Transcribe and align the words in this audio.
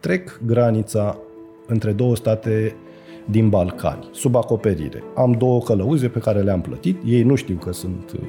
trec 0.00 0.40
granița 0.46 1.18
între 1.66 1.92
două 1.92 2.16
state 2.16 2.76
din 3.24 3.48
Balcani, 3.48 4.08
sub 4.12 4.36
acoperire. 4.36 5.02
Am 5.16 5.32
două 5.32 5.60
călăuze 5.60 6.08
pe 6.08 6.18
care 6.18 6.40
le-am 6.40 6.60
plătit, 6.60 7.00
ei 7.04 7.22
nu 7.22 7.34
știu 7.34 7.56
că 7.56 7.72
sunt... 7.72 8.12
Uh, 8.14 8.26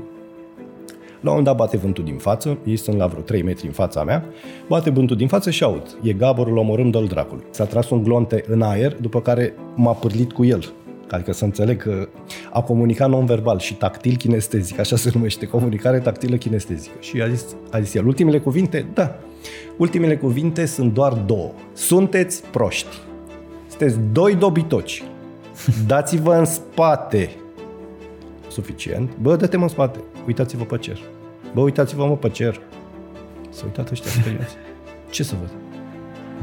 la 1.22 1.30
un 1.30 1.38
moment 1.38 1.46
dat 1.46 1.56
bate 1.56 1.78
vântul 1.78 2.04
din 2.04 2.18
față, 2.18 2.58
ei 2.66 2.76
sunt 2.76 2.98
la 2.98 3.08
vreo 3.08 3.22
3 3.22 3.44
metri 3.44 3.66
în 3.66 3.72
fața 3.72 4.04
mea, 4.04 4.26
bate 4.68 4.90
vântul 4.90 5.16
din 5.16 5.28
față 5.28 5.50
și 5.50 5.64
aud. 5.64 5.98
E 6.02 6.14
gaborul 6.14 6.58
omorând 6.58 6.96
al 6.96 7.06
dracului. 7.06 7.44
S-a 7.50 7.66
tras 7.66 7.90
un 7.90 8.04
glonte 8.04 8.44
în 8.48 8.62
aer, 8.62 8.96
după 9.02 9.22
care 9.22 9.54
m-a 9.76 9.92
pârlit 9.92 10.32
cu 10.32 10.46
el. 10.46 10.74
Adică 11.12 11.34
să 11.34 11.44
înțeleg 11.44 11.82
că 11.82 12.10
a 12.52 12.62
comunicat 12.62 13.10
non-verbal 13.10 13.60
și 13.60 13.74
tactil 13.74 14.16
kinestezic, 14.16 14.80
așa 14.80 14.96
se 14.96 15.12
numește, 15.14 15.46
comunicare 15.46 16.00
tactilă 16.00 16.36
kinestezică. 16.36 16.94
Și 17.00 17.22
a 17.22 17.28
zis, 17.28 17.46
a 17.72 17.80
zis 17.80 17.94
el, 17.94 18.06
ultimele 18.06 18.40
cuvinte, 18.40 18.86
da, 18.94 19.20
ultimele 19.78 20.18
cuvinte 20.18 20.66
sunt 20.66 20.94
doar 20.94 21.14
două. 21.14 21.52
Sunteți 21.74 22.44
proști. 22.52 22.98
Sunteți 23.68 23.98
doi 24.12 24.36
dobitoci. 24.36 25.04
Dați-vă 25.88 26.36
în 26.36 26.46
spate. 26.46 27.30
Suficient. 28.48 29.18
Bă, 29.22 29.36
dă-te 29.36 29.58
în 29.58 29.68
spate. 29.68 30.00
Uitați-vă 30.28 30.64
pe 30.64 30.78
cer. 30.78 31.00
Bă, 31.54 31.62
uitați-vă 31.62 32.06
mă 32.06 32.18
pe 32.18 32.30
cer. 32.30 32.60
Să 33.50 33.62
uitați 33.66 33.92
ăștia 33.92 34.12
speriați. 34.12 34.56
Ce 35.10 35.24
să 35.24 35.36
văd? 35.40 35.61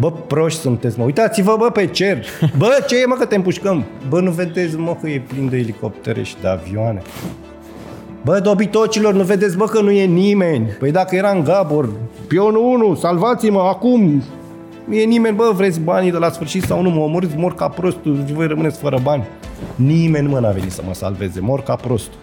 Bă, 0.00 0.10
proști 0.10 0.60
sunteți, 0.60 0.98
mă. 0.98 1.04
Uitați-vă, 1.04 1.56
bă, 1.58 1.70
pe 1.70 1.86
cer. 1.86 2.24
Bă, 2.58 2.84
ce 2.86 3.00
e, 3.00 3.06
mă, 3.06 3.14
că 3.14 3.24
te 3.24 3.34
împușcăm? 3.34 3.84
Bă, 4.08 4.20
nu 4.20 4.30
vedeți, 4.30 4.76
mă, 4.76 4.96
că 5.00 5.08
e 5.08 5.22
plin 5.28 5.48
de 5.48 5.56
elicoptere 5.56 6.22
și 6.22 6.34
de 6.40 6.48
avioane. 6.48 7.02
Bă, 8.24 8.40
dobitocilor, 8.40 9.14
nu 9.14 9.22
vedeți, 9.22 9.56
bă, 9.56 9.64
că 9.64 9.80
nu 9.80 9.90
e 9.90 10.04
nimeni. 10.04 10.66
Păi 10.66 10.90
dacă 10.90 11.16
era 11.16 11.30
în 11.30 11.44
Gabor, 11.44 11.88
pionul 12.28 12.62
1, 12.62 12.94
salvați-mă 12.94 13.60
acum. 13.60 14.22
Nu 14.84 14.94
e 14.94 15.04
nimeni, 15.04 15.36
bă, 15.36 15.52
vreți 15.54 15.80
banii 15.80 16.10
de 16.10 16.18
la 16.18 16.30
sfârșit 16.30 16.62
sau 16.62 16.82
nu, 16.82 16.90
mă 16.90 17.00
omoriți, 17.00 17.36
mor 17.36 17.54
ca 17.54 17.68
prostul, 17.68 18.24
voi 18.32 18.46
rămâneți 18.46 18.78
fără 18.78 18.98
bani. 19.02 19.26
Nimeni, 19.74 20.28
mă, 20.28 20.38
n-a 20.38 20.50
venit 20.50 20.72
să 20.72 20.82
mă 20.86 20.94
salveze, 20.94 21.40
mor 21.40 21.62
ca 21.62 21.74
prostul. 21.74 22.18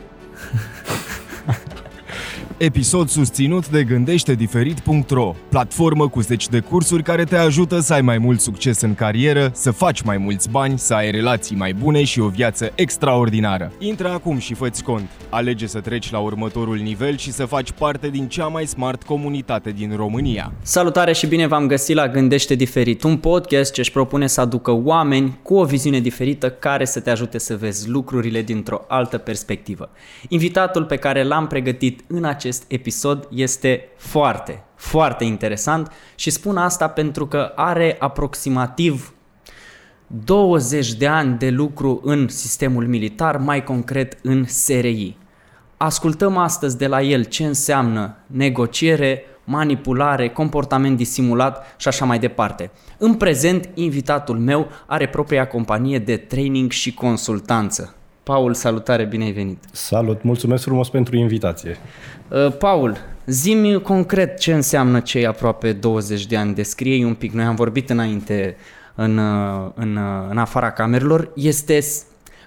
Episod 2.57 3.09
susținut 3.09 3.69
de 3.69 3.83
gândește-diferit.ro, 3.83 5.35
platformă 5.49 6.07
cu 6.09 6.21
zeci 6.21 6.47
de 6.47 6.59
cursuri 6.59 7.03
care 7.03 7.23
te 7.23 7.35
ajută 7.35 7.79
să 7.79 7.93
ai 7.93 8.01
mai 8.01 8.17
mult 8.17 8.39
succes 8.39 8.81
în 8.81 8.95
carieră, 8.95 9.51
să 9.53 9.71
faci 9.71 10.01
mai 10.01 10.17
mulți 10.17 10.49
bani, 10.49 10.79
să 10.79 10.93
ai 10.93 11.11
relații 11.11 11.55
mai 11.55 11.73
bune 11.73 12.03
și 12.03 12.19
o 12.19 12.27
viață 12.27 12.71
extraordinară. 12.75 13.71
Intră 13.79 14.09
acum 14.09 14.37
și 14.37 14.53
fă 14.53 14.69
cont. 14.83 15.09
Alege 15.29 15.67
să 15.67 15.79
treci 15.79 16.11
la 16.11 16.19
următorul 16.19 16.77
nivel 16.77 17.17
și 17.17 17.31
să 17.31 17.45
faci 17.45 17.71
parte 17.71 18.07
din 18.07 18.27
cea 18.27 18.47
mai 18.47 18.65
smart 18.65 19.03
comunitate 19.03 19.71
din 19.71 19.95
România. 19.95 20.53
Salutare 20.61 21.13
și 21.13 21.27
bine 21.27 21.47
v-am 21.47 21.67
găsit 21.67 21.95
la 21.95 22.07
Gândește 22.07 22.55
Diferit, 22.55 23.03
un 23.03 23.17
podcast 23.17 23.73
ce 23.73 23.81
își 23.81 23.91
propune 23.91 24.27
să 24.27 24.41
aducă 24.41 24.71
oameni 24.71 25.39
cu 25.41 25.55
o 25.55 25.65
viziune 25.65 25.99
diferită 25.99 26.49
care 26.49 26.85
să 26.85 26.99
te 26.99 27.09
ajute 27.09 27.37
să 27.37 27.55
vezi 27.55 27.89
lucrurile 27.89 28.41
dintr-o 28.41 28.85
altă 28.87 29.17
perspectivă. 29.17 29.89
Invitatul 30.27 30.83
pe 30.83 30.95
care 30.95 31.23
l-am 31.23 31.47
pregătit 31.47 32.03
în 32.07 32.23
acest 32.23 32.43
acest 32.45 32.63
episod 32.67 33.27
este 33.31 33.87
foarte, 33.97 34.63
foarte 34.75 35.23
interesant 35.23 35.91
și 36.15 36.29
spun 36.29 36.57
asta 36.57 36.87
pentru 36.87 37.27
că 37.27 37.51
are 37.55 37.95
aproximativ 37.99 39.13
20 40.07 40.93
de 40.93 41.07
ani 41.07 41.37
de 41.37 41.49
lucru 41.49 42.01
în 42.03 42.27
sistemul 42.27 42.87
militar, 42.87 43.37
mai 43.37 43.63
concret 43.63 44.17
în 44.21 44.45
SRI. 44.47 45.17
Ascultăm 45.77 46.37
astăzi 46.37 46.77
de 46.77 46.87
la 46.87 47.01
el 47.01 47.23
ce 47.23 47.45
înseamnă 47.45 48.15
negociere, 48.27 49.23
manipulare, 49.43 50.29
comportament 50.29 50.97
disimulat 50.97 51.75
și 51.77 51.87
așa 51.87 52.05
mai 52.05 52.19
departe. 52.19 52.71
În 52.97 53.13
prezent, 53.13 53.69
invitatul 53.73 54.39
meu 54.39 54.67
are 54.85 55.07
propria 55.07 55.47
companie 55.47 55.99
de 55.99 56.17
training 56.17 56.71
și 56.71 56.93
consultanță. 56.93 57.95
Paul, 58.25 58.53
salutare, 58.53 59.03
bine 59.03 59.23
ai 59.23 59.31
venit! 59.31 59.63
Salut, 59.71 60.23
mulțumesc 60.23 60.63
frumos 60.63 60.89
pentru 60.89 61.15
invitație! 61.15 61.77
Uh, 62.27 62.51
Paul, 62.57 62.97
zi 63.25 63.79
concret 63.83 64.39
ce 64.39 64.53
înseamnă 64.53 64.99
cei 64.99 65.25
aproape 65.25 65.73
20 65.73 66.25
de 66.25 66.37
ani, 66.37 66.53
descrie 66.53 67.05
un 67.05 67.13
pic, 67.13 67.31
noi 67.31 67.43
am 67.43 67.55
vorbit 67.55 67.89
înainte 67.89 68.55
în, 68.95 69.17
uh, 69.17 69.71
în, 69.75 69.95
uh, 69.95 70.27
în 70.29 70.37
afara 70.37 70.71
camerelor, 70.71 71.31
este 71.35 71.79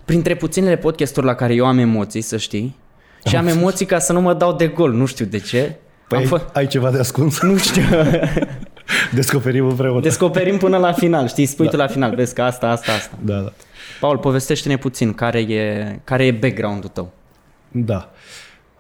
printre 0.05 0.35
puținele 0.35 0.77
podcasturi 0.77 1.27
la 1.27 1.35
care 1.35 1.55
eu 1.55 1.67
am 1.67 1.79
emoții, 1.79 2.21
să 2.21 2.37
știi, 2.37 2.77
și 3.25 3.37
am 3.37 3.47
emoții 3.47 3.87
ca 3.87 3.99
să 3.99 4.13
nu 4.13 4.21
mă 4.21 4.35
dau 4.35 4.53
de 4.53 4.67
gol, 4.67 4.93
nu 4.93 5.07
știu 5.07 5.25
de 5.25 5.39
ce. 5.39 5.77
Păi 6.09 6.19
am 6.19 6.25
fă... 6.25 6.47
ai 6.53 6.67
ceva 6.67 6.91
de 6.91 6.99
ascuns? 6.99 7.41
Nu 7.41 7.57
știu. 7.57 7.83
Descoperim 9.15 9.67
împreună. 9.67 10.01
Descoperim 10.01 10.57
până 10.57 10.77
la 10.77 10.93
final, 10.93 11.29
știi, 11.29 11.47
spui 11.47 11.65
da. 11.65 11.71
tu 11.71 11.77
la 11.77 11.87
final, 11.87 12.15
vezi 12.15 12.35
că 12.35 12.43
asta, 12.43 12.71
asta, 12.71 12.93
asta. 12.93 13.17
Da, 13.25 13.35
da. 13.35 13.53
Paul, 14.01 14.19
povestește-ne 14.19 14.77
puțin 14.77 15.13
care 15.13 15.39
e, 15.41 15.99
care 16.05 16.27
e 16.27 16.31
background-ul 16.31 16.91
tău. 16.91 17.13
Da. 17.71 18.11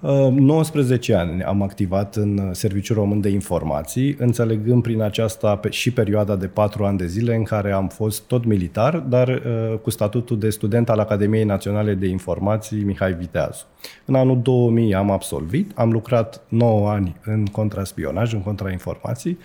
19 0.00 1.12
uh, 1.12 1.18
ani 1.18 1.42
am 1.42 1.62
activat 1.62 2.16
în 2.16 2.50
Serviciul 2.52 2.96
Român 2.96 3.20
de 3.20 3.28
Informații, 3.28 4.16
înțelegând 4.18 4.82
prin 4.82 5.02
aceasta 5.02 5.60
și 5.70 5.92
perioada 5.92 6.36
de 6.36 6.46
4 6.46 6.84
ani 6.84 6.98
de 6.98 7.06
zile 7.06 7.34
în 7.34 7.42
care 7.42 7.72
am 7.72 7.88
fost 7.88 8.22
tot 8.22 8.44
militar, 8.44 8.96
dar 8.96 9.28
uh, 9.28 9.78
cu 9.82 9.90
statutul 9.90 10.38
de 10.38 10.50
student 10.50 10.88
al 10.88 10.98
Academiei 10.98 11.44
Naționale 11.44 11.94
de 11.94 12.06
Informații 12.06 12.82
Mihai 12.82 13.12
Viteazu. 13.12 13.64
În 14.04 14.14
anul 14.14 14.40
2000 14.42 14.94
am 14.94 15.10
absolvit, 15.10 15.70
am 15.74 15.92
lucrat 15.92 16.40
9 16.48 16.90
ani 16.90 17.16
în 17.24 17.46
contraspionaj, 17.46 18.32
în 18.32 18.42
contrainformații, 18.42 19.38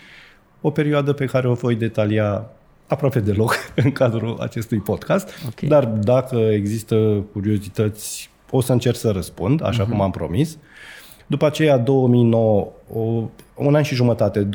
o 0.65 0.69
perioadă 0.69 1.13
pe 1.13 1.25
care 1.25 1.47
o 1.47 1.53
voi 1.53 1.75
detalia 1.75 2.49
aproape 2.87 3.19
deloc 3.19 3.55
în 3.83 3.91
cadrul 3.91 4.37
acestui 4.39 4.77
podcast, 4.77 5.29
okay. 5.47 5.69
dar 5.69 5.85
dacă 5.85 6.35
există 6.35 7.25
curiozități, 7.31 8.29
o 8.49 8.61
să 8.61 8.71
încerc 8.71 8.95
să 8.95 9.11
răspund, 9.11 9.63
așa 9.63 9.85
uh-huh. 9.85 9.89
cum 9.89 10.01
am 10.01 10.11
promis. 10.11 10.57
După 11.27 11.45
aceea, 11.45 11.77
2009, 11.77 12.67
o, 12.93 12.99
un 13.55 13.75
an 13.75 13.83
și 13.83 13.95
jumătate, 13.95 14.47
2009-2010, 14.47 14.49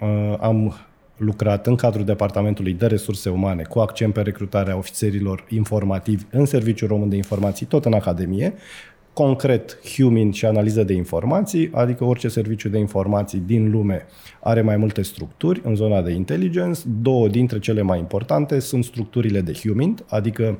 uh, 0.00 0.34
am 0.40 0.74
lucrat 1.16 1.66
în 1.66 1.74
cadrul 1.74 2.04
Departamentului 2.04 2.72
de 2.72 2.86
Resurse 2.86 3.30
Umane 3.30 3.62
cu 3.62 3.78
accent 3.78 4.12
pe 4.12 4.20
recrutarea 4.20 4.76
ofițerilor 4.76 5.44
informativi 5.48 6.24
în 6.30 6.44
Serviciul 6.44 6.88
Român 6.88 7.08
de 7.08 7.16
Informații, 7.16 7.66
tot 7.66 7.84
în 7.84 7.92
Academie, 7.92 8.54
concret 9.12 9.78
human 9.94 10.30
și 10.30 10.46
analiză 10.46 10.82
de 10.82 10.92
informații, 10.92 11.70
adică 11.72 12.04
orice 12.04 12.28
serviciu 12.28 12.68
de 12.68 12.78
informații 12.78 13.42
din 13.46 13.70
lume 13.70 14.06
are 14.40 14.60
mai 14.60 14.76
multe 14.76 15.02
structuri 15.02 15.60
în 15.64 15.74
zona 15.74 16.02
de 16.02 16.10
intelligence. 16.10 16.80
Două 17.02 17.28
dintre 17.28 17.58
cele 17.58 17.82
mai 17.82 17.98
importante 17.98 18.58
sunt 18.58 18.84
structurile 18.84 19.40
de 19.40 19.52
human, 19.52 19.94
adică 20.08 20.58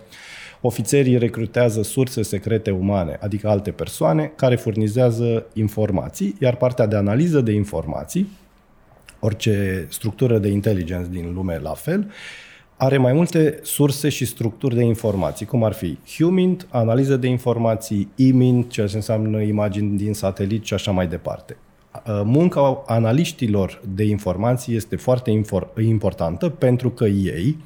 ofițerii 0.61 1.19
recrutează 1.19 1.83
surse 1.83 2.23
secrete 2.23 2.71
umane, 2.71 3.19
adică 3.21 3.49
alte 3.49 3.71
persoane, 3.71 4.33
care 4.37 4.57
furnizează 4.57 5.47
informații, 5.53 6.35
iar 6.41 6.57
partea 6.57 6.87
de 6.87 6.97
analiză 6.97 7.41
de 7.41 7.53
informații, 7.53 8.29
orice 9.21 9.87
structură 9.89 10.39
de 10.39 10.49
inteligență 10.49 11.11
din 11.11 11.33
lume 11.35 11.59
la 11.59 11.73
fel, 11.73 12.11
are 12.83 12.97
mai 12.97 13.13
multe 13.13 13.59
surse 13.63 14.09
și 14.09 14.25
structuri 14.25 14.75
de 14.75 14.83
informații, 14.83 15.47
cum 15.47 15.65
ar 15.65 15.73
fi 15.73 15.99
HUMINT, 16.17 16.67
analiză 16.71 17.17
de 17.17 17.27
informații, 17.27 18.09
IMINT, 18.15 18.71
ceea 18.71 18.87
ce 18.87 18.97
înseamnă 18.97 19.41
imagini 19.41 19.97
din 19.97 20.15
satelit 20.15 20.65
și 20.65 20.75
așa 20.75 20.91
mai 20.91 21.07
departe. 21.07 21.57
Uh, 21.93 22.21
munca 22.25 22.83
analiștilor 22.87 23.81
de 23.95 24.05
informații 24.05 24.77
este 24.77 24.97
foarte 24.97 25.43
importantă 25.77 26.49
pentru 26.49 26.91
că 26.91 27.05
ei 27.05 27.57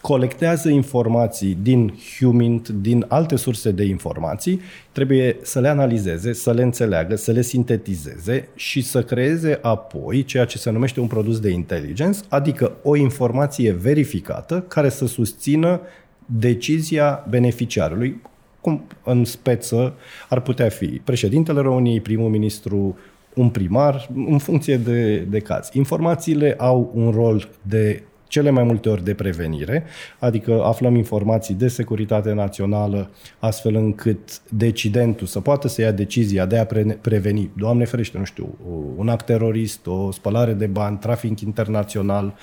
colectează 0.00 0.68
informații 0.68 1.58
din 1.62 1.94
Humint, 2.18 2.68
din 2.68 3.04
alte 3.08 3.36
surse 3.36 3.70
de 3.70 3.84
informații, 3.84 4.60
trebuie 4.92 5.36
să 5.42 5.60
le 5.60 5.68
analizeze, 5.68 6.32
să 6.32 6.52
le 6.52 6.62
înțeleagă, 6.62 7.16
să 7.16 7.32
le 7.32 7.42
sintetizeze 7.42 8.48
și 8.54 8.82
să 8.82 9.02
creeze 9.02 9.58
apoi 9.62 10.24
ceea 10.24 10.44
ce 10.44 10.58
se 10.58 10.70
numește 10.70 11.00
un 11.00 11.06
produs 11.06 11.40
de 11.40 11.50
intelligence, 11.50 12.18
adică 12.28 12.72
o 12.82 12.96
informație 12.96 13.72
verificată 13.72 14.64
care 14.68 14.88
să 14.88 15.06
susțină 15.06 15.80
decizia 16.26 17.26
beneficiarului, 17.28 18.20
cum 18.60 18.82
în 19.04 19.24
speță 19.24 19.94
ar 20.28 20.40
putea 20.40 20.68
fi 20.68 20.86
președintele 20.86 21.60
României, 21.60 22.00
primul 22.00 22.28
ministru, 22.28 22.96
un 23.34 23.48
primar, 23.48 24.08
în 24.14 24.38
funcție 24.38 24.76
de, 24.76 25.16
de 25.16 25.38
caz. 25.38 25.68
Informațiile 25.72 26.54
au 26.58 26.90
un 26.94 27.10
rol 27.10 27.48
de 27.62 28.02
cele 28.30 28.50
mai 28.50 28.62
multe 28.62 28.88
ori 28.88 29.04
de 29.04 29.14
prevenire, 29.14 29.84
adică 30.18 30.62
aflăm 30.64 30.94
informații 30.94 31.54
de 31.54 31.68
securitate 31.68 32.32
națională, 32.32 33.10
astfel 33.38 33.74
încât 33.74 34.40
decidentul 34.48 35.26
să 35.26 35.40
poată 35.40 35.68
să 35.68 35.80
ia 35.80 35.92
decizia 35.92 36.46
de 36.46 36.58
a 36.58 36.66
pre- 36.66 36.98
preveni, 37.00 37.50
Doamne 37.56 37.84
ferește, 37.84 38.18
nu 38.18 38.24
știu, 38.24 38.58
un 38.96 39.08
act 39.08 39.24
terorist, 39.24 39.86
o 39.86 40.10
spălare 40.10 40.52
de 40.52 40.66
bani, 40.66 40.98
trafic 40.98 41.40
internațional, 41.40 42.34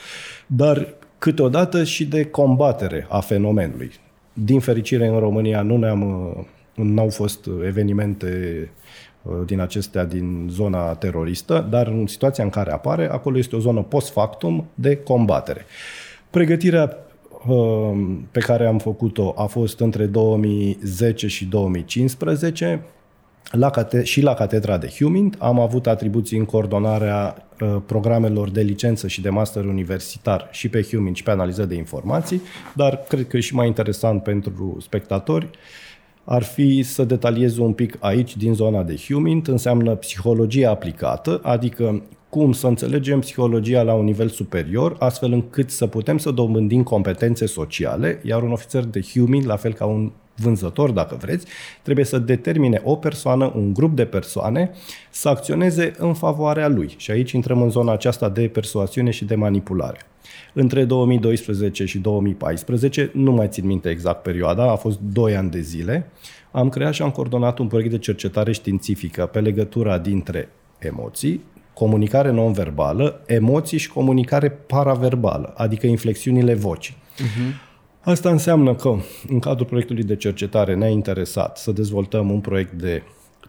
dar 0.47 0.93
câteodată 1.17 1.83
și 1.83 2.05
de 2.05 2.25
combatere 2.25 3.05
a 3.09 3.19
fenomenului. 3.19 3.91
Din 4.33 4.59
fericire, 4.59 5.07
în 5.07 5.19
România 5.19 5.61
nu 5.61 5.77
ne-am, 5.77 6.01
n-au 6.75 7.09
fost 7.09 7.49
evenimente 7.65 8.69
din 9.45 9.59
acestea 9.59 10.05
din 10.05 10.47
zona 10.51 10.93
teroristă, 10.93 11.67
dar 11.69 11.87
în 11.87 12.07
situația 12.07 12.43
în 12.43 12.49
care 12.49 12.71
apare, 12.71 13.09
acolo 13.11 13.37
este 13.37 13.55
o 13.55 13.59
zonă 13.59 13.81
post-factum 13.81 14.65
de 14.73 14.95
combatere. 14.95 15.65
Pregătirea 16.29 16.97
pe 18.31 18.39
care 18.39 18.65
am 18.65 18.77
făcut-o 18.77 19.33
a 19.37 19.45
fost 19.45 19.79
între 19.79 20.05
2010 20.05 21.27
și 21.27 21.45
2015 21.45 22.81
la 23.51 23.69
cate- 23.69 24.03
și 24.03 24.21
la 24.21 24.33
Catedra 24.33 24.77
de 24.77 24.93
Humint. 24.97 25.35
Am 25.39 25.59
avut 25.59 25.87
atribuții 25.87 26.37
în 26.37 26.45
coordonarea 26.45 27.47
uh, 27.61 27.75
programelor 27.85 28.49
de 28.49 28.61
licență 28.61 29.07
și 29.07 29.21
de 29.21 29.29
master 29.29 29.65
universitar 29.65 30.47
și 30.51 30.69
pe 30.69 30.81
Humint 30.81 31.15
și 31.15 31.23
pe 31.23 31.31
analiză 31.31 31.65
de 31.65 31.75
informații, 31.75 32.41
dar 32.75 33.03
cred 33.07 33.27
că 33.27 33.37
e 33.37 33.39
și 33.39 33.55
mai 33.55 33.67
interesant 33.67 34.23
pentru 34.23 34.77
spectatori 34.81 35.49
ar 36.29 36.43
fi 36.43 36.83
să 36.83 37.03
detaliez 37.03 37.57
un 37.57 37.73
pic 37.73 37.97
aici 37.99 38.37
din 38.37 38.53
zona 38.53 38.83
de 38.83 38.95
Humint, 39.07 39.47
înseamnă 39.47 39.95
psihologie 39.95 40.65
aplicată, 40.65 41.39
adică 41.43 42.03
cum 42.29 42.51
să 42.51 42.67
înțelegem 42.67 43.19
psihologia 43.19 43.81
la 43.81 43.93
un 43.93 44.03
nivel 44.03 44.27
superior, 44.27 44.95
astfel 44.99 45.31
încât 45.31 45.69
să 45.69 45.87
putem 45.87 46.17
să 46.17 46.31
dobândim 46.31 46.83
competențe 46.83 47.45
sociale, 47.45 48.21
iar 48.23 48.41
un 48.43 48.51
ofițer 48.51 48.83
de 48.83 49.01
Humint, 49.13 49.45
la 49.45 49.55
fel 49.55 49.73
ca 49.73 49.85
un 49.85 50.11
vânzător, 50.35 50.91
dacă 50.91 51.17
vreți, 51.21 51.45
trebuie 51.81 52.05
să 52.05 52.17
determine 52.17 52.81
o 52.83 52.95
persoană, 52.95 53.51
un 53.55 53.73
grup 53.73 53.95
de 53.95 54.05
persoane, 54.05 54.71
să 55.09 55.29
acționeze 55.29 55.93
în 55.97 56.13
favoarea 56.13 56.67
lui. 56.67 56.93
Și 56.97 57.11
aici 57.11 57.31
intrăm 57.31 57.61
în 57.61 57.69
zona 57.69 57.91
aceasta 57.91 58.29
de 58.29 58.47
persoasiune 58.47 59.09
și 59.09 59.25
de 59.25 59.35
manipulare. 59.35 59.99
Între 60.53 60.85
2012 60.85 61.85
și 61.85 61.97
2014, 61.97 63.11
nu 63.13 63.31
mai 63.31 63.47
țin 63.47 63.65
minte 63.65 63.89
exact 63.89 64.21
perioada, 64.21 64.71
a 64.71 64.75
fost 64.75 64.99
2 64.99 65.35
ani 65.35 65.49
de 65.49 65.59
zile, 65.59 66.11
am 66.51 66.69
creat 66.69 66.93
și 66.93 67.01
am 67.01 67.11
coordonat 67.11 67.59
un 67.59 67.67
proiect 67.67 67.91
de 67.91 67.97
cercetare 67.97 68.51
științifică 68.51 69.25
pe 69.25 69.39
legătura 69.39 69.97
dintre 69.97 70.49
emoții, 70.79 71.43
comunicare 71.73 72.31
non-verbală, 72.31 73.23
emoții 73.25 73.77
și 73.77 73.89
comunicare 73.89 74.49
paraverbală, 74.49 75.53
adică 75.57 75.87
inflexiunile 75.87 76.53
vocii. 76.53 76.95
Uh-huh. 77.15 77.65
Asta 78.01 78.29
înseamnă 78.29 78.75
că 78.75 78.95
în 79.29 79.39
cadrul 79.39 79.65
proiectului 79.65 80.03
de 80.03 80.15
cercetare 80.15 80.75
ne-a 80.75 80.89
interesat 80.89 81.57
să 81.57 81.71
dezvoltăm 81.71 82.31
un 82.31 82.39
proiect 82.39 82.71
de 82.71 83.03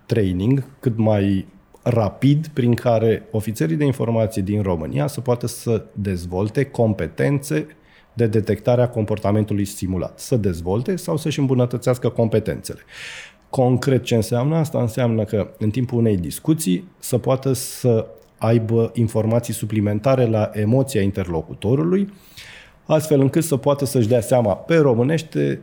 training 0.07 0.65
cât 0.81 0.97
mai 0.97 1.47
rapid 1.89 2.47
prin 2.47 2.75
care 2.75 3.23
ofițerii 3.31 3.77
de 3.77 3.85
informație 3.85 4.43
din 4.43 4.63
România 4.63 5.07
să 5.07 5.21
poată 5.21 5.47
să 5.47 5.85
dezvolte 5.93 6.65
competențe 6.65 7.67
de 8.13 8.27
detectare 8.27 8.83
a 8.83 8.89
comportamentului 8.89 9.65
stimulat, 9.65 10.19
să 10.19 10.37
dezvolte 10.37 10.97
sau 10.97 11.17
să-și 11.17 11.39
îmbunătățească 11.39 12.09
competențele. 12.09 12.81
Concret 13.51 14.05
ce 14.05 14.15
înseamnă 14.15 14.57
asta? 14.57 14.81
Înseamnă 14.81 15.25
că 15.25 15.51
în 15.59 15.71
timpul 15.71 15.99
unei 15.99 16.17
discuții 16.17 16.89
să 16.99 17.19
poată 17.19 17.53
să 17.53 18.07
aibă 18.39 18.91
informații 18.95 19.55
suplimentare 19.55 20.27
la 20.27 20.51
emoția 20.53 21.01
interlocutorului, 21.01 22.13
astfel 22.85 23.21
încât 23.21 23.45
să 23.45 23.57
poată 23.57 23.85
să-și 23.85 24.09
dea 24.09 24.21
seama 24.21 24.57
pe 24.57 24.77
românește, 24.77 25.61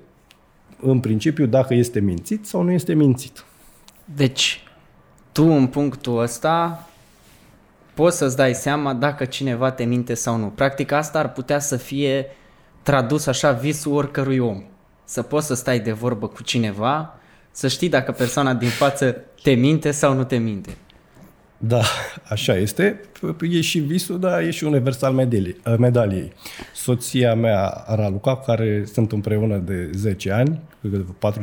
în 0.81 0.99
principiu, 0.99 1.45
dacă 1.45 1.73
este 1.73 1.99
mințit 1.99 2.45
sau 2.45 2.61
nu 2.61 2.71
este 2.71 2.93
mințit. 2.93 3.45
Deci, 4.15 4.63
tu 5.35 5.43
în 5.43 5.67
punctul 5.67 6.21
ăsta 6.21 6.87
poți 7.93 8.17
să-ți 8.17 8.35
dai 8.35 8.53
seama 8.53 8.93
dacă 8.93 9.25
cineva 9.25 9.71
te 9.71 9.83
minte 9.83 10.13
sau 10.13 10.37
nu. 10.37 10.47
Practic 10.47 10.91
asta 10.91 11.19
ar 11.19 11.31
putea 11.31 11.59
să 11.59 11.75
fie 11.77 12.25
tradus 12.81 13.25
așa 13.25 13.51
visul 13.51 13.93
oricărui 13.93 14.37
om. 14.37 14.63
Să 15.03 15.21
poți 15.21 15.47
să 15.47 15.53
stai 15.53 15.79
de 15.79 15.91
vorbă 15.91 16.27
cu 16.27 16.43
cineva, 16.43 17.19
să 17.51 17.67
știi 17.67 17.89
dacă 17.89 18.11
persoana 18.11 18.53
din 18.53 18.69
față 18.69 19.15
te 19.41 19.51
minte 19.51 19.91
sau 19.91 20.13
nu 20.13 20.23
te 20.23 20.37
minte. 20.37 20.77
Da, 21.57 21.81
așa 22.29 22.55
este. 22.55 22.99
E 23.41 23.61
și 23.61 23.79
visul, 23.79 24.19
dar 24.19 24.41
e 24.41 24.51
și 24.51 24.63
universal 24.63 25.29
medaliei. 25.79 26.33
Soția 26.73 27.35
mea, 27.35 27.83
Raluca, 27.87 28.35
cu 28.35 28.45
care 28.45 28.83
sunt 28.93 29.11
împreună 29.11 29.57
de 29.57 29.89
10 29.93 30.31
ani, 30.31 30.59
4-5 30.87 30.89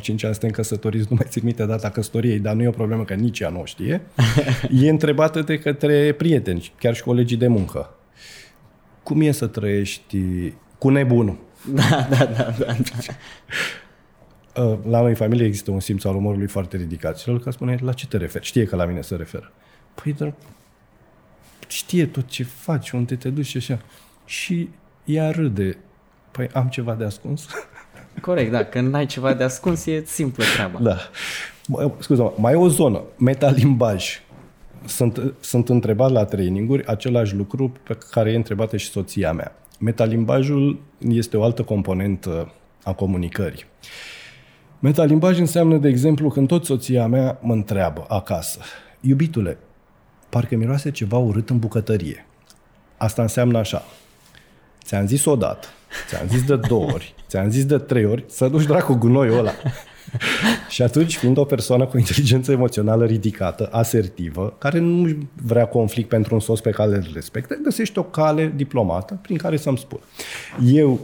ani 0.06 0.16
suntem 0.16 0.50
căsătoriți, 0.50 1.06
nu 1.10 1.16
mai 1.16 1.26
țin 1.28 1.42
minte 1.44 1.66
data 1.66 1.90
căsătoriei, 1.90 2.38
dar 2.38 2.54
nu 2.54 2.62
e 2.62 2.68
o 2.68 2.70
problemă 2.70 3.04
că 3.04 3.14
nici 3.14 3.40
ea 3.40 3.48
nu 3.48 3.60
o 3.60 3.64
știe, 3.64 4.00
e 4.82 4.88
întrebată 4.88 5.40
de 5.40 5.58
către 5.58 6.12
prieteni, 6.12 6.72
chiar 6.78 6.94
și 6.94 7.02
colegii 7.02 7.36
de 7.36 7.46
muncă. 7.46 7.94
Cum 9.02 9.20
e 9.20 9.30
să 9.30 9.46
trăiești 9.46 10.16
cu 10.78 10.88
nebunul? 10.88 11.38
Da, 11.74 12.06
da, 12.10 12.24
da, 12.24 12.54
da. 12.58 12.76
da. 13.06 14.78
La 14.88 15.00
noi 15.00 15.08
în 15.08 15.14
familie 15.14 15.46
există 15.46 15.70
un 15.70 15.80
simț 15.80 16.04
al 16.04 16.16
umorului 16.16 16.46
foarte 16.46 16.76
ridicat. 16.76 17.18
Și 17.18 17.30
el 17.30 17.42
spune, 17.50 17.78
la 17.80 17.92
ce 17.92 18.06
te 18.06 18.16
referi? 18.16 18.44
Știe 18.44 18.64
că 18.64 18.76
la 18.76 18.84
mine 18.84 19.00
se 19.00 19.14
referă. 19.14 19.52
Păi, 19.94 20.12
dar 20.12 20.34
știe 21.68 22.06
tot 22.06 22.26
ce 22.26 22.42
faci, 22.42 22.90
unde 22.90 23.16
te 23.16 23.28
duci 23.28 23.46
și 23.46 23.56
așa. 23.56 23.78
Și 24.24 24.68
ea 25.04 25.30
râde. 25.30 25.76
Păi 26.30 26.48
am 26.52 26.68
ceva 26.68 26.94
de 26.94 27.04
ascuns? 27.04 27.46
Corect, 28.20 28.50
da. 28.50 28.64
Când 28.64 28.92
n-ai 28.92 29.06
ceva 29.06 29.34
de 29.34 29.44
ascuns, 29.44 29.86
e 29.86 30.02
simplă 30.06 30.44
treaba. 30.54 30.78
Da. 30.78 30.96
Scuze, 31.98 32.32
mai 32.36 32.52
e 32.52 32.56
o 32.56 32.68
zonă, 32.68 33.02
metalimbaj. 33.18 34.20
Sunt, 34.84 35.34
sunt 35.40 35.68
întrebat 35.68 36.10
la 36.10 36.24
traininguri 36.24 36.86
același 36.86 37.34
lucru 37.34 37.72
pe 37.82 37.98
care 38.10 38.32
e 38.32 38.36
întrebată 38.36 38.76
și 38.76 38.90
soția 38.90 39.32
mea. 39.32 39.56
Metalimbajul 39.78 40.80
este 41.08 41.36
o 41.36 41.42
altă 41.42 41.62
componentă 41.62 42.52
a 42.82 42.92
comunicării. 42.92 43.64
Metalimbaj 44.78 45.38
înseamnă, 45.38 45.76
de 45.76 45.88
exemplu, 45.88 46.28
când 46.28 46.48
tot 46.48 46.64
soția 46.64 47.06
mea 47.06 47.38
mă 47.42 47.52
întreabă 47.52 48.04
acasă, 48.08 48.58
iubitule, 49.00 49.58
parcă 50.32 50.56
miroase 50.56 50.90
ceva 50.90 51.16
urât 51.16 51.50
în 51.50 51.58
bucătărie. 51.58 52.26
Asta 52.96 53.22
înseamnă 53.22 53.58
așa. 53.58 53.84
Ți-am 54.84 55.06
zis 55.06 55.24
odată, 55.24 55.66
ți-am 56.08 56.26
zis 56.28 56.44
de 56.44 56.56
două 56.56 56.84
ori, 56.92 57.14
ți-am 57.28 57.50
zis 57.50 57.64
de 57.64 57.78
trei 57.78 58.04
ori, 58.04 58.24
să 58.28 58.48
duci 58.48 58.64
dracu 58.64 58.94
gunoiul 58.94 59.38
ăla. 59.38 59.52
și 60.68 60.82
atunci, 60.82 61.16
fiind 61.16 61.36
o 61.36 61.44
persoană 61.44 61.86
cu 61.86 61.98
inteligență 61.98 62.52
emoțională 62.52 63.04
ridicată, 63.04 63.68
asertivă, 63.72 64.56
care 64.58 64.78
nu 64.78 65.16
vrea 65.42 65.66
conflict 65.66 66.08
pentru 66.08 66.34
un 66.34 66.40
sos 66.40 66.60
pe 66.60 66.70
care 66.70 66.96
îl 66.96 67.10
respecte, 67.14 67.58
găsești 67.62 67.98
o 67.98 68.02
cale 68.02 68.52
diplomată 68.56 69.18
prin 69.22 69.36
care 69.36 69.56
să-mi 69.56 69.78
spun. 69.78 70.00
Eu, 70.64 71.00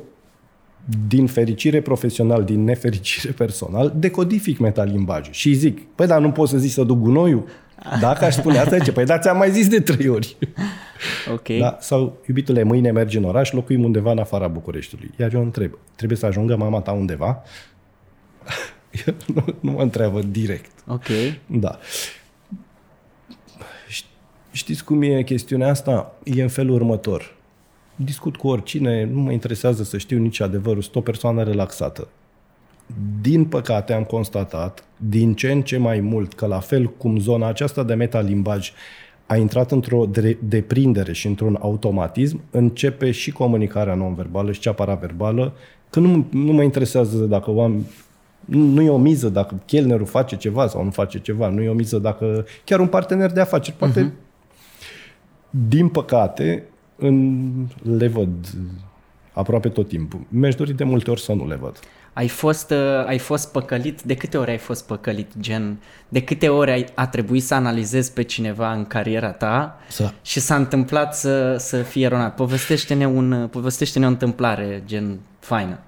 din 1.09 1.27
fericire 1.27 1.81
profesional, 1.81 2.45
din 2.45 2.65
nefericire 2.65 3.33
personal, 3.33 3.93
decodific 3.97 4.59
metalimbajul 4.59 5.33
și 5.33 5.53
zic, 5.53 5.81
păi 5.95 6.07
dar 6.07 6.21
nu 6.21 6.31
poți 6.31 6.51
să 6.51 6.59
zici 6.59 6.71
să 6.73 6.83
duc 6.83 6.99
gunoiul? 6.99 7.45
Dacă 8.01 8.25
aș 8.25 8.35
spune 8.35 8.59
asta, 8.59 8.79
ce? 8.79 8.93
Păi 8.93 9.05
da, 9.05 9.19
ți-am 9.19 9.37
mai 9.37 9.51
zis 9.51 9.69
de 9.69 9.81
trei 9.81 10.09
ori. 10.09 10.37
Ok. 11.33 11.49
Da? 11.59 11.77
Sau, 11.81 12.19
iubitule, 12.27 12.63
mâine 12.63 12.91
mergi 12.91 13.17
în 13.17 13.25
oraș, 13.25 13.53
locuim 13.53 13.85
undeva 13.85 14.11
în 14.11 14.19
afara 14.19 14.49
Bucureștiului. 14.49 15.11
Iar 15.17 15.35
eu 15.35 15.43
întreb, 15.43 15.79
trebuie 15.97 16.19
să 16.19 16.27
ajungă 16.27 16.57
mama 16.57 16.81
ta 16.81 16.93
undeva? 16.93 17.43
nu, 19.35 19.45
nu 19.61 19.71
mă 19.71 19.83
întreabă 19.83 20.21
direct. 20.21 20.71
Ok. 20.87 21.07
Da. 21.47 21.79
Știți 24.53 24.85
cum 24.85 25.03
e 25.03 25.23
chestiunea 25.23 25.69
asta? 25.69 26.13
E 26.25 26.43
în 26.43 26.49
felul 26.49 26.75
următor. 26.75 27.37
Discut 27.97 28.37
cu 28.37 28.49
oricine, 28.49 29.05
nu 29.05 29.21
mă 29.21 29.33
interesează 29.33 29.83
să 29.83 29.99
știu 29.99 30.19
nici 30.19 30.41
adevărul, 30.41 30.83
sunt 30.83 30.95
o 30.95 31.01
persoană 31.01 31.43
relaxată. 31.43 32.09
Din 33.21 33.45
păcate 33.45 33.93
am 33.93 34.03
constatat 34.03 34.85
din 34.97 35.35
ce 35.35 35.51
în 35.51 35.63
ce 35.63 35.77
mai 35.77 36.01
mult 36.01 36.35
că 36.35 36.47
la 36.47 36.59
fel 36.59 36.87
cum 36.87 37.19
zona 37.19 37.47
aceasta 37.47 37.83
de 37.83 37.95
metalimbaj 37.95 38.73
a 39.27 39.37
intrat 39.37 39.71
într-o 39.71 40.07
deprindere 40.39 41.13
și 41.13 41.27
într-un 41.27 41.59
automatism, 41.61 42.41
începe 42.51 43.11
și 43.11 43.31
comunicarea 43.33 43.95
non-verbală 43.95 44.53
și 44.53 44.61
cea 44.61 44.73
paraverbală, 44.73 45.53
că 45.91 46.01
nu, 46.01 46.27
nu 46.31 46.53
mă 46.53 46.63
interesează 46.63 47.25
dacă 47.25 47.51
oameni, 47.51 47.87
nu, 48.45 48.65
nu 48.65 48.83
e 48.83 48.89
o 48.89 48.99
miză 48.99 49.29
dacă 49.29 49.61
chelnerul 49.67 50.07
face 50.07 50.37
ceva 50.37 50.67
sau 50.67 50.85
nu 50.85 50.91
face 50.91 51.19
ceva, 51.19 51.49
nu 51.49 51.63
e 51.63 51.69
o 51.69 51.75
miză 51.75 51.99
dacă 51.99 52.47
chiar 52.65 52.81
un 52.81 52.87
partener 52.87 53.33
de 53.33 53.41
afaceri, 53.41 53.77
poate, 53.77 54.03
uh-huh. 54.03 55.59
din 55.69 55.89
păcate, 55.89 56.65
în, 56.97 57.51
le 57.83 58.09
văd 58.09 58.29
aproape 59.33 59.69
tot 59.69 59.89
timpul. 59.89 60.21
Mi-aș 60.29 60.55
dori 60.55 60.73
de 60.73 60.85
multe 60.85 61.11
ori 61.11 61.21
să 61.21 61.33
nu 61.33 61.47
le 61.47 61.55
văd. 61.55 61.79
Ai 62.19 62.29
fost, 62.29 62.71
uh, 62.71 63.07
ai 63.07 63.19
fost 63.19 63.53
păcălit? 63.53 64.03
De 64.03 64.15
câte 64.15 64.39
ori 64.39 64.51
ai 64.51 64.59
fost 64.59 64.87
păcălit? 64.87 65.31
Gen, 65.41 65.77
de 66.09 66.23
câte 66.23 66.49
ori 66.49 66.71
ai, 66.71 66.87
a 66.95 67.07
trebuit 67.07 67.43
să 67.43 67.55
analizezi 67.55 68.13
pe 68.13 68.23
cineva 68.23 68.73
în 68.73 68.85
cariera 68.85 69.31
ta 69.31 69.81
să. 69.89 70.11
și 70.23 70.41
s-a 70.41 70.57
întâmplat 70.57 71.17
să, 71.17 71.57
să 71.59 71.83
fie 71.83 72.05
eronat? 72.05 72.35
Povestește-ne, 72.35 73.07
un, 73.07 73.49
povestește-ne 73.51 74.07
o 74.07 74.09
întâmplare 74.09 74.83
gen 74.87 75.19
faină. 75.39 75.79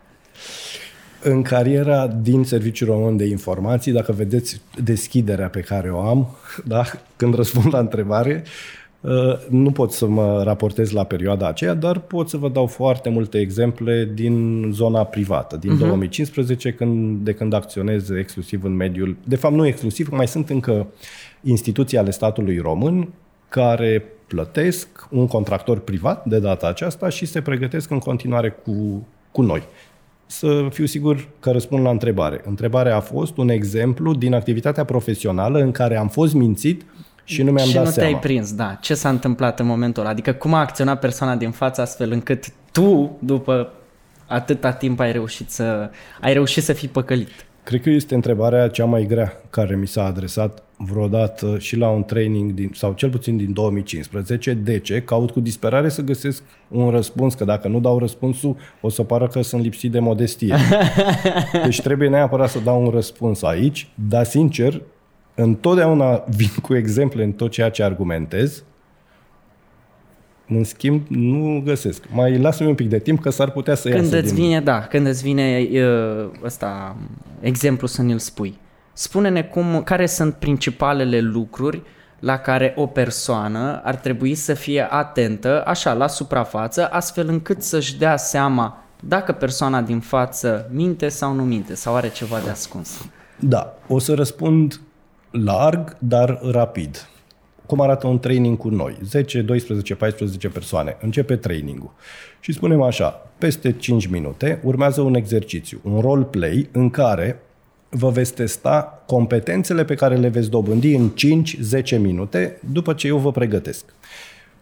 În 1.23 1.43
cariera 1.43 2.07
din 2.07 2.45
Serviciul 2.45 2.89
Român 2.89 3.17
de 3.17 3.25
Informații, 3.25 3.93
dacă 3.93 4.13
vedeți 4.13 4.61
deschiderea 4.83 5.49
pe 5.49 5.61
care 5.61 5.91
o 5.91 6.01
am, 6.01 6.37
da, 6.65 6.85
când 7.17 7.35
răspund 7.35 7.75
la 7.75 7.79
întrebare, 7.79 8.43
Uh, 8.43 8.80
nu 9.49 9.71
pot 9.71 9.93
să 9.93 10.07
mă 10.07 10.43
raportez 10.43 10.91
la 10.91 11.05
perioada 11.05 11.49
aceea, 11.49 11.75
dar 11.75 11.99
pot 11.99 12.29
să 12.29 12.37
vă 12.37 12.49
dau 12.49 12.67
foarte 12.67 13.09
multe 13.09 13.39
exemple 13.39 14.11
din 14.15 14.65
zona 14.73 15.05
privată, 15.05 15.57
din 15.57 15.75
uh-huh. 15.75 15.79
2015, 15.79 16.73
când, 16.73 17.25
de 17.25 17.33
când 17.33 17.53
acționez 17.53 18.11
exclusiv 18.11 18.65
în 18.65 18.77
mediul... 18.77 19.17
De 19.25 19.37
fapt, 19.37 19.55
nu 19.55 19.67
exclusiv, 19.67 20.09
mai 20.09 20.29
sunt 20.29 20.51
încă 20.51 20.87
instituții 21.43 21.99
ale 21.99 22.11
statului 22.11 22.59
român 22.59 23.09
care 23.49 24.05
plătesc 24.27 24.89
un 25.11 25.27
contractor 25.27 25.79
privat 25.79 26.25
de 26.25 26.39
data 26.39 26.67
aceasta 26.67 27.09
și 27.09 27.27
se 27.27 27.41
pregătesc 27.41 27.91
în 27.91 27.99
continuare 27.99 28.51
cu, 28.51 29.07
cu 29.33 29.43
noi. 29.43 29.63
Să 30.27 30.67
fiu 30.71 30.87
sigur 30.87 31.29
că 31.41 31.51
răspund 31.51 31.85
la 31.85 31.91
întrebare. 31.91 32.41
Întrebarea 32.45 32.97
a 32.97 33.01
fost 33.01 33.37
un 33.37 33.49
exemplu 33.49 34.15
din 34.15 34.35
activitatea 34.35 34.85
profesională 34.85 35.59
în 35.59 35.71
care 35.71 35.97
am 35.97 36.09
fost 36.09 36.35
mințit 36.35 36.85
și 37.25 37.43
nu 37.43 37.53
mi-am 37.53 37.67
și 37.67 37.75
dat 37.75 37.85
nu 37.85 37.91
seama. 37.91 38.09
te-ai 38.09 38.21
prins, 38.21 38.53
da. 38.53 38.79
Ce 38.81 38.95
s-a 38.95 39.09
întâmplat 39.09 39.61
în 39.61 39.67
momentul 39.67 40.03
ăla? 40.03 40.11
Adică 40.11 40.33
cum 40.33 40.55
a 40.55 40.61
acționat 40.61 40.99
persoana 40.99 41.37
din 41.37 41.51
față 41.51 41.81
astfel 41.81 42.13
încât 42.13 42.45
tu, 42.73 43.17
după 43.19 43.73
atâta 44.27 44.73
timp, 44.73 45.01
ai 45.01 45.13
reușit 45.13 45.51
să, 45.51 45.91
ai 46.21 46.33
reușit 46.33 46.63
să 46.63 46.73
fii 46.73 46.89
păcălit? 46.89 47.31
Cred 47.63 47.83
că 47.83 47.91
este 47.91 48.15
întrebarea 48.15 48.69
cea 48.69 48.85
mai 48.85 49.07
grea 49.07 49.33
care 49.51 49.77
mi 49.77 49.87
s-a 49.87 50.05
adresat 50.05 50.63
vreodată 50.77 51.57
și 51.59 51.77
la 51.77 51.89
un 51.89 52.05
training, 52.05 52.53
din, 52.53 52.71
sau 52.75 52.93
cel 52.93 53.11
puțin 53.11 53.37
din 53.37 53.53
2015. 53.53 54.53
De 54.53 54.79
ce? 54.79 55.03
Caut 55.03 55.31
cu 55.31 55.41
disperare 55.41 55.89
să 55.89 56.03
găsesc 56.03 56.43
un 56.69 56.91
răspuns, 56.91 57.35
că 57.35 57.45
dacă 57.45 57.69
nu 57.69 57.81
dau 57.81 57.99
răspunsul, 57.99 58.57
o 58.81 58.89
să 58.89 59.03
pară 59.03 59.27
că 59.29 59.43
sunt 59.43 59.63
lipsit 59.63 59.93
de 59.93 59.99
modestie. 59.99 60.57
Deci 61.65 61.81
trebuie 61.81 62.09
neapărat 62.09 62.51
să 62.51 62.59
dau 62.59 62.83
un 62.85 62.91
răspuns 62.91 63.43
aici, 63.43 63.89
dar 64.09 64.25
sincer, 64.25 64.83
întotdeauna 65.35 66.25
vin 66.37 66.51
cu 66.63 66.75
exemple 66.75 67.25
în 67.25 67.33
tot 67.33 67.51
ceea 67.51 67.71
ce 67.71 67.83
argumentez, 67.83 68.63
în 70.49 70.65
schimb, 70.65 71.07
nu 71.09 71.63
găsesc. 71.65 72.05
Mai 72.13 72.39
lasă-mi 72.39 72.69
un 72.69 72.75
pic 72.75 72.89
de 72.89 72.99
timp 72.99 73.21
că 73.21 73.31
s-ar 73.31 73.51
putea 73.51 73.75
să 73.75 73.89
Când 73.89 74.05
iasă 74.05 74.19
îți 74.19 74.35
din... 74.35 74.45
vine, 74.45 74.61
da, 74.61 74.81
când 74.81 75.07
îți 75.07 75.23
vine 75.23 75.69
uh, 75.73 76.31
ăsta, 76.45 76.97
exemplu 77.41 77.87
să 77.87 78.03
ne-l 78.03 78.19
spui. 78.19 78.59
Spune-ne 78.93 79.43
cum, 79.43 79.83
care 79.85 80.07
sunt 80.07 80.35
principalele 80.35 81.21
lucruri 81.21 81.83
la 82.19 82.37
care 82.37 82.75
o 82.77 82.87
persoană 82.87 83.81
ar 83.85 83.95
trebui 83.95 84.35
să 84.35 84.55
fie 84.55 84.87
atentă, 84.91 85.65
așa, 85.67 85.93
la 85.93 86.07
suprafață, 86.07 86.87
astfel 86.87 87.29
încât 87.29 87.63
să-și 87.63 87.99
dea 87.99 88.17
seama 88.17 88.85
dacă 89.01 89.33
persoana 89.33 89.83
din 89.83 90.01
față 90.01 90.71
minte 90.73 91.09
sau 91.09 91.35
nu 91.35 91.45
minte, 91.45 91.75
sau 91.75 91.95
are 91.95 92.09
ceva 92.09 92.39
de 92.45 92.51
ascuns. 92.51 93.09
Da, 93.39 93.75
o 93.89 93.99
să 93.99 94.15
răspund 94.15 94.81
larg, 95.31 95.97
dar 95.99 96.41
rapid. 96.51 97.09
Cum 97.67 97.81
arată 97.81 98.07
un 98.07 98.19
training 98.19 98.57
cu 98.57 98.69
noi? 98.69 98.99
10, 99.05 99.43
12, 99.43 99.95
14 99.95 100.49
persoane. 100.49 100.97
Începe 101.01 101.37
trainingul. 101.37 101.93
Și 102.41 102.53
spunem 102.53 102.83
așa, 102.83 103.31
peste 103.39 103.73
5 103.73 104.07
minute 104.07 104.61
urmează 104.65 105.01
un 105.01 105.15
exercițiu, 105.15 105.81
un 105.83 106.01
role 106.01 106.25
play 106.25 106.69
în 106.73 106.91
care 106.91 107.43
vă 107.89 108.11
veți 108.11 108.35
testa 108.35 109.03
competențele 109.07 109.85
pe 109.85 109.95
care 109.95 110.17
le 110.17 110.29
veți 110.29 110.51
dobândi 110.51 110.95
în 110.95 111.11
5-10 111.97 111.99
minute 111.99 112.61
după 112.73 112.93
ce 112.93 113.07
eu 113.07 113.17
vă 113.19 113.33
pregătesc. 113.33 113.85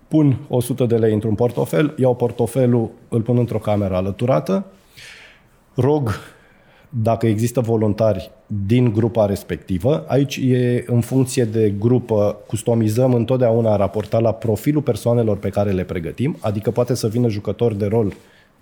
Pun 0.09 0.39
100 0.49 0.85
de 0.85 0.97
lei 0.97 1.13
într-un 1.13 1.35
portofel, 1.35 1.95
iau 1.97 2.15
portofelul, 2.15 2.91
îl 3.09 3.21
pun 3.21 3.39
într-o 3.39 3.59
cameră 3.59 3.95
alăturată, 3.95 4.67
rog 5.75 6.11
dacă 6.89 7.27
există 7.27 7.61
voluntari 7.61 8.31
din 8.67 8.93
grupa 8.93 9.27
respectivă. 9.27 10.05
Aici 10.09 10.37
e 10.37 10.85
în 10.87 11.01
funcție 11.01 11.45
de 11.45 11.75
grupă, 11.79 12.37
customizăm 12.47 13.15
întotdeauna 13.15 13.77
raportat 13.77 14.21
la 14.21 14.33
profilul 14.33 14.83
persoanelor 14.83 15.37
pe 15.37 15.49
care 15.49 15.71
le 15.71 15.85
pregătim, 15.85 16.37
adică 16.41 16.71
poate 16.71 16.95
să 16.95 17.09
vină 17.09 17.29
jucător 17.29 17.75
de 17.75 17.87
rol 17.87 18.13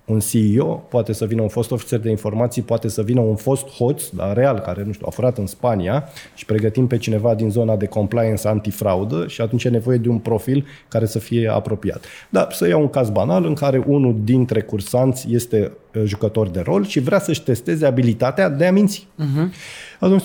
un 0.06 0.20
CEO, 0.20 0.64
poate 0.64 1.12
să 1.12 1.24
vină 1.24 1.42
un 1.42 1.48
fost 1.48 1.70
ofițer 1.70 1.98
de 1.98 2.10
informații, 2.10 2.62
poate 2.62 2.88
să 2.88 3.02
vină 3.02 3.20
un 3.20 3.36
fost 3.36 3.68
hoț, 3.68 4.08
dar 4.08 4.36
real, 4.36 4.58
care, 4.58 4.82
nu 4.86 4.92
știu, 4.92 5.06
a 5.08 5.10
furat 5.10 5.38
în 5.38 5.46
Spania 5.46 6.08
și 6.34 6.44
pregătim 6.44 6.86
pe 6.86 6.98
cineva 6.98 7.34
din 7.34 7.50
zona 7.50 7.76
de 7.76 7.86
compliance 7.86 8.48
antifraudă 8.48 9.26
și 9.26 9.40
atunci 9.40 9.64
e 9.64 9.68
nevoie 9.68 9.98
de 9.98 10.08
un 10.08 10.18
profil 10.18 10.66
care 10.88 11.06
să 11.06 11.18
fie 11.18 11.48
apropiat. 11.48 12.04
Dar 12.28 12.52
să 12.52 12.68
iau 12.68 12.80
un 12.80 12.88
caz 12.88 13.10
banal 13.10 13.44
în 13.44 13.54
care 13.54 13.84
unul 13.86 14.16
dintre 14.24 14.62
cursanți 14.62 15.26
este 15.30 15.72
uh, 15.94 16.02
jucător 16.04 16.48
de 16.48 16.60
rol 16.60 16.84
și 16.84 17.00
vrea 17.00 17.18
să-și 17.18 17.42
testeze 17.42 17.86
abilitatea 17.86 18.48
de 18.48 18.66
a 18.66 18.72
minți. 18.72 19.06
Uh-huh. 19.20 19.52
Atunci 20.00 20.24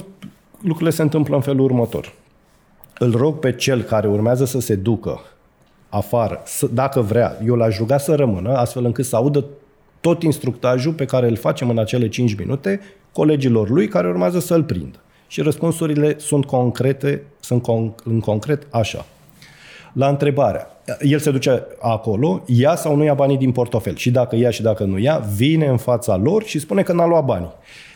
lucrurile 0.62 0.90
se 0.90 1.02
întâmplă 1.02 1.36
în 1.36 1.42
felul 1.42 1.64
următor. 1.64 2.14
Îl 3.00 3.12
rog 3.12 3.40
pe 3.40 3.52
cel 3.52 3.82
care 3.82 4.08
urmează 4.08 4.46
să 4.46 4.60
se 4.60 4.76
ducă 4.76 5.22
afară, 5.90 6.42
să, 6.46 6.68
dacă 6.74 7.02
vrea, 7.02 7.38
eu 7.46 7.56
l-aș 7.56 7.78
ruga 7.78 7.98
să 7.98 8.16
rămână, 8.16 8.56
astfel 8.56 8.86
încât 8.86 9.06
să 9.06 9.16
audă 9.16 9.46
tot 10.02 10.24
instructajul 10.24 10.94
pe 10.94 11.06
care 11.06 11.28
îl 11.28 11.36
facem 11.36 11.70
în 11.70 11.78
acele 11.78 12.10
5 12.10 12.36
minute 12.36 12.80
colegilor 13.12 13.70
lui 13.70 13.88
care 13.88 14.08
urmează 14.08 14.40
să-l 14.40 14.64
prindă. 14.64 15.00
Și 15.28 15.42
răspunsurile 15.42 16.16
sunt 16.20 16.46
concrete, 16.46 17.24
sunt 17.40 17.62
con- 17.62 18.04
în 18.04 18.20
concret 18.20 18.68
așa. 18.70 19.06
La 19.94 20.08
întrebarea, 20.08 20.68
el 21.02 21.20
se 21.20 21.32
duce 21.32 21.64
acolo, 21.80 22.44
ia 22.46 22.76
sau 22.76 22.96
nu 22.96 23.04
ia 23.04 23.14
banii 23.14 23.38
din 23.38 23.52
portofel 23.52 23.96
și 23.96 24.12
dacă 24.12 24.36
ia 24.36 24.50
și 24.50 24.62
dacă 24.62 24.84
nu 24.84 24.98
ia, 24.98 25.18
vine 25.36 25.68
în 25.68 25.78
fața 25.78 26.16
lor 26.16 26.44
și 26.44 26.60
spune 26.60 26.82
că 26.82 26.94
n-a 26.94 27.06
luat 27.06 27.26
banii. 27.26 27.52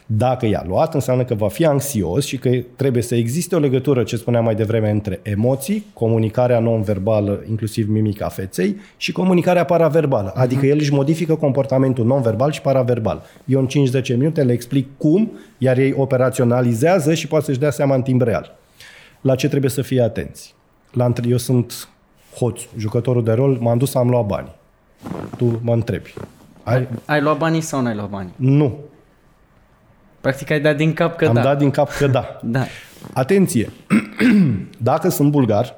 Dacă 0.06 0.46
i-a 0.46 0.64
luat, 0.68 0.94
înseamnă 0.94 1.24
că 1.24 1.34
va 1.34 1.48
fi 1.48 1.66
anxios 1.66 2.26
și 2.26 2.38
că 2.38 2.50
trebuie 2.76 3.04
să 3.04 3.16
existe 3.16 3.56
o 3.56 3.60
legătură, 3.60 4.04
ce 4.04 4.16
spuneam 4.16 4.44
mai 4.44 4.56
devreme, 4.56 4.90
între 4.90 5.20
emoții, 5.24 5.86
comunicarea 5.94 6.60
non-verbală, 6.60 7.44
inclusiv 7.50 7.90
mimica 7.90 8.28
feței, 8.28 8.76
și 8.98 9.12
comunicarea 9.12 9.66
paraverbală. 9.66 10.32
Uh-huh. 10.32 10.42
Adică 10.42 10.66
el 10.66 10.78
își 10.80 10.94
modifică 10.94 11.36
comportamentul 11.36 12.06
non-verbal 12.06 12.52
și 12.52 12.62
paraverbal. 12.62 13.24
Eu 13.46 13.60
în 13.60 13.68
5-10 14.02 14.08
minute 14.08 14.44
le 14.44 14.52
explic 14.52 14.88
cum, 14.98 15.32
iar 15.58 15.78
ei 15.78 15.94
operaționalizează 15.98 17.14
și 17.14 17.28
poate 17.28 17.46
să-și 17.46 17.60
dea 17.60 17.72
seama 17.72 17.96
în 17.96 18.02
timp 18.02 18.22
real. 18.22 18.58
La 19.22 19.36
ce 19.36 19.48
trebuie 19.48 19.72
să 19.72 19.82
fie 19.82 20.02
atenți? 20.02 20.56
La, 20.92 21.14
eu 21.30 21.38
sunt 21.38 21.90
hoț, 22.36 22.62
jucătorul 22.78 23.24
de 23.24 23.32
rol, 23.32 23.58
m-am 23.62 23.78
dus 23.78 23.90
să 23.90 23.98
am 23.98 24.10
luat 24.10 24.26
bani. 24.26 24.56
Tu 25.38 25.60
mă 25.64 25.74
întrebi. 25.74 26.14
Ai, 26.64 26.88
ai 27.06 27.22
luat 27.22 27.38
banii 27.38 27.62
sau 27.62 27.82
nu 27.82 27.88
ai 27.88 27.96
luat 27.96 28.10
banii? 28.10 28.34
Nu. 28.36 28.80
Practic 30.26 30.52
ai 30.52 30.60
dat 30.60 30.78
din 30.78 30.94
cap 30.94 31.18
că 31.18 31.26
Am 31.28 31.34
da. 31.34 31.42
dat 31.42 31.58
din 31.58 31.72
cap 31.72 31.90
că 31.92 32.08
da. 32.08 32.40
Da. 32.44 32.66
Atenție! 33.14 33.70
Dacă 34.78 35.10
sunt 35.10 35.32
bulgar, 35.32 35.76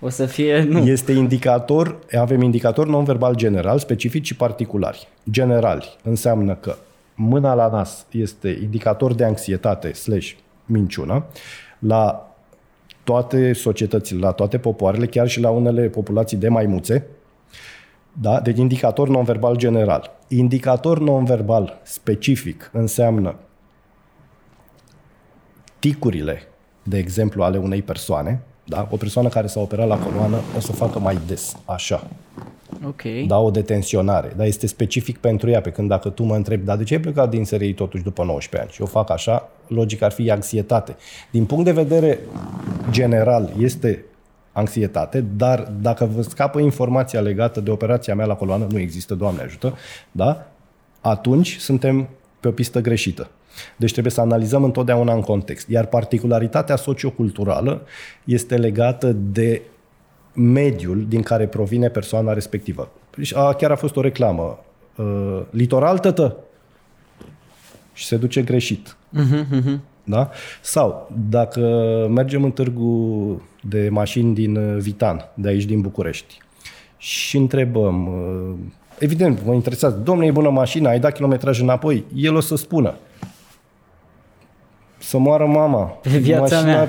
O 0.00 0.08
să 0.08 0.26
fie, 0.26 0.62
nu. 0.62 0.78
este 0.78 1.12
indicator, 1.12 1.98
avem 2.18 2.42
indicator 2.42 2.86
non-verbal 2.86 3.34
general, 3.34 3.78
specific 3.78 4.24
și 4.24 4.36
particulari. 4.36 5.08
Generali 5.30 5.96
înseamnă 6.02 6.54
că 6.54 6.74
mâna 7.14 7.54
la 7.54 7.68
nas 7.68 8.06
este 8.10 8.58
indicator 8.62 9.14
de 9.14 9.24
anxietate 9.24 9.92
slash 9.92 10.30
minciună. 10.66 11.24
La 11.78 12.32
toate 13.04 13.52
societățile, 13.52 14.18
la 14.20 14.30
toate 14.30 14.58
popoarele, 14.58 15.06
chiar 15.06 15.28
și 15.28 15.40
la 15.40 15.50
unele 15.50 15.88
populații 15.88 16.36
de 16.36 16.48
maimuțe, 16.48 17.06
da? 18.12 18.40
Deci 18.40 18.58
indicator 18.58 19.08
non-verbal 19.08 19.56
general. 19.56 20.17
Indicator 20.28 20.98
non-verbal 20.98 21.80
specific 21.82 22.70
înseamnă 22.72 23.34
ticurile, 25.78 26.42
de 26.82 26.98
exemplu, 26.98 27.42
ale 27.42 27.58
unei 27.58 27.82
persoane. 27.82 28.40
Da? 28.64 28.88
O 28.90 28.96
persoană 28.96 29.28
care 29.28 29.46
s-a 29.46 29.60
operat 29.60 29.88
la 29.88 29.98
coloană 29.98 30.36
o 30.56 30.60
să 30.60 30.68
o 30.70 30.74
facă 30.74 30.98
mai 30.98 31.18
des, 31.26 31.56
așa. 31.64 32.06
Ok. 32.86 33.02
Da, 33.26 33.38
o 33.38 33.50
detenționare. 33.50 34.32
Dar 34.36 34.46
este 34.46 34.66
specific 34.66 35.18
pentru 35.18 35.50
ea, 35.50 35.60
pe 35.60 35.70
când 35.70 35.88
dacă 35.88 36.08
tu 36.08 36.22
mă 36.22 36.34
întrebi, 36.34 36.64
dar 36.64 36.76
de 36.76 36.84
ce 36.84 36.94
ai 36.94 37.00
plecat 37.00 37.30
din 37.30 37.44
SRI 37.44 37.74
totuși 37.74 38.02
după 38.02 38.24
19 38.24 38.60
ani? 38.60 38.70
Și 38.74 38.80
eu 38.80 38.86
fac 38.86 39.10
așa, 39.10 39.48
logic 39.66 40.02
ar 40.02 40.12
fi 40.12 40.30
anxietate. 40.30 40.96
Din 41.30 41.44
punct 41.44 41.64
de 41.64 41.72
vedere 41.72 42.18
general, 42.90 43.52
este 43.58 44.04
anxietate, 44.58 45.20
dar 45.36 45.72
dacă 45.80 46.04
vă 46.04 46.22
scapă 46.22 46.60
informația 46.60 47.20
legată 47.20 47.60
de 47.60 47.70
operația 47.70 48.14
mea 48.14 48.26
la 48.26 48.34
coloană, 48.34 48.66
nu 48.70 48.78
există, 48.78 49.14
Doamne 49.14 49.42
ajută, 49.42 49.76
da? 50.12 50.46
atunci 51.00 51.56
suntem 51.56 52.08
pe 52.40 52.48
o 52.48 52.50
pistă 52.50 52.80
greșită. 52.80 53.30
Deci 53.76 53.90
trebuie 53.90 54.12
să 54.12 54.20
analizăm 54.20 54.64
întotdeauna 54.64 55.12
în 55.12 55.20
context. 55.20 55.68
Iar 55.68 55.86
particularitatea 55.86 56.76
socioculturală 56.76 57.82
este 58.24 58.56
legată 58.56 59.12
de 59.12 59.62
mediul 60.34 61.06
din 61.08 61.22
care 61.22 61.46
provine 61.46 61.88
persoana 61.88 62.32
respectivă. 62.32 62.90
Deci 63.16 63.34
a, 63.34 63.54
chiar 63.54 63.70
a 63.70 63.76
fost 63.76 63.96
o 63.96 64.00
reclamă. 64.00 64.58
Uh, 64.96 65.40
litoral, 65.50 65.98
tătă? 65.98 66.36
Și 67.92 68.04
se 68.04 68.16
duce 68.16 68.42
greșit. 68.42 68.96
Uh-huh, 69.16 69.44
uh-huh. 69.60 69.78
Da? 70.08 70.30
Sau 70.60 71.10
dacă 71.28 71.60
mergem 72.10 72.44
în 72.44 72.50
târgu 72.50 73.42
de 73.62 73.88
mașini 73.90 74.34
din 74.34 74.56
uh, 74.56 74.80
Vitan, 74.80 75.28
de 75.34 75.48
aici 75.48 75.64
din 75.64 75.80
București, 75.80 76.38
și 76.96 77.36
întrebăm, 77.36 78.06
uh, 78.06 78.54
evident, 78.98 79.40
vă 79.40 79.52
interesează, 79.52 79.96
domnule, 79.96 80.26
e 80.26 80.30
bună 80.30 80.50
mașina, 80.50 80.90
ai 80.90 81.00
dat 81.00 81.12
kilometraj 81.12 81.60
înapoi? 81.60 82.04
El 82.14 82.34
o 82.34 82.40
să 82.40 82.56
spună, 82.56 82.94
să 84.98 85.18
moară 85.18 85.46
mama. 85.46 85.82
Pe 85.82 86.08
viața 86.08 86.54
mașina, 86.56 86.72
mea. 86.72 86.88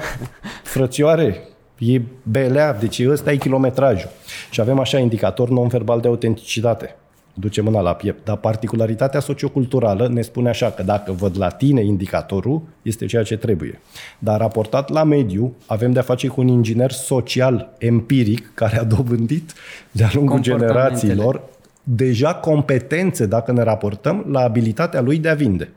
frățioare, 0.64 1.50
E 1.80 2.02
belea, 2.24 2.74
deci 2.74 3.02
ăsta 3.08 3.32
e 3.32 3.36
kilometrajul. 3.36 4.10
Și 4.50 4.62
avem 4.62 4.80
așa 4.80 4.98
indicator 4.98 5.50
non-verbal 5.50 6.00
de 6.00 6.08
autenticitate. 6.08 6.96
Duce 7.40 7.62
mâna 7.62 7.80
la 7.80 7.94
piept. 7.94 8.26
Dar 8.26 8.38
particularitatea 8.38 9.20
socioculturală 9.20 10.08
ne 10.08 10.22
spune 10.22 10.50
așa 10.50 10.72
că 10.72 10.84
dacă 10.84 11.12
văd 11.12 11.38
la 11.38 11.50
tine 11.50 11.84
indicatorul, 11.84 12.62
este 12.82 13.06
ceea 13.06 13.24
ce 13.24 13.38
trebuie. 13.38 13.82
Dar 14.20 14.40
raportat 14.40 14.90
la 14.90 15.04
mediu, 15.04 15.56
avem 15.66 15.92
de-a 15.92 16.02
face 16.02 16.28
cu 16.28 16.42
un 16.42 16.48
inginer 16.48 16.92
social 16.92 17.74
empiric 17.78 18.52
care 18.54 18.80
a 18.80 18.84
dobândit 18.84 19.54
de-a 19.92 20.10
lungul 20.14 20.40
generațiilor 20.40 21.42
deja 21.84 22.36
competențe, 22.36 23.26
dacă 23.26 23.52
ne 23.52 23.64
raportăm, 23.64 24.26
la 24.32 24.40
abilitatea 24.40 25.02
lui 25.02 25.18
de 25.18 25.30
a 25.30 25.34
vinde. 25.34 25.70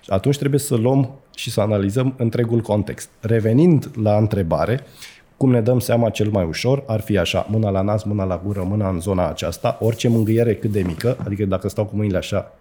Și 0.00 0.10
atunci 0.10 0.38
trebuie 0.38 0.60
să 0.60 0.74
luăm 0.74 1.10
și 1.34 1.50
să 1.50 1.60
analizăm 1.60 2.14
întregul 2.16 2.60
context. 2.60 3.08
Revenind 3.20 3.90
la 4.02 4.16
întrebare, 4.16 4.80
cum 5.36 5.50
ne 5.50 5.60
dăm 5.60 5.78
seama 5.78 6.10
cel 6.10 6.30
mai 6.30 6.44
ușor, 6.44 6.82
ar 6.86 7.00
fi 7.00 7.18
așa, 7.18 7.46
mâna 7.50 7.70
la 7.70 7.80
nas, 7.80 8.02
mâna 8.02 8.24
la 8.24 8.40
gură, 8.44 8.62
mâna 8.62 8.88
în 8.88 9.00
zona 9.00 9.28
aceasta, 9.28 9.76
orice 9.80 10.08
mângâiere 10.08 10.54
cât 10.54 10.70
de 10.70 10.82
mică, 10.82 11.16
adică 11.24 11.44
dacă 11.44 11.68
stau 11.68 11.84
cu 11.84 11.96
mâinile 11.96 12.18
așa, 12.18 12.52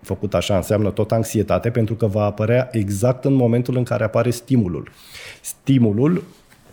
făcut 0.00 0.34
așa, 0.34 0.56
înseamnă 0.56 0.90
tot 0.90 1.12
anxietate, 1.12 1.70
pentru 1.70 1.94
că 1.94 2.06
va 2.06 2.24
apărea 2.24 2.68
exact 2.72 3.24
în 3.24 3.32
momentul 3.32 3.76
în 3.76 3.82
care 3.82 4.04
apare 4.04 4.30
stimulul. 4.30 4.90
Stimulul 5.40 6.24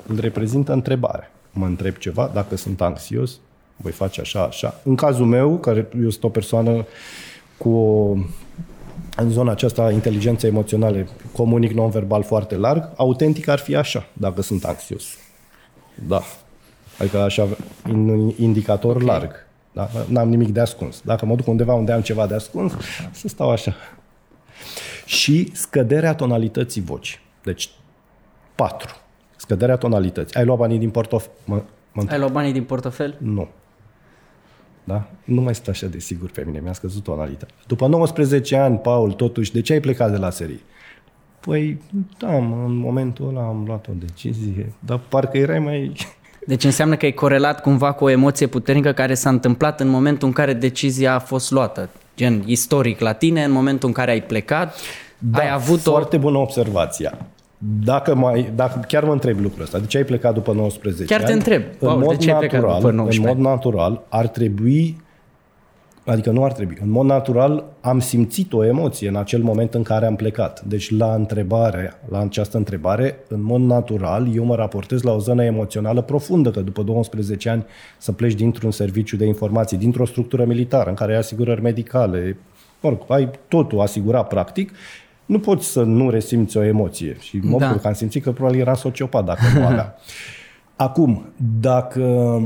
îl 0.07 0.19
reprezintă 0.19 0.73
întrebare. 0.73 1.31
Mă 1.51 1.65
întreb 1.65 1.95
ceva, 1.95 2.31
dacă 2.33 2.55
sunt 2.55 2.81
anxios, 2.81 3.39
voi 3.75 3.91
face 3.91 4.21
așa, 4.21 4.43
așa. 4.43 4.81
În 4.83 4.95
cazul 4.95 5.25
meu, 5.25 5.57
care 5.57 5.87
eu 6.03 6.09
sunt 6.09 6.23
o 6.23 6.29
persoană 6.29 6.85
cu 7.57 7.69
o, 7.69 8.15
în 9.15 9.29
zona 9.29 9.51
aceasta 9.51 9.91
inteligență 9.91 10.47
emoționale, 10.47 11.07
comunic 11.31 11.71
non-verbal 11.71 12.23
foarte 12.23 12.55
larg, 12.55 12.89
autentic 12.95 13.47
ar 13.47 13.59
fi 13.59 13.75
așa, 13.75 14.05
dacă 14.13 14.41
sunt 14.41 14.65
anxios. 14.65 15.03
Da. 15.95 16.21
Adică 16.99 17.17
așa, 17.17 17.47
un 17.89 18.31
indicator 18.37 18.95
okay. 18.95 19.07
larg. 19.07 19.45
Da? 19.73 19.89
N-am 20.07 20.29
nimic 20.29 20.49
de 20.49 20.59
ascuns. 20.59 21.01
Dacă 21.01 21.25
mă 21.25 21.35
duc 21.35 21.47
undeva 21.47 21.73
unde 21.73 21.91
am 21.91 22.01
ceva 22.01 22.27
de 22.27 22.35
ascuns, 22.35 22.73
să 23.11 23.27
stau 23.27 23.49
așa. 23.49 23.75
Și 25.05 25.49
scăderea 25.53 26.15
tonalității 26.15 26.81
vocii. 26.81 27.19
Deci, 27.43 27.69
patru. 28.55 28.95
Scăderea 29.35 29.75
tonalității. 29.75 30.35
Ai 30.35 30.45
luat 30.45 30.57
banii 30.57 30.77
din 30.77 30.89
portofel? 30.89 31.31
Mă, 31.45 31.61
mă 31.91 32.03
Ai 32.09 32.17
luat 32.19 32.31
banii 32.31 32.51
din 32.51 32.63
portofel? 32.63 33.15
Nu. 33.17 33.47
Da? 34.83 35.09
Nu 35.23 35.41
mai 35.41 35.55
sunt 35.55 35.67
așa 35.67 35.87
de 35.87 35.99
sigur 35.99 36.29
pe 36.29 36.43
mine, 36.45 36.59
mi-a 36.59 36.73
scăzut 36.73 37.03
tonalitatea. 37.03 37.55
După 37.67 37.87
19 37.87 38.55
ani, 38.55 38.77
Paul, 38.77 39.11
totuși, 39.11 39.51
de 39.51 39.61
ce 39.61 39.73
ai 39.73 39.79
plecat 39.79 40.11
de 40.11 40.17
la 40.17 40.29
serie? 40.29 40.59
Păi, 41.45 41.81
da, 42.17 42.35
în 42.35 42.77
momentul 42.77 43.27
ăla 43.27 43.41
am 43.47 43.63
luat 43.67 43.87
o 43.87 43.91
decizie, 43.99 44.73
dar 44.79 44.99
parcă 45.09 45.37
erai 45.37 45.59
mai... 45.59 45.91
Deci 46.45 46.63
înseamnă 46.63 46.95
că 46.95 47.05
e 47.05 47.11
corelat 47.11 47.61
cumva 47.61 47.91
cu 47.91 48.03
o 48.03 48.09
emoție 48.09 48.47
puternică 48.47 48.91
care 48.91 49.13
s-a 49.13 49.29
întâmplat 49.29 49.79
în 49.79 49.87
momentul 49.87 50.27
în 50.27 50.33
care 50.33 50.53
decizia 50.53 51.13
a 51.13 51.19
fost 51.19 51.51
luată. 51.51 51.89
Gen 52.15 52.43
istoric 52.45 52.99
la 52.99 53.13
tine, 53.13 53.43
în 53.43 53.51
momentul 53.51 53.87
în 53.87 53.93
care 53.93 54.11
ai 54.11 54.21
plecat, 54.21 54.75
da, 55.17 55.39
ai 55.39 55.51
avut 55.53 55.79
foarte 55.79 56.15
o... 56.15 56.19
bună 56.19 56.37
observația. 56.37 57.17
Dacă, 57.83 58.15
mai, 58.15 58.51
dacă 58.55 58.79
chiar 58.87 59.03
mă 59.03 59.11
întreb 59.11 59.39
lucrul 59.39 59.63
ăsta, 59.63 59.79
de 59.79 59.85
ce 59.85 59.97
ai 59.97 60.03
plecat 60.03 60.33
după 60.33 60.53
19 60.53 61.05
Chiar 61.05 61.19
ani? 61.19 61.27
te 61.27 61.33
întreb. 61.33 61.63
În, 61.79 61.99
mod, 61.99 62.09
de 62.09 62.15
ce 62.15 62.31
natural, 62.31 62.79
după 62.79 62.91
19 62.91 63.19
în 63.19 63.25
mod 63.27 63.51
natural 63.51 64.01
ar 64.09 64.27
trebui 64.27 65.01
Adică 66.05 66.31
nu 66.31 66.43
ar 66.43 66.51
trebui. 66.51 66.77
În 66.81 66.89
mod 66.89 67.05
natural 67.05 67.63
am 67.81 67.99
simțit 67.99 68.53
o 68.53 68.65
emoție 68.65 69.07
în 69.07 69.15
acel 69.15 69.41
moment 69.41 69.73
în 69.73 69.83
care 69.83 70.05
am 70.05 70.15
plecat. 70.15 70.61
Deci 70.61 70.97
la 70.97 71.13
întrebare, 71.13 71.93
la 72.09 72.19
această 72.19 72.57
întrebare, 72.57 73.15
în 73.27 73.43
mod 73.43 73.61
natural, 73.61 74.35
eu 74.35 74.43
mă 74.43 74.55
raportez 74.55 75.01
la 75.01 75.11
o 75.11 75.19
zonă 75.19 75.43
emoțională 75.43 76.01
profundă, 76.01 76.51
că 76.51 76.59
după 76.59 76.81
12 76.81 77.49
ani 77.49 77.65
să 77.97 78.11
pleci 78.11 78.33
dintr-un 78.33 78.71
serviciu 78.71 79.15
de 79.15 79.25
informații, 79.25 79.77
dintr-o 79.77 80.05
structură 80.05 80.45
militară 80.45 80.89
în 80.89 80.95
care 80.95 81.11
ai 81.11 81.17
asigurări 81.17 81.61
medicale, 81.61 82.37
mă 82.81 82.89
rog, 82.89 82.99
ai 83.07 83.29
totul 83.47 83.79
asigurat 83.79 84.27
practic, 84.27 84.71
nu 85.25 85.39
poți 85.39 85.67
să 85.67 85.83
nu 85.83 86.09
resimți 86.09 86.57
o 86.57 86.63
emoție. 86.63 87.15
Și 87.19 87.39
mă 87.43 87.57
da. 87.57 87.75
că 87.75 87.87
am 87.87 87.93
simțit 87.93 88.23
că 88.23 88.31
probabil 88.31 88.59
era 88.59 88.73
sociopat 88.73 89.25
dacă 89.25 89.41
nu 89.55 89.65
avea. 89.65 89.95
Acum, 90.75 91.33
dacă 91.59 92.41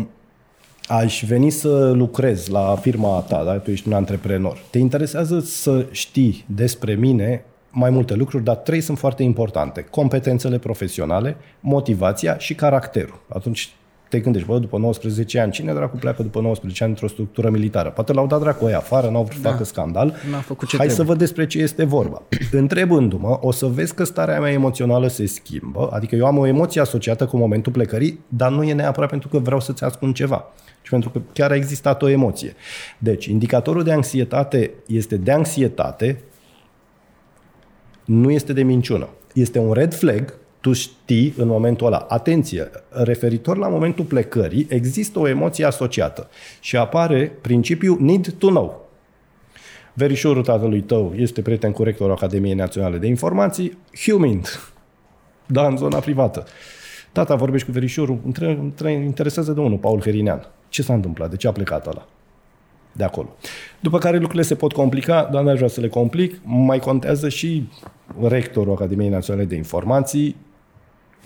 aș 0.88 1.24
veni 1.24 1.50
să 1.50 1.92
lucrez 1.92 2.48
la 2.48 2.75
firma 2.82 3.25
ta, 3.27 3.44
da? 3.44 3.54
tu 3.54 3.72
ești 3.72 3.88
un 3.88 3.94
antreprenor, 3.94 4.58
te 4.70 4.77
interesează 4.77 5.39
să 5.39 5.86
știi 5.92 6.46
despre 6.48 6.94
mine 6.94 7.46
mai 7.70 7.90
multe 7.90 8.14
lucruri, 8.14 8.44
dar 8.44 8.55
trei 8.55 8.81
sunt 8.81 8.98
foarte 8.98 9.24
importante. 9.24 9.81
Competențele 9.81 10.57
profesionale, 10.57 11.38
motivația 11.60 12.38
și 12.38 12.55
caracterul. 12.55 13.22
Atunci 13.27 13.74
te 14.09 14.20
gândești, 14.20 14.48
bă, 14.48 14.59
după 14.59 14.77
19 14.77 15.39
ani, 15.39 15.51
cine 15.51 15.74
dracu 15.74 15.96
pleacă 15.96 16.24
după 16.24 16.41
19 16.41 16.83
ani 16.83 16.91
într-o 16.91 17.07
structură 17.07 17.50
militară? 17.50 17.89
Poate 17.89 18.13
l-au 18.13 18.27
dat 18.27 18.39
dracu 18.39 18.65
aia 18.65 18.77
afară, 18.77 19.09
n-au 19.09 19.24
vrut 19.24 19.41
da. 19.41 19.50
facă 19.50 19.63
scandal. 19.63 20.13
N-a 20.31 20.37
făcut 20.37 20.68
ce 20.68 20.77
Hai 20.77 20.85
trebuie. 20.85 21.05
să 21.05 21.11
văd 21.11 21.18
despre 21.18 21.48
ce 21.48 21.59
este 21.59 21.83
vorba. 21.83 22.22
Întrebându-mă, 22.51 23.37
o 23.41 23.51
să 23.51 23.65
vezi 23.65 23.94
că 23.94 24.03
starea 24.03 24.39
mea 24.39 24.51
emoțională 24.51 25.07
se 25.07 25.25
schimbă, 25.25 25.89
adică 25.91 26.15
eu 26.15 26.25
am 26.25 26.37
o 26.37 26.46
emoție 26.46 26.81
asociată 26.81 27.25
cu 27.25 27.37
momentul 27.37 27.72
plecării, 27.72 28.20
dar 28.27 28.51
nu 28.51 28.63
e 28.63 28.74
neapărat 28.74 29.09
pentru 29.09 29.27
că 29.27 29.37
vreau 29.37 29.59
să-ți 29.59 29.83
ascund 29.83 30.13
ceva, 30.13 30.46
ci 30.81 30.89
pentru 30.89 31.09
că 31.09 31.22
chiar 31.33 31.51
a 31.51 31.55
existat 31.55 32.01
o 32.01 32.09
emoție. 32.09 32.53
Deci, 32.98 33.25
indicatorul 33.25 33.83
de 33.83 33.91
anxietate 33.91 34.72
este 34.85 35.18
de 35.18 35.31
anxietate, 35.31 36.24
nu 38.05 38.31
este 38.31 38.53
de 38.53 38.63
minciună. 38.63 39.09
Este 39.33 39.59
un 39.59 39.74
red 39.74 39.94
flag 39.94 40.33
tu 40.66 40.74
știi 40.74 41.34
în 41.38 41.48
momentul 41.48 41.88
ăla. 41.88 41.98
Atenție, 41.98 42.70
referitor 42.90 43.58
la 43.58 43.68
momentul 43.68 44.06
plecării, 44.06 44.68
există 44.70 45.20
o 45.20 45.28
emoție 45.28 45.66
asociată 45.66 46.30
și 46.60 46.78
apare 46.78 47.32
principiul 47.42 47.98
need 48.00 48.34
to 48.38 48.48
know. 48.48 48.90
Verișorul 49.94 50.44
tatălui 50.44 50.82
tău 50.82 51.14
este 51.16 51.42
prieten 51.42 51.72
cu 51.72 51.84
rectorul 51.84 52.14
Academiei 52.14 52.54
Naționale 52.54 52.98
de 52.98 53.08
Informații, 53.08 53.78
Humint, 54.06 54.74
da, 55.46 55.68
în 55.68 55.78
zona 55.78 56.00
privată. 56.00 56.46
Tata 57.12 57.36
vorbește 57.36 57.68
cu 57.68 57.74
verișorul, 57.74 58.20
între, 58.25 58.92
interesează 58.92 59.51
de 59.51 59.60
unul, 59.60 59.78
Paul 59.78 60.01
Herinean. 60.01 60.48
Ce 60.70 60.82
s-a 60.82 60.94
întâmplat? 60.94 61.30
De 61.30 61.36
ce 61.36 61.48
a 61.48 61.51
plecat 61.51 61.88
ăla? 61.88 62.08
De 62.92 63.04
acolo. 63.04 63.36
După 63.80 63.98
care 63.98 64.18
lucrurile 64.18 64.44
se 64.44 64.56
pot 64.56 64.74
complica, 64.74 65.30
dar 65.32 65.44
n-aș 65.44 65.56
vrea 65.56 65.68
să 65.68 65.82
le 65.82 65.88
complic. 65.88 66.40
Mai 66.44 66.80
contează 66.80 67.30
și 67.30 67.70
rectorul 68.28 68.74
Academiei 68.74 69.10
Naționale 69.10 69.46
de 69.46 69.56
Informații, 69.56 70.36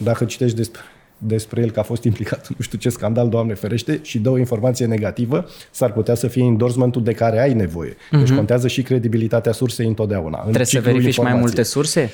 dacă 0.03 0.25
citești 0.25 0.55
despre, 0.55 0.81
despre 1.17 1.61
el 1.61 1.71
că 1.71 1.79
a 1.79 1.83
fost 1.83 2.03
implicat 2.03 2.47
nu 2.47 2.55
știu 2.59 2.77
ce 2.77 2.89
scandal, 2.89 3.29
Doamne 3.29 3.53
ferește, 3.53 3.99
și 4.01 4.19
dă 4.19 4.29
o 4.29 4.37
informație 4.37 4.85
negativă, 4.85 5.45
s-ar 5.71 5.91
putea 5.93 6.15
să 6.15 6.27
fie 6.27 6.43
endorsementul 6.43 7.03
de 7.03 7.13
care 7.13 7.41
ai 7.41 7.53
nevoie. 7.53 7.93
Uh-huh. 7.93 8.19
Deci 8.19 8.31
contează 8.31 8.67
și 8.67 8.81
credibilitatea 8.81 9.51
sursei 9.51 9.87
întotdeauna. 9.87 10.39
Trebuie 10.39 10.65
să 10.65 10.79
verifici 10.79 11.17
mai 11.17 11.33
multe 11.33 11.63
surse? 11.63 12.11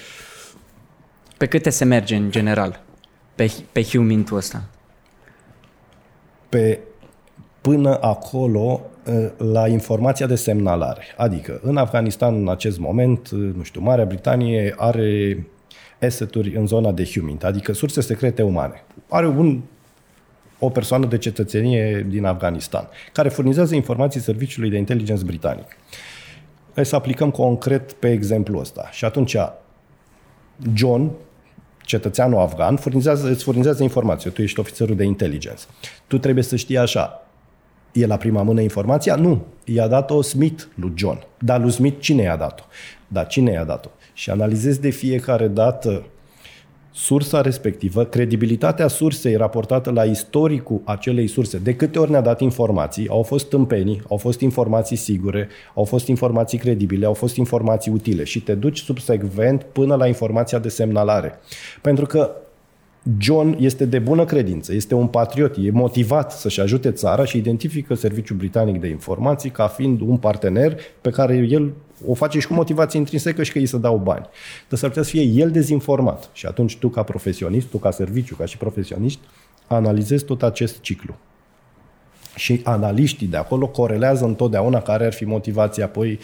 Pe 1.38 1.46
câte 1.46 1.70
se 1.70 1.86
merge 1.86 2.16
în 2.16 2.32
general 2.32 2.84
pe, 3.36 3.52
pe 3.72 3.84
humintul 3.84 4.38
ăsta? 4.38 4.64
Pe 6.50 6.80
până 7.62 7.98
acolo 8.02 8.82
ă, 9.08 9.32
la 9.52 9.68
informația 9.68 10.28
de 10.28 10.36
semnalare. 10.36 11.04
Adică, 11.18 11.60
în 11.64 11.78
Afganistan, 11.78 12.36
în 12.36 12.50
acest 12.50 12.80
moment, 12.80 13.30
nu 13.30 13.64
știu, 13.64 13.82
Marea 13.82 14.06
Britanie 14.06 14.74
are 14.78 15.46
asset-uri 16.06 16.56
în 16.56 16.68
zona 16.68 16.92
de 16.92 17.06
humint, 17.06 17.44
adică 17.44 17.74
surse 17.74 18.02
secrete 18.02 18.42
umane. 18.42 18.84
Are 19.10 19.28
un, 19.28 19.62
o 20.60 20.70
persoană 20.70 21.06
de 21.06 21.18
cetățenie 21.18 22.06
din 22.10 22.26
Afganistan, 22.26 22.88
care 23.12 23.30
furnizează 23.30 23.76
informații 23.76 24.20
serviciului 24.20 24.70
de 24.70 24.78
inteligență 24.78 25.24
britanic. 25.26 25.78
Hai 26.76 26.86
să 26.86 26.96
aplicăm 26.96 27.32
concret 27.32 27.92
pe 27.92 28.12
exemplu 28.12 28.60
ăsta. 28.60 28.90
Și 28.92 29.06
atunci, 29.06 29.36
John, 30.74 31.12
cetățeanul 31.82 32.40
afgan, 32.40 32.76
furnizează, 32.76 33.30
îți 33.30 33.44
furnizează 33.44 33.84
informații. 33.84 34.32
Tu 34.32 34.42
ești 34.42 34.60
ofițerul 34.60 34.96
de 34.96 35.04
inteligență. 35.04 35.68
Tu 36.08 36.18
trebuie 36.18 36.44
să 36.44 36.56
știi 36.56 36.78
așa, 36.78 37.25
e 37.96 38.06
la 38.06 38.18
prima 38.18 38.42
mână 38.42 38.62
informația? 38.62 39.16
Nu. 39.16 39.46
I-a 39.64 39.88
dat-o 39.88 40.22
Smith 40.22 40.64
lui 40.76 40.92
John. 40.96 41.24
Dar 41.40 41.62
lui 41.62 41.72
Smith 41.72 42.00
cine 42.00 42.22
i-a 42.22 42.36
dat-o? 42.36 42.64
Dar 43.08 43.28
cine 43.28 43.52
i-a 43.52 43.64
dat-o? 43.64 43.90
și 44.16 44.30
analizezi 44.30 44.82
de 44.82 44.90
fiecare 44.90 45.48
dată 45.48 46.06
sursa 46.92 47.42
respectivă, 47.42 48.04
credibilitatea 48.04 48.88
sursei 48.88 49.36
raportată 49.36 49.92
la 49.92 50.04
istoricul 50.04 50.82
acelei 50.84 51.28
surse, 51.28 51.58
de 51.58 51.76
câte 51.76 52.00
ori 52.00 52.12
ne-a 52.12 52.22
dat 52.22 52.40
informații, 52.40 53.08
au 53.08 53.24
fost 53.24 53.50
tâmpenii, 53.50 54.02
au 54.10 54.18
fost 54.18 54.40
informații 54.40 54.96
sigure, 54.96 55.50
au 55.74 55.84
fost 55.84 56.08
informații 56.08 56.58
credibile, 56.58 57.06
au 57.06 57.14
fost 57.14 57.36
informații 57.36 57.92
utile 57.92 58.24
și 58.24 58.42
te 58.42 58.54
duci 58.54 58.78
subsecvent 58.78 59.64
până 59.64 59.96
la 59.96 60.08
informația 60.08 60.60
de 60.60 60.70
semnalare. 60.70 61.40
Pentru 61.82 62.06
că 62.06 62.32
John 63.18 63.58
este 63.60 63.86
de 63.86 64.00
bună 64.00 64.26
credință, 64.26 64.74
este 64.74 64.94
un 64.94 65.08
patriot, 65.08 65.56
e 65.58 65.72
motivat 65.72 66.32
să-și 66.32 66.62
ajute 66.62 66.92
țara 66.92 67.26
și 67.26 67.38
identifică 67.38 67.94
Serviciul 67.94 68.38
Britanic 68.38 68.82
de 68.82 68.88
Informații 68.88 69.50
ca 69.50 69.68
fiind 69.68 70.02
un 70.02 70.18
partener 70.18 70.80
pe 71.02 71.10
care 71.10 71.36
el 71.36 71.74
o 72.08 72.14
face 72.14 72.40
și 72.40 72.48
cu 72.48 72.54
motivație 72.54 73.00
intrinsecă 73.00 73.44
și 73.44 73.52
că 73.52 73.58
îi 73.58 73.66
să 73.66 73.78
dau 73.78 73.98
bani. 73.98 74.26
Dar 74.70 74.80
s-ar 74.80 74.90
putea 74.90 75.04
să 75.04 75.10
fie 75.10 75.22
el 75.22 75.52
dezinformat. 75.52 76.30
Și 76.34 76.46
atunci 76.46 76.78
tu 76.78 76.90
ca 76.90 77.04
profesionist, 77.04 77.68
tu 77.68 77.78
ca 77.78 77.92
serviciu, 77.92 78.36
ca 78.36 78.46
și 78.46 78.58
profesionist, 78.58 79.20
analizez 79.68 80.22
tot 80.22 80.44
acest 80.44 80.82
ciclu. 80.82 81.16
Și 82.36 82.62
analiștii 82.64 83.28
de 83.28 83.38
acolo 83.38 83.68
corelează 83.68 84.26
întotdeauna 84.26 84.82
care 84.82 85.06
ar 85.06 85.14
fi 85.14 85.26
motivația. 85.26 85.86
Apoi, 85.86 86.20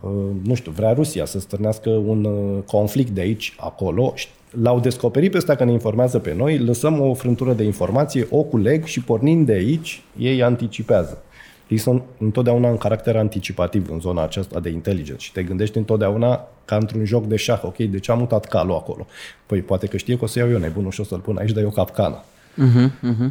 uh, 0.00 0.10
nu 0.42 0.54
știu, 0.54 0.72
vrea 0.72 0.92
Rusia 0.92 1.24
să 1.24 1.40
stârnească 1.40 1.90
un 1.90 2.24
uh, 2.24 2.62
conflict 2.66 3.10
de 3.10 3.20
aici, 3.20 3.54
acolo. 3.58 4.14
L-au 4.50 4.80
descoperit 4.80 5.30
pe 5.30 5.36
ăsta 5.36 5.54
că 5.54 5.64
ne 5.64 5.72
informează 5.72 6.18
pe 6.18 6.34
noi, 6.34 6.58
lăsăm 6.58 7.00
o 7.00 7.14
frântură 7.14 7.52
de 7.52 7.62
informație, 7.64 8.26
o 8.30 8.42
culeg 8.42 8.84
și 8.84 9.02
pornind 9.02 9.46
de 9.46 9.52
aici, 9.52 10.02
ei 10.16 10.42
anticipează. 10.42 11.22
Ei 11.68 11.78
sunt 11.78 12.02
întotdeauna 12.18 12.68
în 12.68 12.76
caracter 12.76 13.16
anticipativ 13.16 13.90
în 13.90 14.00
zona 14.00 14.22
aceasta 14.22 14.60
de 14.60 14.68
inteligență 14.68 15.22
și 15.22 15.32
te 15.32 15.42
gândești 15.42 15.76
întotdeauna 15.76 16.48
ca 16.64 16.76
într-un 16.76 17.04
joc 17.04 17.26
de 17.26 17.36
șah, 17.36 17.62
ok, 17.62 17.76
de 17.76 17.98
ce 17.98 18.10
am 18.10 18.18
mutat 18.18 18.44
calul 18.44 18.74
acolo? 18.74 19.06
Păi 19.46 19.60
poate 19.60 19.86
că 19.86 19.96
știe 19.96 20.16
că 20.16 20.24
o 20.24 20.26
să 20.26 20.38
iau 20.38 20.50
eu 20.50 20.58
nebunul 20.58 20.90
și 20.90 21.00
o 21.00 21.04
să-l 21.04 21.18
pun 21.18 21.36
aici, 21.36 21.50
dar 21.50 21.62
e 21.62 21.66
o 21.66 21.70
capcană. 21.70 22.22
Uh-huh, 22.58 22.88
uh-huh. 22.88 23.30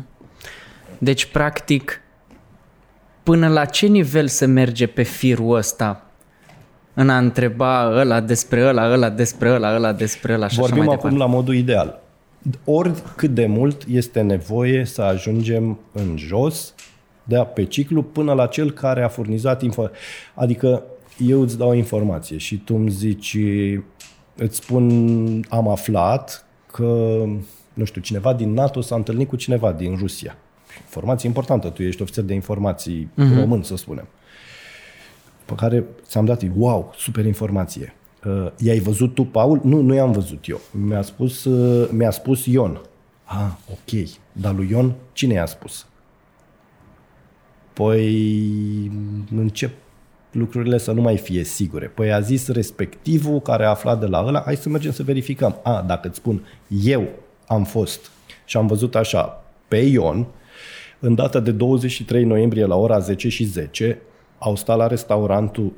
Deci, 0.98 1.26
practic, 1.26 2.02
până 3.24 3.48
la 3.48 3.66
ce 3.66 3.86
nivel 3.86 4.28
se 4.28 4.46
merge 4.46 4.88
pe 4.88 5.04
firul 5.04 5.56
ăsta 5.56 6.07
în 7.00 7.10
a 7.10 7.18
întreba 7.18 8.00
ăla 8.00 8.20
despre 8.22 8.68
ăla, 8.68 8.92
ăla 8.92 9.10
despre 9.10 9.50
ăla, 9.50 9.76
ăla 9.76 9.94
despre 9.94 10.34
ăla 10.34 10.48
și 10.48 10.56
Vorbim 10.56 10.80
așa 10.80 10.86
mai 10.86 10.96
acum 10.96 11.10
departe. 11.10 11.32
la 11.32 11.38
modul 11.38 11.56
ideal. 11.56 12.02
Oricât 12.64 13.30
de 13.34 13.46
mult 13.46 13.84
este 13.90 14.22
nevoie 14.22 14.86
să 14.86 15.02
ajungem 15.02 15.80
în 15.92 16.18
jos, 16.18 16.74
de 17.24 17.48
pe 17.54 17.64
ciclu, 17.64 18.04
până 18.04 18.34
la 18.34 18.46
cel 18.46 18.72
care 18.72 19.04
a 19.04 19.08
furnizat 19.08 19.62
informații. 19.62 20.00
Adică 20.36 20.84
eu 21.18 21.42
îți 21.42 21.58
dau 21.58 21.70
o 21.70 21.74
informație 21.74 22.38
și 22.38 22.58
tu 22.58 22.76
îmi 22.76 22.90
zici, 22.90 23.38
îți 24.36 24.56
spun, 24.56 25.46
am 25.50 25.68
aflat 25.68 26.46
că, 26.72 27.24
nu 27.74 27.84
știu, 27.84 28.02
cineva 28.02 28.34
din 28.34 28.54
NATO 28.54 28.82
s-a 28.82 28.96
întâlnit 28.96 29.28
cu 29.28 29.36
cineva 29.36 29.72
din 29.72 29.96
Rusia. 30.00 30.38
Informație 30.86 31.28
importantă, 31.28 31.70
tu 31.70 31.84
ești 31.84 32.02
ofițer 32.02 32.24
de 32.24 32.34
informații 32.34 33.10
uh-huh. 33.12 33.40
român, 33.40 33.64
să 33.64 33.76
spunem. 33.76 34.08
Pe 35.48 35.54
care 35.56 35.86
ți-am 36.04 36.26
dat, 36.26 36.44
wow, 36.56 36.94
super 36.98 37.26
informație. 37.26 37.96
Uh, 38.26 38.48
i-ai 38.58 38.80
văzut 38.80 39.14
tu, 39.14 39.24
Paul? 39.24 39.60
Nu, 39.64 39.82
nu 39.82 39.94
i-am 39.94 40.12
văzut 40.12 40.48
eu. 40.48 40.60
Mi-a 40.72 41.02
spus, 41.02 41.44
uh, 41.44 41.90
mi-a 41.92 42.12
spus 42.12 42.46
Ion. 42.46 42.82
Ah, 43.24 43.52
ok. 43.72 44.10
Dar 44.32 44.56
lui 44.56 44.68
Ion, 44.70 44.94
cine 45.14 45.34
i-a 45.34 45.46
spus? 45.46 45.86
Păi 47.74 48.92
încep 49.36 49.72
lucrurile 50.32 50.78
să 50.78 50.92
nu 50.92 51.02
mai 51.02 51.18
fie 51.18 51.44
sigure. 51.44 51.86
Păi 51.86 52.14
a 52.14 52.20
zis 52.20 52.48
respectivul 52.48 53.42
care 53.42 53.66
a 53.66 53.70
aflat 53.70 54.00
de 54.00 54.06
la 54.06 54.24
ăla, 54.26 54.42
hai 54.46 54.56
să 54.56 54.70
mergem 54.70 54.92
să 54.92 55.04
verificăm. 55.04 55.60
A, 55.64 55.84
dacă 55.88 56.08
îți 56.08 56.18
spun, 56.18 56.46
eu 56.84 57.08
am 57.48 57.64
fost 57.64 58.12
și 58.46 58.58
am 58.58 58.68
văzut 58.68 58.96
așa, 58.96 59.44
pe 59.68 59.78
Ion, 59.78 60.28
în 61.00 61.16
data 61.16 61.40
de 61.40 61.52
23 61.52 62.24
noiembrie 62.24 62.66
la 62.66 62.76
ora 62.76 63.00
10 63.00 63.30
și 63.30 63.44
10, 63.44 64.02
au 64.38 64.56
stat 64.56 64.78
la 64.78 64.88
restaurantul 64.88 65.74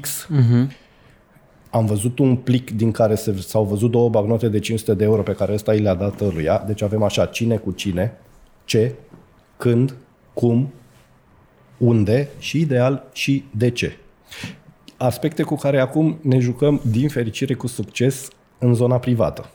X, 0.00 0.26
uh-huh. 0.26 0.76
am 1.70 1.86
văzut 1.86 2.18
un 2.18 2.36
plic 2.36 2.70
din 2.70 2.90
care 2.90 3.14
se, 3.14 3.40
s-au 3.40 3.64
văzut 3.64 3.90
două 3.90 4.08
bagnote 4.08 4.48
de 4.48 4.58
500 4.58 4.94
de 4.94 5.04
euro 5.04 5.22
pe 5.22 5.34
care 5.34 5.52
ăsta 5.52 5.74
i 5.74 5.78
le-a 5.78 5.94
dat 5.94 6.20
ăluia, 6.20 6.64
deci 6.66 6.82
avem 6.82 7.02
așa, 7.02 7.26
cine 7.26 7.56
cu 7.56 7.70
cine, 7.70 8.18
ce, 8.64 8.94
când, 9.56 9.94
cum, 10.32 10.72
unde 11.78 12.28
și 12.38 12.60
ideal 12.60 13.04
și 13.12 13.44
de 13.50 13.70
ce. 13.70 13.96
Aspecte 14.96 15.42
cu 15.42 15.56
care 15.56 15.80
acum 15.80 16.18
ne 16.20 16.38
jucăm 16.38 16.80
din 16.90 17.08
fericire 17.08 17.54
cu 17.54 17.66
succes 17.66 18.28
în 18.58 18.74
zona 18.74 18.98
privată. 18.98 19.50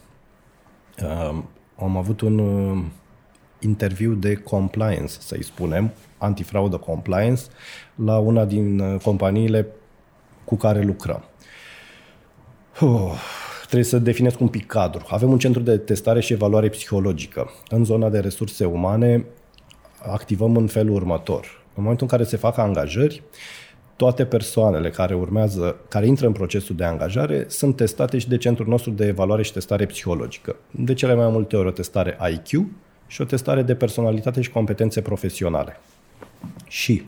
Am 1.79 1.97
avut 1.97 2.21
un 2.21 2.39
uh, 2.39 2.83
interviu 3.59 4.13
de 4.13 4.35
compliance, 4.35 5.13
să-i 5.19 5.43
spunem, 5.43 5.91
antifraudă 6.17 6.77
compliance, 6.77 7.41
la 7.95 8.17
una 8.17 8.45
din 8.45 8.79
uh, 8.79 8.99
companiile 9.01 9.67
cu 10.43 10.55
care 10.55 10.81
lucrăm. 10.81 11.23
Uh, 12.81 13.11
trebuie 13.63 13.83
să 13.83 13.99
definesc 13.99 14.39
un 14.39 14.47
pic 14.47 14.65
cadru. 14.65 15.05
Avem 15.09 15.31
un 15.31 15.39
centru 15.39 15.61
de 15.61 15.77
testare 15.77 16.19
și 16.19 16.33
evaluare 16.33 16.69
psihologică. 16.69 17.49
În 17.69 17.83
zona 17.83 18.09
de 18.09 18.19
resurse 18.19 18.65
umane 18.65 19.25
activăm 20.11 20.55
în 20.55 20.67
felul 20.67 20.95
următor. 20.95 21.65
În 21.75 21.83
momentul 21.83 22.07
în 22.11 22.17
care 22.17 22.29
se 22.29 22.37
fac 22.37 22.57
angajări, 22.57 23.23
toate 23.95 24.25
persoanele 24.25 24.89
care 24.89 25.15
urmează, 25.15 25.75
care 25.89 26.05
intră 26.05 26.25
în 26.25 26.31
procesul 26.31 26.75
de 26.75 26.83
angajare, 26.83 27.45
sunt 27.47 27.75
testate 27.75 28.17
și 28.17 28.27
de 28.27 28.37
centrul 28.37 28.67
nostru 28.67 28.91
de 28.91 29.05
evaluare 29.05 29.43
și 29.43 29.53
testare 29.53 29.85
psihologică. 29.85 30.55
De 30.71 30.93
cele 30.93 31.13
mai 31.13 31.29
multe 31.29 31.55
ori 31.55 31.67
o 31.67 31.71
testare 31.71 32.17
IQ 32.31 32.65
și 33.07 33.21
o 33.21 33.25
testare 33.25 33.61
de 33.61 33.75
personalitate 33.75 34.41
și 34.41 34.51
competențe 34.51 35.01
profesionale. 35.01 35.79
Și 36.67 37.03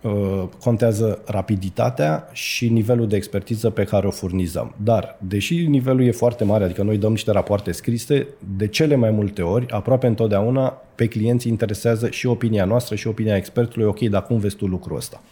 uh, 0.00 0.44
contează 0.60 1.22
rapiditatea 1.26 2.28
și 2.32 2.68
nivelul 2.68 3.08
de 3.08 3.16
expertiză 3.16 3.70
pe 3.70 3.84
care 3.84 4.06
o 4.06 4.10
furnizăm. 4.10 4.74
Dar, 4.82 5.16
deși 5.20 5.66
nivelul 5.66 6.04
e 6.04 6.10
foarte 6.10 6.44
mare, 6.44 6.64
adică 6.64 6.82
noi 6.82 6.98
dăm 6.98 7.10
niște 7.10 7.30
rapoarte 7.30 7.72
scrise, 7.72 8.26
de 8.56 8.66
cele 8.66 8.94
mai 8.94 9.10
multe 9.10 9.42
ori, 9.42 9.70
aproape 9.70 10.06
întotdeauna, 10.06 10.82
pe 10.94 11.06
clienți 11.06 11.48
interesează 11.48 12.10
și 12.10 12.26
opinia 12.26 12.64
noastră 12.64 12.94
și 12.94 13.06
opinia 13.06 13.36
expertului, 13.36 13.86
ok, 13.86 14.00
dar 14.00 14.26
cum 14.26 14.38
vezi 14.38 14.56
tu 14.56 14.66
lucrul 14.66 14.96
ăsta? 14.96 15.22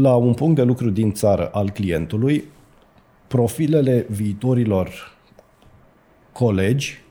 La 0.00 0.14
un 0.14 0.34
punct 0.34 0.56
de 0.56 0.62
lucru 0.62 0.90
din 0.90 1.12
țară 1.12 1.48
al 1.52 1.70
clientului, 1.70 2.44
profilele 3.26 4.06
viitorilor 4.10 5.12
colegi 6.32 7.03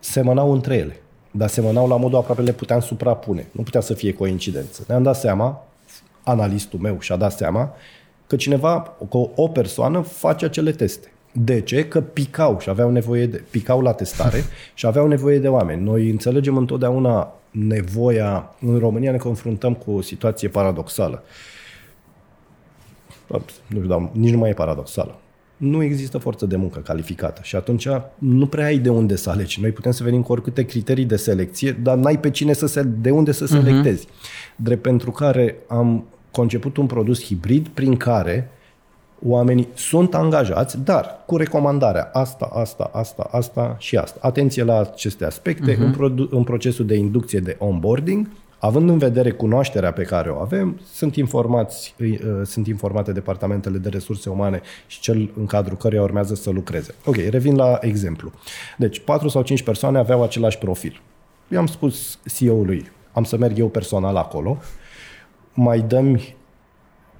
semănau 0.00 0.52
între 0.52 0.74
ele, 0.74 1.00
dar 1.30 1.48
semănau 1.48 1.88
la 1.88 1.96
modul 1.96 2.18
aproape 2.18 2.42
le 2.42 2.52
puteam 2.52 2.80
suprapune. 2.80 3.46
Nu 3.52 3.62
putea 3.62 3.80
să 3.80 3.94
fie 3.94 4.12
coincidență. 4.12 4.84
Ne-am 4.88 5.02
dat 5.02 5.16
seama, 5.16 5.66
analistul 6.22 6.78
meu 6.78 7.00
și-a 7.00 7.16
dat 7.16 7.32
seama, 7.32 7.74
că 8.26 8.36
cineva, 8.36 8.96
că 9.10 9.18
o 9.34 9.48
persoană 9.48 10.00
face 10.00 10.44
acele 10.44 10.72
teste. 10.72 11.12
De 11.32 11.60
ce? 11.60 11.88
Că 11.88 12.00
picau 12.00 12.58
și 12.58 12.68
aveau 12.68 12.90
nevoie 12.90 13.26
de, 13.26 13.44
picau 13.50 13.80
la 13.80 13.92
testare 13.92 14.44
și 14.74 14.86
aveau 14.86 15.06
nevoie 15.06 15.38
de 15.38 15.48
oameni. 15.48 15.82
Noi 15.82 16.10
înțelegem 16.10 16.56
întotdeauna 16.56 17.32
nevoia, 17.50 18.54
în 18.60 18.78
România 18.78 19.10
ne 19.10 19.16
confruntăm 19.16 19.74
cu 19.74 19.90
o 19.90 20.00
situație 20.00 20.48
paradoxală. 20.48 21.22
Nu 23.26 23.42
știu, 23.66 23.86
dar 23.86 24.08
nici 24.12 24.32
nu 24.32 24.38
mai 24.38 24.50
e 24.50 24.54
paradoxală 24.54 25.18
nu 25.60 25.82
există 25.82 26.18
forță 26.18 26.46
de 26.46 26.56
muncă 26.56 26.78
calificată 26.78 27.40
și 27.42 27.56
atunci 27.56 27.88
nu 28.18 28.46
prea 28.46 28.64
ai 28.64 28.78
de 28.78 28.88
unde 28.88 29.16
să 29.16 29.30
alegi. 29.30 29.60
Noi 29.60 29.70
putem 29.70 29.92
să 29.92 30.02
venim 30.02 30.22
cu 30.22 30.32
oricâte 30.32 30.64
criterii 30.64 31.04
de 31.04 31.16
selecție, 31.16 31.72
dar 31.82 31.96
n-ai 31.96 32.18
pe 32.18 32.30
cine 32.30 32.52
să 32.52 32.66
se, 32.66 32.82
de 32.82 33.10
unde 33.10 33.32
să 33.32 33.44
mhm. 33.44 33.52
selectezi. 33.52 34.06
Uh-huh. 34.06 34.56
Drept 34.56 34.82
pentru 34.82 35.10
care 35.10 35.56
am 35.66 36.04
conceput 36.30 36.76
un 36.76 36.86
produs 36.86 37.24
hibrid 37.24 37.68
prin 37.68 37.96
care 37.96 38.50
oamenii 39.22 39.68
sunt 39.74 40.14
angajați, 40.14 40.84
dar 40.84 41.22
cu 41.26 41.36
recomandarea 41.36 42.10
asta, 42.12 42.50
asta, 42.52 42.90
asta, 42.92 43.28
asta 43.30 43.76
și 43.78 43.96
asta. 43.96 44.18
Atenție 44.22 44.64
la 44.64 44.80
aceste 44.80 45.24
aspecte 45.24 45.74
uh-huh. 45.74 45.78
în, 45.78 45.90
produ- 45.90 46.28
în 46.30 46.42
procesul 46.42 46.86
de 46.86 46.94
inducție 46.94 47.38
de 47.38 47.56
onboarding, 47.58 48.28
Având 48.60 48.88
în 48.88 48.98
vedere 48.98 49.30
cunoașterea 49.30 49.92
pe 49.92 50.02
care 50.02 50.30
o 50.30 50.40
avem, 50.40 50.80
sunt, 50.92 51.16
informați, 51.16 51.94
uh, 52.00 52.18
sunt 52.44 52.66
informate 52.66 53.12
departamentele 53.12 53.78
de 53.78 53.88
resurse 53.88 54.30
umane 54.30 54.60
și 54.86 55.00
cel 55.00 55.30
în 55.38 55.46
cadrul 55.46 55.76
căruia 55.76 56.02
urmează 56.02 56.34
să 56.34 56.50
lucreze. 56.50 56.94
Ok, 57.04 57.16
revin 57.16 57.56
la 57.56 57.78
exemplu. 57.80 58.32
Deci, 58.76 59.00
4 59.00 59.28
sau 59.28 59.42
5 59.42 59.62
persoane 59.62 59.98
aveau 59.98 60.22
același 60.22 60.58
profil. 60.58 61.00
I-am 61.48 61.66
spus 61.66 62.18
CEO-ului, 62.36 62.90
am 63.12 63.24
să 63.24 63.36
merg 63.36 63.58
eu 63.58 63.68
personal 63.68 64.16
acolo, 64.16 64.58
mai 65.54 65.80
dăm 65.80 66.20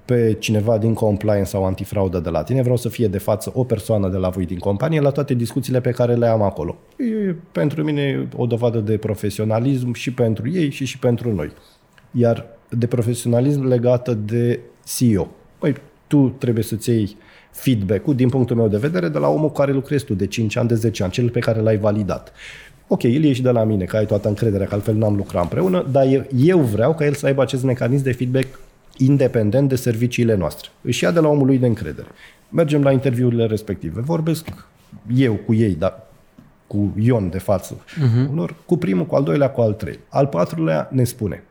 pe 0.05 0.35
cineva 0.39 0.77
din 0.77 0.93
compliance 0.93 1.49
sau 1.49 1.65
antifraudă 1.65 2.19
de 2.19 2.29
la 2.29 2.43
tine, 2.43 2.61
vreau 2.61 2.77
să 2.77 2.89
fie 2.89 3.07
de 3.07 3.17
față 3.17 3.51
o 3.53 3.63
persoană 3.63 4.09
de 4.09 4.17
la 4.17 4.29
voi 4.29 4.45
din 4.45 4.57
companie 4.57 4.99
la 4.99 5.09
toate 5.09 5.33
discuțiile 5.33 5.81
pe 5.81 5.91
care 5.91 6.15
le 6.15 6.27
am 6.27 6.41
acolo. 6.41 6.77
E 6.97 7.35
pentru 7.51 7.83
mine 7.83 8.27
o 8.35 8.45
dovadă 8.45 8.79
de 8.79 8.97
profesionalism 8.97 9.93
și 9.93 10.13
pentru 10.13 10.49
ei 10.49 10.69
și 10.69 10.85
și 10.85 10.99
pentru 10.99 11.33
noi. 11.33 11.51
Iar 12.11 12.45
de 12.69 12.87
profesionalism 12.87 13.67
legată 13.67 14.13
de 14.13 14.59
CEO. 14.85 15.27
Păi, 15.59 15.75
tu 16.07 16.35
trebuie 16.37 16.63
să-ți 16.63 16.89
iei 16.89 17.17
feedback-ul, 17.51 18.15
din 18.15 18.29
punctul 18.29 18.55
meu 18.55 18.67
de 18.67 18.77
vedere, 18.77 19.07
de 19.07 19.17
la 19.17 19.27
omul 19.27 19.47
cu 19.47 19.53
care 19.53 19.71
lucrezi 19.71 20.05
tu, 20.05 20.13
de 20.13 20.27
5 20.27 20.55
ani, 20.55 20.67
de 20.67 20.75
10 20.75 21.03
ani, 21.03 21.11
cel 21.11 21.29
pe 21.29 21.39
care 21.39 21.59
l-ai 21.59 21.77
validat. 21.77 22.31
Ok, 22.87 23.03
el 23.03 23.23
e 23.23 23.33
și 23.33 23.41
de 23.41 23.49
la 23.49 23.63
mine, 23.63 23.85
că 23.85 23.97
ai 23.97 24.05
toată 24.05 24.27
încrederea, 24.27 24.67
că 24.67 24.73
altfel 24.73 24.95
n-am 24.95 25.15
lucrat 25.15 25.43
împreună, 25.43 25.85
dar 25.91 26.27
eu 26.35 26.59
vreau 26.59 26.95
ca 26.95 27.05
el 27.05 27.13
să 27.13 27.25
aibă 27.25 27.41
acest 27.41 27.63
mecanism 27.63 28.03
de 28.03 28.11
feedback 28.11 28.59
independent 28.97 29.69
de 29.69 29.75
serviciile 29.75 30.35
noastre. 30.35 30.69
Își 30.81 31.03
ia 31.03 31.11
de 31.11 31.19
la 31.19 31.27
omul 31.27 31.45
lui 31.45 31.57
de 31.57 31.67
încredere. 31.67 32.07
Mergem 32.49 32.83
la 32.83 32.91
interviurile 32.91 33.45
respective. 33.45 34.01
Vorbesc 34.01 34.47
eu 35.15 35.33
cu 35.33 35.53
ei, 35.53 35.75
dar 35.75 36.03
cu 36.67 36.93
Ion 36.99 37.29
de 37.29 37.37
față, 37.37 37.75
uh-huh. 37.75 38.29
unor, 38.29 38.55
cu 38.65 38.77
primul, 38.77 39.05
cu 39.05 39.15
al 39.15 39.23
doilea, 39.23 39.49
cu 39.49 39.61
al 39.61 39.73
treilea. 39.73 40.01
Al 40.09 40.27
patrulea 40.27 40.89
ne 40.91 41.03
spune, 41.03 41.43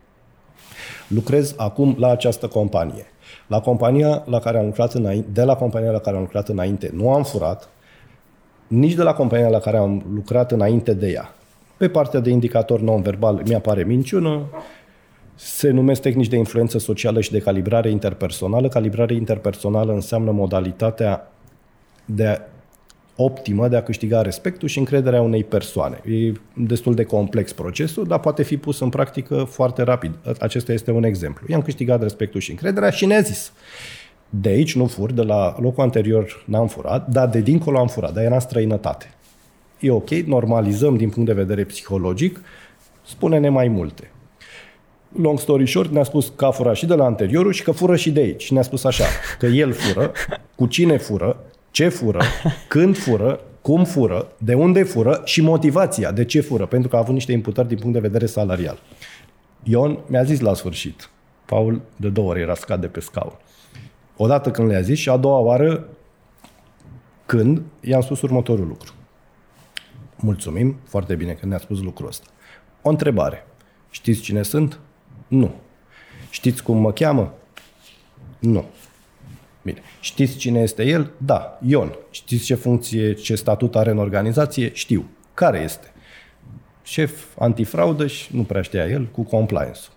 lucrez 1.08 1.54
acum 1.56 1.96
la 1.98 2.10
această 2.10 2.46
companie. 2.46 3.04
La 3.46 3.60
compania 3.60 4.22
la 4.26 4.38
care 4.38 4.58
am 4.58 4.64
lucrat 4.64 4.92
înainte, 4.92 5.28
de 5.32 5.42
la 5.42 5.54
compania 5.54 5.90
la 5.90 5.98
care 5.98 6.16
am 6.16 6.22
lucrat 6.22 6.48
înainte, 6.48 6.90
nu 6.94 7.12
am 7.12 7.22
furat, 7.22 7.68
nici 8.66 8.94
de 8.94 9.02
la 9.02 9.12
compania 9.12 9.48
la 9.48 9.58
care 9.58 9.76
am 9.76 10.04
lucrat 10.14 10.52
înainte 10.52 10.94
de 10.94 11.08
ea. 11.08 11.34
Pe 11.76 11.88
partea 11.88 12.20
de 12.20 12.30
indicator 12.30 12.80
non-verbal 12.80 13.42
mi-apare 13.46 13.84
minciună, 13.84 14.42
se 15.42 15.70
numesc 15.70 16.00
tehnici 16.00 16.28
de 16.28 16.36
influență 16.36 16.78
socială 16.78 17.20
și 17.20 17.30
de 17.30 17.38
calibrare 17.38 17.90
interpersonală. 17.90 18.68
Calibrare 18.68 19.14
interpersonală 19.14 19.92
înseamnă 19.92 20.30
modalitatea 20.30 21.32
de 22.04 22.26
a, 22.26 22.38
optimă 23.16 23.68
de 23.68 23.76
a 23.76 23.82
câștiga 23.82 24.22
respectul 24.22 24.68
și 24.68 24.78
încrederea 24.78 25.20
unei 25.20 25.44
persoane. 25.44 26.00
E 26.04 26.32
destul 26.54 26.94
de 26.94 27.04
complex 27.04 27.52
procesul, 27.52 28.04
dar 28.04 28.20
poate 28.20 28.42
fi 28.42 28.56
pus 28.56 28.80
în 28.80 28.88
practică 28.88 29.44
foarte 29.50 29.82
rapid. 29.82 30.14
Acesta 30.38 30.72
este 30.72 30.90
un 30.90 31.04
exemplu. 31.04 31.46
I-am 31.48 31.62
câștigat 31.62 32.02
respectul 32.02 32.40
și 32.40 32.50
încrederea 32.50 32.90
și 32.90 33.06
ne-a 33.06 33.20
zis 33.20 33.52
de 34.30 34.48
aici 34.48 34.74
nu 34.74 34.86
fur, 34.86 35.12
de 35.12 35.22
la 35.22 35.56
locul 35.60 35.82
anterior 35.82 36.44
n-am 36.46 36.66
furat, 36.66 37.08
dar 37.08 37.28
de 37.28 37.40
dincolo 37.40 37.78
am 37.78 37.86
furat, 37.86 38.12
dar 38.12 38.24
era 38.24 38.34
în 38.34 38.40
străinătate. 38.40 39.14
E 39.78 39.90
ok, 39.90 40.10
normalizăm 40.10 40.96
din 40.96 41.10
punct 41.10 41.28
de 41.28 41.34
vedere 41.34 41.64
psihologic, 41.64 42.40
spune-ne 43.02 43.48
mai 43.48 43.68
multe. 43.68 44.09
Long 45.16 45.38
story 45.38 45.66
short, 45.66 45.90
ne-a 45.90 46.02
spus 46.02 46.32
că 46.36 46.44
a 46.44 46.50
furat 46.50 46.74
și 46.74 46.86
de 46.86 46.94
la 46.94 47.04
anteriorul 47.04 47.52
și 47.52 47.62
că 47.62 47.70
fură 47.70 47.96
și 47.96 48.10
de 48.10 48.20
aici. 48.20 48.42
Și 48.42 48.52
ne-a 48.52 48.62
spus 48.62 48.84
așa, 48.84 49.04
că 49.38 49.46
el 49.46 49.72
fură, 49.72 50.12
cu 50.54 50.66
cine 50.66 50.96
fură, 50.96 51.44
ce 51.70 51.88
fură, 51.88 52.20
când 52.68 52.98
fură, 52.98 53.40
cum 53.62 53.84
fură, 53.84 54.32
de 54.38 54.54
unde 54.54 54.82
fură 54.82 55.20
și 55.24 55.40
motivația 55.40 56.12
de 56.12 56.24
ce 56.24 56.40
fură, 56.40 56.66
pentru 56.66 56.88
că 56.88 56.96
a 56.96 56.98
avut 56.98 57.14
niște 57.14 57.32
imputări 57.32 57.68
din 57.68 57.78
punct 57.78 57.92
de 57.92 58.00
vedere 58.00 58.26
salarial. 58.26 58.78
Ion 59.62 59.98
mi-a 60.06 60.22
zis 60.22 60.40
la 60.40 60.54
sfârșit, 60.54 61.10
Paul 61.44 61.80
de 61.96 62.08
două 62.08 62.28
ori 62.28 62.40
era 62.40 62.54
scat 62.54 62.80
de 62.80 62.86
pe 62.86 63.00
scaun. 63.00 63.38
Odată 64.16 64.50
când 64.50 64.68
le-a 64.68 64.80
zis 64.80 64.98
și 64.98 65.08
a 65.08 65.16
doua 65.16 65.38
oară 65.38 65.88
când 67.26 67.62
i-am 67.80 68.00
spus 68.00 68.20
următorul 68.20 68.66
lucru. 68.66 68.92
Mulțumim, 70.16 70.76
foarte 70.84 71.14
bine 71.14 71.32
că 71.32 71.46
ne-a 71.46 71.58
spus 71.58 71.80
lucrul 71.82 72.08
ăsta. 72.08 72.26
O 72.82 72.88
întrebare. 72.88 73.46
Știți 73.90 74.20
cine 74.20 74.42
sunt? 74.42 74.80
Nu. 75.30 75.54
Știți 76.30 76.62
cum 76.62 76.76
mă 76.76 76.92
cheamă? 76.92 77.34
Nu. 78.38 78.64
Bine. 79.62 79.82
Știți 80.00 80.36
cine 80.36 80.60
este 80.60 80.84
el? 80.84 81.10
Da, 81.16 81.58
Ion. 81.66 81.96
Știți 82.10 82.44
ce 82.44 82.54
funcție, 82.54 83.12
ce 83.12 83.34
statut 83.34 83.76
are 83.76 83.90
în 83.90 83.98
organizație? 83.98 84.72
Știu. 84.72 85.08
Care 85.34 85.58
este? 85.58 85.92
Șef 86.82 87.24
antifraudă 87.38 88.06
și 88.06 88.36
nu 88.36 88.42
prea 88.42 88.62
știa 88.62 88.86
el, 88.86 89.06
cu 89.06 89.22
compliance-ul. 89.22 89.94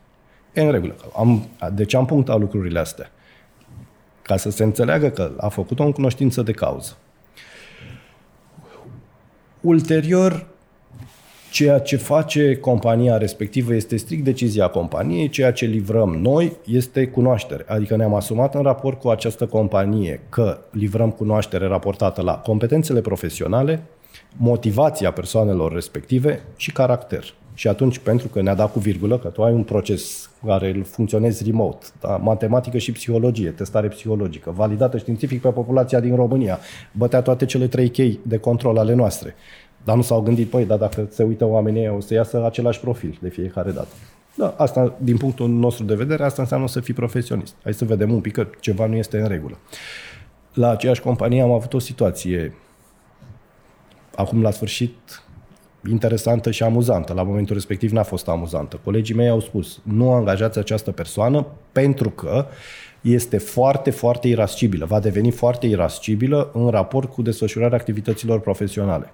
E 0.53 0.61
în 0.61 0.71
regulă. 0.71 0.95
Am, 1.15 1.47
deci 1.73 1.93
am 1.93 2.05
punctat 2.05 2.39
lucrurile 2.39 2.79
astea. 2.79 3.11
Ca 4.21 4.37
să 4.37 4.49
se 4.49 4.63
înțeleagă 4.63 5.09
că 5.09 5.31
a 5.37 5.47
făcut-o 5.47 5.83
în 5.83 5.91
cunoștință 5.91 6.41
de 6.41 6.51
cauză. 6.51 6.97
Ulterior, 9.61 10.47
ceea 11.53 11.79
ce 11.79 11.95
face 11.95 12.55
compania 12.55 13.17
respectivă 13.17 13.73
este 13.73 13.97
strict 13.97 14.23
decizia 14.23 14.67
companiei, 14.67 15.29
ceea 15.29 15.51
ce 15.51 15.65
livrăm 15.65 16.09
noi 16.09 16.57
este 16.65 17.07
cunoaștere. 17.07 17.65
Adică 17.67 17.95
ne-am 17.95 18.13
asumat 18.13 18.55
în 18.55 18.61
raport 18.61 18.99
cu 18.99 19.09
această 19.09 19.45
companie 19.45 20.21
că 20.29 20.57
livrăm 20.71 21.11
cunoaștere 21.11 21.67
raportată 21.67 22.21
la 22.21 22.33
competențele 22.37 23.01
profesionale, 23.01 23.83
motivația 24.37 25.11
persoanelor 25.11 25.73
respective 25.73 26.41
și 26.55 26.71
caracter. 26.71 27.33
Și 27.53 27.67
atunci, 27.67 27.97
pentru 27.97 28.27
că 28.27 28.41
ne-a 28.41 28.55
dat 28.55 28.71
cu 28.71 28.79
virgulă, 28.79 29.17
că 29.17 29.27
tu 29.27 29.43
ai 29.43 29.53
un 29.53 29.63
proces 29.63 30.29
care 30.45 30.69
îl 30.69 30.83
funcționezi 30.83 31.43
remote, 31.43 31.85
da? 32.01 32.17
matematică 32.17 32.77
și 32.77 32.91
psihologie, 32.91 33.49
testare 33.49 33.87
psihologică, 33.87 34.53
validată 34.55 34.97
științific 34.97 35.41
pe 35.41 35.49
populația 35.49 35.99
din 35.99 36.15
România, 36.15 36.59
bătea 36.91 37.21
toate 37.21 37.45
cele 37.45 37.67
trei 37.67 37.89
chei 37.89 38.19
de 38.23 38.37
control 38.37 38.77
ale 38.77 38.93
noastre. 38.93 39.35
Dar 39.83 39.95
nu 39.95 40.01
s-au 40.01 40.21
gândit, 40.21 40.49
păi, 40.49 40.65
dar 40.65 40.77
dacă 40.77 41.07
se 41.09 41.23
uită 41.23 41.45
oamenii 41.45 41.87
o 41.87 41.99
să 41.99 42.13
iasă 42.13 42.45
același 42.45 42.79
profil 42.79 43.17
de 43.21 43.29
fiecare 43.29 43.71
dată. 43.71 43.87
Da, 44.35 44.53
asta, 44.57 44.93
din 44.97 45.17
punctul 45.17 45.49
nostru 45.49 45.83
de 45.83 45.95
vedere, 45.95 46.23
asta 46.23 46.41
înseamnă 46.41 46.67
să 46.67 46.79
fii 46.79 46.93
profesionist. 46.93 47.55
Hai 47.63 47.73
să 47.73 47.85
vedem 47.85 48.11
un 48.11 48.21
pic 48.21 48.33
că 48.33 48.47
ceva 48.59 48.85
nu 48.85 48.95
este 48.95 49.19
în 49.19 49.27
regulă. 49.27 49.57
La 50.53 50.69
aceeași 50.69 51.01
companie 51.01 51.41
am 51.41 51.51
avut 51.51 51.73
o 51.73 51.79
situație 51.79 52.55
acum 54.15 54.41
la 54.41 54.51
sfârșit 54.51 55.23
interesantă 55.89 56.51
și 56.51 56.63
amuzantă. 56.63 57.13
La 57.13 57.23
momentul 57.23 57.55
respectiv 57.55 57.91
n-a 57.91 58.03
fost 58.03 58.27
amuzantă. 58.27 58.79
Colegii 58.83 59.15
mei 59.15 59.29
au 59.29 59.39
spus, 59.39 59.79
nu 59.83 60.11
angajați 60.11 60.57
această 60.57 60.91
persoană 60.91 61.45
pentru 61.71 62.09
că 62.09 62.45
este 63.01 63.37
foarte, 63.37 63.89
foarte 63.89 64.27
irascibilă. 64.27 64.85
Va 64.85 64.99
deveni 64.99 65.31
foarte 65.31 65.67
irascibilă 65.67 66.51
în 66.53 66.69
raport 66.69 67.09
cu 67.09 67.21
desfășurarea 67.21 67.77
activităților 67.77 68.39
profesionale. 68.39 69.13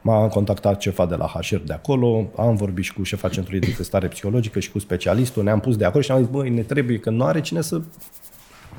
M-a 0.00 0.28
contactat 0.28 0.78
cefa 0.78 1.06
de 1.06 1.14
la 1.14 1.26
HR 1.26 1.56
de 1.56 1.72
acolo, 1.72 2.26
am 2.36 2.56
vorbit 2.56 2.84
și 2.84 2.92
cu 2.92 3.02
șefa 3.02 3.28
centrului 3.28 3.60
de 3.60 3.74
testare 3.76 4.08
psihologică 4.08 4.58
și 4.58 4.70
cu 4.70 4.78
specialistul, 4.78 5.42
ne-am 5.42 5.60
pus 5.60 5.76
de 5.76 5.84
acord 5.84 6.04
și 6.04 6.10
am 6.10 6.18
zis, 6.18 6.28
băi, 6.28 6.50
ne 6.50 6.62
trebuie, 6.62 6.98
că 6.98 7.10
nu 7.10 7.24
are 7.24 7.40
cine 7.40 7.60
să 7.60 7.80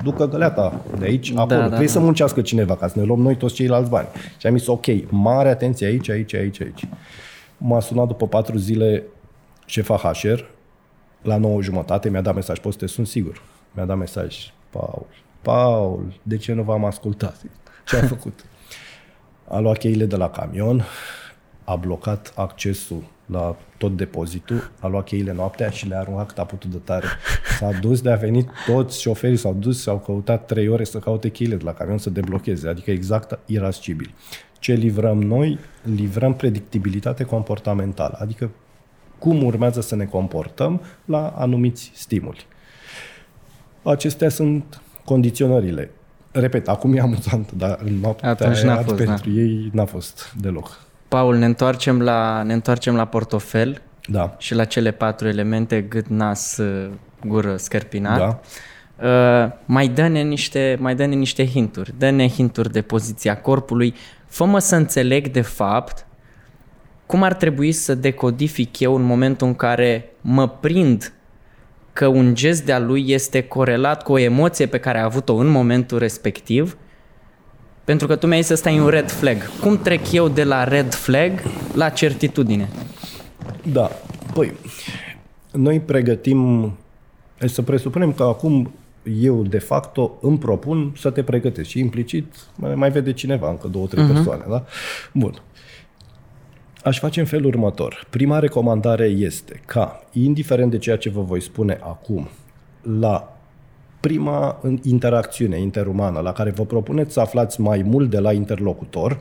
ducă 0.02 0.28
găleata 0.28 0.80
de 0.98 1.04
aici, 1.04 1.30
da, 1.30 1.40
acolo. 1.40 1.58
Da, 1.58 1.66
Trebuie 1.66 1.86
da. 1.86 1.92
să 1.92 2.00
muncească 2.00 2.40
cineva 2.40 2.76
ca 2.76 2.88
să 2.88 2.98
ne 2.98 3.04
luăm 3.04 3.20
noi 3.20 3.36
toți 3.36 3.54
ceilalți 3.54 3.90
bani. 3.90 4.08
Și 4.38 4.46
am 4.46 4.56
zis, 4.56 4.66
ok, 4.66 4.86
mare 5.08 5.48
atenție 5.48 5.86
aici, 5.86 6.08
aici, 6.08 6.34
aici, 6.34 6.60
aici. 6.60 6.88
M-a 7.56 7.80
sunat 7.80 8.06
după 8.06 8.26
patru 8.26 8.56
zile 8.56 9.02
șefa 9.66 9.96
HR, 9.96 10.40
la 11.22 11.36
9 11.36 11.62
jumătate, 11.62 12.10
mi-a 12.10 12.20
dat 12.20 12.34
mesaj, 12.34 12.58
poți 12.58 12.78
să 12.78 12.84
te 12.84 12.90
sun 12.90 13.04
sigur. 13.04 13.42
Mi-a 13.72 13.84
dat 13.84 13.96
mesaj, 13.96 14.36
Paul, 14.70 15.06
Paul, 15.42 16.12
de 16.22 16.36
ce 16.36 16.52
nu 16.52 16.62
v-am 16.62 16.84
ascultat? 16.84 17.36
Ce 17.86 17.96
a 17.96 18.06
făcut? 18.06 18.44
A 19.50 19.58
luat 19.58 19.78
cheile 19.78 20.04
de 20.04 20.16
la 20.16 20.30
camion, 20.30 20.84
a 21.64 21.76
blocat 21.76 22.32
accesul 22.36 23.02
la 23.26 23.56
tot 23.78 23.96
depozitul, 23.96 24.70
a 24.80 24.86
luat 24.86 25.04
cheile 25.04 25.32
noaptea 25.32 25.70
și 25.70 25.88
le-a 25.88 25.98
aruncat 25.98 26.32
taputul 26.32 26.70
de 26.70 26.76
tare. 26.76 27.06
S-a 27.58 27.70
dus 27.80 28.00
de 28.00 28.10
a 28.10 28.16
venit 28.16 28.48
toți 28.66 29.00
șoferii, 29.00 29.36
s-au 29.36 29.54
dus 29.54 29.82
și 29.82 29.88
au 29.88 29.98
căutat 29.98 30.46
trei 30.46 30.68
ore 30.68 30.84
să 30.84 30.98
caute 30.98 31.28
cheile 31.28 31.56
de 31.56 31.64
la 31.64 31.72
camion 31.72 31.98
să 31.98 32.10
deblocheze, 32.10 32.68
adică 32.68 32.90
exact 32.90 33.38
irascibil. 33.46 34.14
Ce 34.58 34.72
livrăm 34.72 35.22
noi? 35.22 35.58
Livrăm 35.82 36.34
predictibilitate 36.34 37.24
comportamentală, 37.24 38.18
adică 38.20 38.50
cum 39.18 39.42
urmează 39.42 39.80
să 39.80 39.96
ne 39.96 40.04
comportăm 40.04 40.80
la 41.04 41.28
anumiți 41.28 41.90
stimuli. 41.94 42.46
Acestea 43.82 44.28
sunt 44.28 44.82
condiționările. 45.04 45.90
Repet, 46.30 46.68
acum 46.68 46.96
e 46.96 47.00
amuzant, 47.00 47.52
dar 47.52 47.78
în 47.84 47.94
noaptea 48.00 48.28
Atunci 48.28 48.60
n-a 48.60 48.76
fost, 48.76 48.96
pentru 48.96 49.30
da. 49.30 49.40
ei 49.40 49.70
n-a 49.72 49.84
fost 49.84 50.34
deloc. 50.40 50.80
Paul, 51.08 51.36
ne 51.36 51.44
întoarcem 51.44 52.02
la, 52.02 52.42
ne 52.42 52.52
întoarcem 52.52 52.94
la 52.94 53.04
portofel 53.04 53.82
da. 54.06 54.34
și 54.38 54.54
la 54.54 54.64
cele 54.64 54.90
patru 54.90 55.28
elemente, 55.28 55.80
gât, 55.80 56.06
nas, 56.06 56.56
uh, 56.56 56.90
gură, 57.26 57.56
scărpinat. 57.56 58.18
Da. 58.18 58.40
Uh, 59.08 59.52
mai 59.64 59.88
dă-ne 59.88 60.20
niște, 60.20 60.76
mai 60.80 60.94
dă-ne 60.94 61.14
niște 61.14 61.46
hinturi. 61.46 61.94
Dă-ne 61.98 62.28
hinturi 62.28 62.72
de 62.72 62.82
poziția 62.82 63.36
corpului. 63.36 63.94
Fă-mă 64.26 64.58
să 64.58 64.76
înțeleg 64.76 65.28
de 65.28 65.40
fapt 65.40 66.06
cum 67.06 67.22
ar 67.22 67.34
trebui 67.34 67.72
să 67.72 67.94
decodific 67.94 68.78
eu 68.78 68.94
în 68.94 69.02
momentul 69.02 69.46
în 69.46 69.54
care 69.54 70.10
mă 70.20 70.48
prind 70.48 71.12
că 71.98 72.06
un 72.06 72.34
gest 72.34 72.64
de-a 72.64 72.78
lui 72.78 73.04
este 73.10 73.42
corelat 73.42 74.02
cu 74.02 74.12
o 74.12 74.18
emoție 74.18 74.66
pe 74.66 74.78
care 74.78 74.98
a 74.98 75.04
avut-o 75.04 75.34
în 75.34 75.46
momentul 75.46 75.98
respectiv 75.98 76.76
pentru 77.84 78.06
că 78.06 78.16
tu 78.16 78.26
mi-ai 78.26 78.40
zis 78.40 78.50
ăsta 78.50 78.70
e 78.70 78.80
un 78.80 78.88
red 78.88 79.10
flag. 79.10 79.36
Cum 79.60 79.78
trec 79.78 80.12
eu 80.12 80.28
de 80.28 80.44
la 80.44 80.64
red 80.64 80.94
flag 80.94 81.32
la 81.74 81.88
certitudine? 81.88 82.68
Da. 83.72 83.90
Păi, 84.34 84.52
noi 85.52 85.80
pregătim, 85.80 86.72
să 87.38 87.62
presupunem 87.62 88.12
că 88.12 88.22
acum 88.22 88.70
eu 89.20 89.42
de 89.42 89.58
facto 89.58 90.18
îmi 90.20 90.38
propun 90.38 90.92
să 90.96 91.10
te 91.10 91.22
pregătesc 91.22 91.68
și 91.68 91.78
implicit 91.78 92.34
mai 92.74 92.90
vede 92.90 93.12
cineva, 93.12 93.50
încă 93.50 93.68
două, 93.68 93.86
trei 93.86 94.04
uh-huh. 94.04 94.12
persoane, 94.12 94.44
da? 94.48 94.64
Bun. 95.12 95.42
Aș 96.84 96.98
face 96.98 97.20
în 97.20 97.26
felul 97.26 97.46
următor. 97.46 98.06
Prima 98.10 98.38
recomandare 98.38 99.04
este 99.04 99.62
ca, 99.66 100.02
indiferent 100.12 100.70
de 100.70 100.78
ceea 100.78 100.96
ce 100.96 101.10
vă 101.10 101.20
voi 101.20 101.40
spune 101.40 101.78
acum, 101.82 102.28
la 102.98 103.36
prima 104.00 104.60
interacțiune 104.82 105.60
interumană 105.60 106.20
la 106.20 106.32
care 106.32 106.50
vă 106.50 106.64
propuneți 106.64 107.12
să 107.12 107.20
aflați 107.20 107.60
mai 107.60 107.82
mult 107.82 108.10
de 108.10 108.18
la 108.18 108.32
interlocutor, 108.32 109.18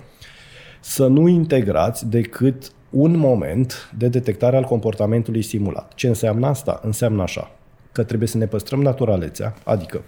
să 0.79 1.07
nu 1.07 1.27
integrați 1.27 2.09
decât 2.09 2.71
un 2.89 3.17
moment 3.17 3.91
de 3.97 4.07
detectare 4.07 4.57
al 4.57 4.63
comportamentului 4.63 5.41
simulat. 5.41 5.93
Ce 5.93 6.07
înseamnă 6.07 6.47
asta? 6.47 6.79
Înseamnă 6.83 7.21
așa, 7.21 7.51
că 7.97 8.03
trebuie 8.03 8.27
să 8.27 8.37
ne 8.37 8.45
păstrăm 8.45 8.81
naturalețea, 8.81 9.53
adică 9.63 10.01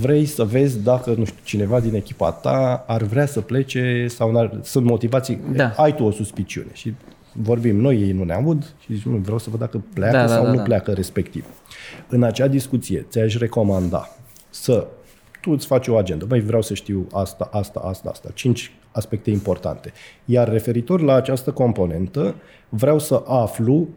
vrei 0.00 0.24
să 0.24 0.44
vezi 0.44 0.82
dacă, 0.82 1.14
nu 1.16 1.24
știu, 1.24 1.40
cineva 1.44 1.80
din 1.80 1.94
echipa 1.94 2.30
ta 2.30 2.84
ar 2.86 3.02
vrea 3.02 3.26
să 3.26 3.40
plece 3.40 4.06
sau 4.08 4.30
n-ar, 4.30 4.58
sunt 4.62 4.84
motivații, 4.84 5.40
da. 5.52 5.72
ai 5.76 5.94
tu 5.94 6.04
o 6.04 6.10
suspiciune 6.10 6.68
și 6.72 6.94
vorbim 7.32 7.76
noi, 7.76 8.00
ei 8.00 8.12
nu 8.12 8.24
ne 8.24 8.34
aud 8.34 8.74
și 8.78 8.94
zic, 8.94 9.04
nu, 9.04 9.16
vreau 9.16 9.38
să 9.38 9.50
văd 9.50 9.58
dacă 9.58 9.82
pleacă 9.94 10.16
da, 10.16 10.26
da 10.26 10.32
sau 10.32 10.44
da, 10.44 10.50
nu 10.50 10.56
da. 10.56 10.62
pleacă 10.62 10.92
respectiv. 10.92 11.44
În 12.08 12.22
acea 12.22 12.46
discuție 12.46 13.06
ți-aș 13.10 13.36
recomanda 13.36 14.08
să 14.50 14.86
tu 15.40 15.50
îți 15.50 15.66
faci 15.66 15.88
o 15.88 15.96
agendă. 15.96 16.24
Băi, 16.24 16.40
vreau 16.40 16.62
să 16.62 16.74
știu 16.74 17.06
asta, 17.12 17.48
asta, 17.52 17.80
asta, 17.80 18.08
asta. 18.10 18.30
Cinci 18.34 18.72
aspecte 18.92 19.30
importante. 19.30 19.92
Iar 20.24 20.48
referitor 20.48 21.00
la 21.00 21.14
această 21.14 21.50
componentă, 21.50 22.34
vreau 22.68 22.98
să 22.98 23.22
aflu 23.26 23.88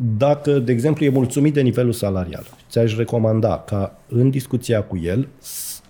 dacă, 0.00 0.58
de 0.58 0.72
exemplu, 0.72 1.04
e 1.04 1.08
mulțumit 1.08 1.54
de 1.54 1.60
nivelul 1.60 1.92
salarial. 1.92 2.46
Ți-aș 2.70 2.96
recomanda 2.96 3.58
ca 3.58 3.98
în 4.08 4.30
discuția 4.30 4.82
cu 4.82 4.96
el, 4.96 5.28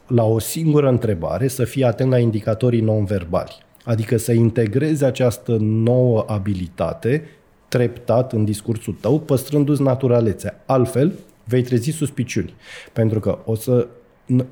la 0.06 0.24
o 0.24 0.38
singură 0.38 0.88
întrebare, 0.88 1.48
să 1.48 1.64
fie 1.64 1.84
atent 1.84 2.10
la 2.10 2.18
indicatorii 2.18 2.80
non-verbali. 2.80 3.58
Adică 3.84 4.16
să 4.16 4.32
integrezi 4.32 5.04
această 5.04 5.56
nouă 5.60 6.24
abilitate 6.26 7.24
treptat 7.68 8.32
în 8.32 8.44
discursul 8.44 8.96
tău, 9.00 9.20
păstrându-ți 9.20 9.82
naturalețea. 9.82 10.62
Altfel, 10.66 11.12
vei 11.44 11.62
trezi 11.62 11.90
suspiciuni. 11.90 12.54
Pentru 12.92 13.20
că 13.20 13.38
o 13.44 13.54
să 13.54 13.86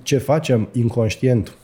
ce 0.03 0.19
facem 0.19 0.69
inconștient, 0.73 1.57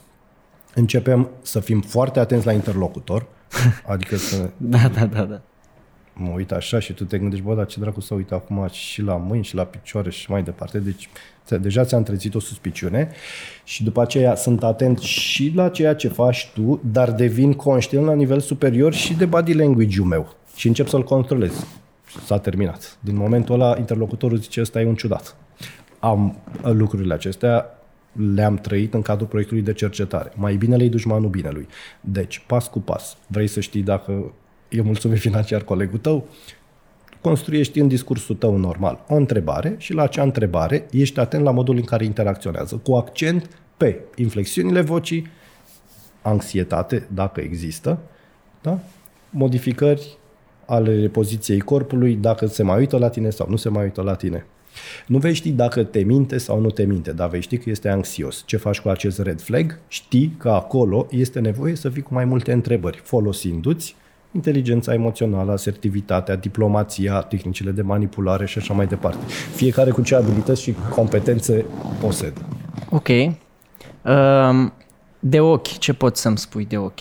începem 0.74 1.30
să 1.42 1.60
fim 1.60 1.80
foarte 1.80 2.20
atenți 2.20 2.46
la 2.46 2.52
interlocutor, 2.52 3.26
adică 3.86 4.16
să... 4.16 4.50
da, 4.56 4.90
da, 4.94 5.06
da, 5.06 5.24
da. 5.24 5.42
Mă 6.14 6.32
uit 6.34 6.52
așa 6.52 6.78
și 6.78 6.92
tu 6.92 7.04
te 7.04 7.18
gândești, 7.18 7.44
bă, 7.44 7.54
dar 7.54 7.66
ce 7.66 7.80
dracu 7.80 8.00
să 8.00 8.14
uit 8.14 8.32
acum 8.32 8.68
și 8.70 9.02
la 9.02 9.16
mâini 9.16 9.44
și 9.44 9.54
la 9.54 9.64
picioare 9.64 10.10
și 10.10 10.30
mai 10.30 10.42
departe. 10.42 10.78
Deci 10.78 11.08
deja 11.60 11.84
ți-a 11.84 11.96
întrezit 11.96 12.34
o 12.34 12.40
suspiciune 12.40 13.10
și 13.64 13.84
după 13.84 14.00
aceea 14.00 14.34
sunt 14.34 14.62
atent 14.62 14.98
și 14.98 15.52
la 15.54 15.68
ceea 15.68 15.94
ce 15.94 16.08
faci 16.08 16.50
tu, 16.54 16.80
dar 16.84 17.12
devin 17.12 17.52
conștient 17.52 18.06
la 18.06 18.14
nivel 18.14 18.40
superior 18.40 18.92
și 18.92 19.14
de 19.14 19.24
body 19.24 19.54
language-ul 19.54 20.06
meu 20.06 20.34
și 20.56 20.66
încep 20.66 20.88
să-l 20.88 21.04
controlez. 21.04 21.66
S-a 22.24 22.38
terminat. 22.38 22.98
Din 23.00 23.16
momentul 23.16 23.54
ăla, 23.54 23.78
interlocutorul 23.78 24.38
zice, 24.38 24.60
ăsta 24.60 24.80
e 24.80 24.86
un 24.86 24.94
ciudat. 24.94 25.36
Am 25.98 26.36
lucrurile 26.62 27.14
acestea, 27.14 27.66
le-am 28.34 28.56
trăit 28.56 28.94
în 28.94 29.02
cadrul 29.02 29.26
proiectului 29.26 29.62
de 29.62 29.72
cercetare. 29.72 30.32
Mai 30.34 30.56
bine 30.56 30.76
le 30.76 30.88
dușmanul 30.88 31.28
binelui. 31.28 31.68
Deci, 32.00 32.42
pas 32.46 32.68
cu 32.68 32.80
pas, 32.80 33.16
vrei 33.26 33.46
să 33.46 33.60
știi 33.60 33.82
dacă 33.82 34.32
e 34.72 34.80
mulțumit 34.80 35.18
financiar 35.18 35.62
colegul 35.62 35.98
tău, 35.98 36.28
construiești 37.20 37.80
în 37.80 37.88
discursul 37.88 38.34
tău 38.34 38.56
normal 38.56 39.04
o 39.08 39.14
întrebare 39.14 39.74
și 39.78 39.92
la 39.92 40.02
acea 40.02 40.22
întrebare 40.22 40.86
ești 40.90 41.20
atent 41.20 41.42
la 41.42 41.50
modul 41.50 41.76
în 41.76 41.84
care 41.84 42.04
interacționează, 42.04 42.76
cu 42.76 42.94
accent 42.94 43.48
pe 43.76 44.00
inflexiunile 44.16 44.80
vocii, 44.80 45.26
anxietate, 46.22 47.08
dacă 47.14 47.40
există, 47.40 47.98
da? 48.62 48.78
modificări 49.30 50.16
ale 50.66 51.08
poziției 51.08 51.60
corpului, 51.60 52.14
dacă 52.14 52.46
se 52.46 52.62
mai 52.62 52.78
uită 52.78 52.98
la 52.98 53.08
tine 53.08 53.30
sau 53.30 53.46
nu 53.50 53.56
se 53.56 53.68
mai 53.68 53.82
uită 53.82 54.02
la 54.02 54.14
tine. 54.14 54.46
Nu 55.06 55.18
vei 55.18 55.34
ști 55.34 55.50
dacă 55.50 55.84
te 55.84 56.02
minte 56.02 56.38
sau 56.38 56.60
nu 56.60 56.70
te 56.70 56.84
minte, 56.84 57.12
dar 57.12 57.28
vei 57.28 57.40
ști 57.40 57.58
că 57.58 57.70
este 57.70 57.88
anxios. 57.88 58.42
Ce 58.46 58.56
faci 58.56 58.80
cu 58.80 58.88
acest 58.88 59.18
red 59.18 59.40
flag? 59.40 59.78
Știi 59.88 60.34
că 60.38 60.50
acolo 60.50 61.06
este 61.10 61.40
nevoie 61.40 61.74
să 61.74 61.88
fii 61.88 62.02
cu 62.02 62.14
mai 62.14 62.24
multe 62.24 62.52
întrebări, 62.52 63.00
folosindu-ți 63.04 63.96
inteligența 64.32 64.92
emoțională, 64.92 65.52
asertivitatea, 65.52 66.36
diplomația, 66.36 67.20
tehnicile 67.20 67.70
de 67.70 67.82
manipulare 67.82 68.46
și 68.46 68.58
așa 68.58 68.74
mai 68.74 68.86
departe. 68.86 69.24
Fiecare 69.54 69.90
cu 69.90 70.02
ce 70.02 70.14
abilități 70.14 70.62
și 70.62 70.74
competențe 70.90 71.64
posedă. 72.00 72.40
Ok. 72.90 73.08
Um, 73.08 74.72
de 75.18 75.40
ochi, 75.40 75.78
ce 75.78 75.92
pot 75.92 76.16
să-mi 76.16 76.38
spui 76.38 76.64
de 76.64 76.76
ochi? 76.76 77.00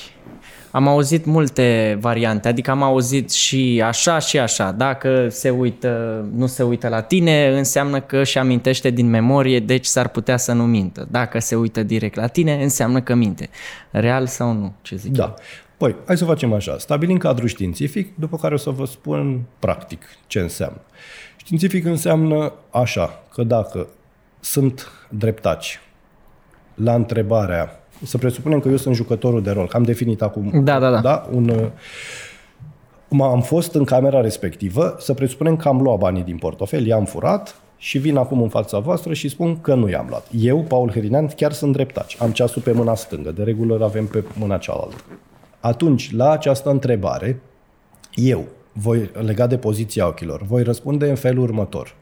Am 0.71 0.87
auzit 0.87 1.25
multe 1.25 1.97
variante, 2.01 2.47
adică 2.47 2.71
am 2.71 2.83
auzit 2.83 3.31
și 3.31 3.81
așa 3.85 4.19
și 4.19 4.39
așa. 4.39 4.71
Dacă 4.71 5.27
se 5.29 5.49
uită, 5.49 6.25
nu 6.35 6.45
se 6.45 6.63
uită 6.63 6.87
la 6.87 7.01
tine, 7.01 7.57
înseamnă 7.57 7.99
că 7.99 8.17
își 8.17 8.37
amintește 8.37 8.89
din 8.89 9.09
memorie, 9.09 9.59
deci 9.59 9.85
s-ar 9.85 10.07
putea 10.07 10.37
să 10.37 10.53
nu 10.53 10.65
mintă. 10.65 11.07
Dacă 11.11 11.39
se 11.39 11.55
uită 11.55 11.83
direct 11.83 12.15
la 12.15 12.27
tine, 12.27 12.63
înseamnă 12.63 13.01
că 13.01 13.15
minte. 13.15 13.49
Real 13.91 14.27
sau 14.27 14.53
nu? 14.53 14.73
Ce 14.81 14.95
zic 14.95 15.11
Da. 15.11 15.33
Păi, 15.81 15.95
hai 16.05 16.17
să 16.17 16.25
facem 16.25 16.53
așa. 16.53 16.77
Stabilim 16.77 17.17
cadrul 17.17 17.47
științific, 17.47 18.15
după 18.15 18.37
care 18.37 18.53
o 18.53 18.57
să 18.57 18.69
vă 18.69 18.85
spun 18.85 19.41
practic 19.59 20.01
ce 20.27 20.39
înseamnă. 20.39 20.81
Științific 21.37 21.85
înseamnă 21.85 22.53
așa, 22.69 23.23
că 23.33 23.43
dacă 23.43 23.87
sunt 24.39 24.91
dreptaci 25.09 25.79
la 26.73 26.93
întrebarea 26.93 27.83
să 28.03 28.17
presupunem 28.17 28.59
că 28.59 28.69
eu 28.69 28.75
sunt 28.75 28.95
jucătorul 28.95 29.41
de 29.41 29.51
rol, 29.51 29.67
că 29.67 29.77
am 29.77 29.83
definit 29.83 30.21
acum. 30.21 30.63
Da, 30.63 30.79
da, 30.79 30.89
da. 30.89 30.99
da 30.99 31.29
un, 31.31 31.71
am 33.21 33.41
fost 33.41 33.73
în 33.73 33.83
camera 33.83 34.21
respectivă, 34.21 34.95
să 34.99 35.13
presupunem 35.13 35.55
că 35.55 35.67
am 35.67 35.81
luat 35.81 35.97
banii 35.97 36.23
din 36.23 36.37
portofel, 36.37 36.85
i-am 36.85 37.05
furat 37.05 37.61
și 37.77 37.97
vin 37.97 38.17
acum 38.17 38.41
în 38.41 38.49
fața 38.49 38.79
voastră 38.79 39.13
și 39.13 39.29
spun 39.29 39.61
că 39.61 39.73
nu 39.73 39.89
i-am 39.89 40.05
luat. 40.09 40.27
Eu, 40.37 40.63
Paul 40.63 40.91
Herinean, 40.91 41.27
chiar 41.27 41.51
sunt 41.51 41.73
dreptaci. 41.73 42.17
Am 42.19 42.31
ceasul 42.31 42.61
pe 42.61 42.71
mâna 42.71 42.95
stângă, 42.95 43.31
de 43.31 43.43
regulă 43.43 43.75
îl 43.75 43.83
avem 43.83 44.05
pe 44.05 44.23
mâna 44.37 44.57
cealaltă. 44.57 45.03
Atunci, 45.61 46.11
la 46.13 46.31
această 46.31 46.69
întrebare, 46.69 47.41
eu, 48.13 48.45
voi, 48.73 49.09
legat 49.13 49.49
de 49.49 49.57
poziția 49.57 50.07
ochilor, 50.07 50.41
voi 50.41 50.63
răspunde 50.63 51.09
în 51.09 51.15
felul 51.15 51.43
următor. 51.43 51.95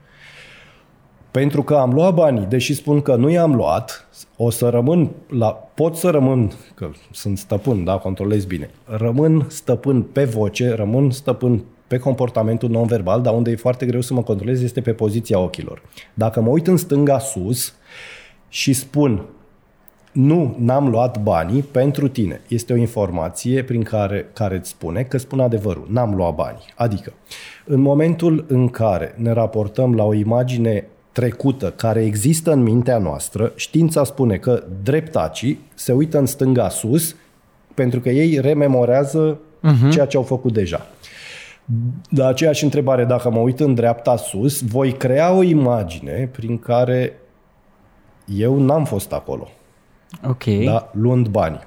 Pentru 1.31 1.63
că 1.63 1.75
am 1.75 1.93
luat 1.93 2.13
banii, 2.13 2.45
deși 2.45 2.73
spun 2.73 3.01
că 3.01 3.15
nu 3.15 3.29
i-am 3.29 3.55
luat, 3.55 4.07
o 4.37 4.49
să 4.49 4.69
rămân 4.69 5.11
la... 5.29 5.47
Pot 5.51 5.95
să 5.95 6.09
rămân, 6.09 6.51
că 6.75 6.89
sunt 7.11 7.37
stăpân, 7.37 7.83
da, 7.83 7.97
controlez 7.97 8.45
bine. 8.45 8.69
Rămân 8.85 9.45
stăpân 9.49 10.01
pe 10.01 10.23
voce, 10.23 10.73
rămân 10.75 11.11
stăpân 11.11 11.63
pe 11.87 11.97
comportamentul 11.97 12.69
non-verbal, 12.69 13.21
dar 13.21 13.33
unde 13.33 13.51
e 13.51 13.55
foarte 13.55 13.85
greu 13.85 14.01
să 14.01 14.13
mă 14.13 14.23
controlez 14.23 14.63
este 14.63 14.81
pe 14.81 14.93
poziția 14.93 15.39
ochilor. 15.39 15.81
Dacă 16.13 16.41
mă 16.41 16.49
uit 16.49 16.67
în 16.67 16.77
stânga 16.77 17.19
sus 17.19 17.73
și 18.49 18.73
spun 18.73 19.25
nu, 20.19 20.55
n-am 20.57 20.89
luat 20.89 21.21
banii 21.21 21.61
pentru 21.61 22.07
tine. 22.07 22.41
Este 22.47 22.73
o 22.73 22.75
informație 22.75 23.63
prin 23.63 23.83
care, 23.83 24.25
care 24.33 24.55
îți 24.55 24.69
spune 24.69 25.03
că 25.03 25.17
spun 25.17 25.39
adevărul, 25.39 25.87
n-am 25.89 26.15
luat 26.15 26.35
banii. 26.35 26.65
Adică, 26.75 27.13
în 27.65 27.79
momentul 27.79 28.45
în 28.47 28.69
care 28.69 29.13
ne 29.17 29.31
raportăm 29.31 29.95
la 29.95 30.03
o 30.03 30.13
imagine 30.13 30.87
trecută 31.11 31.71
care 31.71 32.03
există 32.03 32.51
în 32.51 32.61
mintea 32.61 32.97
noastră, 32.97 33.51
știința 33.55 34.03
spune 34.03 34.37
că 34.37 34.63
dreptacii 34.83 35.59
se 35.73 35.91
uită 35.91 36.17
în 36.17 36.25
stânga 36.25 36.69
sus 36.69 37.15
pentru 37.73 37.99
că 37.99 38.09
ei 38.09 38.39
rememorează 38.39 39.37
uh-huh. 39.37 39.91
ceea 39.91 40.05
ce 40.05 40.17
au 40.17 40.23
făcut 40.23 40.53
deja. 40.53 40.87
De 42.09 42.23
aceeași 42.23 42.63
întrebare, 42.63 43.05
dacă 43.05 43.29
mă 43.29 43.39
uit 43.39 43.59
în 43.59 43.73
dreapta 43.73 44.15
sus, 44.15 44.61
voi 44.61 44.91
crea 44.91 45.33
o 45.33 45.43
imagine 45.43 46.29
prin 46.31 46.57
care 46.57 47.13
eu 48.25 48.59
n-am 48.59 48.85
fost 48.85 49.13
acolo. 49.13 49.47
Ok. 50.27 50.43
Da? 50.43 50.89
Luând 50.93 51.27
bani. 51.27 51.59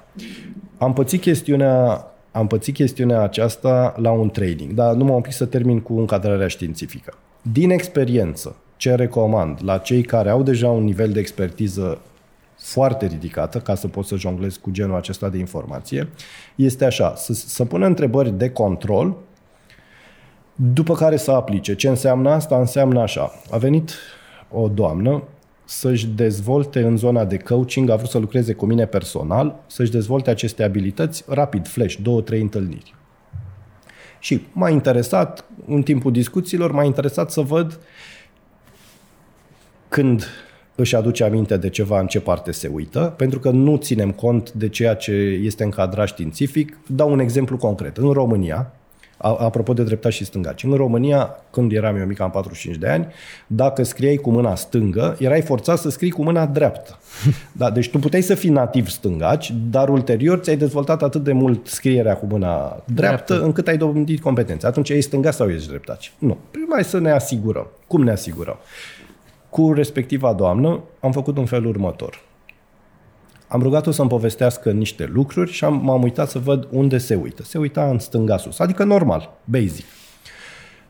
Am 0.77 0.93
pățit 0.93 1.21
chestiunea 1.21 2.07
am 2.33 2.47
pățit 2.47 2.73
chestiunea 2.73 3.21
aceasta 3.21 3.93
la 3.97 4.11
un 4.11 4.29
trading, 4.29 4.71
dar 4.71 4.93
nu 4.93 5.03
m-am 5.03 5.21
pic 5.21 5.31
să 5.31 5.45
termin 5.45 5.79
cu 5.79 5.99
încadrarea 5.99 6.47
științifică. 6.47 7.13
Din 7.41 7.69
experiență, 7.69 8.55
ce 8.77 8.95
recomand 8.95 9.59
la 9.63 9.77
cei 9.77 10.01
care 10.01 10.29
au 10.29 10.43
deja 10.43 10.69
un 10.69 10.83
nivel 10.83 11.11
de 11.11 11.19
expertiză 11.19 12.01
foarte 12.57 13.05
ridicată, 13.05 13.59
ca 13.59 13.75
să 13.75 13.87
pot 13.87 14.05
să 14.05 14.15
jonglez 14.15 14.55
cu 14.55 14.71
genul 14.71 14.95
acesta 14.95 15.29
de 15.29 15.37
informație, 15.37 16.09
este 16.55 16.85
așa, 16.85 17.15
să, 17.15 17.33
să 17.33 17.65
pună 17.65 17.85
întrebări 17.85 18.37
de 18.37 18.49
control, 18.49 19.15
după 20.55 20.93
care 20.93 21.17
să 21.17 21.31
aplice. 21.31 21.75
Ce 21.75 21.87
înseamnă 21.87 22.29
asta? 22.29 22.57
Înseamnă 22.59 23.01
așa. 23.01 23.31
A 23.51 23.57
venit 23.57 23.91
o 24.51 24.67
doamnă 24.67 25.23
să-și 25.65 26.07
dezvolte 26.07 26.81
în 26.81 26.97
zona 26.97 27.25
de 27.25 27.37
coaching, 27.37 27.89
a 27.89 27.95
vrut 27.95 28.09
să 28.09 28.17
lucreze 28.17 28.53
cu 28.53 28.65
mine 28.65 28.85
personal, 28.85 29.63
să-și 29.67 29.91
dezvolte 29.91 30.29
aceste 30.29 30.63
abilități 30.63 31.23
rapid, 31.27 31.67
flash, 31.67 31.95
două, 32.01 32.21
trei 32.21 32.41
întâlniri. 32.41 32.95
Și 34.19 34.41
m-a 34.51 34.69
interesat, 34.69 35.45
în 35.67 35.81
timpul 35.81 36.11
discuțiilor, 36.11 36.71
m-a 36.71 36.83
interesat 36.83 37.31
să 37.31 37.41
văd 37.41 37.71
uh, 37.71 37.77
când 39.93 40.25
își 40.75 40.95
aduce 40.95 41.23
aminte 41.23 41.57
de 41.57 41.69
ceva, 41.69 41.99
în 41.99 42.07
ce 42.07 42.19
parte 42.19 42.51
se 42.51 42.67
uită, 42.67 43.13
pentru 43.17 43.39
că 43.39 43.49
nu 43.49 43.75
ținem 43.75 44.11
cont 44.11 44.51
de 44.51 44.69
ceea 44.69 44.95
ce 44.95 45.11
este 45.43 45.63
încadrat 45.63 46.07
științific. 46.07 46.77
Dau 46.87 47.11
un 47.11 47.19
exemplu 47.19 47.57
concret. 47.57 47.97
În 47.97 48.11
România, 48.11 48.73
apropo 49.23 49.73
de 49.73 49.83
dreptași 49.83 50.17
și 50.17 50.25
stângaci, 50.25 50.63
în 50.63 50.73
România, 50.73 51.35
când 51.51 51.71
eram 51.71 51.95
eu 51.95 52.05
mic, 52.05 52.19
am 52.19 52.29
45 52.29 52.77
de 52.77 52.87
ani, 52.87 53.07
dacă 53.47 53.83
scriai 53.83 54.15
cu 54.15 54.31
mâna 54.31 54.55
stângă, 54.55 55.15
erai 55.19 55.41
forțat 55.41 55.77
să 55.77 55.89
scrii 55.89 56.11
cu 56.11 56.23
mâna 56.23 56.45
dreaptă. 56.45 56.97
Da, 57.51 57.69
deci 57.69 57.89
tu 57.89 57.99
puteai 57.99 58.21
să 58.21 58.35
fii 58.35 58.49
nativ 58.49 58.89
stângaci, 58.89 59.53
dar 59.69 59.89
ulterior 59.89 60.37
ți-ai 60.37 60.57
dezvoltat 60.57 61.03
atât 61.03 61.23
de 61.23 61.31
mult 61.31 61.67
scrierea 61.67 62.15
cu 62.17 62.25
mâna 62.25 62.57
dreaptă, 62.57 62.83
dreaptă. 62.85 63.45
încât 63.45 63.67
ai 63.67 63.77
dobândit 63.77 64.21
competențe. 64.21 64.67
Atunci 64.67 64.89
ești 64.89 65.01
stângaci 65.01 65.33
sau 65.33 65.49
ești 65.49 65.67
dreptaci? 65.67 66.13
Nu. 66.17 66.37
Prima 66.51 66.81
să 66.81 66.99
ne 66.99 67.11
asigurăm. 67.11 67.67
Cum 67.87 68.03
ne 68.03 68.11
asigurăm? 68.11 68.57
Cu 69.49 69.73
respectiva 69.73 70.33
doamnă 70.33 70.79
am 70.99 71.11
făcut 71.11 71.37
un 71.37 71.45
fel 71.45 71.65
următor. 71.65 72.21
Am 73.53 73.61
rugat-o 73.61 73.91
să-mi 73.91 74.09
povestească 74.09 74.71
niște 74.71 75.09
lucruri 75.13 75.51
și 75.51 75.63
am, 75.63 75.81
m-am 75.83 76.03
uitat 76.03 76.29
să 76.29 76.39
văd 76.39 76.67
unde 76.71 76.97
se 76.97 77.15
uită. 77.15 77.43
Se 77.43 77.57
uita 77.57 77.89
în 77.91 77.99
stânga 77.99 78.37
sus, 78.37 78.59
adică 78.59 78.83
normal, 78.83 79.37
basic. 79.45 79.85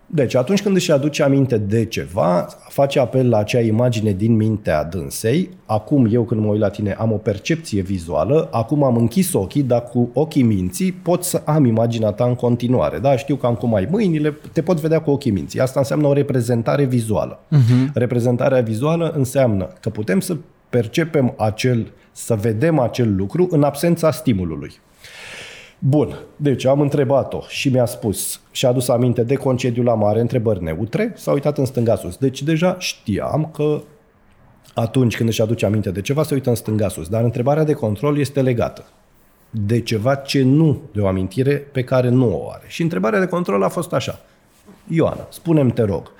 Deci, 0.05 0.35
atunci 0.35 0.61
când 0.61 0.75
își 0.75 0.91
aduce 0.91 1.23
aminte 1.23 1.57
de 1.57 1.85
ceva, 1.85 2.47
face 2.69 2.99
apel 2.99 3.29
la 3.29 3.37
acea 3.37 3.59
imagine 3.59 4.11
din 4.11 4.35
mintea 4.35 4.83
dânsei. 4.83 5.49
Acum, 5.65 6.07
eu 6.11 6.23
când 6.23 6.41
mă 6.41 6.47
uit 6.47 6.59
la 6.59 6.69
tine, 6.69 6.95
am 6.99 7.11
o 7.11 7.15
percepție 7.15 7.81
vizuală, 7.81 8.47
acum 8.51 8.83
am 8.83 8.95
închis 8.95 9.33
ochii, 9.33 9.63
dar 9.63 9.83
cu 9.83 10.09
ochii 10.13 10.43
minții 10.43 10.91
pot 10.91 11.23
să 11.23 11.41
am 11.45 11.65
imaginea 11.65 12.11
ta 12.11 12.25
în 12.25 12.35
continuare. 12.35 12.99
Da, 12.99 13.17
știu 13.17 13.35
că 13.35 13.45
am 13.45 13.55
cum 13.55 13.75
ai 13.75 13.87
mâinile, 13.91 14.37
te 14.53 14.61
pot 14.61 14.79
vedea 14.79 15.01
cu 15.01 15.11
ochii 15.11 15.31
minții. 15.31 15.59
Asta 15.59 15.79
înseamnă 15.79 16.07
o 16.07 16.13
reprezentare 16.13 16.83
vizuală. 16.83 17.39
Uh-huh. 17.39 17.93
Reprezentarea 17.93 18.61
vizuală 18.61 19.13
înseamnă 19.15 19.69
că 19.79 19.89
putem 19.89 20.19
să 20.19 20.37
percepem 20.69 21.33
acel, 21.37 21.91
să 22.13 22.35
vedem 22.35 22.79
acel 22.79 23.15
lucru 23.15 23.47
în 23.51 23.63
absența 23.63 24.11
stimulului. 24.11 24.71
Bun, 25.79 26.17
deci 26.35 26.65
am 26.65 26.81
întrebat-o 26.81 27.41
și 27.47 27.69
mi-a 27.69 27.85
spus 27.85 28.41
și 28.51 28.65
a 28.65 28.69
adus 28.69 28.87
aminte 28.87 29.23
de 29.23 29.35
concediu 29.35 29.83
la 29.83 29.93
mare, 29.93 30.19
întrebări 30.19 30.63
neutre, 30.63 31.13
s-a 31.15 31.31
uitat 31.31 31.57
în 31.57 31.65
stânga 31.65 31.95
sus. 31.95 32.17
Deci 32.17 32.43
deja 32.43 32.75
știam 32.79 33.49
că 33.53 33.81
atunci 34.73 35.15
când 35.15 35.29
își 35.29 35.41
aduce 35.41 35.65
aminte 35.65 35.91
de 35.91 36.01
ceva, 36.01 36.23
se 36.23 36.33
uită 36.33 36.49
în 36.49 36.55
stânga 36.55 36.87
sus. 36.87 37.07
Dar 37.09 37.23
întrebarea 37.23 37.63
de 37.63 37.73
control 37.73 38.17
este 38.17 38.41
legată 38.41 38.83
de 39.49 39.81
ceva 39.81 40.15
ce 40.15 40.41
nu, 40.43 40.81
de 40.93 41.01
o 41.01 41.07
amintire 41.07 41.55
pe 41.55 41.83
care 41.83 42.09
nu 42.09 42.43
o 42.43 42.51
are. 42.51 42.63
Și 42.67 42.81
întrebarea 42.81 43.19
de 43.19 43.25
control 43.25 43.63
a 43.63 43.69
fost 43.69 43.93
așa. 43.93 44.19
Ioana, 44.87 45.27
spunem 45.29 45.69
te 45.69 45.81
rog, 45.81 46.11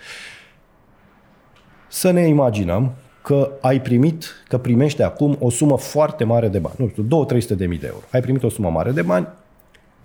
să 1.88 2.12
ne 2.12 2.28
imaginăm 2.28 2.94
că 3.24 3.52
ai 3.62 3.82
primit, 3.82 4.26
că 4.48 4.58
primești 4.58 5.02
acum 5.02 5.38
o 5.40 5.50
sumă 5.50 5.78
foarte 5.78 6.24
mare 6.24 6.48
de 6.48 6.60
bani, 6.60 6.76
nu 6.78 6.88
știu, 6.88 7.26
2-300 7.26 7.48
de 7.48 7.66
mii 7.66 7.80
de 7.80 7.88
euro. 7.88 8.04
Ai 8.12 8.22
primit 8.22 8.44
o 8.44 8.50
sumă 8.50 8.70
mare 8.70 8.92
de 8.92 9.02
bani, 9.02 9.28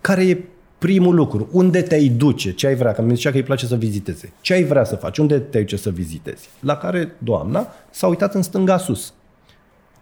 care 0.01 0.29
e 0.29 0.45
primul 0.79 1.15
lucru? 1.15 1.49
Unde 1.53 1.83
te-ai 1.83 2.09
duce? 2.09 2.53
Ce 2.53 2.67
ai 2.67 2.75
vrea? 2.75 2.93
Că 2.93 3.03
mi 3.03 3.15
zicea 3.15 3.31
că 3.31 3.37
îi 3.37 3.43
place 3.43 3.67
să 3.67 3.77
viziteze. 3.77 4.33
Ce 4.41 4.53
ai 4.53 4.65
vrea 4.65 4.85
să 4.85 4.97
faci? 4.97 5.19
Unde 5.19 5.39
te-ai 5.39 5.63
duce 5.63 5.77
să 5.77 5.91
vizitezi? 5.91 6.49
La 6.61 6.77
care 6.77 7.15
doamna 7.19 7.67
s-a 7.91 8.07
uitat 8.07 8.35
în 8.35 8.43
stânga 8.43 8.77
sus. 8.77 9.13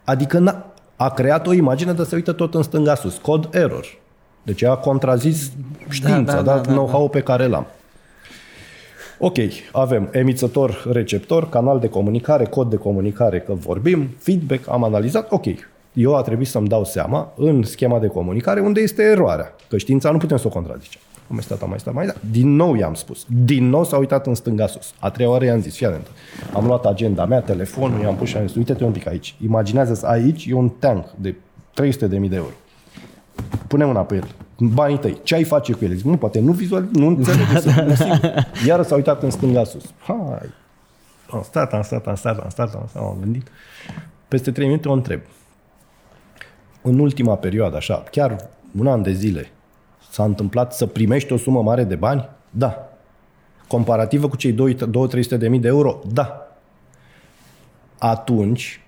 Adică 0.05 0.39
n-a, 0.39 0.73
a 0.97 1.11
creat 1.11 1.47
o 1.47 1.53
imagine 1.53 1.93
de 1.93 2.05
să 2.05 2.15
uită 2.15 2.33
tot 2.33 2.55
în 2.55 2.63
stânga 2.63 2.95
sus. 2.95 3.17
Cod 3.17 3.49
error. 3.53 3.87
Deci 4.43 4.63
a 4.63 4.77
contrazis 4.77 5.51
știința, 5.89 6.35
da, 6.35 6.43
da, 6.43 6.55
da, 6.55 6.61
da, 6.61 6.73
know-how 6.73 7.09
pe 7.09 7.21
care 7.21 7.47
l-am. 7.47 7.67
Ok, 9.19 9.37
avem 9.73 10.09
emițător, 10.13 10.89
receptor, 10.93 11.49
canal 11.49 11.79
de 11.79 11.89
comunicare, 11.89 12.45
cod 12.45 12.71
de 12.71 12.77
comunicare, 12.77 13.41
că 13.41 13.53
vorbim, 13.53 14.09
feedback, 14.19 14.69
am 14.69 14.85
analizat, 14.85 15.33
ok 15.33 15.47
eu 15.97 16.17
a 16.17 16.23
trebuit 16.23 16.49
să-mi 16.49 16.69
dau 16.69 16.85
seama 16.85 17.33
în 17.37 17.63
schema 17.63 17.99
de 17.99 18.07
comunicare 18.07 18.61
unde 18.61 18.81
este 18.81 19.03
eroarea. 19.03 19.55
Că 19.69 19.77
știința 19.77 20.11
nu 20.11 20.19
putem 20.19 20.37
să 20.37 20.47
o 20.47 20.51
contrazicem. 20.51 21.01
Am 21.29 21.35
mai 21.35 21.43
stat, 21.43 21.63
am 21.63 21.69
mai 21.69 21.79
stat, 21.79 21.95
mai 21.95 22.05
stat. 22.05 22.23
Din 22.31 22.55
nou 22.55 22.75
i-am 22.75 22.95
spus. 22.95 23.27
Din 23.45 23.69
nou 23.69 23.85
s-a 23.85 23.97
uitat 23.97 24.27
în 24.27 24.35
stânga 24.35 24.67
sus. 24.67 24.95
A 24.99 25.11
treia 25.11 25.31
oară 25.31 25.45
i-am 25.45 25.61
zis, 25.61 25.77
fii 25.77 25.87
atent. 25.87 26.07
Am 26.55 26.67
luat 26.67 26.87
agenda 26.87 27.25
mea, 27.25 27.41
telefonul, 27.41 28.01
i-am 28.01 28.17
pus 28.17 28.29
și 28.29 28.37
am 28.37 28.47
zis, 28.47 28.57
uite-te 28.57 28.85
un 28.85 28.93
pic 28.93 29.07
aici. 29.07 29.35
Imaginează 29.45 30.07
aici 30.07 30.47
e 30.47 30.55
un 30.55 30.69
tank 30.69 31.07
de 31.21 31.35
300 31.75 32.07
de 32.07 32.19
mii 32.19 32.29
de 32.29 32.37
euro. 32.37 32.53
Pune 33.67 33.85
mâna 33.85 34.01
pe 34.01 34.15
el. 34.15 34.29
Banii 34.59 34.99
tăi. 34.99 35.19
Ce 35.23 35.35
ai 35.35 35.45
face 35.45 35.73
cu 35.73 35.85
el? 35.85 35.95
Zic, 35.95 36.05
nu, 36.05 36.17
poate 36.17 36.41
nu 36.41 36.53
vizual, 36.53 36.89
nu 36.93 37.07
înțeleg. 37.07 37.47
Iar 38.67 38.83
s-a 38.83 38.95
uitat 38.95 39.23
în 39.23 39.31
stânga 39.31 39.65
sus. 39.65 39.85
Hai. 39.99 40.49
Am 41.31 41.43
stat, 41.43 41.73
am 41.73 41.83
stat, 41.83 42.07
am 42.07 42.15
stat, 42.15 42.39
am 42.39 42.49
stat, 42.49 42.75
am 42.75 42.85
stat, 42.89 43.03
am 43.03 43.17
gândit. 43.21 43.49
Peste 44.29 44.51
trei 44.51 44.67
minute 44.67 44.89
o 44.89 44.93
întreb 44.93 45.21
în 46.83 46.99
ultima 46.99 47.37
perioadă, 47.37 47.77
așa, 47.77 48.05
chiar 48.11 48.49
un 48.79 48.87
an 48.87 49.03
de 49.03 49.13
zile, 49.13 49.51
s-a 50.11 50.25
întâmplat 50.25 50.75
să 50.75 50.87
primești 50.87 51.33
o 51.33 51.37
sumă 51.37 51.63
mare 51.63 51.85
de 51.85 51.95
bani? 51.95 52.29
Da. 52.51 52.89
Comparativă 53.69 54.29
cu 54.29 54.37
cei 54.37 54.53
2-300 54.53 55.39
de 55.39 55.49
mii 55.49 55.61
de 55.61 55.69
euro? 55.69 56.01
Da. 56.13 56.57
Atunci, 57.99 58.81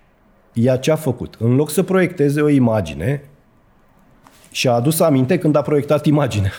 ea 0.53 0.77
ce 0.77 0.91
a 0.91 0.95
făcut? 0.95 1.35
În 1.39 1.55
loc 1.55 1.69
să 1.69 1.83
proiecteze 1.83 2.41
o 2.41 2.49
imagine, 2.49 3.28
și-a 4.51 4.73
adus 4.73 4.99
aminte 4.99 5.37
când 5.37 5.55
a 5.55 5.61
proiectat 5.61 6.05
imaginea. 6.05 6.51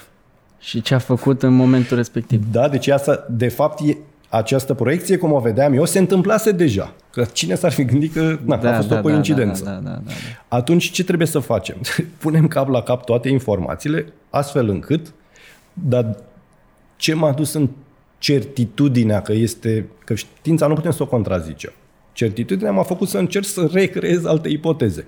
Și 0.59 0.83
ce 0.83 0.95
a 0.95 0.99
făcut 0.99 1.43
în 1.43 1.55
momentul 1.55 1.97
respectiv. 1.97 2.45
Da, 2.53 2.69
deci 2.69 2.89
asta, 2.89 3.27
de 3.31 3.49
fapt, 3.49 3.81
e, 3.89 3.97
această 4.29 4.75
proiecție, 4.75 5.17
cum 5.17 5.33
o 5.33 5.39
vedeam 5.39 5.75
eu, 5.75 5.85
se 5.85 5.99
întâmplase 5.99 6.53
deja. 6.53 6.95
Că 7.11 7.25
cine 7.33 7.55
s-ar 7.55 7.73
fi 7.73 7.85
gândit 7.85 8.13
că 8.13 8.39
na, 8.45 8.57
da, 8.57 8.73
a 8.73 8.77
fost 8.77 8.89
da, 8.89 8.99
o 8.99 9.01
coincidență. 9.01 9.65
Da, 9.65 9.71
da, 9.71 9.77
da, 9.77 9.91
da, 9.91 10.01
da. 10.05 10.57
Atunci 10.57 10.91
ce 10.91 11.05
trebuie 11.05 11.27
să 11.27 11.39
facem? 11.39 11.77
Punem 12.19 12.49
cap 12.49 12.69
la 12.69 12.83
cap 12.83 13.05
toate 13.05 13.29
informațiile, 13.29 14.13
astfel 14.31 14.69
încât, 14.69 15.13
dar 15.73 16.17
ce 16.97 17.15
m-a 17.15 17.33
dus 17.33 17.53
în 17.53 17.69
certitudinea 18.19 19.23
că 19.23 19.33
este, 19.33 19.89
că 20.05 20.15
știința 20.15 20.67
nu 20.67 20.75
putem 20.75 20.91
să 20.91 21.03
o 21.03 21.07
contrazicem. 21.07 21.73
Certitudinea 22.21 22.73
m-a 22.73 22.83
făcut 22.83 23.09
să 23.09 23.19
încerc 23.19 23.45
să 23.45 23.69
recreez 23.73 24.25
alte 24.25 24.49
ipoteze. 24.49 25.05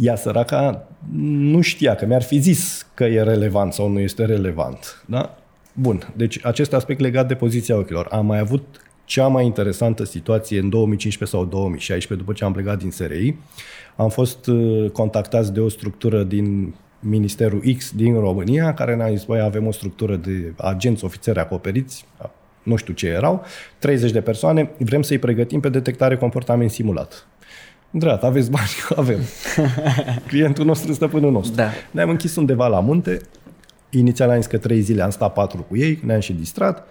Ea 0.00 0.16
săraca 0.16 0.88
nu 1.22 1.60
știa 1.60 1.94
că 1.94 2.06
mi-ar 2.06 2.22
fi 2.22 2.38
zis 2.38 2.86
că 2.94 3.04
e 3.04 3.22
relevant 3.22 3.72
sau 3.72 3.88
nu 3.88 3.98
este 3.98 4.24
relevant. 4.24 5.04
Da? 5.06 5.38
Bun, 5.72 6.12
deci 6.16 6.44
acest 6.44 6.72
aspect 6.72 7.00
legat 7.00 7.28
de 7.28 7.34
poziția 7.34 7.76
ochilor. 7.76 8.06
Am 8.10 8.26
mai 8.26 8.38
avut 8.38 8.62
cea 9.04 9.26
mai 9.26 9.44
interesantă 9.44 10.04
situație 10.04 10.58
în 10.58 10.68
2015 10.68 11.36
sau 11.36 11.46
2016, 11.46 12.26
după 12.26 12.32
ce 12.36 12.44
am 12.44 12.52
plecat 12.52 12.78
din 12.78 12.90
SRI. 12.90 13.36
Am 13.96 14.08
fost 14.08 14.46
uh, 14.46 14.90
contactați 14.90 15.52
de 15.52 15.60
o 15.60 15.68
structură 15.68 16.22
din 16.22 16.74
Ministerul 16.98 17.62
X 17.76 17.92
din 17.92 18.14
România, 18.18 18.74
care 18.74 18.94
ne-a 18.94 19.10
zis, 19.10 19.24
băi, 19.24 19.40
avem 19.40 19.66
o 19.66 19.72
structură 19.72 20.16
de 20.16 20.52
agenți, 20.56 21.04
ofițeri 21.04 21.38
acoperiți, 21.38 22.04
nu 22.64 22.76
știu 22.76 22.94
ce 22.94 23.06
erau, 23.06 23.44
30 23.78 24.10
de 24.10 24.20
persoane, 24.20 24.70
vrem 24.78 25.02
să-i 25.02 25.18
pregătim 25.18 25.60
pe 25.60 25.68
detectare 25.68 26.16
comportament 26.16 26.70
simulat. 26.70 27.26
Dreapta, 27.90 28.26
aveți 28.26 28.50
bani? 28.50 28.68
Avem. 28.96 29.20
Clientul 30.28 30.64
nostru, 30.64 30.92
stăpânul 30.92 31.32
nostru. 31.32 31.54
Da. 31.54 31.70
Ne-am 31.90 32.10
închis 32.10 32.36
undeva 32.36 32.66
la 32.66 32.80
munte, 32.80 33.20
Inițial 33.98 34.30
am 34.30 34.36
zis 34.36 34.46
că 34.46 34.58
trei 34.58 34.80
zile 34.80 35.02
am 35.02 35.10
stat 35.10 35.32
patru 35.32 35.62
cu 35.68 35.76
ei, 35.76 36.00
ne-am 36.04 36.20
și 36.20 36.32
distrat. 36.32 36.86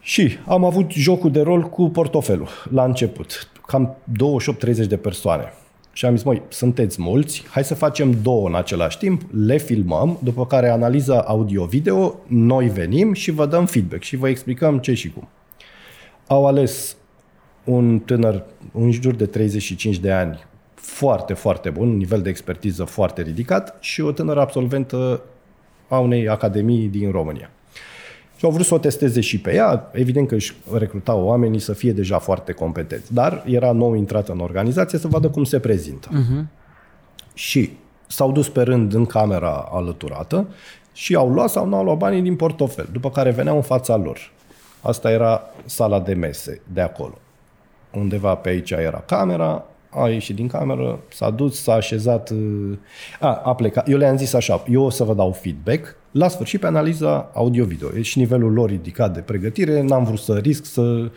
Și 0.00 0.38
am 0.46 0.64
avut 0.64 0.90
jocul 0.90 1.30
de 1.30 1.40
rol 1.40 1.62
cu 1.62 1.88
portofelul 1.88 2.48
la 2.72 2.84
început. 2.84 3.48
Cam 3.66 3.96
28-30 4.84 4.86
de 4.86 4.96
persoane. 4.96 5.52
Și 5.92 6.06
am 6.06 6.16
zis, 6.16 6.24
măi, 6.24 6.42
sunteți 6.48 7.02
mulți, 7.02 7.44
hai 7.50 7.64
să 7.64 7.74
facem 7.74 8.22
două 8.22 8.48
în 8.48 8.54
același 8.54 8.98
timp, 8.98 9.22
le 9.32 9.56
filmăm, 9.56 10.18
după 10.22 10.46
care 10.46 10.68
analiza 10.68 11.20
audio-video, 11.20 12.18
noi 12.26 12.68
venim 12.68 13.12
și 13.12 13.30
vă 13.30 13.46
dăm 13.46 13.66
feedback 13.66 14.02
și 14.02 14.16
vă 14.16 14.28
explicăm 14.28 14.78
ce 14.78 14.94
și 14.94 15.10
cum. 15.10 15.28
Au 16.26 16.46
ales 16.46 16.96
un 17.64 17.98
tânăr, 17.98 18.44
un 18.72 18.90
jur 18.90 19.14
de 19.14 19.26
35 19.26 19.98
de 19.98 20.10
ani, 20.10 20.44
foarte, 20.74 21.34
foarte 21.34 21.70
bun, 21.70 21.88
un 21.88 21.96
nivel 21.96 22.22
de 22.22 22.28
expertiză 22.28 22.84
foarte 22.84 23.22
ridicat 23.22 23.76
și 23.80 24.00
o 24.00 24.12
tânără 24.12 24.40
absolventă 24.40 25.22
a 25.88 25.98
unei 25.98 26.28
academii 26.28 26.88
din 26.88 27.10
România. 27.10 27.50
Și 28.40 28.46
au 28.46 28.52
vrut 28.52 28.66
să 28.66 28.74
o 28.74 28.78
testeze 28.78 29.20
și 29.20 29.40
pe 29.40 29.54
ea. 29.54 29.90
Evident 29.92 30.28
că 30.28 30.34
își 30.34 30.54
recrutau 30.72 31.24
oamenii 31.24 31.58
să 31.58 31.72
fie 31.72 31.92
deja 31.92 32.18
foarte 32.18 32.52
competenți. 32.52 33.14
Dar 33.14 33.42
era 33.46 33.72
nou 33.72 33.94
intrată 33.94 34.32
în 34.32 34.38
organizație 34.38 34.98
să 34.98 35.08
vadă 35.08 35.28
cum 35.28 35.44
se 35.44 35.58
prezintă. 35.58 36.08
Uh-huh. 36.08 36.44
Și 37.34 37.70
s-au 38.06 38.32
dus 38.32 38.48
pe 38.48 38.62
rând 38.62 38.94
în 38.94 39.06
camera 39.06 39.68
alăturată 39.72 40.46
și 40.92 41.14
au 41.14 41.30
luat 41.30 41.50
sau 41.50 41.66
nu 41.66 41.76
au 41.76 41.84
luat 41.84 41.96
banii 41.96 42.22
din 42.22 42.36
portofel, 42.36 42.88
după 42.92 43.10
care 43.10 43.30
veneau 43.30 43.56
în 43.56 43.62
fața 43.62 43.96
lor. 43.96 44.32
Asta 44.80 45.10
era 45.10 45.42
sala 45.64 46.00
de 46.00 46.14
mese 46.14 46.60
de 46.72 46.80
acolo. 46.80 47.18
Undeva 47.92 48.34
pe 48.34 48.48
aici 48.48 48.70
era 48.70 49.02
camera, 49.06 49.64
a 49.90 50.08
ieșit 50.08 50.34
din 50.34 50.48
cameră, 50.48 51.00
s-a 51.12 51.30
dus, 51.30 51.62
s-a 51.62 51.72
așezat, 51.72 52.30
uh, 52.30 52.76
a, 53.20 53.40
a 53.44 53.54
plecat. 53.54 53.88
Eu 53.88 53.98
le-am 53.98 54.16
zis 54.16 54.32
așa, 54.32 54.64
eu 54.70 54.82
o 54.82 54.90
să 54.90 55.04
vă 55.04 55.14
dau 55.14 55.32
feedback, 55.32 55.96
la 56.10 56.28
sfârșit 56.28 56.60
pe 56.60 56.66
analiza 56.66 57.30
audio-video. 57.34 57.88
E 57.96 58.02
și 58.02 58.18
nivelul 58.18 58.52
lor 58.52 58.68
ridicat 58.68 59.14
de 59.14 59.20
pregătire, 59.20 59.82
n-am 59.82 60.04
vrut 60.04 60.18
să 60.18 60.36
risc 60.36 60.64
să, 60.64 61.10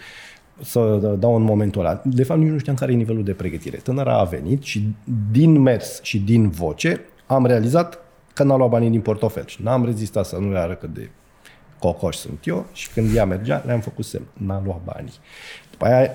să 0.61 0.79
dau 1.19 1.35
în 1.35 1.43
momentul 1.43 1.81
ăla. 1.81 2.01
De 2.03 2.23
fapt, 2.23 2.39
nici 2.39 2.49
nu 2.49 2.57
știam 2.57 2.75
care 2.75 2.91
e 2.91 2.95
nivelul 2.95 3.23
de 3.23 3.33
pregătire. 3.33 3.77
Tânăra 3.77 4.19
a 4.19 4.23
venit 4.23 4.63
și 4.63 4.87
din 5.31 5.61
mers 5.61 5.99
și 6.01 6.19
din 6.19 6.49
voce 6.49 7.01
am 7.25 7.45
realizat 7.45 7.99
că 8.33 8.43
n-a 8.43 8.55
luat 8.55 8.69
banii 8.69 8.89
din 8.89 9.01
portofel 9.01 9.45
și 9.45 9.63
n-am 9.63 9.85
rezistat 9.85 10.25
să 10.25 10.37
nu 10.37 10.51
le 10.51 10.57
arăt 10.57 10.79
cât 10.79 10.93
de 10.93 11.09
cocoș 11.79 12.15
sunt 12.15 12.39
eu 12.43 12.65
și 12.73 12.89
când 12.89 13.15
ea 13.15 13.25
mergea, 13.25 13.63
le-am 13.65 13.79
făcut 13.79 14.05
semn. 14.05 14.25
N-a 14.33 14.61
luat 14.65 14.81
banii. 14.83 15.13
După 15.71 15.85
aia 15.85 16.11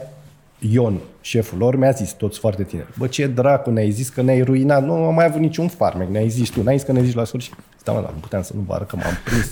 Ion, 0.58 0.98
șeful 1.20 1.58
lor, 1.58 1.76
mi-a 1.76 1.90
zis, 1.90 2.12
toți 2.12 2.38
foarte 2.38 2.64
tineri, 2.64 2.88
bă, 2.98 3.06
ce 3.06 3.26
dracu, 3.26 3.70
ne-ai 3.70 3.90
zis 3.90 4.08
că 4.08 4.22
ne-ai 4.22 4.42
ruinat, 4.42 4.84
nu 4.84 4.92
am 4.92 5.14
mai 5.14 5.24
avut 5.24 5.40
niciun 5.40 5.68
farmec, 5.68 6.08
ne-ai 6.08 6.28
zis 6.28 6.48
tu, 6.48 6.62
n-ai 6.62 6.76
zis 6.76 6.86
că 6.86 6.92
ne-ai 6.92 7.04
zis 7.04 7.14
la 7.14 7.24
sfârșit. 7.24 7.54
Stai 7.80 7.94
mă, 7.94 8.00
dar 8.00 8.10
nu 8.12 8.18
puteam 8.18 8.42
să 8.42 8.52
nu 8.54 8.60
vă 8.66 8.84
că 8.88 8.96
m-am 8.96 9.18
prins. 9.24 9.50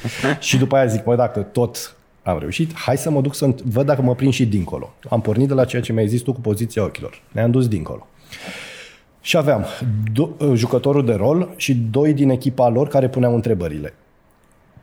și 0.48 0.56
după 0.56 0.76
aia 0.76 0.86
zic, 0.86 1.02
bă, 1.02 1.14
dacă 1.14 1.40
tot 1.40 1.96
am 2.22 2.38
reușit, 2.38 2.74
hai 2.74 2.96
să 2.96 3.10
mă 3.10 3.20
duc 3.20 3.34
să 3.34 3.54
văd 3.64 3.86
dacă 3.86 4.02
mă 4.02 4.14
prind 4.14 4.32
și 4.32 4.46
dincolo. 4.46 4.94
Am 5.08 5.20
pornit 5.20 5.48
de 5.48 5.54
la 5.54 5.64
ceea 5.64 5.82
ce 5.82 5.92
mi-ai 5.92 6.08
zis 6.08 6.20
tu 6.20 6.32
cu 6.32 6.40
poziția 6.40 6.84
ochilor. 6.84 7.22
Ne-am 7.32 7.50
dus 7.50 7.68
dincolo. 7.68 8.06
Și 9.20 9.36
aveam 9.36 9.64
do- 10.12 10.54
jucătorul 10.54 11.04
de 11.04 11.14
rol 11.14 11.48
și 11.56 11.74
doi 11.74 12.12
din 12.12 12.30
echipa 12.30 12.68
lor 12.68 12.88
care 12.88 13.08
puneau 13.08 13.34
întrebările. 13.34 13.94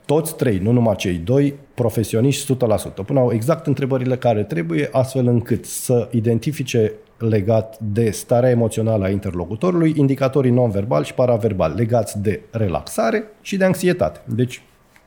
toți 0.05 0.35
trei, 0.35 0.57
nu 0.57 0.71
numai 0.71 0.95
cei 0.95 1.15
doi, 1.17 1.53
profesioniști 1.73 2.53
100%. 2.53 3.05
Puneau 3.05 3.31
exact 3.31 3.67
întrebările 3.67 4.17
care 4.17 4.43
trebuie, 4.43 4.89
astfel 4.91 5.27
încât 5.27 5.65
să 5.65 6.07
identifice 6.11 6.93
legat 7.17 7.77
de 7.79 8.09
starea 8.09 8.49
emoțională 8.49 9.03
a 9.03 9.09
interlocutorului, 9.09 9.93
indicatorii 9.97 10.51
non-verbal 10.51 11.03
și 11.03 11.13
paraverbal 11.13 11.73
legați 11.75 12.19
de 12.19 12.41
relaxare 12.51 13.23
și 13.41 13.57
de 13.57 13.63
anxietate. 13.63 14.19
Deci, 14.25 14.61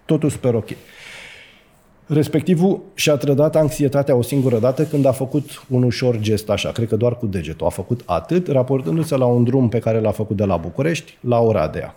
totul 0.05 0.31
super 0.31 0.55
ok. 0.55 0.69
Respectivul 2.07 2.83
și-a 2.95 3.17
trădat 3.17 3.57
anxietatea 3.57 4.15
o 4.15 4.23
singură 4.23 4.59
dată 4.59 4.85
când 4.85 5.05
a 5.05 5.13
făcut 5.13 5.65
un 5.69 5.83
ușor 5.83 6.19
gest 6.19 6.51
așa, 6.51 6.73
cred 6.73 6.89
că 6.89 6.97
doar 6.97 7.17
cu 7.17 7.27
degetul. 7.27 7.67
A 7.67 7.71
făcut 7.71 8.03
atât, 8.05 8.49
raportându-se 8.49 9.17
la 9.17 9.27
un 9.27 9.45
drum 9.45 9.69
pe 9.69 9.79
care 9.79 10.01
l-a 10.01 10.11
făcut 10.11 10.37
de 10.37 10.45
la 10.45 10.57
București 10.57 11.19
la 11.21 11.39
Oradea. 11.39 11.95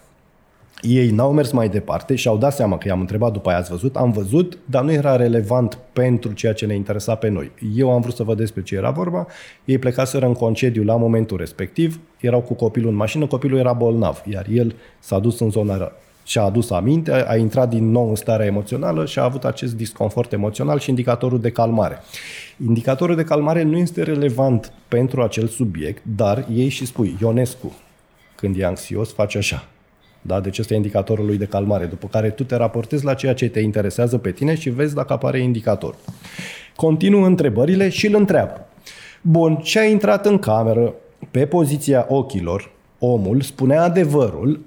Ei 0.81 1.09
n-au 1.09 1.31
mers 1.31 1.51
mai 1.51 1.69
departe 1.69 2.15
și 2.15 2.27
au 2.27 2.37
dat 2.37 2.53
seama 2.53 2.77
că 2.77 2.87
i-am 2.87 2.99
întrebat 2.99 3.31
după 3.31 3.49
aia, 3.49 3.57
ați 3.57 3.69
văzut? 3.69 3.95
Am 3.95 4.11
văzut, 4.11 4.57
dar 4.65 4.83
nu 4.83 4.91
era 4.91 5.15
relevant 5.15 5.77
pentru 5.93 6.31
ceea 6.31 6.53
ce 6.53 6.65
ne 6.65 6.75
interesa 6.75 7.15
pe 7.15 7.29
noi. 7.29 7.51
Eu 7.75 7.91
am 7.91 8.01
vrut 8.01 8.15
să 8.15 8.23
văd 8.23 8.37
despre 8.37 8.61
ce 8.63 8.75
era 8.75 8.89
vorba, 8.89 9.27
ei 9.65 9.77
plecaseră 9.77 10.25
în 10.25 10.33
concediu 10.33 10.83
la 10.83 10.95
momentul 10.95 11.37
respectiv, 11.37 11.99
erau 12.19 12.41
cu 12.41 12.53
copilul 12.53 12.89
în 12.89 12.95
mașină, 12.95 13.25
copilul 13.25 13.59
era 13.59 13.73
bolnav, 13.73 14.23
iar 14.29 14.45
el 14.51 14.75
s-a 14.99 15.19
dus 15.19 15.39
în 15.39 15.49
zona 15.49 15.91
și-a 16.23 16.41
adus 16.41 16.69
aminte, 16.69 17.25
a 17.27 17.35
intrat 17.35 17.69
din 17.69 17.91
nou 17.91 18.09
în 18.09 18.15
starea 18.15 18.45
emoțională 18.45 19.05
și 19.05 19.19
a 19.19 19.23
avut 19.23 19.45
acest 19.45 19.75
disconfort 19.75 20.33
emoțional 20.33 20.79
și 20.79 20.89
indicatorul 20.89 21.39
de 21.39 21.51
calmare. 21.51 21.99
Indicatorul 22.67 23.15
de 23.15 23.23
calmare 23.23 23.63
nu 23.63 23.77
este 23.77 24.03
relevant 24.03 24.73
pentru 24.87 25.21
acel 25.21 25.47
subiect, 25.47 26.03
dar 26.15 26.45
ei 26.53 26.69
și 26.69 26.85
spui, 26.85 27.17
Ionescu, 27.21 27.75
când 28.35 28.59
e 28.59 28.65
anxios, 28.65 29.13
face 29.13 29.37
așa. 29.37 29.70
Da? 30.21 30.39
Deci 30.39 30.59
ăsta 30.59 30.73
e 30.73 30.77
indicatorul 30.77 31.25
lui 31.25 31.37
de 31.37 31.45
calmare, 31.45 31.85
după 31.85 32.07
care 32.07 32.29
tu 32.29 32.43
te 32.43 32.55
raportezi 32.55 33.05
la 33.05 33.13
ceea 33.13 33.33
ce 33.33 33.49
te 33.49 33.59
interesează 33.59 34.17
pe 34.17 34.31
tine 34.31 34.55
și 34.55 34.69
vezi 34.69 34.95
dacă 34.95 35.13
apare 35.13 35.39
indicator. 35.39 35.95
Continuă 36.75 37.25
întrebările 37.25 37.89
și 37.89 38.07
îl 38.07 38.15
întreabă. 38.15 38.67
Bun, 39.21 39.55
ce 39.55 39.79
a 39.79 39.85
intrat 39.85 40.25
în 40.25 40.39
cameră 40.39 40.93
pe 41.31 41.45
poziția 41.45 42.05
ochilor, 42.09 42.71
omul 42.99 43.41
spune 43.41 43.77
adevărul, 43.77 44.59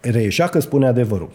reieșea 0.00 0.46
că 0.46 0.60
spune 0.60 0.86
adevărul. 0.86 1.30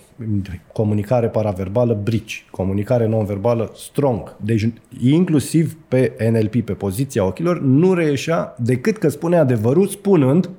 Comunicare 0.74 1.28
paraverbală, 1.28 2.00
brici. 2.04 2.46
Comunicare 2.52 3.08
non-verbală, 3.08 3.72
strong. 3.76 4.36
Deci, 4.42 4.70
inclusiv 5.02 5.78
pe 5.88 6.14
NLP, 6.32 6.66
pe 6.66 6.74
poziția 6.74 7.26
ochilor, 7.26 7.62
nu 7.62 7.94
reieșea 7.94 8.56
decât 8.60 8.98
că 8.98 9.10
spune 9.10 9.38
adevărul, 9.38 9.88
spunând 9.88 10.50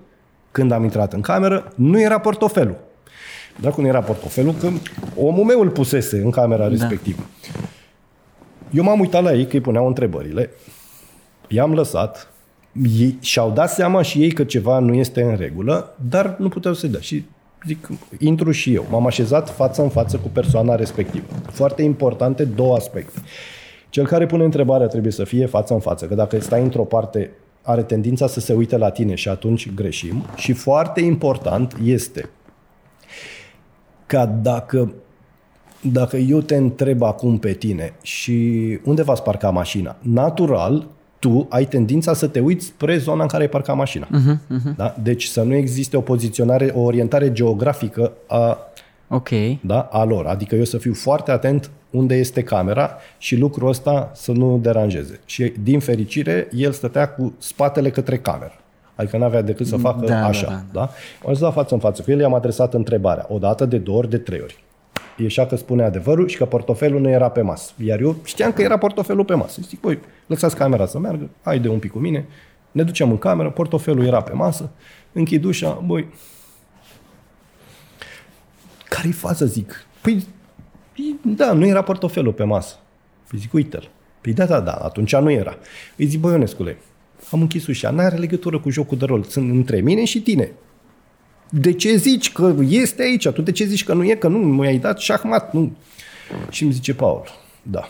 când 0.55 0.73
am 0.73 0.83
intrat 0.83 1.13
în 1.13 1.21
cameră, 1.21 1.73
nu 1.75 2.01
era 2.01 2.19
portofelul. 2.19 2.77
Dacă 3.61 3.81
nu 3.81 3.87
era 3.87 4.01
portofelul, 4.01 4.55
că 4.61 4.69
omul 5.17 5.45
meu 5.45 5.61
îl 5.61 5.71
pusese 5.71 6.17
în 6.17 6.31
camera 6.31 6.63
da. 6.63 6.69
respectivă. 6.69 7.23
Eu 8.71 8.83
m-am 8.83 9.01
uitat 9.01 9.23
la 9.23 9.35
ei 9.35 9.47
că 9.47 9.55
îi 9.55 9.61
puneau 9.61 9.87
întrebările, 9.87 10.51
i-am 11.49 11.75
lăsat, 11.75 12.33
ei, 12.99 13.19
și-au 13.21 13.51
dat 13.51 13.71
seama 13.71 14.03
și 14.03 14.23
ei 14.23 14.33
că 14.33 14.45
ceva 14.45 14.79
nu 14.79 14.95
este 14.95 15.23
în 15.23 15.37
regulă, 15.37 15.95
dar 16.09 16.37
nu 16.39 16.49
puteau 16.49 16.75
să-i 16.75 16.89
dea. 16.89 17.01
Și 17.01 17.25
zic, 17.67 17.89
intru 18.19 18.51
și 18.51 18.75
eu. 18.75 18.87
M-am 18.91 19.07
așezat 19.07 19.51
față 19.51 19.83
în 19.83 19.89
față 19.89 20.17
cu 20.17 20.29
persoana 20.29 20.75
respectivă. 20.75 21.27
Foarte 21.51 21.83
importante 21.83 22.45
două 22.45 22.75
aspecte. 22.75 23.21
Cel 23.89 24.07
care 24.07 24.27
pune 24.27 24.45
întrebarea 24.45 24.87
trebuie 24.87 25.13
să 25.13 25.25
fie 25.25 25.47
față 25.47 25.73
în 25.73 25.81
față, 25.81 26.07
că 26.07 26.15
dacă 26.15 26.41
stai 26.41 26.63
într-o 26.63 26.85
parte 26.85 27.31
are 27.65 27.83
tendința 27.83 28.27
să 28.27 28.41
se 28.41 28.53
uite 28.53 28.77
la 28.77 28.91
tine 28.91 29.15
și 29.15 29.29
atunci 29.29 29.75
greșim. 29.75 30.25
Și 30.37 30.53
foarte 30.53 31.01
important 31.01 31.77
este 31.85 32.29
ca 34.07 34.27
dacă, 34.27 34.93
dacă 35.81 36.17
eu 36.17 36.41
te 36.41 36.57
întreb 36.57 37.03
acum 37.03 37.39
pe 37.39 37.53
tine 37.53 37.93
și 38.03 38.79
unde 38.85 39.03
va 39.03 39.13
parca 39.13 39.51
mașina, 39.51 39.97
natural, 40.01 40.87
tu 41.19 41.47
ai 41.49 41.67
tendința 41.67 42.15
să 42.15 42.27
te 42.27 42.41
uiți 42.41 42.67
spre 42.67 42.97
zona 42.97 43.23
în 43.23 43.29
care 43.29 43.43
ai 43.43 43.49
parcat 43.49 43.77
mașina. 43.77 44.07
Uh-huh, 44.07 44.57
uh-huh. 44.57 44.77
Da? 44.77 44.95
Deci 45.03 45.25
să 45.25 45.43
nu 45.43 45.55
existe 45.55 45.97
o 45.97 46.01
poziționare, 46.01 46.73
o 46.75 46.81
orientare 46.81 47.33
geografică 47.33 48.13
a, 48.27 48.59
okay. 49.09 49.59
da, 49.63 49.81
a 49.81 50.05
lor. 50.05 50.27
Adică 50.27 50.55
eu 50.55 50.65
să 50.65 50.79
fiu 50.79 50.95
foarte 50.95 51.31
atent 51.31 51.71
unde 51.91 52.15
este 52.15 52.43
camera 52.43 52.97
și 53.19 53.37
lucrul 53.37 53.69
ăsta 53.69 54.11
să 54.15 54.33
nu 54.33 54.59
deranjeze. 54.59 55.21
Și 55.25 55.53
din 55.63 55.81
fericire, 55.81 56.49
el 56.53 56.73
stătea 56.73 57.09
cu 57.09 57.35
spatele 57.39 57.91
către 57.91 58.19
cameră. 58.19 58.53
Adică 58.95 59.17
nu 59.17 59.25
avea 59.25 59.43
decât 59.43 59.67
să 59.67 59.77
facă 59.77 60.07
da, 60.07 60.25
așa. 60.25 60.47
Da, 60.47 60.53
da, 60.53 60.63
da. 60.73 60.81
da? 60.81 60.91
Am 61.29 61.35
zis 61.35 61.49
față 61.53 61.75
în 61.75 61.81
față 61.81 62.03
cu 62.03 62.11
el, 62.11 62.21
i-am 62.21 62.35
adresat 62.35 62.75
întrebarea. 62.75 63.27
O 63.29 63.39
dată, 63.39 63.65
de 63.65 63.79
două 63.79 63.99
ori, 63.99 64.11
de 64.11 64.19
trei 64.19 64.41
ori. 64.41 64.65
Ieșea 65.17 65.47
că 65.47 65.57
spune 65.57 65.83
adevărul 65.83 66.29
și 66.29 66.37
că 66.37 66.45
portofelul 66.45 67.01
nu 67.01 67.09
era 67.09 67.29
pe 67.29 67.41
masă. 67.41 67.73
Iar 67.85 68.01
eu 68.01 68.17
știam 68.25 68.53
că 68.53 68.63
era 68.63 68.77
portofelul 68.77 69.25
pe 69.25 69.35
masă. 69.35 69.61
Zic, 69.63 69.81
băi, 69.81 69.99
lăsați 70.27 70.57
camera 70.57 70.87
să 70.87 70.99
meargă, 70.99 71.31
haide 71.43 71.69
un 71.69 71.79
pic 71.79 71.91
cu 71.91 71.99
mine. 71.99 72.27
Ne 72.71 72.83
ducem 72.83 73.11
în 73.11 73.19
cameră, 73.19 73.51
portofelul 73.51 74.07
era 74.07 74.21
pe 74.21 74.33
masă, 74.33 74.71
închid 75.13 75.45
ușa, 75.45 75.83
băi, 75.87 76.09
care-i 78.95 79.13
faza, 79.13 79.45
zic? 79.45 79.87
Păi 80.01 80.27
da, 81.23 81.53
nu 81.53 81.67
era 81.67 81.83
portofelul 81.83 82.33
pe 82.33 82.45
masă. 82.45 82.75
Păi 83.29 83.39
zic, 83.39 83.53
uite-l. 83.53 83.91
Păi 84.21 84.33
da, 84.33 84.45
da, 84.45 84.61
da, 84.61 84.73
atunci 84.73 85.17
nu 85.17 85.31
era. 85.31 85.57
Îi 85.97 86.07
zic, 86.07 86.21
băi, 86.21 86.33
Ionescule, 86.33 86.79
am 87.31 87.41
închis 87.41 87.67
ușa, 87.67 87.91
n-are 87.91 88.17
legătură 88.17 88.61
cu 88.61 88.71
jocul 88.71 88.99
de 88.99 89.05
rol, 89.05 89.23
sunt 89.23 89.51
între 89.51 89.81
mine 89.81 90.05
și 90.05 90.21
tine. 90.21 90.53
De 91.51 91.73
ce 91.73 91.97
zici 91.97 92.33
că 92.33 92.55
este 92.69 93.03
aici? 93.03 93.29
Tu 93.29 93.43
de 93.43 93.53
ce 93.53 93.65
zici 93.65 93.85
că 93.85 93.95
nu 93.95 94.05
e? 94.05 94.15
Că 94.15 94.29
nu 94.29 94.39
mi-ai 94.39 94.79
dat 94.79 94.99
șahmat? 94.99 95.53
Nu. 95.53 95.77
Și 96.51 96.63
îmi 96.63 96.73
zice 96.73 96.95
Paul, 96.95 97.25
da, 97.63 97.89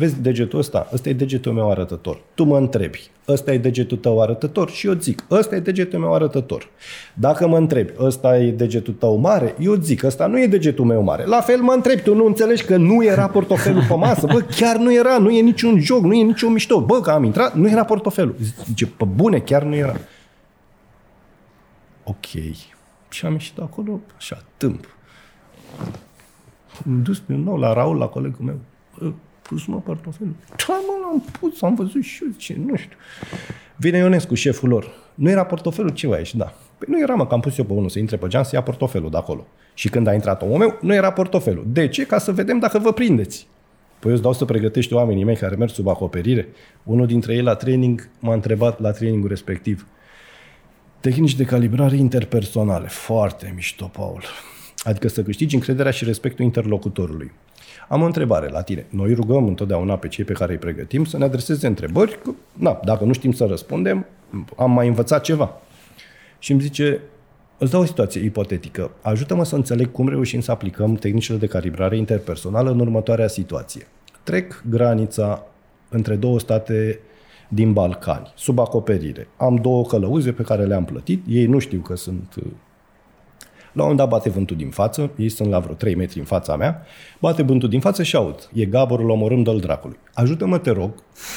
vezi 0.00 0.20
degetul 0.20 0.58
ăsta? 0.58 0.88
Ăsta 0.92 1.08
e 1.08 1.12
degetul 1.12 1.52
meu 1.52 1.70
arătător. 1.70 2.20
Tu 2.34 2.44
mă 2.44 2.56
întrebi, 2.56 3.10
ăsta 3.28 3.52
e 3.52 3.58
degetul 3.58 3.96
tău 3.96 4.22
arătător? 4.22 4.70
Și 4.70 4.86
eu 4.86 4.92
zic, 4.92 5.24
ăsta 5.30 5.56
e 5.56 5.60
degetul 5.60 5.98
meu 5.98 6.14
arătător. 6.14 6.68
Dacă 7.14 7.48
mă 7.48 7.56
întrebi, 7.56 7.92
ăsta 7.98 8.38
e 8.38 8.50
degetul 8.50 8.94
tău 8.94 9.16
mare? 9.16 9.54
Eu 9.58 9.74
zic, 9.74 10.02
ăsta 10.02 10.26
nu 10.26 10.40
e 10.40 10.46
degetul 10.46 10.84
meu 10.84 11.02
mare. 11.02 11.24
La 11.24 11.40
fel 11.40 11.60
mă 11.60 11.72
întrebi, 11.72 12.02
tu 12.02 12.14
nu 12.14 12.26
înțelegi 12.26 12.64
că 12.64 12.76
nu 12.76 13.04
era 13.04 13.28
portofelul 13.28 13.84
pe 13.88 13.94
masă? 13.94 14.26
Bă, 14.26 14.40
chiar 14.40 14.76
nu 14.76 14.94
era, 14.94 15.18
nu 15.18 15.30
e 15.30 15.40
niciun 15.40 15.80
joc, 15.80 16.02
nu 16.02 16.14
e 16.14 16.22
niciun 16.22 16.52
mișto. 16.52 16.80
Bă, 16.80 17.00
că 17.00 17.10
am 17.10 17.24
intrat, 17.24 17.54
nu 17.54 17.68
era 17.68 17.84
portofelul. 17.84 18.34
Zice, 18.64 18.86
pe 18.86 19.04
bune, 19.04 19.38
chiar 19.38 19.62
nu 19.62 19.74
era. 19.74 19.96
Ok. 22.04 22.26
Și 23.08 23.26
am 23.26 23.32
ieșit 23.32 23.58
acolo, 23.58 24.00
așa, 24.16 24.42
tâmp. 24.56 24.84
Am 26.86 27.02
dus 27.02 27.22
din 27.26 27.42
nou 27.42 27.56
la 27.56 27.72
Raul, 27.72 27.96
la 27.96 28.06
colegul 28.06 28.44
meu 28.44 28.58
pus 29.50 29.66
mă 29.66 29.80
portofelul. 29.80 30.34
Da, 30.48 30.74
mă, 30.86 30.92
l-am 31.02 31.24
pus, 31.40 31.62
am 31.62 31.74
văzut 31.74 32.02
și 32.02 32.22
eu, 32.24 32.30
ce, 32.36 32.56
nu 32.66 32.76
știu. 32.76 32.96
Vine 33.76 33.98
Ionescu, 33.98 34.34
șeful 34.34 34.68
lor. 34.68 34.90
Nu 35.14 35.30
era 35.30 35.44
portofelul, 35.44 35.90
ce 35.90 36.08
aici, 36.12 36.34
da. 36.34 36.54
Păi 36.78 36.88
nu 36.90 37.00
era, 37.00 37.14
mă, 37.14 37.26
că 37.26 37.34
am 37.34 37.40
pus 37.40 37.58
eu 37.58 37.64
pe 37.64 37.72
unul 37.72 37.88
să 37.88 37.98
intre 37.98 38.16
pe 38.16 38.26
geam 38.28 38.42
să 38.42 38.50
ia 38.54 38.62
portofelul 38.62 39.10
de 39.10 39.16
acolo. 39.16 39.46
Și 39.74 39.88
când 39.88 40.06
a 40.06 40.14
intrat 40.14 40.42
omul 40.42 40.58
meu, 40.58 40.78
nu 40.80 40.94
era 40.94 41.12
portofelul. 41.12 41.64
De 41.66 41.88
ce? 41.88 42.06
Ca 42.06 42.18
să 42.18 42.32
vedem 42.32 42.58
dacă 42.58 42.78
vă 42.78 42.92
prindeți. 42.92 43.46
Păi 43.98 44.08
eu 44.08 44.12
îți 44.12 44.22
dau 44.22 44.32
să 44.32 44.44
pregătești 44.44 44.92
oamenii 44.92 45.24
mei 45.24 45.36
care 45.36 45.54
merg 45.54 45.70
sub 45.70 45.88
acoperire. 45.88 46.48
Unul 46.82 47.06
dintre 47.06 47.34
ei 47.34 47.42
la 47.42 47.54
training 47.54 48.08
m-a 48.20 48.34
întrebat 48.34 48.80
la 48.80 48.90
trainingul 48.90 49.28
respectiv. 49.28 49.86
Tehnici 51.00 51.34
de 51.34 51.44
calibrare 51.44 51.96
interpersonale. 51.96 52.86
Foarte 52.86 53.52
mișto, 53.54 53.86
Paul. 53.86 54.22
Adică 54.82 55.08
să 55.08 55.22
câștigi 55.22 55.54
încrederea 55.54 55.90
și 55.90 56.04
respectul 56.04 56.44
interlocutorului. 56.44 57.32
Am 57.90 58.02
o 58.02 58.04
întrebare 58.04 58.48
la 58.48 58.62
tine. 58.62 58.86
Noi 58.88 59.14
rugăm 59.14 59.46
întotdeauna 59.46 59.96
pe 59.96 60.08
cei 60.08 60.24
pe 60.24 60.32
care 60.32 60.52
îi 60.52 60.58
pregătim 60.58 61.04
să 61.04 61.18
ne 61.18 61.24
adreseze 61.24 61.66
întrebări. 61.66 62.18
Că, 62.22 62.30
na, 62.52 62.80
dacă 62.84 63.04
nu 63.04 63.12
știm 63.12 63.32
să 63.32 63.44
răspundem, 63.44 64.06
am 64.56 64.70
mai 64.70 64.88
învățat 64.88 65.22
ceva. 65.22 65.60
Și 66.38 66.52
îmi 66.52 66.60
zice, 66.60 67.00
îți 67.58 67.70
dau 67.70 67.80
o 67.80 67.84
situație 67.84 68.24
ipotetică. 68.24 68.90
Ajută-mă 69.02 69.44
să 69.44 69.54
înțeleg 69.54 69.92
cum 69.92 70.08
reușim 70.08 70.40
să 70.40 70.50
aplicăm 70.50 70.94
tehnicile 70.94 71.36
de 71.36 71.46
calibrare 71.46 71.96
interpersonală 71.96 72.70
în 72.70 72.80
următoarea 72.80 73.28
situație. 73.28 73.86
Trec 74.22 74.64
granița 74.68 75.46
între 75.88 76.16
două 76.16 76.38
state 76.38 77.00
din 77.48 77.72
Balcani, 77.72 78.32
sub 78.34 78.58
acoperire. 78.58 79.28
Am 79.36 79.56
două 79.56 79.84
călăuze 79.84 80.32
pe 80.32 80.42
care 80.42 80.64
le-am 80.64 80.84
plătit, 80.84 81.24
ei 81.28 81.46
nu 81.46 81.58
știu 81.58 81.80
că 81.80 81.96
sunt 81.96 82.34
la 83.72 83.82
un 83.82 83.88
moment 83.88 83.98
dat 83.98 84.08
bate 84.08 84.28
vântul 84.28 84.56
din 84.56 84.70
față, 84.70 85.10
ei 85.16 85.28
sunt 85.28 85.50
la 85.50 85.58
vreo 85.58 85.74
3 85.74 85.94
metri 85.94 86.18
în 86.18 86.24
fața 86.24 86.56
mea, 86.56 86.82
bate 87.18 87.42
vântul 87.42 87.68
din 87.68 87.80
față 87.80 88.02
și 88.02 88.16
aud. 88.16 88.50
E 88.52 88.64
gaborul 88.64 89.10
omorând 89.10 89.48
al 89.48 89.60
dracului. 89.60 89.98
Ajută-mă, 90.14 90.58
te 90.58 90.70
rog, 90.70 90.90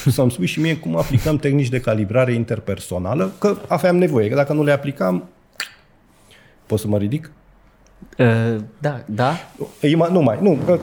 să-mi 0.06 0.30
spui 0.30 0.46
și 0.46 0.60
mie 0.60 0.76
cum 0.76 0.96
aplicăm 0.96 1.36
tehnici 1.36 1.68
de 1.68 1.80
calibrare 1.80 2.32
interpersonală, 2.32 3.32
că 3.38 3.56
aveam 3.68 3.96
nevoie, 3.96 4.28
că 4.28 4.34
dacă 4.34 4.52
nu 4.52 4.64
le 4.64 4.72
aplicam, 4.72 5.28
pot 6.66 6.78
să 6.78 6.88
mă 6.88 6.98
ridic? 6.98 7.30
Uh, 8.18 8.56
da, 8.78 9.02
da. 9.06 9.32
E, 9.80 9.96
nu 9.96 10.22
mai, 10.22 10.38
nu, 10.40 10.58
că 10.64 10.78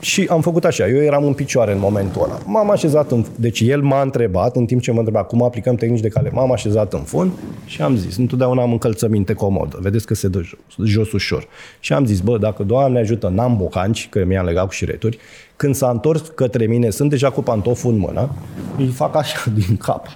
Și 0.00 0.26
am 0.30 0.40
făcut 0.40 0.64
așa, 0.64 0.88
eu 0.88 1.02
eram 1.02 1.24
în 1.24 1.32
picioare 1.32 1.72
în 1.72 1.78
momentul 1.78 2.22
ăla. 2.22 2.38
M-am 2.46 2.70
așezat 2.70 3.10
în... 3.10 3.24
Deci 3.36 3.60
el 3.60 3.82
m-a 3.82 4.02
întrebat, 4.02 4.56
în 4.56 4.66
timp 4.66 4.80
ce 4.80 4.92
mă 4.92 4.98
întreba 4.98 5.22
cum 5.22 5.42
aplicăm 5.42 5.74
tehnici 5.74 6.00
de 6.00 6.08
cale, 6.08 6.30
m-am 6.30 6.52
așezat 6.52 6.92
în 6.92 7.00
fund 7.00 7.32
și 7.66 7.82
am 7.82 7.96
zis, 7.96 8.16
întotdeauna 8.16 8.62
am 8.62 8.72
încălțăminte 8.72 9.32
comodă, 9.32 9.78
vedeți 9.80 10.06
că 10.06 10.14
se 10.14 10.28
dă 10.28 10.40
jos, 10.40 10.88
jos 10.88 11.12
ușor. 11.12 11.46
Și 11.80 11.92
am 11.92 12.04
zis, 12.04 12.20
bă, 12.20 12.38
dacă 12.38 12.62
Doamne 12.62 12.98
ajută, 12.98 13.28
n-am 13.28 13.56
bocanci, 13.56 14.08
că 14.08 14.24
mi-am 14.24 14.44
legat 14.44 14.66
cu 14.66 14.72
șireturi, 14.72 15.18
când 15.56 15.74
s-a 15.74 15.90
întors 15.90 16.22
către 16.34 16.66
mine, 16.66 16.90
sunt 16.90 17.10
deja 17.10 17.30
cu 17.30 17.42
pantoful 17.42 17.92
în 17.92 17.98
mână, 17.98 18.30
îi 18.78 18.86
fac 18.86 19.16
așa 19.16 19.50
din 19.66 19.76
cap. 19.76 20.06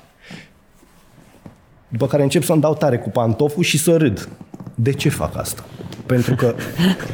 După 1.90 2.06
care 2.06 2.22
încep 2.22 2.42
să-mi 2.42 2.60
dau 2.60 2.74
tare 2.74 2.98
cu 2.98 3.10
pantoful 3.10 3.62
și 3.62 3.78
să 3.78 3.96
râd. 3.96 4.28
De 4.74 4.92
ce 4.92 5.08
fac 5.08 5.36
asta? 5.36 5.64
Pentru 6.06 6.34
că 6.34 6.54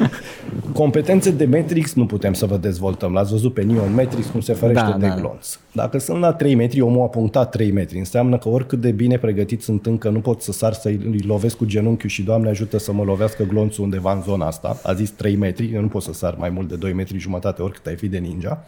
competențe 0.73 1.31
de 1.31 1.45
Matrix 1.45 1.93
nu 1.93 2.05
putem 2.05 2.33
să 2.33 2.45
vă 2.45 2.57
dezvoltăm. 2.57 3.13
L-ați 3.13 3.31
văzut 3.31 3.53
pe 3.53 3.63
Neon 3.63 3.93
Matrix 3.93 4.25
cum 4.25 4.41
se 4.41 4.53
ferește 4.53 4.89
da, 4.89 4.97
de 4.97 5.07
da. 5.07 5.15
glonț. 5.15 5.59
Dacă 5.71 5.97
sunt 5.99 6.19
la 6.19 6.33
3 6.33 6.55
metri, 6.55 6.81
omul 6.81 7.03
a 7.03 7.07
punctat 7.07 7.51
3 7.51 7.71
metri. 7.71 7.97
Înseamnă 7.97 8.37
că 8.37 8.49
oricât 8.49 8.81
de 8.81 8.91
bine 8.91 9.17
pregătit 9.17 9.61
sunt 9.61 9.85
încă, 9.85 10.09
nu 10.09 10.19
pot 10.19 10.41
să 10.41 10.51
sar 10.51 10.73
să-i 10.73 11.19
lovesc 11.27 11.57
cu 11.57 11.65
genunchiul 11.65 12.09
și 12.09 12.21
Doamne 12.21 12.49
ajută 12.49 12.77
să 12.77 12.93
mă 12.93 13.03
lovească 13.03 13.43
glonțul 13.43 13.83
undeva 13.83 14.13
în 14.13 14.21
zona 14.21 14.45
asta. 14.45 14.79
A 14.83 14.93
zis 14.93 15.09
3 15.09 15.35
metri, 15.35 15.73
eu 15.73 15.81
nu 15.81 15.87
pot 15.87 16.01
să 16.01 16.13
sar 16.13 16.35
mai 16.37 16.49
mult 16.49 16.67
de 16.67 16.75
2 16.75 16.93
metri 16.93 17.17
jumătate 17.17 17.61
oricât 17.61 17.85
ai 17.85 17.95
fi 17.95 18.07
de 18.07 18.17
ninja. 18.17 18.65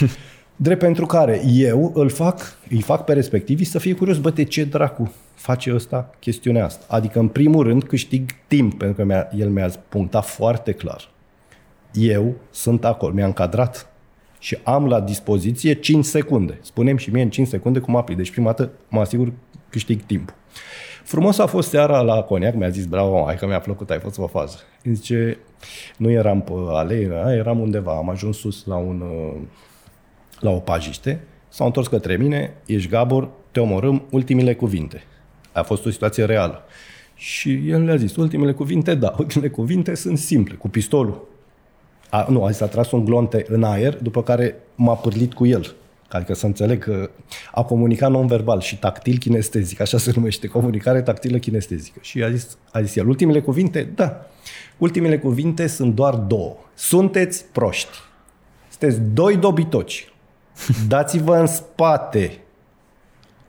Drept 0.60 0.80
pentru 0.80 1.06
care 1.06 1.42
eu 1.46 1.92
îl 1.94 2.08
fac, 2.08 2.40
îi 2.70 2.80
fac 2.80 3.04
pe 3.04 3.12
respectivii 3.12 3.64
să 3.64 3.78
fie 3.78 3.94
curios, 3.94 4.18
bă, 4.18 4.30
de 4.30 4.44
ce 4.44 4.64
dracu 4.64 5.12
face 5.34 5.74
ăsta 5.74 6.10
chestiunea 6.18 6.64
asta? 6.64 6.84
Adică, 6.88 7.18
în 7.18 7.28
primul 7.28 7.62
rând, 7.62 7.82
câștig 7.84 8.30
timp, 8.46 8.78
pentru 8.78 8.96
că 8.96 9.04
mi-a, 9.04 9.28
el 9.36 9.48
mi-a 9.48 9.70
punctat 9.88 10.24
foarte 10.24 10.72
clar. 10.72 11.10
Eu 11.92 12.34
sunt 12.50 12.84
acolo, 12.84 13.12
mi-a 13.12 13.26
încadrat 13.26 13.92
și 14.38 14.58
am 14.64 14.86
la 14.86 15.00
dispoziție 15.00 15.74
5 15.74 16.04
secunde. 16.04 16.58
Spunem 16.62 16.96
și 16.96 17.10
mie 17.10 17.22
în 17.22 17.30
5 17.30 17.48
secunde 17.48 17.78
cum 17.78 17.96
apli. 17.96 18.14
Deci, 18.14 18.30
prima 18.30 18.52
dată, 18.52 18.70
mă 18.88 19.00
asigur, 19.00 19.32
câștig 19.70 20.02
timp. 20.02 20.34
Frumos 21.04 21.38
a 21.38 21.46
fost 21.46 21.68
seara 21.68 22.00
la 22.00 22.22
Coniac, 22.22 22.54
mi-a 22.54 22.68
zis, 22.68 22.86
bravo, 22.86 23.22
hai 23.24 23.36
că 23.36 23.46
mi-a 23.46 23.60
plăcut, 23.60 23.90
ai 23.90 23.98
fost 23.98 24.18
o 24.18 24.26
fază. 24.26 24.56
Îmi 24.84 24.94
zice, 24.94 25.38
nu 25.96 26.10
eram 26.10 26.40
pe 26.40 26.52
alei, 26.68 27.10
eram 27.36 27.60
undeva, 27.60 27.96
am 27.96 28.10
ajuns 28.10 28.36
sus 28.36 28.64
la 28.66 28.76
un 28.76 29.02
la 30.40 30.50
o 30.50 30.58
pajiște, 30.58 31.20
s-au 31.48 31.66
întors 31.66 31.86
către 31.86 32.16
mine, 32.16 32.54
ești 32.66 32.88
Gabor, 32.88 33.28
te 33.50 33.60
omorâm, 33.60 34.02
ultimile 34.10 34.54
cuvinte. 34.54 35.02
A 35.52 35.62
fost 35.62 35.86
o 35.86 35.90
situație 35.90 36.24
reală. 36.24 36.62
Și 37.14 37.70
el 37.70 37.84
le-a 37.84 37.96
zis, 37.96 38.16
ultimele 38.16 38.52
cuvinte, 38.52 38.94
da, 38.94 39.14
ultimele 39.18 39.50
cuvinte 39.50 39.94
sunt 39.94 40.18
simple, 40.18 40.54
cu 40.54 40.68
pistolul. 40.68 41.28
A, 42.10 42.26
nu, 42.30 42.44
a 42.44 42.50
zis, 42.50 42.60
a 42.60 42.66
tras 42.66 42.90
un 42.90 43.04
glonte 43.04 43.44
în 43.48 43.62
aer, 43.62 44.02
după 44.02 44.22
care 44.22 44.54
m-a 44.74 44.94
pârlit 44.94 45.34
cu 45.34 45.46
el. 45.46 45.74
Adică 46.08 46.34
să 46.34 46.46
înțeleg 46.46 46.82
că 46.82 47.10
a 47.52 47.62
comunicat 47.62 48.10
non-verbal 48.10 48.60
și 48.60 48.78
tactil 48.78 49.18
kinestezic, 49.18 49.80
așa 49.80 49.98
se 49.98 50.12
numește, 50.14 50.46
comunicare 50.46 51.02
tactilă 51.02 51.38
kinestezică. 51.38 51.98
Și 52.02 52.22
a 52.22 52.30
zis, 52.30 52.58
a 52.72 52.82
zis 52.82 52.96
el, 52.96 53.08
ultimele 53.08 53.40
cuvinte, 53.40 53.82
da, 53.94 54.26
ultimele 54.76 55.18
cuvinte 55.18 55.66
sunt 55.66 55.94
doar 55.94 56.14
două. 56.14 56.56
Sunteți 56.74 57.44
proști. 57.44 57.96
Sunteți 58.68 59.00
doi 59.00 59.36
dobitoci. 59.36 60.12
Dați-vă 60.88 61.36
în 61.36 61.46
spate. 61.46 62.38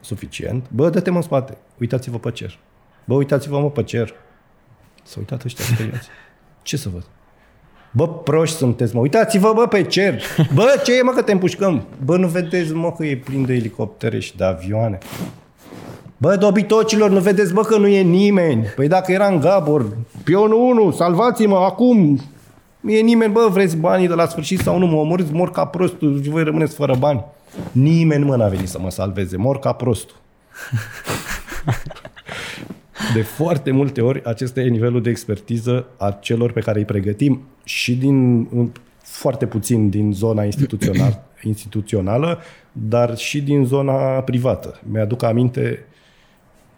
Suficient. 0.00 0.66
Bă, 0.70 0.90
dă-te 0.90 1.10
în 1.10 1.22
spate. 1.22 1.56
Uitați-vă 1.78 2.18
pe 2.18 2.30
cer. 2.30 2.58
Bă, 3.04 3.14
uitați-vă 3.14 3.60
mă 3.60 3.70
pe 3.70 3.82
cer. 3.82 4.14
Să 5.02 5.14
uitați 5.18 5.42
ăștia 5.46 5.64
speriați. 5.64 6.08
Ce 6.62 6.76
să 6.76 6.88
văd? 6.88 7.04
Bă, 7.92 8.08
proști 8.08 8.56
sunteți, 8.56 8.94
mă. 8.94 9.00
Uitați-vă, 9.00 9.52
bă, 9.54 9.66
pe 9.66 9.82
cer. 9.82 10.22
Bă, 10.54 10.80
ce 10.84 10.98
e, 10.98 11.02
mă, 11.02 11.12
că 11.12 11.22
te 11.22 11.32
împușcăm? 11.32 11.86
Bă, 12.04 12.16
nu 12.16 12.26
vedeți, 12.26 12.72
mă, 12.72 12.92
că 12.92 13.04
e 13.04 13.16
plin 13.16 13.44
de 13.44 13.54
elicoptere 13.54 14.18
și 14.18 14.36
de 14.36 14.44
avioane. 14.44 14.98
Bă, 16.16 16.36
dobitocilor, 16.36 17.10
nu 17.10 17.20
vedeți, 17.20 17.52
bă, 17.52 17.62
că 17.62 17.76
nu 17.76 17.86
e 17.86 18.00
nimeni. 18.00 18.64
Păi 18.64 18.88
dacă 18.88 19.12
era 19.12 19.26
în 19.26 19.40
Gabor, 19.40 19.96
pionul 20.24 20.78
1, 20.78 20.90
salvați-mă 20.90 21.56
acum, 21.56 22.20
nu 22.80 22.90
e 22.90 23.00
nimeni, 23.00 23.32
bă, 23.32 23.48
vreți 23.52 23.76
banii 23.76 24.08
de 24.08 24.14
la 24.14 24.26
sfârșit 24.26 24.58
sau 24.58 24.78
nu, 24.78 24.86
mă 24.86 24.96
omorâți, 24.96 25.32
mor 25.32 25.50
ca 25.50 25.64
prostul 25.64 26.22
și 26.22 26.28
voi 26.28 26.44
rămâneți 26.44 26.74
fără 26.74 26.96
bani. 26.98 27.24
Nimeni, 27.72 28.24
mă, 28.24 28.36
n-a 28.36 28.48
venit 28.48 28.68
să 28.68 28.78
mă 28.78 28.90
salveze, 28.90 29.36
mor 29.36 29.58
ca 29.58 29.72
prostul. 29.72 30.16
De 33.14 33.22
foarte 33.22 33.70
multe 33.70 34.00
ori, 34.00 34.24
acesta 34.24 34.60
e 34.60 34.68
nivelul 34.68 35.02
de 35.02 35.10
expertiză 35.10 35.86
a 35.96 36.10
celor 36.10 36.52
pe 36.52 36.60
care 36.60 36.78
îi 36.78 36.84
pregătim 36.84 37.42
și 37.64 37.96
din 37.96 38.48
foarte 39.02 39.46
puțin 39.46 39.88
din 39.88 40.12
zona 40.12 40.44
instituțională, 40.44 41.22
instituțională 41.42 42.38
dar 42.72 43.16
și 43.16 43.42
din 43.42 43.64
zona 43.64 44.20
privată. 44.20 44.80
Mi-aduc 44.90 45.22
aminte, 45.22 45.84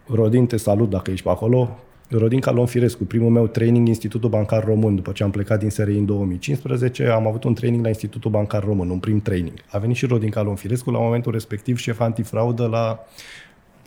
Rodin, 0.07 0.47
te 0.47 0.57
salut 0.57 0.91
dacă 0.91 1.11
ești 1.11 1.25
pe 1.25 1.31
acolo, 1.31 1.79
Rodin 2.19 2.41
Calon 2.41 2.67
Firescu, 2.67 3.05
primul 3.05 3.31
meu 3.31 3.47
training 3.47 3.89
Institutul 3.89 4.29
Bancar 4.29 4.65
Român, 4.65 4.95
după 4.95 5.13
ce 5.13 5.23
am 5.23 5.31
plecat 5.31 5.59
din 5.59 5.71
SRI 5.71 5.99
în 5.99 6.07
2015, 6.07 7.07
am 7.07 7.27
avut 7.27 7.45
un 7.45 7.55
training 7.55 7.83
la 7.83 7.89
Institutul 7.89 8.31
Bancar 8.31 8.65
Român, 8.65 8.91
un 8.91 8.99
prim 8.99 9.21
training. 9.21 9.55
A 9.71 9.79
venit 9.79 9.97
și 9.97 10.07
Rodin 10.07 10.31
Calon 10.31 10.55
Firescu, 10.55 10.91
la 10.91 10.99
momentul 10.99 11.33
respectiv 11.33 11.79
șef 11.79 12.01
antifraudă 12.01 12.67
la 12.67 12.99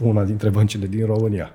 una 0.04 0.24
dintre 0.24 0.50
băncile 0.50 0.88
din 0.88 1.06
România. 1.06 1.54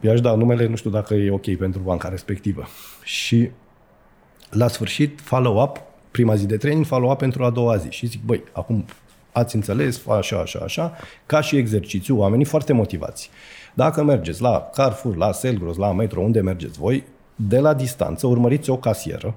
I-aș 0.00 0.20
da 0.20 0.34
numele, 0.34 0.66
nu 0.66 0.76
știu 0.76 0.90
dacă 0.90 1.14
e 1.14 1.30
ok 1.30 1.56
pentru 1.56 1.80
banca 1.80 2.08
respectivă. 2.08 2.66
Și 3.02 3.50
la 4.50 4.68
sfârșit, 4.68 5.20
follow-up, 5.20 5.82
prima 6.10 6.34
zi 6.34 6.46
de 6.46 6.56
training, 6.56 6.86
follow-up 6.86 7.18
pentru 7.18 7.44
a 7.44 7.50
doua 7.50 7.76
zi. 7.76 7.88
Și 7.90 8.06
zic, 8.06 8.22
băi, 8.24 8.42
acum 8.52 8.84
ați 9.32 9.54
înțeles, 9.54 10.06
așa, 10.08 10.36
așa, 10.38 10.58
așa, 10.58 10.96
ca 11.26 11.40
și 11.40 11.56
exercițiu, 11.56 12.18
oamenii 12.18 12.44
foarte 12.44 12.72
motivați. 12.72 13.30
Dacă 13.76 14.02
mergeți 14.02 14.42
la 14.42 14.70
Carrefour, 14.72 15.16
la 15.16 15.32
Selgros, 15.32 15.76
la 15.76 15.92
Metro, 15.92 16.20
unde 16.20 16.40
mergeți 16.40 16.78
voi, 16.78 17.04
de 17.34 17.58
la 17.58 17.74
distanță 17.74 18.26
urmăriți 18.26 18.70
o 18.70 18.76
casieră, 18.76 19.34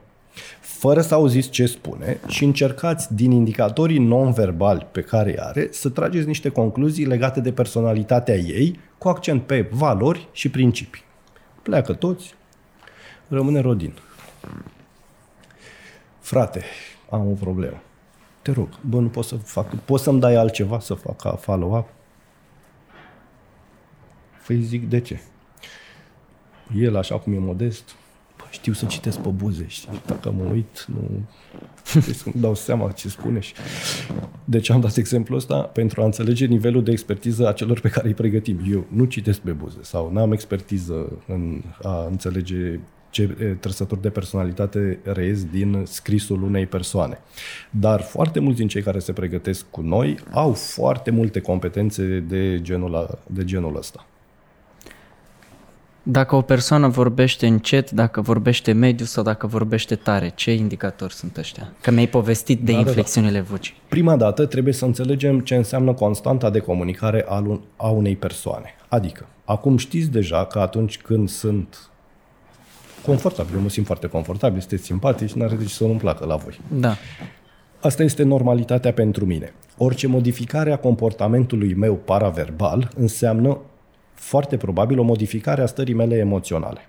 fără 0.59 1.01
să 1.01 1.13
auziți 1.13 1.49
ce 1.49 1.65
spune 1.65 2.19
și 2.27 2.43
încercați 2.43 3.15
din 3.15 3.31
indicatorii 3.31 3.97
non-verbali 3.97 4.87
pe 4.91 5.01
care 5.01 5.29
îi 5.29 5.39
are 5.39 5.67
să 5.71 5.89
trageți 5.89 6.27
niște 6.27 6.49
concluzii 6.49 7.05
legate 7.05 7.39
de 7.39 7.51
personalitatea 7.51 8.35
ei 8.35 8.79
cu 8.97 9.07
accent 9.07 9.43
pe 9.43 9.69
valori 9.71 10.27
și 10.31 10.49
principii. 10.49 11.03
Pleacă 11.61 11.93
toți, 11.93 12.33
rămâne 13.27 13.59
Rodin. 13.59 13.93
Frate, 16.19 16.63
am 17.09 17.29
o 17.31 17.33
problemă. 17.33 17.81
Te 18.41 18.51
rog, 18.51 18.67
bă, 18.81 18.99
nu 18.99 19.07
pot 19.07 19.25
să 19.25 19.35
fac, 19.35 19.75
poți 19.75 20.03
să-mi 20.03 20.19
dai 20.19 20.35
altceva 20.35 20.79
să 20.79 20.93
fac 20.93 21.39
follow-up? 21.39 21.87
Păi 24.49 24.61
zic, 24.61 24.89
de 24.89 24.99
ce? 24.99 25.19
El, 26.77 26.95
așa 26.95 27.15
cum 27.15 27.33
e 27.33 27.37
modest, 27.37 27.95
bă, 28.37 28.43
știu 28.49 28.73
să 28.73 28.85
citesc 28.85 29.19
pe 29.19 29.29
buze, 29.29 29.65
știi? 29.67 30.01
Dacă 30.05 30.31
mă 30.31 30.43
uit, 30.53 30.85
nu... 30.87 31.25
să 32.13 32.29
dau 32.35 32.55
seama 32.55 32.91
ce 32.91 33.09
spune 33.09 33.39
și... 33.39 33.53
Deci 34.45 34.69
am 34.69 34.79
dat 34.81 34.95
exemplul 34.95 35.37
ăsta 35.37 35.59
pentru 35.59 36.01
a 36.01 36.05
înțelege 36.05 36.45
nivelul 36.45 36.83
de 36.83 36.91
expertiză 36.91 37.47
a 37.47 37.53
celor 37.53 37.79
pe 37.79 37.89
care 37.89 38.07
îi 38.07 38.13
pregătim. 38.13 38.59
Eu 38.69 38.85
nu 38.87 39.05
citesc 39.05 39.39
pe 39.39 39.51
buze 39.51 39.79
sau 39.81 40.11
n-am 40.11 40.31
expertiză 40.31 41.11
în 41.27 41.61
a 41.81 42.05
înțelege 42.09 42.79
ce 43.09 43.57
trăsături 43.59 44.01
de 44.01 44.09
personalitate 44.09 44.99
reiesc 45.03 45.45
din 45.45 45.83
scrisul 45.85 46.43
unei 46.43 46.65
persoane. 46.65 47.19
Dar 47.69 48.01
foarte 48.01 48.39
mulți 48.39 48.57
din 48.57 48.67
cei 48.67 48.81
care 48.81 48.99
se 48.99 49.13
pregătesc 49.13 49.65
cu 49.69 49.81
noi 49.81 50.17
au 50.31 50.53
foarte 50.53 51.11
multe 51.11 51.39
competențe 51.39 52.19
de 52.19 52.59
genul, 52.61 53.19
de 53.27 53.43
genul 53.43 53.77
ăsta. 53.77 54.05
Dacă 56.03 56.35
o 56.35 56.41
persoană 56.41 56.87
vorbește 56.87 57.47
încet, 57.47 57.91
dacă 57.91 58.21
vorbește 58.21 58.71
mediu 58.71 59.05
sau 59.05 59.23
dacă 59.23 59.47
vorbește 59.47 59.95
tare, 59.95 60.31
ce 60.35 60.53
indicatori 60.53 61.13
sunt 61.13 61.37
ăștia? 61.37 61.73
Că 61.81 61.91
mi-ai 61.91 62.07
povestit 62.07 62.59
de 62.59 62.71
da, 62.71 62.77
inflexiunile 62.77 63.37
da, 63.37 63.39
da. 63.39 63.49
vocii. 63.49 63.75
Prima 63.87 64.15
dată 64.15 64.45
trebuie 64.45 64.73
să 64.73 64.85
înțelegem 64.85 65.39
ce 65.39 65.55
înseamnă 65.55 65.93
constanta 65.93 66.49
de 66.49 66.59
comunicare 66.59 67.25
a 67.75 67.89
unei 67.89 68.15
persoane. 68.15 68.75
Adică, 68.87 69.27
acum 69.45 69.77
știți 69.77 70.09
deja 70.09 70.45
că 70.45 70.59
atunci 70.59 70.97
când 70.97 71.29
sunt 71.29 71.89
confortabil, 73.05 73.55
eu 73.55 73.61
mă 73.61 73.69
simt 73.69 73.85
foarte 73.85 74.07
confortabil, 74.07 74.59
sunteți 74.59 74.83
simpatici, 74.83 75.33
n-are 75.33 75.55
de 75.55 75.63
ce 75.63 75.73
să 75.73 75.83
nu-mi 75.83 75.99
placă 75.99 76.25
la 76.25 76.35
voi. 76.35 76.59
Da. 76.67 76.95
Asta 77.79 78.03
este 78.03 78.23
normalitatea 78.23 78.93
pentru 78.93 79.25
mine. 79.25 79.53
Orice 79.77 80.07
modificare 80.07 80.71
a 80.71 80.77
comportamentului 80.77 81.73
meu 81.73 81.95
paraverbal 81.95 82.89
înseamnă 82.95 83.57
foarte 84.19 84.57
probabil 84.57 84.99
o 84.99 85.03
modificare 85.03 85.61
a 85.61 85.65
stării 85.65 85.93
mele 85.93 86.17
emoționale. 86.17 86.79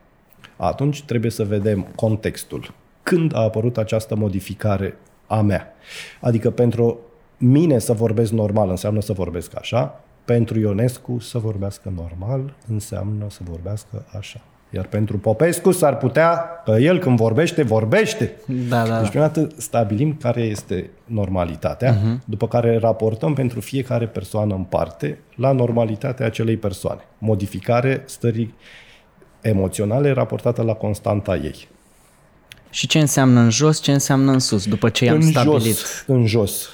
Atunci 0.56 1.02
trebuie 1.02 1.30
să 1.30 1.44
vedem 1.44 1.86
contextul. 1.94 2.74
Când 3.02 3.34
a 3.34 3.40
apărut 3.40 3.76
această 3.76 4.16
modificare 4.16 4.96
a 5.26 5.40
mea? 5.40 5.72
Adică 6.20 6.50
pentru 6.50 6.98
mine 7.38 7.78
să 7.78 7.92
vorbesc 7.92 8.32
normal 8.32 8.68
înseamnă 8.68 9.00
să 9.00 9.12
vorbesc 9.12 9.58
așa, 9.58 10.00
pentru 10.24 10.58
Ionescu 10.58 11.18
să 11.18 11.38
vorbească 11.38 11.92
normal 11.96 12.54
înseamnă 12.68 13.26
să 13.30 13.40
vorbească 13.42 14.04
așa. 14.18 14.40
Iar 14.70 14.86
pentru 14.86 15.18
Popescu 15.18 15.70
s-ar 15.70 15.96
putea 15.96 16.62
că 16.64 16.70
el 16.70 16.98
când 16.98 17.16
vorbește, 17.16 17.62
vorbește. 17.62 18.36
Da, 18.68 18.86
da, 18.86 18.94
Deci 18.94 19.02
da. 19.02 19.08
prima 19.08 19.26
dată 19.26 19.48
stabilim 19.56 20.16
care 20.20 20.40
este 20.40 20.90
normalitatea, 21.04 21.96
uh-huh. 21.96 22.24
după 22.24 22.48
care 22.48 22.78
raportăm 22.78 23.34
pentru 23.34 23.60
fiecare 23.60 24.06
persoană 24.06 24.54
în 24.54 24.62
parte 24.62 25.18
la 25.36 25.52
normalitatea 25.52 26.26
acelei 26.26 26.56
persoane. 26.56 27.00
Modificare 27.18 28.02
stării 28.06 28.54
emoționale 29.40 30.10
raportată 30.12 30.62
la 30.62 30.72
constanta 30.72 31.36
ei. 31.36 31.68
Și 32.70 32.86
ce 32.86 32.98
înseamnă 32.98 33.40
în 33.40 33.50
jos, 33.50 33.80
ce 33.80 33.92
înseamnă 33.92 34.32
în 34.32 34.38
sus, 34.38 34.66
după 34.66 34.88
ce 34.88 35.04
i-am 35.04 35.14
în 35.14 35.22
stabilit? 35.22 35.62
jos, 35.62 36.04
în 36.06 36.26
jos. 36.26 36.68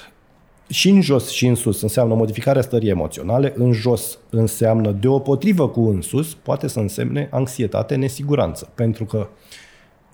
Și 0.69 0.89
în 0.89 1.01
jos 1.01 1.29
și 1.29 1.45
în 1.47 1.55
sus 1.55 1.81
înseamnă 1.81 2.15
modificarea 2.15 2.61
stării 2.61 2.89
emoționale, 2.89 3.53
în 3.55 3.71
jos 3.71 4.17
înseamnă 4.29 4.91
deopotrivă 4.91 5.69
cu 5.69 5.81
în 5.81 6.01
sus, 6.01 6.33
poate 6.33 6.67
să 6.67 6.79
însemne 6.79 7.27
anxietate, 7.31 7.95
nesiguranță, 7.95 8.69
pentru 8.75 9.05
că 9.05 9.27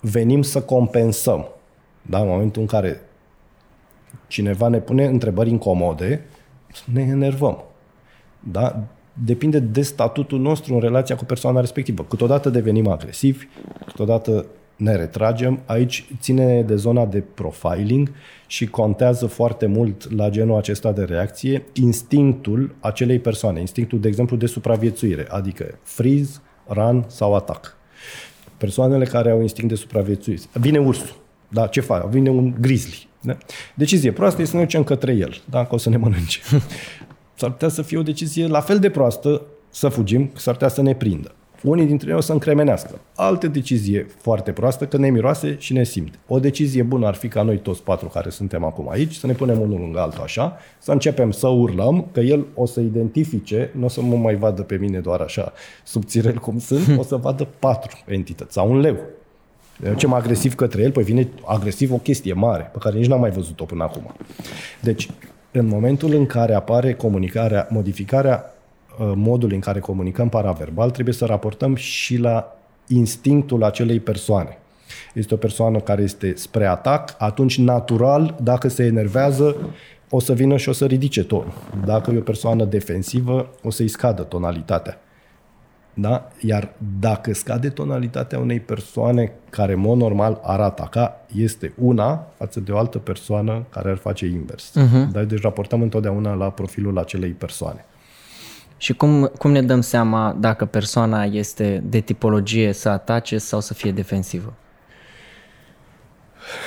venim 0.00 0.42
să 0.42 0.62
compensăm. 0.62 1.48
Da? 2.02 2.20
În 2.20 2.28
momentul 2.28 2.60
în 2.60 2.68
care 2.68 3.00
cineva 4.26 4.68
ne 4.68 4.78
pune 4.78 5.04
întrebări 5.04 5.50
incomode, 5.50 6.26
ne 6.92 7.02
enervăm. 7.02 7.64
Da? 8.50 8.84
Depinde 9.12 9.58
de 9.58 9.82
statutul 9.82 10.40
nostru 10.40 10.74
în 10.74 10.80
relația 10.80 11.16
cu 11.16 11.24
persoana 11.24 11.60
respectivă. 11.60 12.04
Câteodată 12.04 12.50
devenim 12.50 12.88
agresivi, 12.88 13.46
câteodată 13.86 14.46
ne 14.76 14.96
retragem. 14.96 15.60
Aici 15.66 16.06
ține 16.20 16.62
de 16.62 16.76
zona 16.76 17.06
de 17.06 17.22
profiling 17.34 18.12
și 18.46 18.66
contează 18.66 19.26
foarte 19.26 19.66
mult 19.66 20.16
la 20.16 20.28
genul 20.28 20.56
acesta 20.56 20.92
de 20.92 21.02
reacție 21.02 21.64
instinctul 21.72 22.74
acelei 22.80 23.18
persoane, 23.18 23.60
instinctul, 23.60 24.00
de 24.00 24.08
exemplu, 24.08 24.36
de 24.36 24.46
supraviețuire, 24.46 25.26
adică 25.28 25.78
freeze, 25.82 26.40
run 26.68 27.04
sau 27.06 27.34
atac. 27.34 27.76
Persoanele 28.56 29.04
care 29.04 29.30
au 29.30 29.40
instinct 29.40 29.70
de 29.70 29.76
supraviețuire. 29.76 30.40
Vine 30.52 30.78
ursul. 30.78 31.16
Da, 31.48 31.66
ce 31.66 31.80
fac? 31.80 32.08
Vine 32.08 32.30
un 32.30 32.54
grizzly. 32.60 33.08
Da? 33.20 33.38
Decizie 33.74 34.12
proastă 34.12 34.40
este 34.40 34.52
să 34.52 34.58
ne 34.58 34.64
ducem 34.64 34.84
către 34.84 35.12
el, 35.12 35.42
da, 35.50 35.64
că 35.64 35.74
o 35.74 35.78
să 35.78 35.88
ne 35.88 35.96
mănânce. 35.96 36.40
S-ar 37.38 37.50
putea 37.50 37.68
să 37.68 37.82
fie 37.82 37.98
o 37.98 38.02
decizie 38.02 38.46
la 38.46 38.60
fel 38.60 38.78
de 38.78 38.90
proastă 38.90 39.42
să 39.70 39.88
fugim, 39.88 40.26
că 40.26 40.38
s-ar 40.38 40.54
putea 40.54 40.68
să 40.68 40.82
ne 40.82 40.94
prindă. 40.94 41.34
Unii 41.64 41.86
dintre 41.86 42.08
noi 42.08 42.16
o 42.16 42.20
să 42.20 42.32
încremenească. 42.32 42.98
Altă 43.14 43.46
decizie 43.46 44.06
foarte 44.16 44.52
proastă, 44.52 44.86
că 44.86 44.96
ne 44.96 45.10
miroase 45.10 45.56
și 45.58 45.72
ne 45.72 45.84
simte. 45.84 46.18
O 46.26 46.38
decizie 46.38 46.82
bună 46.82 47.06
ar 47.06 47.14
fi 47.14 47.28
ca 47.28 47.42
noi 47.42 47.58
toți 47.58 47.82
patru 47.82 48.08
care 48.08 48.30
suntem 48.30 48.64
acum 48.64 48.90
aici, 48.90 49.14
să 49.14 49.26
ne 49.26 49.32
punem 49.32 49.60
unul 49.60 49.80
lângă 49.80 50.00
altul 50.00 50.22
așa, 50.22 50.56
să 50.78 50.92
începem 50.92 51.30
să 51.30 51.48
urlăm, 51.48 52.06
că 52.12 52.20
el 52.20 52.46
o 52.54 52.66
să 52.66 52.80
identifice, 52.80 53.70
nu 53.74 53.84
o 53.84 53.88
să 53.88 54.02
mă 54.02 54.16
mai 54.16 54.34
vadă 54.34 54.62
pe 54.62 54.76
mine 54.76 54.98
doar 54.98 55.20
așa 55.20 55.52
subțirel 55.84 56.38
cum 56.38 56.58
sunt, 56.58 56.88
o 57.00 57.02
să 57.02 57.16
vadă 57.16 57.48
patru 57.58 57.98
entități 58.06 58.52
sau 58.52 58.70
un 58.70 58.80
leu. 58.80 58.96
Ne 59.76 59.90
ducem 59.90 60.12
agresiv 60.12 60.54
către 60.54 60.82
el, 60.82 60.90
păi 60.90 61.02
vine 61.02 61.28
agresiv 61.44 61.92
o 61.92 61.96
chestie 61.96 62.32
mare, 62.32 62.70
pe 62.72 62.78
care 62.78 62.96
nici 62.96 63.06
n-am 63.06 63.20
mai 63.20 63.30
văzut-o 63.30 63.64
până 63.64 63.82
acum. 63.82 64.14
Deci, 64.80 65.08
în 65.52 65.66
momentul 65.66 66.14
în 66.14 66.26
care 66.26 66.54
apare 66.54 66.94
comunicarea, 66.94 67.66
modificarea 67.70 68.53
uh, 68.98 69.12
modului 69.14 69.54
în 69.54 69.60
care 69.60 69.80
comunicăm 69.80 70.28
paraverbal, 70.28 70.90
trebuie 70.90 71.14
să 71.14 71.24
raportăm 71.24 71.74
și 71.74 72.16
la 72.16 72.56
instinctul 72.86 73.64
acelei 73.64 74.00
persoane. 74.00 74.58
Este 75.14 75.34
o 75.34 75.36
persoană 75.36 75.80
care 75.80 76.02
este 76.02 76.32
spre 76.36 76.66
atac, 76.66 77.14
atunci 77.18 77.58
natural, 77.58 78.36
dacă 78.42 78.68
se 78.68 78.84
enervează, 78.84 79.56
o 80.10 80.20
să 80.20 80.32
vină 80.32 80.56
și 80.56 80.68
o 80.68 80.72
să 80.72 80.86
ridice 80.86 81.24
tonul. 81.24 81.52
Dacă 81.84 82.10
e 82.10 82.18
o 82.18 82.20
persoană 82.20 82.64
defensivă, 82.64 83.50
o 83.62 83.70
să-i 83.70 83.88
scadă 83.88 84.22
tonalitatea. 84.22 84.98
Da? 85.94 86.28
Iar 86.40 86.72
dacă 87.00 87.34
scade 87.34 87.68
tonalitatea 87.68 88.38
unei 88.38 88.60
persoane 88.60 89.32
care, 89.50 89.72
în 89.72 89.80
mod 89.80 89.98
normal, 89.98 90.40
ar 90.42 90.60
ataca, 90.60 91.20
este 91.36 91.72
una 91.78 92.26
față 92.36 92.60
de 92.60 92.72
o 92.72 92.78
altă 92.78 92.98
persoană 92.98 93.64
care 93.70 93.90
ar 93.90 93.96
face 93.96 94.26
invers. 94.26 94.70
Uh-huh. 94.70 95.12
Da? 95.12 95.22
Deci 95.24 95.40
raportăm 95.40 95.82
întotdeauna 95.82 96.34
la 96.34 96.50
profilul 96.50 96.98
acelei 96.98 97.30
persoane. 97.30 97.84
Și 98.84 98.92
cum, 98.92 99.30
cum 99.38 99.50
ne 99.50 99.62
dăm 99.62 99.80
seama 99.80 100.36
dacă 100.40 100.64
persoana 100.64 101.24
este 101.24 101.82
de 101.86 102.00
tipologie 102.00 102.72
să 102.72 102.88
atace 102.88 103.38
sau 103.38 103.60
să 103.60 103.74
fie 103.74 103.92
defensivă? 103.92 104.54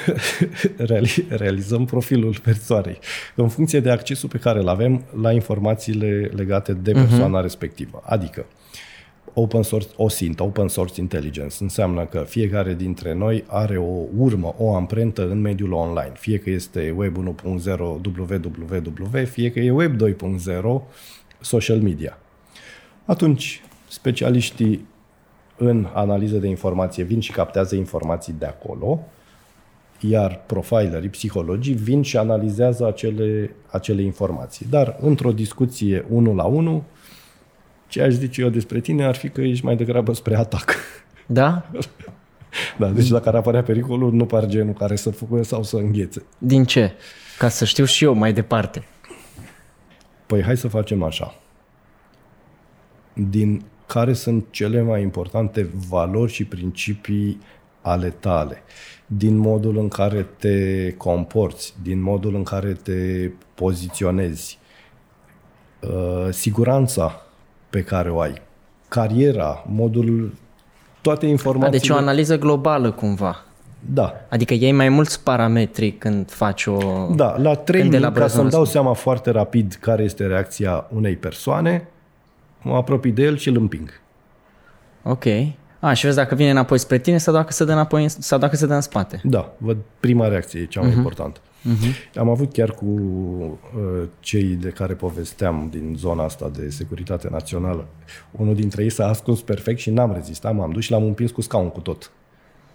Reali- 0.90 1.28
realizăm 1.30 1.86
profilul 1.86 2.40
persoanei 2.44 3.00
în 3.36 3.48
funcție 3.48 3.80
de 3.80 3.92
accesul 3.92 4.30
pe 4.30 4.38
care 4.38 4.60
îl 4.60 4.68
avem 4.68 5.04
la 5.22 5.32
informațiile 5.32 6.32
legate 6.36 6.74
de 6.74 6.92
persoana 6.92 7.40
uh-huh. 7.40 7.42
respectivă. 7.42 8.04
Adică, 8.06 8.46
open 9.34 9.62
source, 9.62 9.88
OSINT, 9.96 10.40
Open 10.40 10.68
Source 10.68 11.00
Intelligence, 11.00 11.56
înseamnă 11.60 12.06
că 12.06 12.24
fiecare 12.28 12.74
dintre 12.74 13.14
noi 13.14 13.44
are 13.48 13.78
o 13.78 14.04
urmă, 14.18 14.56
o 14.58 14.76
amprentă 14.76 15.30
în 15.30 15.42
mediul 15.42 15.72
online. 15.72 16.12
Fie 16.16 16.38
că 16.38 16.50
este 16.50 16.94
Web 16.96 17.18
1.0 17.18 17.80
www, 17.80 19.26
fie 19.26 19.52
că 19.52 19.60
e 19.60 19.72
Web 19.72 19.96
2.0 19.96 20.82
social 21.42 21.80
media. 21.80 22.18
Atunci, 23.06 23.62
specialiștii 23.88 24.88
în 25.58 25.88
analiză 25.94 26.38
de 26.38 26.48
informație 26.48 27.04
vin 27.04 27.20
și 27.20 27.32
captează 27.32 27.76
informații 27.76 28.36
de 28.40 28.46
acolo, 28.46 29.00
iar 30.00 30.44
profilerii, 30.46 31.10
psihologii, 31.10 31.74
vin 31.74 32.02
și 32.02 32.18
analizează 32.18 32.88
acele, 32.88 33.56
acele 33.68 34.02
informații. 34.02 34.66
Dar 34.70 34.98
într-o 35.00 35.32
discuție 35.32 36.06
unul 36.10 36.36
la 36.36 36.44
unul, 36.44 36.84
ce 37.88 38.02
aș 38.02 38.14
zice 38.14 38.42
eu 38.42 38.50
despre 38.50 38.80
tine 38.80 39.06
ar 39.06 39.16
fi 39.16 39.30
că 39.30 39.42
ești 39.42 39.66
mai 39.66 39.76
degrabă 39.76 40.14
spre 40.14 40.36
atac. 40.36 40.76
Da? 41.26 41.66
Da, 42.78 42.88
deci 42.88 43.08
dacă 43.08 43.30
ar 43.30 43.36
apărea 43.36 43.64
pericolul, 43.64 44.14
nu 44.14 44.26
par 44.26 44.46
genul 44.46 44.74
care 44.74 44.96
să 44.96 45.10
fugă 45.10 45.44
sau 45.44 45.64
să 45.64 45.76
înghețe. 45.76 46.24
Din 46.38 46.64
ce? 46.64 46.92
Ca 47.38 47.50
să 47.50 47.66
știu 47.66 47.86
și 47.86 48.04
eu 48.04 48.14
mai 48.14 48.34
departe. 48.34 48.84
Păi 50.28 50.44
hai 50.44 50.58
să 50.58 50.68
facem 50.68 51.04
așa. 51.04 51.36
Din 53.14 53.66
care 53.86 54.14
sunt 54.14 54.46
cele 54.50 54.82
mai 54.82 55.02
importante 55.02 55.70
valori 55.90 56.32
și 56.32 56.46
principii 56.46 57.42
ale 57.82 58.10
tale? 58.10 58.64
Din 59.06 59.38
modul 59.38 59.78
în 59.78 59.88
care 59.88 60.28
te 60.38 60.92
comporți, 60.92 61.74
din 61.82 62.02
modul 62.02 62.36
în 62.36 62.44
care 62.44 62.74
te 62.74 63.32
poziționezi, 63.54 64.60
uh, 65.82 66.28
siguranța 66.30 67.22
pe 67.70 67.84
care 67.84 68.10
o 68.12 68.20
ai, 68.20 68.42
cariera, 68.88 69.64
modul, 69.68 70.34
toate 71.02 71.26
A, 71.26 71.30
informațiile. 71.30 71.78
deci 71.78 71.90
o 71.90 71.96
analiză 71.96 72.38
globală 72.38 72.92
cumva. 72.92 73.47
Da, 73.94 74.14
Adică 74.30 74.54
iei 74.54 74.72
mai 74.72 74.90
mulți 74.90 75.24
parametri 75.24 75.92
când 75.92 76.32
faci 76.32 76.66
o... 76.66 76.78
Da, 77.16 77.38
la 77.38 77.56
training, 77.56 77.94
ca 77.94 77.98
elaborezi 77.98 78.34
să-mi 78.34 78.44
un 78.44 78.50
dau 78.50 78.60
răspuns. 78.60 78.84
seama 78.84 78.94
foarte 78.94 79.30
rapid 79.30 79.78
care 79.82 80.04
este 80.04 80.26
reacția 80.26 80.88
unei 80.94 81.16
persoane, 81.16 81.88
mă 82.62 82.76
apropii 82.76 83.12
de 83.12 83.24
el 83.24 83.38
și 83.38 83.50
îl 83.50 83.58
împing. 83.58 83.90
Ok. 85.04 85.24
A, 85.80 85.94
și 85.94 86.06
vezi 86.06 86.16
dacă 86.16 86.36
vine 86.36 86.50
înapoi 86.50 86.78
spre 86.78 86.98
tine 86.98 87.18
sau 87.18 87.34
dacă 87.34 87.52
se 87.52 87.66
dă 87.66 87.72
înapoi 87.72 88.04
în, 88.04 88.10
sau 88.10 88.40
dacă 88.40 88.56
se 88.56 88.66
dă 88.66 88.74
în 88.74 88.82
spate. 88.82 89.22
Da, 89.24 89.54
văd 89.58 89.78
prima 90.00 90.28
reacție, 90.28 90.60
e 90.60 90.66
cea 90.66 90.82
mai 90.82 90.92
uh-huh. 90.92 90.96
importantă. 90.96 91.40
Uh-huh. 91.40 92.16
Am 92.16 92.30
avut 92.30 92.54
chiar 92.54 92.72
cu 92.72 92.86
uh, 92.86 94.04
cei 94.20 94.44
de 94.44 94.70
care 94.70 94.94
povesteam 94.94 95.68
din 95.72 95.96
zona 95.98 96.24
asta 96.24 96.52
de 96.58 96.70
securitate 96.70 97.28
națională. 97.32 97.86
Unul 98.32 98.56
dintre 98.56 98.84
ei 98.84 98.90
s-a 98.90 99.08
ascuns 99.08 99.42
perfect 99.42 99.80
și 99.80 99.90
n-am 99.90 100.14
rezistat, 100.14 100.56
m-am 100.56 100.72
dus 100.72 100.84
și 100.84 100.92
l-am 100.92 101.04
împins 101.04 101.32
cu 101.32 101.42
scaun 101.42 101.70
cu 101.70 101.80
tot. 101.80 102.12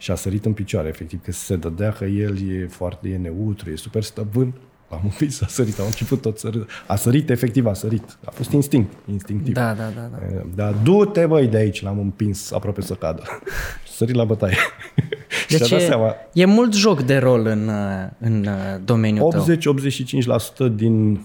Și 0.03 0.11
a 0.11 0.15
sărit 0.15 0.45
în 0.45 0.53
picioare, 0.53 0.89
efectiv, 0.89 1.23
că 1.23 1.33
se 1.33 1.57
dădea 1.57 1.93
că 1.93 2.05
el 2.05 2.51
e 2.51 2.67
foarte 2.67 3.09
e 3.09 3.17
neutru, 3.17 3.71
e 3.71 3.77
super 3.77 4.03
stăpân. 4.03 4.55
L-am 4.91 5.01
împins, 5.03 5.41
a 5.41 5.47
sărit, 5.47 5.79
am 5.79 5.87
început 5.87 6.21
tot 6.21 6.39
să 6.39 6.49
râd. 6.49 6.69
A 6.87 6.97
sărit, 6.97 7.31
efectiv, 7.31 7.67
a 7.67 7.73
sărit. 7.73 8.19
A 8.25 8.31
fost 8.31 8.51
instinct, 8.51 8.93
instinctiv. 9.11 9.55
Da, 9.55 9.75
da, 9.75 9.89
da. 9.95 10.11
da. 10.13 10.43
Dar 10.55 10.73
du-te, 10.73 11.27
băi, 11.27 11.47
de 11.47 11.57
aici, 11.57 11.83
l-am 11.83 11.99
împins 11.99 12.53
aproape 12.53 12.81
să 12.81 12.95
cadă. 12.95 13.23
Sărit 13.97 14.15
la 14.15 14.25
bătaie. 14.25 14.57
și 15.49 15.59
Deci 15.59 15.63
a 15.63 15.67
dat 15.69 15.81
e, 15.81 15.85
seama, 15.85 16.15
e 16.33 16.45
mult 16.45 16.75
joc 16.75 17.03
de 17.03 17.17
rol 17.17 17.47
în, 17.47 17.69
uh, 17.69 18.09
în 18.19 18.47
uh, 18.47 18.81
domeniul 18.85 19.31
tău. 19.31 19.47
80-85% 20.71 20.75
din, 20.75 21.25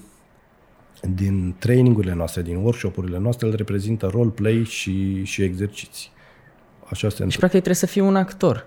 din 1.16 1.56
trainingurile 1.60 2.14
noastre, 2.14 2.42
din 2.42 2.56
workshopurile 2.56 3.20
noastre, 3.20 3.48
îl 3.48 3.56
reprezintă 3.56 4.08
roleplay 4.12 4.64
și, 4.64 5.24
și 5.24 5.42
exerciții. 5.42 6.16
Așa 6.90 7.10
se 7.10 7.16
Și 7.16 7.22
întâmplă. 7.22 7.38
practic 7.38 7.50
trebuie 7.62 7.76
să 7.76 7.86
fii 7.86 8.02
un 8.02 8.16
actor. 8.16 8.66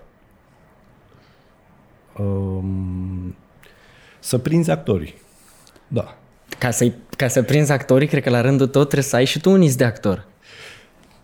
Um, 2.17 3.35
să 4.19 4.37
prinzi 4.37 4.71
actorii. 4.71 5.13
Da. 5.87 6.17
Ca, 6.57 6.71
să 6.71 6.91
ca 7.17 7.27
să 7.27 7.43
prinzi 7.43 7.71
actorii, 7.71 8.07
cred 8.07 8.23
că 8.23 8.29
la 8.29 8.41
rândul 8.41 8.67
tău 8.67 8.81
trebuie 8.81 9.03
să 9.03 9.15
ai 9.15 9.25
și 9.25 9.39
tu 9.39 9.51
un 9.51 9.61
is 9.61 9.75
de 9.75 9.83
actor. 9.83 10.25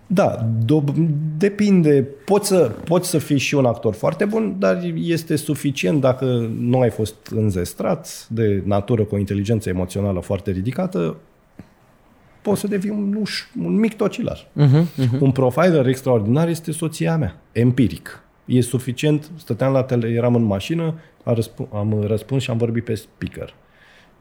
Da, 0.08 0.48
do- 0.66 0.93
depinde. 1.38 2.08
Poți 2.26 2.48
să, 2.48 2.72
poți 2.84 3.10
să 3.10 3.18
fii 3.18 3.38
și 3.38 3.56
un 3.56 3.66
actor 3.66 3.93
foarte 3.93 4.26
bun, 4.26 4.56
dar 4.60 4.82
este 4.95 5.36
suficient 5.36 6.02
dacă 6.02 6.26
nu 6.60 6.80
ai 6.80 6.89
fost 6.89 7.16
înzestrat 7.30 8.26
de 8.30 8.62
natură 8.66 9.04
cu 9.04 9.16
o 9.16 9.18
inteligență 9.18 9.70
emoțională 9.70 10.20
foarte 10.20 10.52
ridicată, 10.52 11.16
poți 12.42 12.60
să 12.60 12.68
devii 12.68 12.90
un, 12.90 13.18
uș- 13.26 13.64
un 13.64 13.80
mic 13.80 13.96
tocilar. 13.96 14.48
Uh-huh, 14.48 14.82
uh-huh. 14.82 15.20
Un 15.20 15.32
profiler 15.32 15.88
extraordinar 15.88 16.48
este 16.48 16.72
soția 16.72 17.18
mea, 17.18 17.42
empiric. 17.52 18.22
E 18.46 18.62
suficient, 18.62 19.32
stăteam 19.38 19.74
la 19.74 19.84
tele, 19.84 20.08
eram 20.08 20.36
în 20.36 20.44
mașină, 20.44 20.94
am, 21.24 21.36
răsp- 21.36 21.72
am 21.74 22.02
răspuns 22.02 22.44
și 22.44 22.50
am 22.50 22.58
vorbit 22.58 22.84
pe 22.84 22.96
speaker. 22.96 23.54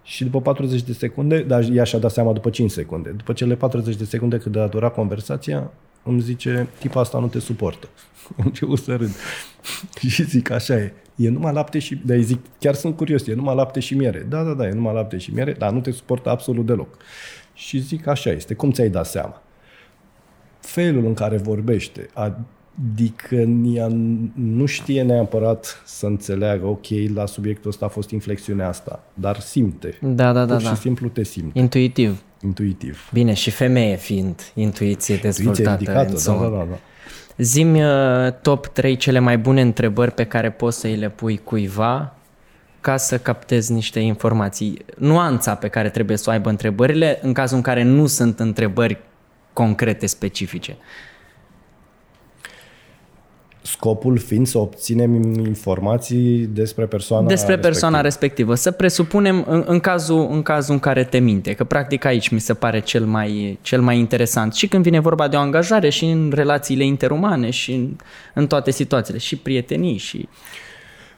Și 0.02 0.24
după 0.24 0.40
40 0.40 0.82
de 0.82 0.92
secunde, 0.92 1.42
dar 1.42 1.68
ea 1.72 1.84
și-a 1.84 1.98
dat 1.98 2.10
seama 2.10 2.32
după 2.32 2.50
5 2.50 2.70
secunde, 2.70 3.10
după 3.10 3.32
cele 3.32 3.54
40 3.54 3.96
de 3.96 4.04
secunde 4.04 4.38
cât 4.38 4.56
a 4.56 4.66
durat 4.66 4.94
conversația, 4.94 5.70
îmi 6.02 6.20
zice, 6.20 6.68
tipa 6.78 7.00
asta 7.00 7.18
nu 7.18 7.26
te 7.26 7.38
suportă. 7.38 7.88
Am 8.38 8.44
început 8.44 8.78
să 8.78 8.96
râd. 8.96 9.10
și 10.08 10.24
zic, 10.24 10.50
așa 10.50 10.74
e. 10.74 10.92
E 11.16 11.28
numai 11.28 11.52
lapte 11.52 11.78
și... 11.78 12.00
Dar 12.04 12.18
zic, 12.18 12.38
chiar 12.58 12.74
sunt 12.74 12.96
curios, 12.96 13.26
e 13.26 13.34
numai 13.34 13.54
lapte 13.54 13.80
și 13.80 13.94
miere. 13.94 14.26
Da, 14.28 14.42
da, 14.42 14.52
da, 14.52 14.66
e 14.66 14.72
numai 14.72 14.94
lapte 14.94 15.18
și 15.18 15.34
miere, 15.34 15.52
dar 15.52 15.70
nu 15.70 15.80
te 15.80 15.90
suportă 15.90 16.30
absolut 16.30 16.66
deloc. 16.66 16.96
Și 17.56 17.78
zic, 17.78 18.06
așa 18.06 18.30
este. 18.30 18.54
Cum 18.54 18.70
ți-ai 18.70 18.88
dat 18.88 19.06
seama? 19.06 19.42
Felul 20.60 21.04
în 21.06 21.14
care 21.14 21.36
vorbește, 21.36 22.08
adică 22.12 23.34
ea 23.64 23.88
nu 24.34 24.66
știe 24.66 25.02
neapărat 25.02 25.82
să 25.84 26.06
înțeleagă, 26.06 26.66
ok, 26.66 26.86
la 27.14 27.26
subiectul 27.26 27.70
ăsta 27.70 27.84
a 27.84 27.88
fost 27.88 28.10
inflexiunea 28.10 28.68
asta, 28.68 29.02
dar 29.14 29.40
simte. 29.40 29.98
Da, 30.00 30.32
da, 30.32 30.44
da. 30.44 30.52
Pur 30.52 30.62
și 30.62 30.68
da. 30.68 30.74
simplu 30.74 31.08
te 31.08 31.24
simte. 31.24 31.58
Intuitiv. 31.58 32.22
Intuitiv. 32.42 33.10
Bine, 33.12 33.32
și 33.32 33.50
femeie 33.50 33.96
fiind 33.96 34.52
intuiție 34.54 35.16
dezvoltată. 35.16 35.60
Intuiție 35.60 35.92
ridicată, 35.92 36.08
în 36.08 36.12
da, 36.12 36.18
zonă. 36.18 36.48
da, 36.48 36.56
da, 36.56 36.66
da. 36.70 36.78
Zimi 37.36 37.84
uh, 37.84 38.32
top 38.42 38.66
3 38.66 38.96
cele 38.96 39.18
mai 39.18 39.38
bune 39.38 39.60
întrebări 39.60 40.12
pe 40.12 40.24
care 40.24 40.50
poți 40.50 40.78
să 40.78 40.86
îi 40.86 40.96
le 40.96 41.08
pui 41.08 41.40
cuiva 41.44 42.15
ca 42.86 42.96
să 42.96 43.18
captezi 43.18 43.72
niște 43.72 44.00
informații. 44.00 44.84
Nuanța 44.98 45.54
pe 45.54 45.68
care 45.68 45.90
trebuie 45.90 46.16
să 46.16 46.24
o 46.28 46.32
aibă 46.32 46.48
întrebările 46.48 47.18
în 47.22 47.32
cazul 47.32 47.56
în 47.56 47.62
care 47.62 47.82
nu 47.82 48.06
sunt 48.06 48.40
întrebări 48.40 48.98
concrete, 49.52 50.06
specifice. 50.06 50.76
Scopul 53.62 54.18
fiind 54.18 54.46
să 54.46 54.58
obținem 54.58 55.14
informații 55.38 56.46
despre 56.52 56.86
persoana 56.86 57.26
Despre 57.26 57.58
persoana 57.58 58.00
respectivă. 58.00 58.50
respectivă. 58.50 58.54
Să 58.54 58.70
presupunem 58.70 59.44
în, 59.48 59.64
în, 59.66 59.80
cazul, 59.80 60.28
în 60.30 60.42
cazul 60.42 60.74
în 60.74 60.80
care 60.80 61.04
te 61.04 61.18
minte, 61.18 61.52
că 61.54 61.64
practic 61.64 62.04
aici 62.04 62.28
mi 62.28 62.40
se 62.40 62.54
pare 62.54 62.80
cel 62.80 63.04
mai, 63.04 63.58
cel 63.62 63.80
mai 63.80 63.98
interesant 63.98 64.54
și 64.54 64.68
când 64.68 64.82
vine 64.82 65.00
vorba 65.00 65.28
de 65.28 65.36
o 65.36 65.40
angajare 65.40 65.88
și 65.88 66.04
în 66.04 66.32
relațiile 66.34 66.84
interumane 66.84 67.50
și 67.50 67.72
în, 67.72 67.96
în 68.34 68.46
toate 68.46 68.70
situațiile, 68.70 69.18
și 69.18 69.36
prietenii 69.36 69.96
și... 69.96 70.28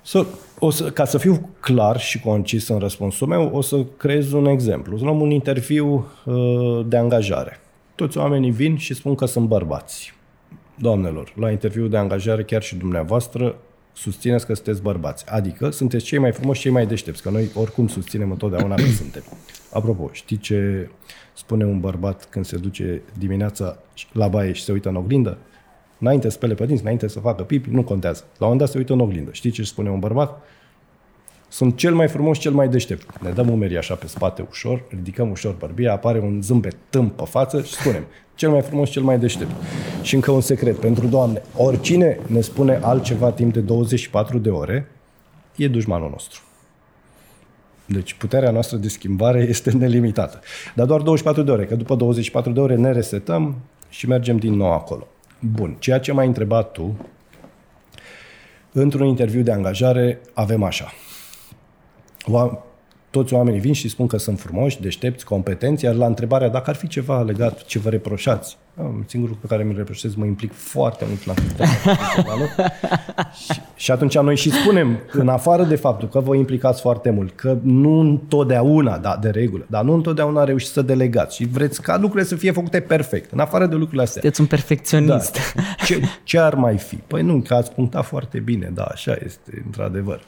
Să, 0.09 0.27
o 0.59 0.71
să, 0.71 0.91
ca 0.91 1.05
să 1.05 1.19
fiu 1.19 1.49
clar 1.61 2.01
și 2.01 2.21
concis 2.21 2.69
în 2.69 2.79
răspunsul 2.79 3.27
meu, 3.27 3.51
o 3.53 3.61
să 3.61 3.85
creez 3.97 4.33
un 4.33 4.47
exemplu. 4.47 4.99
Să 4.99 5.05
luăm 5.05 5.21
un 5.21 5.31
interviu 5.31 6.07
uh, 6.25 6.87
de 6.87 6.97
angajare. 6.97 7.61
Toți 7.95 8.19
oamenii 8.19 8.51
vin 8.51 8.77
și 8.77 8.95
spun 8.95 9.15
că 9.15 9.27
sunt 9.27 9.49
bărbați. 9.49 10.15
Doamnelor, 10.75 11.33
la 11.37 11.51
interviu 11.51 11.87
de 11.87 11.97
angajare, 11.97 12.43
chiar 12.45 12.63
și 12.63 12.77
dumneavoastră, 12.77 13.57
susțineți 13.93 14.47
că 14.47 14.55
sunteți 14.55 14.83
bărbați. 14.83 15.31
Adică 15.31 15.71
sunteți 15.71 16.05
cei 16.05 16.19
mai 16.19 16.33
frumoși, 16.33 16.61
cei 16.61 16.71
mai 16.71 16.87
deștepți, 16.87 17.23
că 17.23 17.31
noi 17.31 17.51
oricum 17.55 17.89
susținem 17.89 18.31
întotdeauna 18.31 18.75
că 18.75 18.87
suntem. 18.97 19.23
Apropo, 19.73 20.09
știi 20.13 20.39
ce 20.39 20.91
spune 21.33 21.65
un 21.65 21.81
bărbat 21.81 22.27
când 22.31 22.45
se 22.45 22.57
duce 22.57 23.03
dimineața 23.19 23.79
la 24.13 24.29
baie 24.29 24.53
și 24.53 24.63
se 24.63 24.73
uită 24.73 24.89
în 24.89 24.97
oglindă? 24.97 25.39
Înainte 25.99 26.29
să 26.29 26.37
spele 26.37 26.55
pe 26.55 26.67
dinți, 26.67 26.83
înainte 26.83 27.09
să 27.09 27.21
facă 27.21 27.43
pipi, 27.43 27.71
nu 27.71 27.83
contează. 27.83 28.23
La 28.23 28.47
un 28.47 28.53
moment 28.53 28.61
dat 28.61 28.69
se 28.69 28.79
uită 28.79 28.93
în 28.93 29.01
oglindă. 29.01 29.31
Știi 29.33 29.51
ce 29.51 29.63
spune 29.63 29.91
un 29.91 29.99
bărbat? 29.99 30.43
Sunt 31.49 31.77
cel 31.77 31.95
mai 31.95 32.09
frumos, 32.09 32.39
cel 32.39 32.53
mai 32.53 32.69
deștept. 32.69 33.21
Ne 33.21 33.31
dăm 33.31 33.49
umerii 33.49 33.77
așa 33.77 33.95
pe 33.95 34.07
spate 34.07 34.47
ușor, 34.49 34.85
ridicăm 34.89 35.31
ușor 35.31 35.55
bărbia, 35.59 35.93
apare 35.93 36.19
un 36.19 36.43
zâmbet 36.43 36.77
tâmp 36.91 37.17
pe 37.17 37.25
față 37.25 37.63
și 37.63 37.73
spunem 37.73 38.05
cel 38.35 38.51
mai 38.51 38.61
frumos, 38.61 38.91
cel 38.91 39.03
mai 39.03 39.19
deștept. 39.19 39.51
Și 40.03 40.15
încă 40.15 40.31
un 40.31 40.41
secret 40.41 40.79
pentru 40.79 41.07
Doamne. 41.07 41.43
Oricine 41.57 42.19
ne 42.27 42.41
spune 42.41 42.79
altceva 42.83 43.31
timp 43.31 43.53
de 43.53 43.61
24 43.61 44.39
de 44.39 44.51
ore, 44.51 44.91
e 45.57 45.69
dușmanul 45.69 46.11
nostru. 46.11 46.43
Deci 47.85 48.15
puterea 48.15 48.51
noastră 48.51 48.77
de 48.77 48.89
schimbare 48.89 49.47
este 49.49 49.71
nelimitată. 49.71 50.41
Dar 50.75 50.87
doar 50.87 51.01
24 51.01 51.43
de 51.43 51.51
ore, 51.51 51.65
că 51.65 51.75
după 51.75 51.95
24 51.95 52.53
de 52.53 52.61
ore 52.61 52.75
ne 52.77 52.93
resetăm 52.93 53.57
și 53.89 54.09
mergem 54.09 54.37
din 54.37 54.55
nou 54.55 54.73
acolo. 54.73 55.07
Bun, 55.41 55.77
ceea 55.79 55.99
ce 56.01 56.13
m-ai 56.13 56.27
întrebat 56.27 56.73
tu, 56.73 57.07
într-un 58.73 59.07
interviu 59.07 59.43
de 59.43 59.53
angajare 59.53 60.21
avem 60.35 60.63
așa. 60.63 60.93
Oa- 62.25 62.63
Toți 63.11 63.35
oamenii 63.35 63.61
vin 63.61 63.73
și 63.73 63.89
spun 63.89 64.07
că 64.07 64.17
sunt 64.17 64.41
frumoși, 64.41 64.81
deștepți, 64.81 65.25
competenți, 65.25 65.85
iar 65.85 65.95
la 65.95 66.07
întrebarea 66.07 66.49
dacă 66.49 66.71
ar 66.71 66.77
fi 66.77 66.89
ceva 66.89 67.23
legat 67.23 67.65
ce 67.65 67.79
vă 67.79 67.89
reproșați, 67.89 68.57
am, 68.79 69.05
singurul 69.07 69.37
pe 69.41 69.47
care 69.47 69.63
mi-l 69.63 69.77
reproșez, 69.77 70.15
mă 70.15 70.25
implic 70.25 70.53
foarte 70.53 71.05
mult 71.09 71.25
în 71.25 71.31
activitatea 71.31 71.95
profesională. 71.95 72.45
și, 73.45 73.61
și 73.77 73.91
atunci 73.91 74.19
noi 74.19 74.37
și 74.37 74.51
spunem, 74.51 74.99
în 75.13 75.29
afară 75.29 75.65
de 75.65 75.77
faptul 75.77 76.09
că 76.09 76.21
vă 76.21 76.35
implicați 76.35 76.81
foarte 76.81 77.11
mult, 77.11 77.35
că 77.35 77.59
nu 77.63 77.99
întotdeauna, 77.99 78.99
da, 78.99 79.19
de 79.21 79.29
regulă, 79.31 79.65
dar 79.69 79.85
nu 79.85 79.93
întotdeauna 79.93 80.45
reușiți 80.45 80.73
să 80.73 80.83
delegați 80.83 81.37
și 81.37 81.47
vreți 81.47 81.83
ca 81.83 81.97
lucrurile 81.97 82.29
să 82.29 82.37
fie 82.37 82.53
făcute 82.53 82.81
perfect, 82.81 83.33
în 83.33 83.39
afară 83.39 83.67
de 83.67 83.75
lucrurile 83.75 84.03
astea. 84.03 84.21
Sunteți 84.21 84.41
un 84.41 84.47
perfecționist. 84.47 85.33
Da. 85.55 85.63
Ce, 85.85 86.01
ce 86.25 86.39
ar 86.39 86.55
mai 86.55 86.77
fi? 86.77 86.97
Păi 86.97 87.23
nu, 87.23 87.43
că 87.47 87.55
ați 87.55 87.73
punctat 87.73 88.05
foarte 88.05 88.39
bine, 88.39 88.71
da, 88.75 88.83
așa 88.83 89.17
este, 89.25 89.63
într-adevăr. 89.65 90.21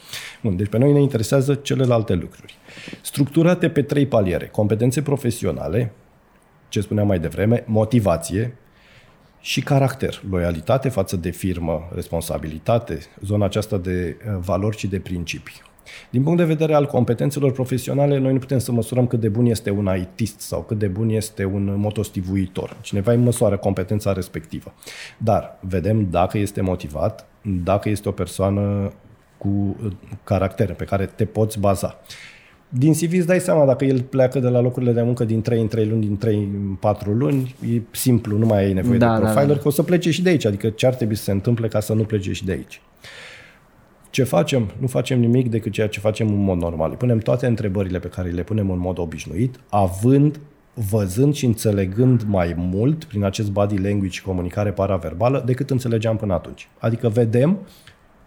Bun, 0.42 0.56
deci 0.56 0.68
pe 0.68 0.78
noi 0.78 0.92
ne 0.92 1.00
interesează 1.00 1.54
celelalte 1.54 2.14
lucruri. 2.14 2.54
Structurate 3.00 3.68
pe 3.68 3.82
trei 3.82 4.06
paliere. 4.06 4.46
Competențe 4.46 5.02
profesionale, 5.02 5.92
ce 6.70 6.80
spuneam 6.80 7.06
mai 7.06 7.18
devreme, 7.18 7.64
motivație 7.66 8.56
și 9.40 9.60
caracter, 9.60 10.22
loialitate 10.30 10.88
față 10.88 11.16
de 11.16 11.30
firmă, 11.30 11.88
responsabilitate, 11.94 12.98
zona 13.24 13.44
aceasta 13.44 13.78
de 13.78 14.16
uh, 14.16 14.38
valori 14.40 14.76
și 14.76 14.86
de 14.86 14.98
principii. 14.98 15.62
Din 16.10 16.22
punct 16.22 16.38
de 16.38 16.44
vedere 16.44 16.74
al 16.74 16.86
competențelor 16.86 17.52
profesionale, 17.52 18.18
noi 18.18 18.32
nu 18.32 18.38
putem 18.38 18.58
să 18.58 18.72
măsurăm 18.72 19.06
cât 19.06 19.20
de 19.20 19.28
bun 19.28 19.46
este 19.46 19.70
un 19.70 19.90
ITist 20.00 20.40
sau 20.40 20.62
cât 20.62 20.78
de 20.78 20.86
bun 20.86 21.08
este 21.08 21.44
un 21.44 21.74
motostivuitor. 21.78 22.76
Cineva 22.80 23.12
îi 23.12 23.18
măsoară 23.18 23.56
competența 23.56 24.12
respectivă. 24.12 24.74
Dar 25.18 25.58
vedem 25.60 26.10
dacă 26.10 26.38
este 26.38 26.60
motivat, 26.60 27.26
dacă 27.42 27.88
este 27.88 28.08
o 28.08 28.12
persoană 28.12 28.92
cu 29.38 29.48
uh, 29.48 29.92
caracter 30.24 30.74
pe 30.74 30.84
care 30.84 31.06
te 31.06 31.24
poți 31.24 31.58
baza. 31.58 31.98
Din 32.72 32.92
CV 32.92 33.12
îți 33.12 33.26
dai 33.26 33.40
seama 33.40 33.64
dacă 33.64 33.84
el 33.84 34.02
pleacă 34.02 34.38
de 34.38 34.48
la 34.48 34.60
locurile 34.60 34.92
de 34.92 35.02
muncă 35.02 35.24
din 35.24 35.40
3 35.42 35.60
în 35.60 35.68
3 35.68 35.86
luni, 35.86 36.00
din 36.00 36.16
3 36.16 36.34
în 36.36 36.74
4 36.74 37.12
luni, 37.12 37.54
e 37.74 37.80
simplu, 37.90 38.38
nu 38.38 38.46
mai 38.46 38.64
ai 38.64 38.72
nevoie 38.72 38.98
Da, 38.98 39.06
de 39.06 39.12
da, 39.12 39.18
profiler, 39.18 39.46
da, 39.46 39.52
da. 39.54 39.58
că 39.60 39.68
o 39.68 39.70
să 39.70 39.82
plece 39.82 40.10
și 40.10 40.22
de 40.22 40.28
aici. 40.28 40.44
Adică 40.44 40.68
ce 40.68 40.86
ar 40.86 40.94
trebui 40.94 41.14
să 41.14 41.22
se 41.22 41.30
întâmple 41.30 41.68
ca 41.68 41.80
să 41.80 41.92
nu 41.92 42.02
plece 42.02 42.32
și 42.32 42.44
de 42.44 42.52
aici. 42.52 42.80
Ce 44.10 44.22
facem? 44.24 44.70
Nu 44.78 44.86
facem 44.86 45.20
nimic 45.20 45.50
decât 45.50 45.72
ceea 45.72 45.88
ce 45.88 46.00
facem 46.00 46.28
în 46.28 46.42
mod 46.42 46.58
normal. 46.58 46.90
Îi 46.90 46.96
punem 46.96 47.18
toate 47.18 47.46
întrebările 47.46 47.98
pe 47.98 48.08
care 48.08 48.28
le 48.30 48.42
punem 48.42 48.70
în 48.70 48.78
mod 48.78 48.98
obișnuit, 48.98 49.60
având, 49.68 50.40
văzând 50.90 51.34
și 51.34 51.44
înțelegând 51.44 52.22
mai 52.26 52.54
mult 52.56 53.04
prin 53.04 53.24
acest 53.24 53.50
body 53.50 53.78
language 53.78 54.14
și 54.14 54.22
comunicare 54.22 54.70
paraverbală 54.70 55.42
decât 55.46 55.70
înțelegeam 55.70 56.16
până 56.16 56.34
atunci. 56.34 56.68
Adică 56.78 57.08
vedem 57.08 57.58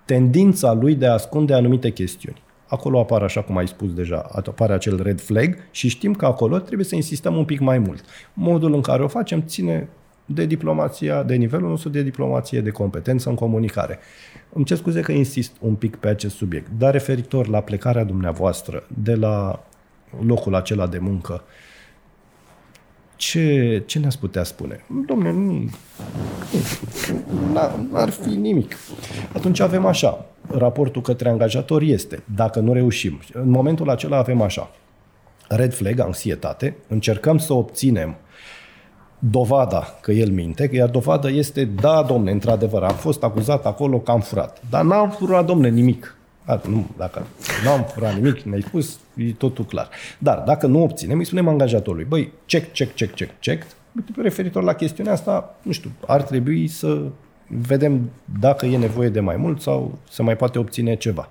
tendința 0.05 0.73
lui 0.73 0.95
de 0.95 1.07
a 1.07 1.13
ascunde 1.13 1.53
anumite 1.53 1.89
chestiuni. 1.91 2.41
Acolo 2.73 2.99
apare, 2.99 3.23
așa 3.23 3.41
cum 3.41 3.57
ai 3.57 3.67
spus 3.67 3.93
deja, 3.93 4.29
apare 4.31 4.73
acel 4.73 5.01
red 5.01 5.21
flag 5.21 5.57
și 5.71 5.87
știm 5.87 6.13
că 6.13 6.25
acolo 6.25 6.59
trebuie 6.59 6.85
să 6.85 6.95
insistăm 6.95 7.35
un 7.35 7.45
pic 7.45 7.59
mai 7.59 7.77
mult. 7.77 8.03
Modul 8.33 8.73
în 8.73 8.81
care 8.81 9.03
o 9.03 9.07
facem 9.07 9.41
ține 9.41 9.89
de 10.25 10.45
diplomația, 10.45 11.23
de 11.23 11.35
nivelul 11.35 11.69
nostru 11.69 11.89
de 11.89 12.01
diplomație, 12.01 12.61
de 12.61 12.69
competență 12.69 13.29
în 13.29 13.35
comunicare. 13.35 13.99
Îmi 14.53 14.65
cer 14.65 14.77
scuze 14.77 15.01
că 15.01 15.11
insist 15.11 15.55
un 15.59 15.75
pic 15.75 15.95
pe 15.95 16.07
acest 16.07 16.35
subiect, 16.35 16.71
dar 16.77 16.91
referitor 16.91 17.47
la 17.47 17.61
plecarea 17.61 18.03
dumneavoastră 18.03 18.83
de 19.03 19.15
la 19.15 19.63
locul 20.25 20.55
acela 20.55 20.87
de 20.87 20.97
muncă, 20.97 21.43
ce, 23.15 23.83
ce 23.85 23.99
ne-ați 23.99 24.19
putea 24.19 24.43
spune? 24.43 24.83
Domne, 25.05 25.31
nu, 25.31 25.69
n-ar, 27.53 27.79
n-ar 27.91 28.09
fi 28.09 28.29
nimic. 28.29 28.77
Atunci 29.33 29.59
avem 29.59 29.85
așa, 29.85 30.25
raportul 30.47 31.01
către 31.01 31.29
angajator 31.29 31.81
este, 31.81 32.23
dacă 32.35 32.59
nu 32.59 32.73
reușim, 32.73 33.19
în 33.33 33.49
momentul 33.49 33.89
acela 33.89 34.17
avem 34.17 34.41
așa, 34.41 34.71
red 35.47 35.73
flag, 35.73 35.99
anxietate, 35.99 36.75
încercăm 36.87 37.37
să 37.37 37.53
obținem 37.53 38.15
dovada 39.19 39.97
că 40.01 40.11
el 40.11 40.29
minte, 40.29 40.69
iar 40.73 40.89
dovada 40.89 41.29
este, 41.29 41.65
da, 41.65 42.03
domne, 42.07 42.31
într-adevăr, 42.31 42.83
am 42.83 42.95
fost 42.95 43.23
acuzat 43.23 43.65
acolo 43.65 43.99
că 43.99 44.11
am 44.11 44.19
furat. 44.19 44.61
Dar 44.69 44.83
n-am 44.83 45.09
furat, 45.09 45.45
domne, 45.45 45.69
nimic. 45.69 46.17
A, 46.45 46.61
nu, 46.67 46.85
dacă 46.97 47.25
n-am 47.63 47.83
furat 47.93 48.13
nimic, 48.13 48.41
ne-ai 48.41 48.61
spus, 48.61 48.99
e 49.15 49.31
totul 49.31 49.65
clar. 49.65 49.89
Dar 50.17 50.43
dacă 50.45 50.67
nu 50.67 50.81
obținem, 50.81 51.17
îi 51.17 51.25
spunem 51.25 51.47
angajatorului, 51.47 52.05
băi, 52.05 52.31
check, 52.45 52.73
check, 52.73 52.95
check, 52.95 53.15
check, 53.15 53.31
check. 53.39 53.65
Uite, 53.95 54.21
referitor 54.21 54.63
la 54.63 54.73
chestiunea 54.73 55.13
asta, 55.13 55.55
nu 55.61 55.71
știu, 55.71 55.91
ar 56.07 56.21
trebui 56.21 56.67
să 56.67 57.01
vedem 57.47 58.09
dacă 58.39 58.65
e 58.65 58.77
nevoie 58.77 59.09
de 59.09 59.19
mai 59.19 59.35
mult 59.35 59.61
sau 59.61 59.97
se 60.09 60.21
mai 60.21 60.35
poate 60.35 60.59
obține 60.59 60.95
ceva. 60.95 61.29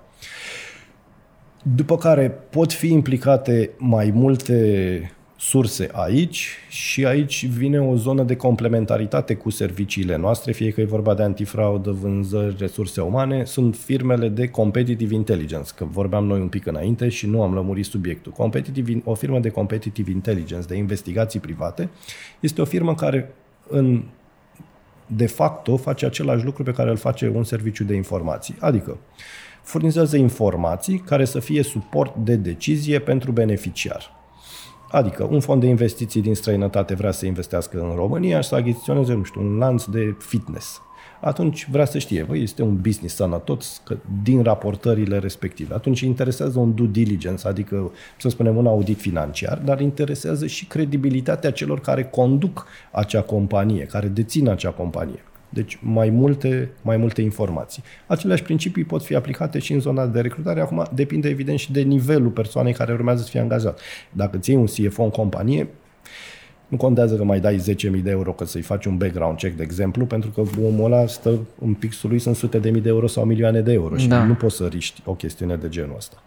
După 1.75 1.97
care 1.97 2.29
pot 2.29 2.71
fi 2.71 2.91
implicate 2.91 3.69
mai 3.77 4.11
multe 4.13 5.11
surse 5.47 5.89
aici 5.91 6.57
și 6.69 7.05
aici 7.05 7.45
vine 7.45 7.81
o 7.81 7.95
zonă 7.95 8.23
de 8.23 8.35
complementaritate 8.35 9.35
cu 9.35 9.49
serviciile 9.49 10.15
noastre, 10.15 10.51
fie 10.51 10.71
că 10.71 10.81
e 10.81 10.85
vorba 10.85 11.13
de 11.13 11.23
antifraudă, 11.23 11.91
vânzări, 11.91 12.55
resurse 12.57 13.01
umane, 13.01 13.43
sunt 13.43 13.75
firmele 13.75 14.29
de 14.29 14.47
competitive 14.47 15.13
intelligence, 15.13 15.71
că 15.75 15.85
vorbeam 15.85 16.25
noi 16.25 16.39
un 16.39 16.47
pic 16.47 16.65
înainte 16.65 17.09
și 17.09 17.27
nu 17.27 17.41
am 17.41 17.53
lămurit 17.53 17.85
subiectul. 17.85 18.31
Competitive, 18.31 19.01
o 19.03 19.13
firmă 19.13 19.39
de 19.39 19.49
competitive 19.49 20.11
intelligence, 20.11 20.67
de 20.67 20.75
investigații 20.75 21.39
private, 21.39 21.89
este 22.39 22.61
o 22.61 22.65
firmă 22.65 22.95
care 22.95 23.33
în 23.67 24.03
de 25.07 25.27
facto 25.27 25.77
face 25.77 26.05
același 26.05 26.45
lucru 26.45 26.63
pe 26.63 26.71
care 26.71 26.89
îl 26.89 26.97
face 26.97 27.31
un 27.35 27.43
serviciu 27.43 27.83
de 27.83 27.95
informații. 27.95 28.55
Adică 28.59 28.97
furnizează 29.61 30.17
informații 30.17 30.97
care 30.97 31.25
să 31.25 31.39
fie 31.39 31.63
suport 31.63 32.15
de 32.15 32.35
decizie 32.35 32.99
pentru 32.99 33.31
beneficiar. 33.31 34.21
Adică 34.93 35.27
un 35.29 35.39
fond 35.39 35.61
de 35.61 35.67
investiții 35.67 36.21
din 36.21 36.35
străinătate 36.35 36.93
vrea 36.93 37.11
să 37.11 37.25
investească 37.25 37.79
în 37.79 37.95
România 37.95 38.41
și 38.41 38.47
să 38.47 38.55
achiziționeze, 38.55 39.13
nu 39.13 39.23
știu, 39.23 39.41
un 39.41 39.57
lanț 39.57 39.83
de 39.83 40.15
fitness. 40.19 40.81
Atunci 41.21 41.67
vrea 41.71 41.85
să 41.85 41.97
știe, 41.97 42.23
băi, 42.23 42.41
este 42.41 42.61
un 42.61 42.77
business 42.81 43.15
sănătos 43.15 43.81
că 43.85 43.97
din 44.23 44.43
raportările 44.43 45.17
respective. 45.17 45.73
Atunci 45.73 45.99
interesează 45.99 46.59
un 46.59 46.75
due 46.75 46.87
diligence, 46.91 47.47
adică, 47.47 47.91
să 48.17 48.29
spunem, 48.29 48.57
un 48.57 48.67
audit 48.67 48.99
financiar, 48.99 49.57
dar 49.57 49.79
interesează 49.79 50.47
și 50.47 50.65
credibilitatea 50.65 51.51
celor 51.51 51.79
care 51.79 52.03
conduc 52.03 52.65
acea 52.91 53.21
companie, 53.21 53.85
care 53.85 54.07
dețin 54.07 54.49
acea 54.49 54.71
companie. 54.71 55.23
Deci 55.53 55.77
mai 55.81 56.09
multe, 56.09 56.69
mai 56.81 56.97
multe 56.97 57.21
informații. 57.21 57.83
Aceleași 58.07 58.43
principii 58.43 58.83
pot 58.83 59.03
fi 59.03 59.15
aplicate 59.15 59.59
și 59.59 59.73
în 59.73 59.79
zona 59.79 60.05
de 60.05 60.21
recrutare. 60.21 60.61
Acum 60.61 60.87
depinde 60.93 61.29
evident 61.29 61.59
și 61.59 61.71
de 61.71 61.81
nivelul 61.81 62.29
persoanei 62.29 62.73
care 62.73 62.93
urmează 62.93 63.23
să 63.23 63.29
fie 63.29 63.39
angajat. 63.39 63.79
Dacă 64.11 64.37
ții 64.37 64.55
un 64.55 64.65
CFO 64.65 65.03
în 65.03 65.09
companie, 65.09 65.67
nu 66.67 66.77
contează 66.77 67.15
că 67.15 67.23
mai 67.23 67.39
dai 67.39 67.57
10.000 67.95 68.01
de 68.03 68.09
euro 68.09 68.31
că 68.31 68.45
să-i 68.45 68.61
faci 68.61 68.85
un 68.85 68.97
background 68.97 69.37
check, 69.37 69.55
de 69.57 69.63
exemplu, 69.63 70.05
pentru 70.05 70.29
că 70.29 70.41
omul 70.65 70.91
ăla 70.91 71.07
stă 71.07 71.39
în 71.61 71.73
pixul 71.73 72.09
lui 72.09 72.19
sunt 72.19 72.35
sute 72.35 72.59
de 72.59 72.69
mii 72.69 72.81
de 72.81 72.89
euro 72.89 73.07
sau 73.07 73.25
milioane 73.25 73.61
de 73.61 73.71
euro 73.71 73.97
și 73.97 74.07
da. 74.07 74.23
nu 74.23 74.33
poți 74.33 74.55
să 74.55 74.65
riști 74.65 75.01
o 75.05 75.13
chestiune 75.13 75.55
de 75.55 75.69
genul 75.69 75.95
ăsta. 75.95 76.23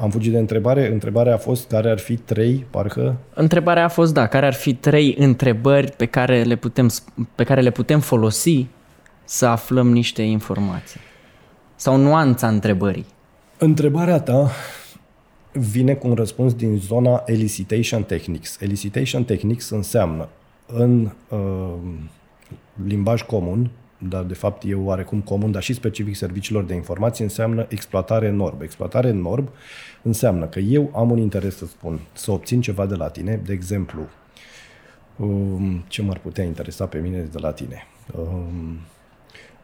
Am 0.00 0.10
fugit 0.10 0.32
de 0.32 0.38
întrebare. 0.38 0.92
Întrebarea 0.92 1.34
a 1.34 1.36
fost 1.36 1.68
care 1.68 1.90
ar 1.90 1.98
fi 1.98 2.16
trei, 2.16 2.66
parcă? 2.70 3.16
Întrebarea 3.34 3.84
a 3.84 3.88
fost, 3.88 4.14
da, 4.14 4.26
care 4.26 4.46
ar 4.46 4.52
fi 4.52 4.74
trei 4.74 5.14
întrebări 5.18 5.92
pe 5.92 6.06
care 6.06 6.42
le 6.42 6.56
putem, 6.56 6.90
pe 7.34 7.44
care 7.44 7.60
le 7.60 7.70
putem 7.70 8.00
folosi 8.00 8.66
să 9.24 9.46
aflăm 9.46 9.90
niște 9.90 10.22
informații? 10.22 11.00
Sau 11.76 11.96
nuanța 11.96 12.48
întrebării? 12.48 13.06
Întrebarea 13.58 14.20
ta 14.20 14.50
vine 15.52 15.94
cu 15.94 16.08
un 16.08 16.14
răspuns 16.14 16.54
din 16.54 16.76
zona 16.76 17.22
elicitation 17.26 18.02
techniques. 18.02 18.60
Elicitation 18.60 19.24
techniques 19.24 19.70
înseamnă 19.70 20.28
în 20.66 21.10
uh, 21.28 21.74
limbaj 22.86 23.22
comun, 23.22 23.70
dar 24.08 24.22
de 24.22 24.34
fapt 24.34 24.62
e 24.66 24.74
oarecum 24.74 25.20
comun, 25.20 25.50
dar 25.50 25.62
și 25.62 25.74
specific 25.74 26.16
serviciilor 26.16 26.64
de 26.64 26.74
informații, 26.74 27.24
înseamnă 27.24 27.66
exploatare 27.68 28.30
norb. 28.30 28.62
Exploatare 28.62 29.10
norb 29.10 29.48
înseamnă 30.02 30.46
că 30.46 30.58
eu 30.58 30.90
am 30.94 31.10
un 31.10 31.18
interes 31.18 31.56
să 31.56 31.66
spun, 31.66 32.00
să 32.12 32.30
obțin 32.30 32.60
ceva 32.60 32.86
de 32.86 32.94
la 32.94 33.08
tine, 33.08 33.40
de 33.44 33.52
exemplu, 33.52 34.00
um, 35.16 35.84
ce 35.88 36.02
m-ar 36.02 36.18
putea 36.18 36.44
interesa 36.44 36.86
pe 36.86 36.98
mine 36.98 37.28
de 37.32 37.38
la 37.38 37.52
tine? 37.52 37.86
Um, 38.18 38.78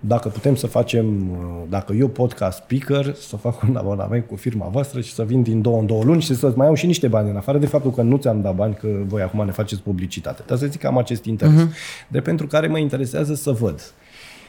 dacă 0.00 0.28
putem 0.28 0.54
să 0.54 0.66
facem, 0.66 1.30
uh, 1.30 1.62
dacă 1.68 1.92
eu 1.92 2.08
pot 2.08 2.32
ca 2.32 2.50
speaker 2.50 3.14
să 3.14 3.36
fac 3.36 3.62
un 3.62 3.76
abonament 3.76 4.26
cu 4.26 4.36
firma 4.36 4.66
voastră 4.66 5.00
și 5.00 5.12
să 5.12 5.24
vin 5.24 5.42
din 5.42 5.62
două 5.62 5.78
în 5.78 5.86
două 5.86 6.04
luni 6.04 6.22
și 6.22 6.34
să 6.34 6.52
mai 6.56 6.66
iau 6.66 6.74
și 6.74 6.86
niște 6.86 7.08
bani 7.08 7.30
în 7.30 7.36
afară 7.36 7.58
de 7.58 7.66
faptul 7.66 7.90
că 7.90 8.02
nu 8.02 8.16
ți-am 8.16 8.40
dat 8.40 8.54
bani, 8.54 8.74
că 8.74 8.88
voi 9.06 9.22
acum 9.22 9.44
ne 9.44 9.50
faceți 9.50 9.82
publicitate. 9.82 10.42
Dar 10.46 10.58
să 10.58 10.66
zic 10.66 10.80
că 10.80 10.86
am 10.86 10.98
acest 10.98 11.24
interes. 11.24 11.66
Uh-huh. 11.66 12.08
De 12.08 12.20
pentru 12.20 12.46
care 12.46 12.66
mă 12.66 12.78
interesează 12.78 13.34
să 13.34 13.50
văd 13.50 13.94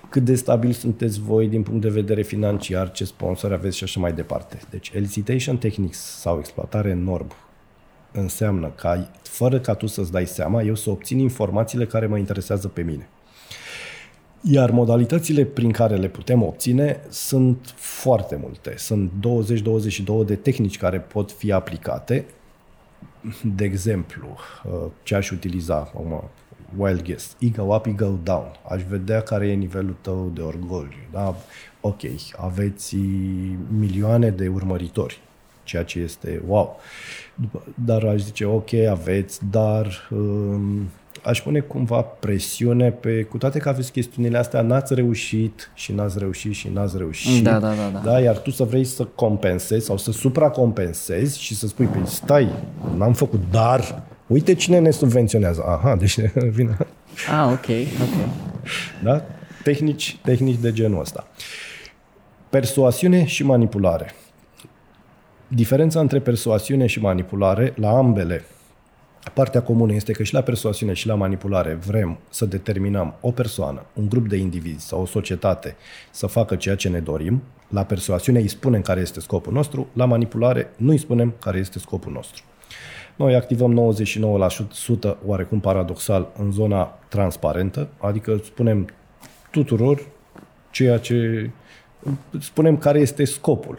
cât 0.09 0.23
de 0.23 0.35
stabil 0.35 0.71
sunteți 0.71 1.19
voi 1.19 1.47
din 1.47 1.63
punct 1.63 1.81
de 1.81 1.89
vedere 1.89 2.21
financiar, 2.21 2.91
ce 2.91 3.05
sponsori 3.05 3.53
aveți 3.53 3.77
și 3.77 3.83
așa 3.83 3.99
mai 3.99 4.13
departe. 4.13 4.59
Deci 4.69 4.91
elicitation 4.93 5.57
techniques 5.57 5.99
sau 5.99 6.39
exploatare 6.39 6.93
norm 6.93 7.31
înseamnă 8.11 8.67
ca, 8.67 9.09
fără 9.23 9.59
ca 9.59 9.73
tu 9.73 9.87
să-ți 9.87 10.11
dai 10.11 10.25
seama, 10.25 10.61
eu 10.61 10.75
să 10.75 10.89
obțin 10.89 11.19
informațiile 11.19 11.85
care 11.85 12.05
mă 12.05 12.17
interesează 12.17 12.67
pe 12.67 12.81
mine. 12.81 13.09
Iar 14.41 14.71
modalitățile 14.71 15.43
prin 15.43 15.71
care 15.71 15.95
le 15.95 16.07
putem 16.07 16.43
obține 16.43 16.99
sunt 17.09 17.73
foarte 17.75 18.39
multe. 18.41 18.73
Sunt 18.77 19.11
20-22 20.23 20.25
de 20.25 20.35
tehnici 20.35 20.77
care 20.77 20.99
pot 20.99 21.31
fi 21.31 21.51
aplicate. 21.51 22.25
De 23.55 23.63
exemplu, 23.63 24.27
uh, 24.65 24.91
ce 25.03 25.15
aș 25.15 25.29
utiliza, 25.29 25.75
acum, 25.75 26.29
wild 26.75 27.01
guess, 27.01 27.35
ego 27.39 27.75
up, 27.75 27.85
ego 27.85 28.19
down. 28.23 28.51
Aș 28.69 28.81
vedea 28.83 29.21
care 29.21 29.47
e 29.47 29.53
nivelul 29.53 29.95
tău 30.01 30.31
de 30.33 30.41
orgoliu. 30.41 30.97
Da? 31.11 31.35
Ok, 31.81 32.01
aveți 32.35 32.95
milioane 33.77 34.29
de 34.29 34.47
urmăritori, 34.47 35.21
ceea 35.63 35.83
ce 35.83 35.99
este 35.99 36.41
wow. 36.47 36.79
Dar 37.85 38.03
aș 38.03 38.21
zice, 38.21 38.45
ok, 38.45 38.73
aveți, 38.73 39.39
dar 39.49 40.07
um, 40.11 40.89
aș 41.23 41.41
pune 41.41 41.59
cumva 41.59 42.01
presiune 42.01 42.91
pe, 42.91 43.23
cu 43.23 43.37
toate 43.37 43.59
că 43.59 43.69
aveți 43.69 43.91
chestiunile 43.91 44.37
astea, 44.37 44.61
n-ați 44.61 44.93
reușit 44.93 45.71
și 45.73 45.91
n-ați 45.91 46.19
reușit 46.19 46.53
și 46.53 46.69
n-ați 46.73 46.97
reușit. 46.97 47.43
Da, 47.43 47.59
da, 47.59 47.73
da, 47.73 47.89
da. 47.93 47.99
da 47.99 48.19
iar 48.19 48.37
tu 48.37 48.51
să 48.51 48.63
vrei 48.63 48.83
să 48.83 49.03
compensezi 49.03 49.85
sau 49.85 49.97
să 49.97 50.11
supracompensezi 50.11 51.41
și 51.41 51.55
să 51.55 51.67
spui, 51.67 51.85
păi 51.85 52.01
stai, 52.05 52.49
n-am 52.97 53.13
făcut, 53.13 53.41
dar 53.51 54.03
uite 54.27 54.53
cine 54.53 54.79
ne 54.79 54.91
subvenționează. 54.91 55.63
Aha, 55.67 55.95
deci 55.95 56.19
vine. 56.57 56.77
Ah, 57.29 57.51
ok, 57.51 57.65
ok. 58.01 58.29
Da? 59.03 59.25
Tehnici, 59.63 60.17
tehnici 60.23 60.59
de 60.59 60.71
genul 60.71 60.99
ăsta. 60.99 61.27
Persoasiune 62.49 63.25
și 63.25 63.43
manipulare. 63.43 64.13
Diferența 65.47 65.99
între 65.99 66.19
persoasiune 66.19 66.85
și 66.85 66.99
manipulare 66.99 67.73
la 67.75 67.89
ambele 67.89 68.45
Partea 69.33 69.61
comună 69.61 69.93
este 69.93 70.11
că 70.11 70.23
și 70.23 70.33
la 70.33 70.41
persoasiune 70.41 70.93
și 70.93 71.07
la 71.07 71.15
manipulare 71.15 71.73
vrem 71.73 72.17
să 72.29 72.45
determinăm 72.45 73.15
o 73.21 73.31
persoană, 73.31 73.85
un 73.93 74.09
grup 74.09 74.27
de 74.27 74.35
indivizi 74.35 74.87
sau 74.87 75.01
o 75.01 75.05
societate 75.05 75.75
să 76.11 76.27
facă 76.27 76.55
ceea 76.55 76.75
ce 76.75 76.89
ne 76.89 76.99
dorim. 76.99 77.43
La 77.69 77.83
persoasiune 77.83 78.39
îi 78.39 78.47
spunem 78.47 78.81
care 78.81 78.99
este 78.99 79.19
scopul 79.19 79.53
nostru, 79.53 79.87
la 79.93 80.05
manipulare 80.05 80.73
nu 80.77 80.91
îi 80.91 80.97
spunem 80.97 81.33
care 81.39 81.57
este 81.57 81.79
scopul 81.79 82.11
nostru. 82.11 82.43
Noi 83.17 83.35
activăm 83.35 83.93
99% 85.15 85.17
oarecum 85.25 85.59
paradoxal 85.59 86.31
în 86.39 86.51
zona 86.51 86.99
transparentă, 87.07 87.89
adică 87.97 88.39
spunem 88.43 88.87
tuturor 89.51 90.07
ceea 90.71 90.97
ce 90.97 91.49
spunem 92.39 92.77
care 92.77 92.99
este 92.99 93.25
scopul. 93.25 93.77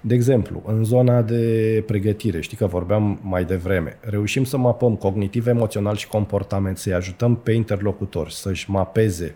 De 0.00 0.14
exemplu, 0.14 0.62
în 0.66 0.84
zona 0.84 1.22
de 1.22 1.82
pregătire, 1.86 2.40
știi 2.40 2.56
că 2.56 2.66
vorbeam 2.66 3.18
mai 3.22 3.44
devreme, 3.44 3.98
reușim 4.00 4.44
să 4.44 4.56
mapăm 4.56 4.96
cognitiv, 4.96 5.46
emoțional 5.46 5.96
și 5.96 6.08
comportament, 6.08 6.78
să-i 6.78 6.92
ajutăm 6.92 7.36
pe 7.36 7.52
interlocutori 7.52 8.32
să-și 8.32 8.70
mapeze 8.70 9.34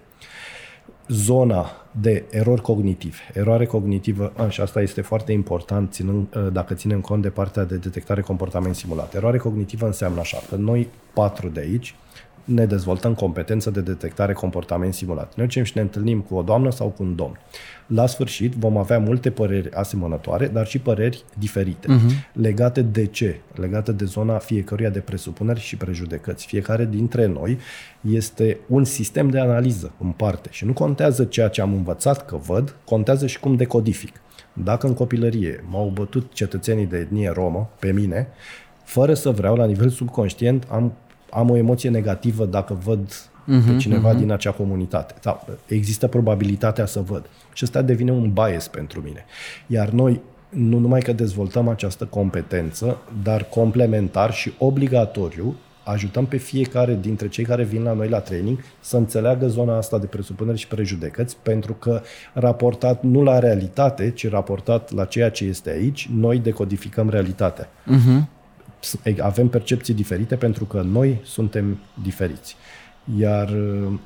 zona 1.08 1.66
de 2.00 2.24
erori 2.30 2.62
cognitive. 2.62 3.16
Eroare 3.32 3.66
cognitivă, 3.66 4.32
și 4.48 4.60
asta 4.60 4.80
este 4.80 5.00
foarte 5.00 5.32
important 5.32 5.92
ținând, 5.92 6.36
dacă 6.52 6.74
ținem 6.74 7.00
cont 7.00 7.22
de 7.22 7.28
partea 7.28 7.64
de 7.64 7.76
detectare 7.76 8.20
comportament 8.20 8.74
simulat. 8.74 9.14
Eroare 9.14 9.38
cognitivă 9.38 9.86
înseamnă 9.86 10.20
așa, 10.20 10.38
că 10.48 10.56
noi 10.56 10.88
patru 11.12 11.48
de 11.48 11.60
aici 11.60 11.94
ne 12.44 12.64
dezvoltăm 12.64 13.14
competență 13.14 13.70
de 13.70 13.80
detectare 13.80 14.32
comportament 14.32 14.94
simulat. 14.94 15.36
Ne 15.36 15.44
ducem 15.44 15.62
și 15.62 15.72
ne 15.74 15.80
întâlnim 15.80 16.20
cu 16.20 16.34
o 16.34 16.42
doamnă 16.42 16.70
sau 16.70 16.88
cu 16.88 17.02
un 17.02 17.14
domn. 17.14 17.38
La 17.86 18.06
sfârșit 18.06 18.52
vom 18.52 18.76
avea 18.76 18.98
multe 18.98 19.30
păreri 19.30 19.72
asemănătoare, 19.72 20.48
dar 20.48 20.66
și 20.66 20.78
păreri 20.78 21.24
diferite. 21.38 21.88
Uh-huh. 21.88 22.32
Legate 22.32 22.82
de 22.82 23.06
ce? 23.06 23.40
Legate 23.54 23.92
de 23.92 24.04
zona 24.04 24.38
fiecăruia 24.38 24.88
de 24.88 25.00
presupuneri 25.00 25.60
și 25.60 25.76
prejudecăți. 25.76 26.46
Fiecare 26.46 26.84
dintre 26.84 27.26
noi 27.26 27.58
este 28.00 28.58
un 28.68 28.84
sistem 28.84 29.28
de 29.28 29.40
analiză 29.40 29.92
în 29.98 30.10
parte 30.10 30.48
și 30.52 30.64
nu 30.64 30.72
contează 30.72 31.24
ceea 31.24 31.48
ce 31.48 31.60
am 31.60 31.72
învățat 31.72 32.24
că 32.24 32.36
văd, 32.36 32.76
contează 32.84 33.26
și 33.26 33.40
cum 33.40 33.56
decodific. 33.56 34.20
Dacă 34.52 34.86
în 34.86 34.94
copilărie 34.94 35.64
m-au 35.70 35.90
bătut 35.94 36.32
cetățenii 36.32 36.86
de 36.86 36.96
etnie 36.96 37.30
romă 37.30 37.70
pe 37.78 37.92
mine, 37.92 38.28
fără 38.84 39.14
să 39.14 39.30
vreau, 39.30 39.56
la 39.56 39.64
nivel 39.64 39.88
subconștient, 39.88 40.66
am 40.70 40.92
am 41.34 41.50
o 41.50 41.56
emoție 41.56 41.90
negativă 41.90 42.44
dacă 42.44 42.78
văd 42.84 43.12
uh-huh, 43.12 43.46
pe 43.46 43.70
mhm, 43.70 43.78
cineva 43.78 44.14
uh-huh. 44.14 44.18
din 44.18 44.32
acea 44.32 44.50
comunitate. 44.50 45.14
Sau 45.20 45.46
există 45.66 46.06
probabilitatea 46.06 46.86
să 46.86 47.00
văd. 47.00 47.26
Și 47.52 47.64
ăsta 47.64 47.82
devine 47.82 48.10
un 48.10 48.32
bias 48.32 48.68
pentru 48.68 49.00
mine. 49.00 49.24
Iar 49.66 49.88
noi 49.88 50.20
nu 50.48 50.78
numai 50.78 51.00
că 51.00 51.12
dezvoltăm 51.12 51.68
această 51.68 52.04
competență, 52.04 52.98
dar 53.22 53.44
complementar 53.44 54.32
și 54.32 54.52
obligatoriu 54.58 55.54
ajutăm 55.84 56.26
pe 56.26 56.36
fiecare 56.36 56.98
dintre 57.00 57.28
cei 57.28 57.44
care 57.44 57.64
vin 57.64 57.82
la 57.82 57.92
noi 57.92 58.08
la 58.08 58.18
training 58.18 58.58
să 58.80 58.96
înțeleagă 58.96 59.46
zona 59.46 59.76
asta 59.76 59.98
de 59.98 60.06
presupuneri 60.06 60.58
și 60.58 60.66
prejudecăți, 60.66 61.36
pentru 61.42 61.72
că 61.72 62.00
raportat 62.32 63.02
nu 63.02 63.22
la 63.22 63.38
realitate, 63.38 64.10
ci 64.10 64.28
raportat 64.28 64.92
la 64.92 65.04
ceea 65.04 65.30
ce 65.30 65.44
este 65.44 65.70
aici, 65.70 66.08
noi 66.14 66.38
decodificăm 66.38 67.08
realitatea. 67.10 67.68
Uh-huh 67.68 68.33
avem 69.20 69.48
percepții 69.48 69.94
diferite 69.94 70.36
pentru 70.36 70.64
că 70.64 70.80
noi 70.80 71.20
suntem 71.24 71.78
diferiți. 72.02 72.56
Iar 73.18 73.48
uh, 73.48 73.98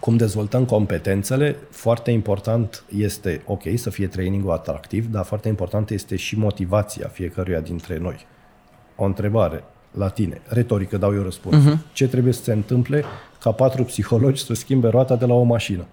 cum 0.00 0.16
dezvoltăm 0.16 0.64
competențele, 0.64 1.56
foarte 1.70 2.10
important 2.10 2.84
este, 2.96 3.42
ok, 3.46 3.62
să 3.74 3.90
fie 3.90 4.06
trainingul 4.06 4.52
atractiv, 4.52 5.06
dar 5.10 5.24
foarte 5.24 5.48
important 5.48 5.90
este 5.90 6.16
și 6.16 6.38
motivația 6.38 7.08
fiecăruia 7.08 7.60
dintre 7.60 7.98
noi. 7.98 8.26
O 8.96 9.04
întrebare 9.04 9.64
la 9.90 10.08
tine, 10.08 10.40
retorică 10.48 10.96
dau 10.96 11.14
eu 11.14 11.22
răspuns. 11.22 11.64
Uh-huh. 11.64 11.92
Ce 11.92 12.08
trebuie 12.08 12.32
să 12.32 12.42
se 12.42 12.52
întâmple 12.52 13.04
ca 13.40 13.52
patru 13.52 13.84
psihologi 13.84 14.44
să 14.44 14.54
schimbe 14.54 14.88
roata 14.88 15.16
de 15.16 15.26
la 15.26 15.34
o 15.34 15.42
mașină? 15.42 15.86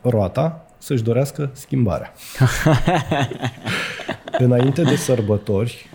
Roata 0.00 0.66
să-și 0.78 1.02
dorească 1.02 1.50
schimbarea. 1.52 2.12
Înainte 4.38 4.82
de 4.82 4.96
sărbători, 4.96 5.88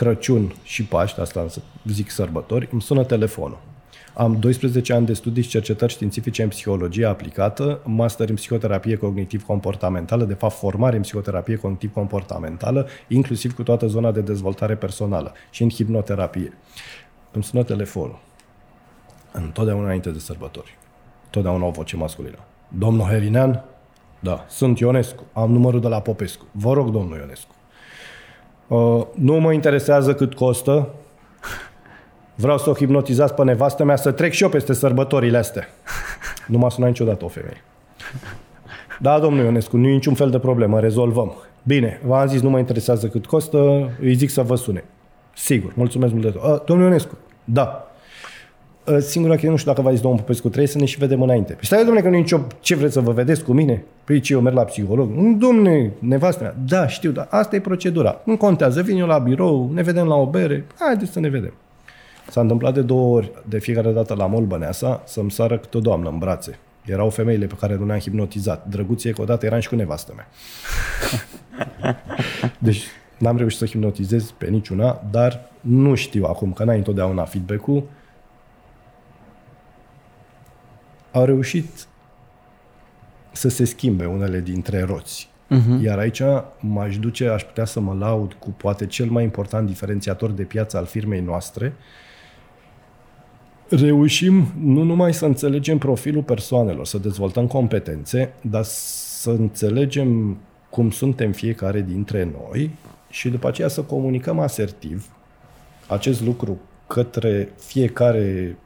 Crăciun 0.00 0.54
și 0.62 0.84
Paște, 0.84 1.20
asta 1.20 1.46
zic 1.84 2.10
sărbători, 2.10 2.68
îmi 2.72 2.82
sună 2.82 3.04
telefonul. 3.04 3.58
Am 4.14 4.38
12 4.38 4.92
ani 4.92 5.06
de 5.06 5.12
studii 5.12 5.42
și 5.42 5.48
cercetări 5.48 5.92
științifice 5.92 6.42
în 6.42 6.48
psihologie 6.48 7.04
aplicată, 7.06 7.80
master 7.84 8.28
în 8.28 8.34
psihoterapie 8.34 8.96
cognitiv-comportamentală, 8.96 10.24
de 10.24 10.34
fapt 10.34 10.54
formare 10.54 10.96
în 10.96 11.02
psihoterapie 11.02 11.56
cognitiv-comportamentală, 11.56 12.86
inclusiv 13.08 13.54
cu 13.54 13.62
toată 13.62 13.86
zona 13.86 14.10
de 14.12 14.20
dezvoltare 14.20 14.74
personală 14.74 15.32
și 15.50 15.62
în 15.62 15.68
hipnoterapie. 15.70 16.52
Îmi 17.32 17.44
sună 17.44 17.62
telefonul. 17.62 18.18
Întotdeauna 19.32 19.84
înainte 19.84 20.10
de 20.10 20.18
sărbători. 20.18 20.78
Totdeauna 21.30 21.66
o 21.66 21.70
voce 21.70 21.96
masculină. 21.96 22.38
Domnul 22.78 23.06
Helinean? 23.06 23.64
Da. 24.20 24.44
Sunt 24.48 24.78
Ionescu. 24.78 25.22
Am 25.32 25.52
numărul 25.52 25.80
de 25.80 25.88
la 25.88 26.00
Popescu. 26.00 26.44
Vă 26.52 26.72
rog, 26.72 26.90
domnul 26.90 27.18
Ionescu. 27.18 27.54
Uh, 28.70 29.02
nu 29.14 29.34
mă 29.34 29.52
interesează 29.52 30.14
cât 30.14 30.34
costă. 30.34 30.88
Vreau 32.34 32.58
să 32.58 32.70
o 32.70 32.74
hipnotizați 32.74 33.34
pe 33.34 33.44
nevastă 33.44 33.84
mea 33.84 33.96
să 33.96 34.10
trec 34.10 34.32
și 34.32 34.42
eu 34.42 34.48
peste 34.48 34.72
sărbătorile 34.72 35.38
astea. 35.38 35.68
Nu 36.46 36.58
m-a 36.58 36.68
sunat 36.68 36.88
niciodată 36.88 37.24
o 37.24 37.28
femeie. 37.28 37.64
Da, 39.00 39.18
domnul 39.18 39.44
Ionescu, 39.44 39.76
nu 39.76 39.88
e 39.88 39.92
niciun 39.92 40.14
fel 40.14 40.30
de 40.30 40.38
problemă, 40.38 40.80
rezolvăm. 40.80 41.32
Bine, 41.62 42.00
v-am 42.04 42.26
zis, 42.26 42.40
nu 42.40 42.50
mă 42.50 42.58
interesează 42.58 43.06
cât 43.06 43.26
costă, 43.26 43.90
îi 44.00 44.14
zic 44.14 44.30
să 44.30 44.42
vă 44.42 44.54
sune. 44.54 44.84
Sigur, 45.34 45.72
mulțumesc 45.74 46.12
mult 46.12 46.24
de 46.24 46.30
tot. 46.30 46.42
Uh, 46.42 46.64
domnul 46.64 46.86
Ionescu, 46.86 47.18
da, 47.44 47.62
Ă, 47.62 47.89
singura 49.00 49.34
că 49.34 49.40
eu 49.44 49.50
nu 49.50 49.56
știu 49.56 49.70
dacă 49.70 49.82
v-a 49.82 49.90
zis 49.90 50.00
domnul 50.00 50.20
Popescu, 50.20 50.46
trebuie 50.46 50.66
să 50.66 50.78
ne 50.78 50.84
și 50.84 50.98
vedem 50.98 51.22
înainte. 51.22 51.52
Păi 51.52 51.64
stai, 51.64 51.78
domnule, 51.78 52.00
că 52.00 52.08
nu 52.08 52.14
e 52.14 52.18
nicio... 52.18 52.40
Ce 52.60 52.74
vreți 52.74 52.92
să 52.92 53.00
vă 53.00 53.12
vedeți 53.12 53.44
cu 53.44 53.52
mine? 53.52 53.84
Păi 54.04 54.20
ce, 54.20 54.32
eu 54.32 54.40
merg 54.40 54.56
la 54.56 54.64
psiholog? 54.64 55.10
Nu, 55.10 55.36
domnule, 55.36 55.92
nevastă 55.98 56.42
mea. 56.42 56.54
Da, 56.66 56.86
știu, 56.86 57.10
dar 57.10 57.26
asta 57.30 57.56
e 57.56 57.60
procedura. 57.60 58.20
Nu 58.24 58.36
contează, 58.36 58.82
vin 58.82 58.98
eu 58.98 59.06
la 59.06 59.18
birou, 59.18 59.70
ne 59.74 59.82
vedem 59.82 60.06
la 60.06 60.14
o 60.14 60.26
bere, 60.26 60.66
haideți 60.78 61.12
să 61.12 61.20
ne 61.20 61.28
vedem. 61.28 61.52
S-a 62.30 62.40
întâmplat 62.40 62.74
de 62.74 62.82
două 62.82 63.16
ori, 63.16 63.30
de 63.48 63.58
fiecare 63.58 63.90
dată 63.90 64.14
la 64.14 64.26
mol 64.26 64.44
Băneasa, 64.44 65.02
să-mi 65.06 65.30
sară 65.30 65.58
câte 65.58 65.76
o 65.76 65.80
doamnă 65.80 66.08
în 66.08 66.18
brațe. 66.18 66.58
Erau 66.84 67.10
femeile 67.10 67.46
pe 67.46 67.54
care 67.60 67.76
nu 67.76 67.86
le-am 67.86 67.98
hipnotizat. 67.98 68.66
Drăguție 68.68 69.10
că 69.10 69.22
odată 69.22 69.46
eram 69.46 69.60
și 69.60 69.68
cu 69.68 69.74
nevastă 69.74 70.12
mea. 70.16 70.28
deci 72.58 72.82
n-am 73.18 73.36
reușit 73.36 73.58
să 73.58 73.64
hipnotizez 73.64 74.30
pe 74.30 74.46
niciuna, 74.46 75.02
dar 75.10 75.50
nu 75.60 75.94
știu 75.94 76.24
acum, 76.24 76.52
că 76.52 76.64
n-ai 76.64 76.76
întotdeauna 76.76 77.24
feedback-ul, 77.24 77.82
au 81.12 81.24
reușit 81.24 81.86
să 83.32 83.48
se 83.48 83.64
schimbe 83.64 84.04
unele 84.04 84.40
dintre 84.40 84.82
roți. 84.82 85.28
Uh-huh. 85.50 85.82
Iar 85.82 85.98
aici 85.98 86.22
m-aș 86.60 86.98
duce, 86.98 87.28
aș 87.28 87.42
putea 87.42 87.64
să 87.64 87.80
mă 87.80 87.96
laud 87.98 88.32
cu 88.32 88.50
poate 88.50 88.86
cel 88.86 89.06
mai 89.06 89.22
important 89.22 89.66
diferențiator 89.66 90.30
de 90.30 90.42
piață 90.42 90.76
al 90.76 90.86
firmei 90.86 91.20
noastre. 91.20 91.72
Reușim 93.68 94.46
nu 94.60 94.82
numai 94.82 95.14
să 95.14 95.24
înțelegem 95.26 95.78
profilul 95.78 96.22
persoanelor, 96.22 96.86
să 96.86 96.98
dezvoltăm 96.98 97.46
competențe, 97.46 98.32
dar 98.40 98.62
să 98.62 99.30
înțelegem 99.30 100.38
cum 100.70 100.90
suntem 100.90 101.32
fiecare 101.32 101.80
dintre 101.80 102.30
noi 102.38 102.70
și 103.10 103.28
după 103.28 103.48
aceea 103.48 103.68
să 103.68 103.82
comunicăm 103.82 104.38
asertiv 104.38 105.06
acest 105.86 106.22
lucru 106.22 106.60
către 106.86 107.52
fiecare 107.58 108.56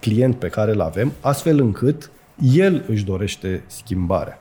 client 0.00 0.34
pe 0.34 0.48
care 0.48 0.72
îl 0.72 0.80
avem, 0.80 1.12
astfel 1.20 1.60
încât 1.60 2.10
el 2.52 2.84
își 2.88 3.04
dorește 3.04 3.62
schimbarea. 3.66 4.40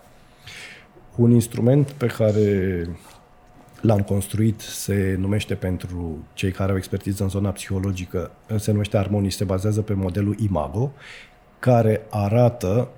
Un 1.15 1.31
instrument 1.31 1.89
pe 1.89 2.05
care 2.05 2.89
l-am 3.81 4.01
construit 4.01 4.59
se 4.59 5.15
numește 5.19 5.55
pentru 5.55 6.17
cei 6.33 6.51
care 6.51 6.71
au 6.71 6.77
expertiză 6.77 7.23
în 7.23 7.29
zona 7.29 7.49
psihologică, 7.49 8.31
se 8.55 8.71
numește 8.71 8.97
Harmonie, 8.97 9.29
se 9.29 9.43
bazează 9.43 9.81
pe 9.81 9.93
modelul 9.93 10.35
Imago, 10.39 10.91
care 11.59 12.01
arată 12.09 12.89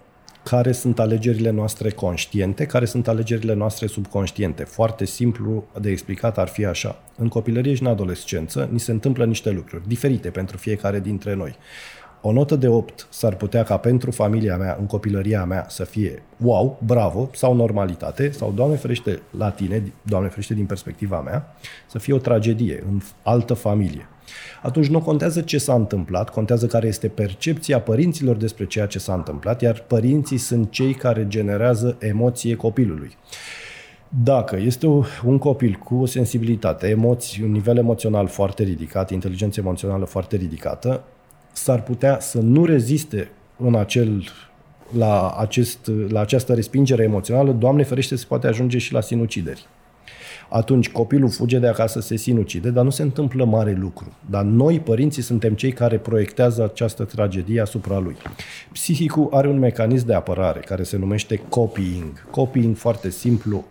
care 0.49 0.71
sunt 0.71 0.99
alegerile 0.99 1.49
noastre 1.49 1.89
conștiente, 1.89 2.65
care 2.65 2.85
sunt 2.85 3.07
alegerile 3.07 3.53
noastre 3.53 3.87
subconștiente. 3.87 4.63
Foarte 4.63 5.05
simplu 5.05 5.67
de 5.81 5.89
explicat 5.89 6.37
ar 6.37 6.47
fi 6.47 6.65
așa. 6.65 7.01
În 7.17 7.27
copilărie 7.27 7.73
și 7.73 7.81
în 7.81 7.87
adolescență 7.87 8.69
ni 8.71 8.79
se 8.79 8.91
întâmplă 8.91 9.25
niște 9.25 9.49
lucruri 9.49 9.87
diferite 9.87 10.29
pentru 10.29 10.57
fiecare 10.57 10.99
dintre 10.99 11.33
noi. 11.33 11.55
O 12.21 12.31
notă 12.31 12.55
de 12.55 12.67
8 12.67 13.07
s-ar 13.09 13.35
putea 13.35 13.63
ca 13.63 13.77
pentru 13.77 14.11
familia 14.11 14.57
mea, 14.57 14.77
în 14.79 14.85
copilăria 14.85 15.45
mea, 15.45 15.65
să 15.69 15.83
fie 15.83 16.23
wow, 16.37 16.79
bravo, 16.85 17.29
sau 17.33 17.55
normalitate, 17.55 18.31
sau, 18.31 18.51
Doamne 18.51 18.75
ferește, 18.75 19.21
la 19.37 19.49
tine, 19.49 19.93
Doamne 20.01 20.29
ferește 20.29 20.53
din 20.53 20.65
perspectiva 20.65 21.21
mea, 21.21 21.55
să 21.87 21.99
fie 21.99 22.13
o 22.13 22.17
tragedie 22.17 22.83
în 22.89 23.01
altă 23.23 23.53
familie. 23.53 24.07
Atunci 24.61 24.87
nu 24.87 25.01
contează 25.01 25.41
ce 25.41 25.57
s-a 25.57 25.73
întâmplat, 25.73 26.29
contează 26.29 26.65
care 26.65 26.87
este 26.87 27.07
percepția 27.07 27.81
părinților 27.81 28.35
despre 28.35 28.65
ceea 28.65 28.85
ce 28.85 28.99
s-a 28.99 29.13
întâmplat, 29.13 29.61
iar 29.61 29.83
părinții 29.87 30.37
sunt 30.37 30.71
cei 30.71 30.93
care 30.93 31.27
generează 31.27 31.97
emoție 31.99 32.55
copilului. 32.55 33.17
Dacă 34.23 34.57
este 34.57 34.87
un 35.25 35.37
copil 35.37 35.79
cu 35.83 35.95
o 35.95 36.05
sensibilitate, 36.05 36.87
emoții, 36.87 37.43
un 37.43 37.51
nivel 37.51 37.77
emoțional 37.77 38.27
foarte 38.27 38.63
ridicat, 38.63 39.11
inteligență 39.11 39.59
emoțională 39.59 40.05
foarte 40.05 40.35
ridicată, 40.35 41.03
s-ar 41.57 41.83
putea 41.83 42.19
să 42.19 42.39
nu 42.39 42.65
reziste 42.65 43.29
în 43.57 43.75
acel, 43.75 44.23
la, 44.97 45.29
acest, 45.29 45.91
la 46.09 46.19
această 46.19 46.53
respingere 46.53 47.03
emoțională, 47.03 47.51
Doamne 47.51 47.83
ferește, 47.83 48.15
se 48.15 48.25
poate 48.27 48.47
ajunge 48.47 48.77
și 48.77 48.93
la 48.93 49.01
sinucideri. 49.01 49.65
Atunci 50.49 50.89
copilul 50.89 51.29
fuge 51.29 51.59
de 51.59 51.67
acasă, 51.67 51.99
se 51.99 52.15
sinucide, 52.15 52.69
dar 52.69 52.83
nu 52.83 52.89
se 52.89 53.01
întâmplă 53.01 53.45
mare 53.45 53.77
lucru. 53.79 54.15
Dar 54.29 54.43
noi, 54.43 54.79
părinții, 54.79 55.21
suntem 55.21 55.53
cei 55.53 55.71
care 55.71 55.97
proiectează 55.97 56.63
această 56.63 57.03
tragedie 57.03 57.61
asupra 57.61 57.99
lui. 57.99 58.15
Psihicul 58.71 59.29
are 59.31 59.47
un 59.47 59.59
mecanism 59.59 60.05
de 60.05 60.13
apărare 60.13 60.59
care 60.59 60.83
se 60.83 60.97
numește 60.97 61.41
copying. 61.49 62.27
Copying 62.31 62.75
foarte 62.75 63.09
simplu. 63.09 63.65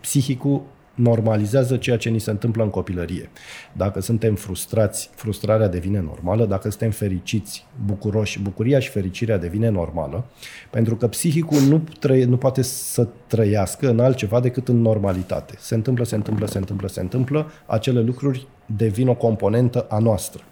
Psihicul 0.00 0.62
normalizează 0.98 1.76
ceea 1.76 1.96
ce 1.96 2.08
ni 2.08 2.18
se 2.18 2.30
întâmplă 2.30 2.62
în 2.62 2.70
copilărie. 2.70 3.30
Dacă 3.72 4.00
suntem 4.00 4.34
frustrați, 4.34 5.10
frustrarea 5.14 5.68
devine 5.68 6.00
normală, 6.00 6.46
dacă 6.46 6.68
suntem 6.68 6.90
fericiți, 6.90 7.66
bucuroși, 7.84 8.40
bucuria 8.40 8.78
și 8.78 8.88
fericirea 8.88 9.38
devine 9.38 9.68
normală, 9.68 10.24
pentru 10.70 10.96
că 10.96 11.06
psihicul 11.06 11.60
nu, 11.60 11.82
trăie, 11.98 12.24
nu 12.24 12.36
poate 12.36 12.62
să 12.62 13.08
trăiască 13.26 13.88
în 13.88 14.00
altceva 14.00 14.40
decât 14.40 14.68
în 14.68 14.80
normalitate. 14.80 15.54
Se 15.58 15.74
întâmplă, 15.74 16.04
se 16.04 16.14
întâmplă, 16.14 16.46
se 16.46 16.58
întâmplă, 16.58 16.88
se 16.88 17.00
întâmplă, 17.00 17.50
acele 17.66 18.00
lucruri 18.00 18.46
devin 18.66 19.08
o 19.08 19.14
componentă 19.14 19.86
a 19.88 19.98
noastră. 19.98 20.42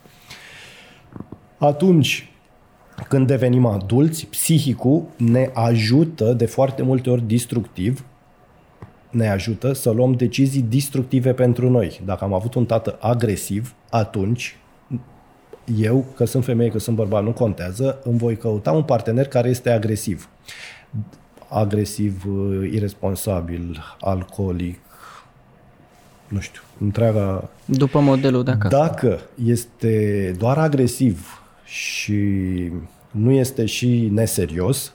Atunci, 1.58 2.30
când 3.08 3.26
devenim 3.26 3.66
adulți, 3.66 4.26
psihicul 4.26 5.04
ne 5.16 5.50
ajută 5.54 6.32
de 6.32 6.46
foarte 6.46 6.82
multe 6.82 7.10
ori 7.10 7.26
destructiv 7.26 8.04
ne 9.16 9.28
ajută 9.28 9.72
să 9.72 9.90
luăm 9.90 10.12
decizii 10.12 10.62
destructive 10.62 11.32
pentru 11.32 11.70
noi. 11.70 12.00
Dacă 12.04 12.24
am 12.24 12.32
avut 12.32 12.54
un 12.54 12.66
tată 12.66 12.98
agresiv, 13.00 13.74
atunci 13.90 14.56
eu, 15.78 16.04
că 16.14 16.24
sunt 16.24 16.44
femeie, 16.44 16.70
că 16.70 16.78
sunt 16.78 16.96
bărbat, 16.96 17.22
nu 17.22 17.32
contează, 17.32 17.98
îmi 18.04 18.18
voi 18.18 18.36
căuta 18.36 18.72
un 18.72 18.82
partener 18.82 19.28
care 19.28 19.48
este 19.48 19.70
agresiv. 19.70 20.28
Agresiv, 21.48 22.24
uh, 22.28 22.70
irresponsabil, 22.72 23.96
alcoolic, 24.00 24.78
nu 26.28 26.40
știu, 26.40 26.60
întreaga... 26.80 27.48
După 27.64 28.00
modelul 28.00 28.44
de 28.44 28.50
acasă. 28.50 28.76
Dacă 28.76 29.20
este 29.44 30.34
doar 30.38 30.58
agresiv 30.58 31.42
și 31.64 32.22
nu 33.10 33.30
este 33.30 33.66
și 33.66 34.10
neserios, 34.12 34.92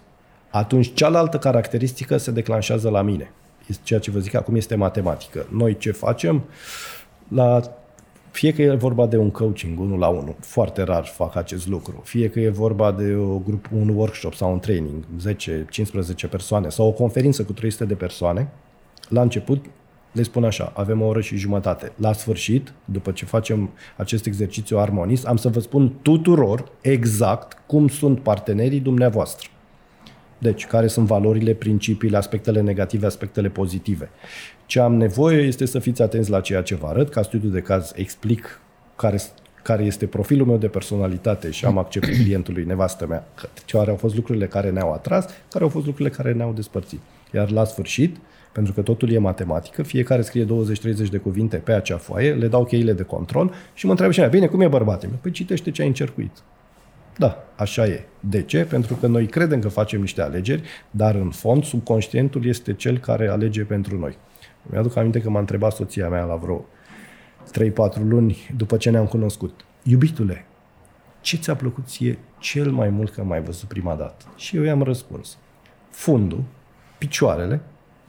atunci 0.49 0.93
cealaltă 0.93 1.37
caracteristică 1.37 2.17
se 2.17 2.31
declanșează 2.31 2.89
la 2.89 3.01
mine 3.01 3.31
ceea 3.83 3.99
ce 3.99 4.11
vă 4.11 4.19
zic 4.19 4.33
acum 4.33 4.55
este 4.55 4.75
matematică. 4.75 5.45
Noi 5.49 5.77
ce 5.77 5.91
facem? 5.91 6.43
La 7.27 7.61
fie 8.31 8.53
că 8.53 8.61
e 8.61 8.75
vorba 8.75 9.05
de 9.05 9.17
un 9.17 9.29
coaching 9.29 9.79
unul 9.79 9.99
la 9.99 10.07
unul, 10.07 10.35
foarte 10.39 10.81
rar 10.81 11.05
fac 11.05 11.35
acest 11.35 11.67
lucru, 11.67 12.01
fie 12.03 12.29
că 12.29 12.39
e 12.39 12.49
vorba 12.49 12.91
de 12.91 13.13
o 13.13 13.37
grup, 13.37 13.69
un 13.73 13.89
workshop 13.89 14.33
sau 14.33 14.51
un 14.51 14.59
training, 14.59 15.03
10-15 16.25 16.29
persoane 16.29 16.69
sau 16.69 16.87
o 16.87 16.91
conferință 16.91 17.43
cu 17.43 17.53
300 17.53 17.85
de 17.85 17.93
persoane, 17.93 18.49
la 19.09 19.21
început 19.21 19.65
le 20.11 20.23
spun 20.23 20.43
așa, 20.43 20.73
avem 20.75 21.01
o 21.01 21.05
oră 21.05 21.21
și 21.21 21.37
jumătate. 21.37 21.91
La 21.95 22.13
sfârșit, 22.13 22.73
după 22.85 23.11
ce 23.11 23.25
facem 23.25 23.69
acest 23.97 24.25
exercițiu 24.25 24.77
armonist, 24.77 25.25
am 25.25 25.35
să 25.35 25.49
vă 25.49 25.59
spun 25.59 25.93
tuturor 26.01 26.71
exact 26.81 27.57
cum 27.65 27.87
sunt 27.87 28.19
partenerii 28.19 28.79
dumneavoastră. 28.79 29.49
Deci, 30.41 30.65
care 30.65 30.87
sunt 30.87 31.07
valorile, 31.07 31.53
principiile, 31.53 32.17
aspectele 32.17 32.61
negative, 32.61 33.05
aspectele 33.05 33.49
pozitive. 33.49 34.09
Ce 34.65 34.79
am 34.79 34.95
nevoie 34.95 35.41
este 35.41 35.65
să 35.65 35.79
fiți 35.79 36.01
atenți 36.01 36.29
la 36.29 36.41
ceea 36.41 36.61
ce 36.61 36.75
vă 36.75 36.87
arăt. 36.87 37.09
Ca 37.09 37.21
studiu 37.21 37.49
de 37.49 37.59
caz 37.59 37.91
explic 37.95 38.59
care, 38.95 39.19
care 39.63 39.83
este 39.83 40.05
profilul 40.05 40.47
meu 40.47 40.57
de 40.57 40.67
personalitate 40.67 41.51
și 41.51 41.65
am 41.65 41.77
acceptat 41.77 42.15
clientului, 42.15 42.63
nevastă 42.63 43.07
mea, 43.07 43.27
care 43.67 43.89
au 43.89 43.95
fost 43.95 44.15
lucrurile 44.15 44.47
care 44.47 44.69
ne-au 44.69 44.91
atras, 44.91 45.25
care 45.49 45.63
au 45.63 45.69
fost 45.69 45.85
lucrurile 45.85 46.15
care 46.15 46.33
ne-au 46.33 46.53
despărțit. 46.53 46.99
Iar 47.33 47.51
la 47.51 47.63
sfârșit, 47.63 48.17
pentru 48.51 48.73
că 48.73 48.81
totul 48.81 49.11
e 49.11 49.17
matematică, 49.17 49.83
fiecare 49.83 50.21
scrie 50.21 50.45
20-30 50.45 50.47
de 51.09 51.17
cuvinte 51.17 51.57
pe 51.57 51.71
acea 51.71 51.97
foaie, 51.97 52.33
le 52.33 52.47
dau 52.47 52.65
cheile 52.65 52.93
de 52.93 53.03
control 53.03 53.53
și 53.73 53.85
mă 53.85 53.91
întreabă 53.91 54.13
și 54.13 54.27
bine, 54.29 54.47
cum 54.47 54.61
e 54.61 54.67
bărbatul 54.67 55.09
meu? 55.09 55.17
Păi 55.21 55.31
citește 55.31 55.71
ce 55.71 55.81
ai 55.81 55.87
încercuit. 55.87 56.31
Da, 57.17 57.43
așa 57.55 57.85
e. 57.85 58.05
De 58.19 58.41
ce? 58.41 58.65
Pentru 58.65 58.95
că 58.95 59.07
noi 59.07 59.25
credem 59.25 59.59
că 59.59 59.67
facem 59.67 59.99
niște 60.01 60.21
alegeri, 60.21 60.63
dar 60.91 61.15
în 61.15 61.29
fond 61.29 61.63
subconștientul 61.63 62.45
este 62.45 62.73
cel 62.73 62.97
care 62.97 63.27
alege 63.27 63.63
pentru 63.63 63.97
noi. 63.99 64.17
Mi-aduc 64.61 64.95
aminte 64.95 65.21
că 65.21 65.29
m-a 65.29 65.39
întrebat 65.39 65.73
soția 65.73 66.09
mea 66.09 66.23
la 66.23 66.35
vreo 66.35 66.65
3-4 67.99 68.01
luni 68.03 68.37
după 68.55 68.77
ce 68.77 68.89
ne-am 68.89 69.05
cunoscut. 69.05 69.65
Iubitule, 69.83 70.45
ce 71.21 71.37
ți-a 71.37 71.55
plăcut 71.55 71.87
ție 71.87 72.19
cel 72.39 72.71
mai 72.71 72.89
mult 72.89 73.11
că 73.11 73.23
m-ai 73.23 73.41
văzut 73.41 73.67
prima 73.67 73.95
dată? 73.95 74.25
Și 74.35 74.55
eu 74.57 74.63
i-am 74.63 74.83
răspuns. 74.83 75.37
Fundul, 75.89 76.43
picioarele 76.97 77.61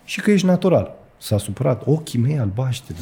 și 0.05 0.21
că 0.21 0.31
ești 0.31 0.47
natural. 0.47 1.02
S-a 1.23 1.39
supărat 1.39 1.83
ochii 1.87 2.19
mei 2.19 2.39
albaștri. 2.39 2.97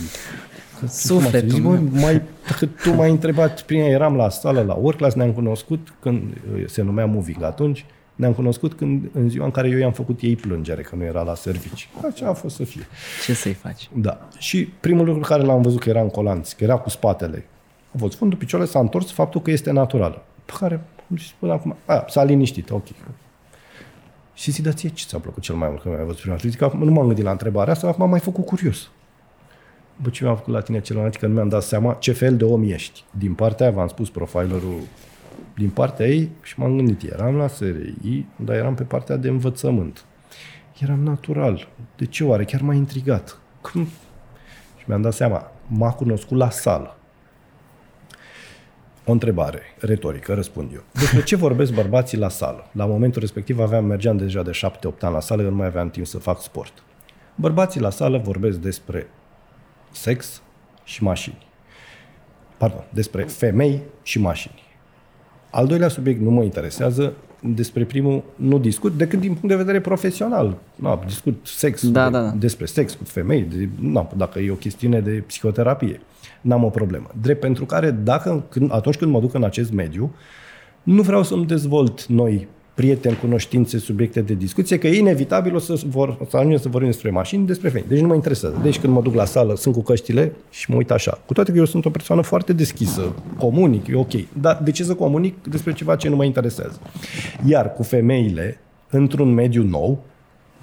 Sufletul. 0.88 1.48
Zic, 1.48 1.62
bă, 1.62 1.78
mai, 1.90 2.22
dacă 2.46 2.66
tu 2.66 2.94
m-ai 2.94 3.10
întrebat, 3.10 3.62
prima 3.62 3.86
eram 3.86 4.16
la 4.16 4.28
sală, 4.28 4.62
la 4.62 4.78
Orclas, 4.82 5.14
ne-am 5.14 5.32
cunoscut 5.32 5.94
când 6.00 6.22
se 6.66 6.82
numea 6.82 7.06
Moving 7.06 7.42
atunci, 7.42 7.84
ne-am 8.14 8.32
cunoscut 8.32 8.74
când, 8.74 9.10
în 9.12 9.28
ziua 9.28 9.44
în 9.44 9.50
care 9.50 9.68
eu 9.68 9.78
i-am 9.78 9.92
făcut 9.92 10.20
ei 10.20 10.36
plângere, 10.36 10.82
că 10.82 10.96
nu 10.96 11.04
era 11.04 11.22
la 11.22 11.34
servici. 11.34 11.88
Așa 12.12 12.28
a 12.28 12.32
fost 12.32 12.56
să 12.56 12.64
fie. 12.64 12.86
Ce 13.24 13.34
să-i 13.34 13.52
faci? 13.52 13.88
Da. 13.92 14.28
Și 14.38 14.64
primul 14.80 15.04
lucru 15.04 15.20
care 15.20 15.42
l-am 15.42 15.62
văzut 15.62 15.80
că 15.80 15.88
era 15.88 16.00
în 16.00 16.10
colanți, 16.10 16.56
că 16.56 16.64
era 16.64 16.76
cu 16.76 16.88
spatele. 16.88 17.44
A 17.94 17.98
fost 17.98 18.16
fundul 18.16 18.38
picioarele, 18.38 18.70
s-a 18.70 18.78
întors 18.78 19.12
faptul 19.12 19.40
că 19.40 19.50
este 19.50 19.70
natural. 19.70 20.22
Pe 20.44 20.52
care, 20.58 20.80
până 21.38 21.52
acum, 21.52 21.76
a, 21.84 22.04
s-a 22.08 22.24
liniștit, 22.24 22.70
ok. 22.70 22.86
Și 24.40 24.50
zic, 24.50 24.64
dar 24.64 24.72
ție 24.72 24.88
ce 24.88 25.04
ți-a 25.06 25.18
plăcut 25.18 25.42
cel 25.42 25.54
mai 25.54 25.68
mult 25.68 25.82
că 25.82 25.88
mi-ai 25.88 26.04
văzut 26.04 26.20
prima 26.20 26.34
dată? 26.34 26.48
Zic, 26.48 26.62
acum 26.62 26.82
nu 26.82 26.90
m-am 26.90 27.06
gândit 27.06 27.24
la 27.24 27.30
întrebarea 27.30 27.72
asta, 27.72 27.86
acum 27.86 28.00
m-am 28.00 28.10
mai 28.10 28.20
făcut 28.20 28.44
curios. 28.44 28.90
După 29.96 30.10
ce 30.10 30.24
mi-am 30.24 30.36
făcut 30.36 30.52
la 30.52 30.60
tine 30.60 30.80
celălalt, 30.80 31.16
că 31.16 31.26
nu 31.26 31.34
mi-am 31.34 31.48
dat 31.48 31.62
seama 31.62 31.94
ce 31.94 32.12
fel 32.12 32.36
de 32.36 32.44
om 32.44 32.62
ești. 32.62 33.04
Din 33.10 33.34
partea 33.34 33.66
aia, 33.66 33.74
v-am 33.74 33.88
spus, 33.88 34.10
profilerul 34.10 34.80
din 35.54 35.70
partea 35.70 36.06
ei 36.06 36.30
și 36.42 36.58
m-am 36.58 36.76
gândit, 36.76 37.02
eram 37.02 37.34
la 37.34 37.46
SRI, 37.46 38.26
dar 38.36 38.56
eram 38.56 38.74
pe 38.74 38.82
partea 38.82 39.16
de 39.16 39.28
învățământ. 39.28 40.04
Eram 40.78 41.02
natural. 41.02 41.68
De 41.96 42.06
ce 42.06 42.24
oare? 42.24 42.44
Chiar 42.44 42.60
m-a 42.60 42.74
intrigat. 42.74 43.38
Cum? 43.60 43.84
Și 44.76 44.84
mi-am 44.86 45.02
dat 45.02 45.12
seama, 45.12 45.52
m-a 45.66 45.92
cunoscut 45.92 46.36
la 46.36 46.50
sală. 46.50 46.99
O 49.10 49.12
întrebare 49.12 49.60
retorică, 49.78 50.34
răspund 50.34 50.72
eu. 50.72 50.82
Despre 50.92 51.22
ce 51.22 51.36
vorbesc 51.36 51.72
bărbații 51.72 52.18
la 52.18 52.28
sală? 52.28 52.66
La 52.72 52.86
momentul 52.86 53.20
respectiv 53.20 53.60
aveam, 53.60 53.84
mergeam 53.84 54.16
deja 54.16 54.42
de 54.42 54.50
7-8 54.50 54.98
ani 55.00 55.12
la 55.12 55.20
sală, 55.20 55.42
eu 55.42 55.50
nu 55.50 55.56
mai 55.56 55.66
aveam 55.66 55.90
timp 55.90 56.06
să 56.06 56.18
fac 56.18 56.40
sport. 56.40 56.82
Bărbații 57.34 57.80
la 57.80 57.90
sală 57.90 58.18
vorbesc 58.18 58.58
despre 58.58 59.06
sex 59.90 60.42
și 60.84 61.02
mașini. 61.02 61.46
Pardon, 62.56 62.84
despre 62.90 63.22
femei 63.22 63.82
și 64.02 64.18
mașini. 64.18 64.62
Al 65.50 65.66
doilea 65.66 65.88
subiect 65.88 66.20
nu 66.20 66.30
mă 66.30 66.42
interesează, 66.42 67.14
despre 67.40 67.84
primul 67.84 68.22
nu 68.36 68.58
discut 68.58 68.92
decât 68.96 69.20
din 69.20 69.30
punct 69.30 69.48
de 69.48 69.56
vedere 69.56 69.80
profesional. 69.80 70.56
Nu, 70.74 71.02
discut 71.06 71.40
sex, 71.42 71.90
da, 71.90 72.04
de, 72.04 72.10
da, 72.10 72.22
da. 72.22 72.34
despre 72.38 72.64
sex 72.64 72.94
cu 72.94 73.04
femei, 73.04 73.42
de, 73.42 73.68
nu, 73.80 74.12
dacă 74.16 74.38
e 74.38 74.50
o 74.50 74.54
chestiune 74.54 75.00
de 75.00 75.10
psihoterapie. 75.26 76.00
N-am 76.40 76.64
o 76.64 76.68
problemă. 76.68 77.10
Drept 77.20 77.40
pentru 77.40 77.64
care, 77.64 77.90
dacă, 77.90 78.44
când, 78.48 78.72
atunci 78.72 78.96
când 78.96 79.12
mă 79.12 79.20
duc 79.20 79.34
în 79.34 79.44
acest 79.44 79.72
mediu, 79.72 80.14
nu 80.82 81.02
vreau 81.02 81.22
să-mi 81.22 81.46
dezvolt 81.46 82.06
noi 82.06 82.48
prieteni, 82.80 83.16
cunoștințe, 83.16 83.78
subiecte 83.78 84.20
de 84.20 84.34
discuție, 84.34 84.78
că 84.78 84.86
e 84.86 84.98
inevitabil 84.98 85.54
o 85.54 85.58
să, 85.58 85.80
vor, 85.86 86.18
să 86.28 86.36
ajungem 86.36 86.58
să 86.58 86.68
vorbim 86.68 86.90
despre 86.90 87.10
mașini, 87.10 87.46
despre 87.46 87.68
femei. 87.68 87.88
Deci 87.88 88.00
nu 88.00 88.06
mă 88.06 88.14
interesează. 88.14 88.60
Deci 88.62 88.78
când 88.78 88.92
mă 88.92 89.02
duc 89.02 89.14
la 89.14 89.24
sală, 89.24 89.56
sunt 89.56 89.74
cu 89.74 89.82
căștile 89.82 90.32
și 90.50 90.70
mă 90.70 90.76
uit 90.76 90.90
așa. 90.90 91.20
Cu 91.26 91.32
toate 91.32 91.52
că 91.52 91.58
eu 91.58 91.64
sunt 91.64 91.84
o 91.84 91.90
persoană 91.90 92.22
foarte 92.22 92.52
deschisă, 92.52 93.14
comunic, 93.38 93.86
e 93.86 93.94
ok. 93.94 94.12
Dar 94.40 94.60
de 94.64 94.70
ce 94.70 94.84
să 94.84 94.94
comunic 94.94 95.34
despre 95.48 95.72
ceva 95.72 95.96
ce 95.96 96.08
nu 96.08 96.16
mă 96.16 96.24
interesează? 96.24 96.80
Iar 97.46 97.72
cu 97.72 97.82
femeile, 97.82 98.60
într-un 98.90 99.34
mediu 99.34 99.62
nou, 99.62 100.02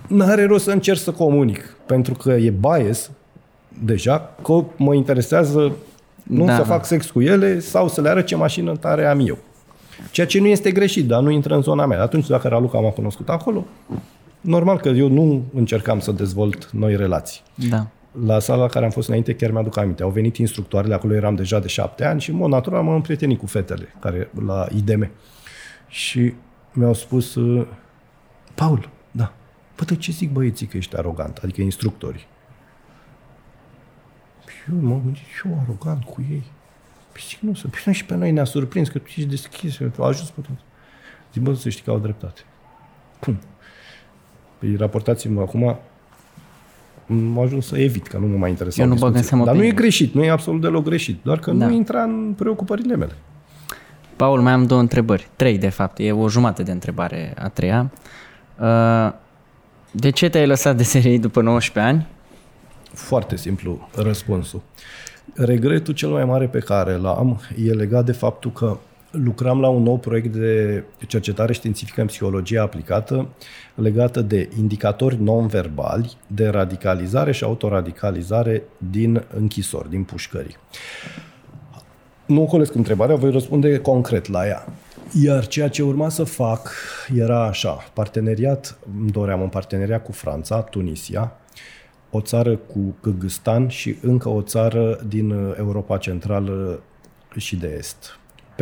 nu 0.07 0.23
are 0.23 0.45
rost 0.45 0.63
să 0.63 0.71
încerc 0.71 0.99
să 0.99 1.11
comunic, 1.11 1.77
pentru 1.85 2.13
că 2.13 2.31
e 2.31 2.53
bias 2.59 3.11
deja, 3.83 4.35
că 4.43 4.63
mă 4.77 4.93
interesează 4.93 5.75
nu 6.23 6.45
da. 6.45 6.55
să 6.55 6.61
fac 6.61 6.85
sex 6.85 7.09
cu 7.09 7.21
ele 7.21 7.59
sau 7.59 7.87
să 7.87 8.01
le 8.01 8.09
arăt 8.09 8.25
ce 8.25 8.35
mașină 8.35 8.75
tare 8.75 9.05
am 9.05 9.27
eu. 9.27 9.37
Ceea 10.11 10.27
ce 10.27 10.39
nu 10.39 10.47
este 10.47 10.71
greșit, 10.71 11.07
dar 11.07 11.21
nu 11.21 11.29
intră 11.29 11.55
în 11.55 11.61
zona 11.61 11.85
mea. 11.85 12.01
Atunci, 12.01 12.27
dacă 12.27 12.47
Raluca 12.47 12.79
m-a 12.79 12.89
cunoscut 12.89 13.29
acolo, 13.29 13.65
normal 14.41 14.77
că 14.77 14.89
eu 14.89 15.07
nu 15.07 15.43
încercam 15.53 15.99
să 15.99 16.11
dezvolt 16.11 16.71
noi 16.71 16.95
relații. 16.95 17.41
Da. 17.69 17.87
La 18.25 18.39
sala 18.39 18.61
la 18.61 18.67
care 18.67 18.85
am 18.85 18.91
fost 18.91 19.07
înainte, 19.07 19.35
chiar 19.35 19.51
mi-aduc 19.51 19.77
aminte. 19.77 20.03
Au 20.03 20.09
venit 20.09 20.37
instructoarele, 20.37 20.93
acolo 20.93 21.13
eram 21.13 21.35
deja 21.35 21.59
de 21.59 21.67
șapte 21.67 22.05
ani 22.05 22.21
și, 22.21 22.29
în 22.29 22.35
mod 22.35 22.49
natural, 22.49 22.83
m-am 22.83 22.95
împrietenit 22.95 23.39
cu 23.39 23.45
fetele 23.45 23.93
care 23.99 24.31
la 24.45 24.67
IDM. 24.75 25.11
Și 25.87 26.33
mi-au 26.73 26.93
spus, 26.93 27.35
uh, 27.35 27.67
Paul, 28.55 28.89
da, 29.11 29.33
păi 29.75 29.97
ce 29.97 30.11
zic 30.11 30.31
băieții 30.31 30.67
că 30.67 30.77
ești 30.77 30.95
arogant, 30.95 31.39
adică 31.43 31.61
instructorii? 31.61 32.27
Și 34.47 34.71
eu 34.73 34.89
m-am 34.89 35.01
gândit, 35.03 35.21
eu 35.45 35.59
arogant 35.63 36.03
cu 36.03 36.25
ei. 36.31 36.43
Păi 37.17 37.25
zic, 37.27 37.39
nu, 37.39 37.53
să 37.53 37.67
păi 37.67 37.93
și 37.93 38.05
pe 38.05 38.15
noi 38.15 38.31
ne-a 38.31 38.43
surprins 38.43 38.89
că 38.89 38.97
tu 38.97 39.05
ești 39.07 39.25
deschis, 39.25 39.77
tu 39.95 40.03
ajuns 40.03 40.29
pe 40.29 40.41
tot. 40.41 40.57
Zic, 41.33 41.41
bă, 41.41 41.53
să 41.53 41.69
știi 41.69 41.83
că 41.83 41.89
au 41.89 41.99
dreptate. 41.99 42.41
Cum? 43.19 43.39
Păi 44.57 44.75
raportați-mă 44.75 45.41
acum, 45.41 45.79
am 47.09 47.39
ajuns 47.39 47.67
să 47.67 47.77
evit, 47.77 48.07
că 48.07 48.17
nu 48.17 48.27
mă 48.27 48.37
mai 48.37 48.49
interesează. 48.49 48.89
Eu 48.89 48.95
nu 48.95 49.01
bag 49.01 49.15
în 49.15 49.23
seama 49.23 49.45
Dar 49.45 49.55
nu 49.55 49.63
e 49.63 49.71
greșit, 49.71 50.13
nu 50.13 50.23
e 50.23 50.29
absolut 50.29 50.61
deloc 50.61 50.83
greșit, 50.83 51.19
doar 51.23 51.39
că 51.39 51.51
da. 51.51 51.65
nu 51.65 51.73
intra 51.73 52.03
în 52.03 52.33
preocupările 52.37 52.95
mele. 52.95 53.15
Paul, 54.15 54.41
mai 54.41 54.53
am 54.53 54.65
două 54.65 54.81
întrebări. 54.81 55.27
Trei, 55.35 55.57
de 55.57 55.69
fapt. 55.69 55.99
E 55.99 56.11
o 56.11 56.29
jumătate 56.29 56.63
de 56.63 56.71
întrebare 56.71 57.33
a 57.37 57.49
treia. 57.49 57.91
Uh, 58.59 59.13
de 59.91 60.09
ce 60.09 60.29
te-ai 60.29 60.47
lăsat 60.47 60.77
de 60.77 60.83
serie 60.83 61.17
după 61.17 61.41
19 61.41 61.93
ani? 61.93 62.07
Foarte 62.93 63.35
simplu 63.35 63.89
răspunsul. 63.95 64.61
Regretul 65.33 65.93
cel 65.93 66.09
mai 66.09 66.25
mare 66.25 66.47
pe 66.47 66.59
care 66.59 66.95
l 66.95 67.05
am 67.05 67.39
e 67.65 67.71
legat 67.71 68.05
de 68.05 68.11
faptul 68.11 68.51
că 68.51 68.77
lucram 69.11 69.59
la 69.59 69.69
un 69.69 69.83
nou 69.83 69.97
proiect 69.97 70.35
de 70.35 70.83
cercetare 71.07 71.53
științifică 71.53 72.01
în 72.01 72.07
psihologie 72.07 72.59
aplicată 72.59 73.27
legată 73.75 74.21
de 74.21 74.49
indicatori 74.57 75.21
non-verbali 75.21 76.17
de 76.27 76.47
radicalizare 76.47 77.31
și 77.31 77.43
autoradicalizare 77.43 78.63
din 78.91 79.23
închisori, 79.35 79.89
din 79.89 80.03
pușcării. 80.03 80.55
Nu 82.25 82.41
ocolesc 82.41 82.75
întrebarea, 82.75 83.15
voi 83.15 83.31
răspunde 83.31 83.77
concret 83.77 84.27
la 84.27 84.47
ea. 84.47 84.65
Iar 85.23 85.47
ceea 85.47 85.69
ce 85.69 85.83
urma 85.83 86.09
să 86.09 86.23
fac 86.23 86.71
era 87.15 87.45
așa, 87.45 87.77
parteneriat, 87.93 88.77
îmi 88.99 89.11
doream 89.11 89.41
un 89.41 89.49
parteneriat 89.49 90.03
cu 90.03 90.11
Franța, 90.11 90.61
Tunisia, 90.61 91.31
o 92.09 92.21
țară 92.21 92.55
cu 92.55 92.95
Kyrgyzstan 93.01 93.67
și 93.67 93.95
încă 94.01 94.29
o 94.29 94.41
țară 94.41 94.99
din 95.07 95.31
Europa 95.57 95.97
Centrală 95.97 96.81
și 97.35 97.55
de 97.55 97.75
Est. 97.77 98.19
P. 98.55 98.59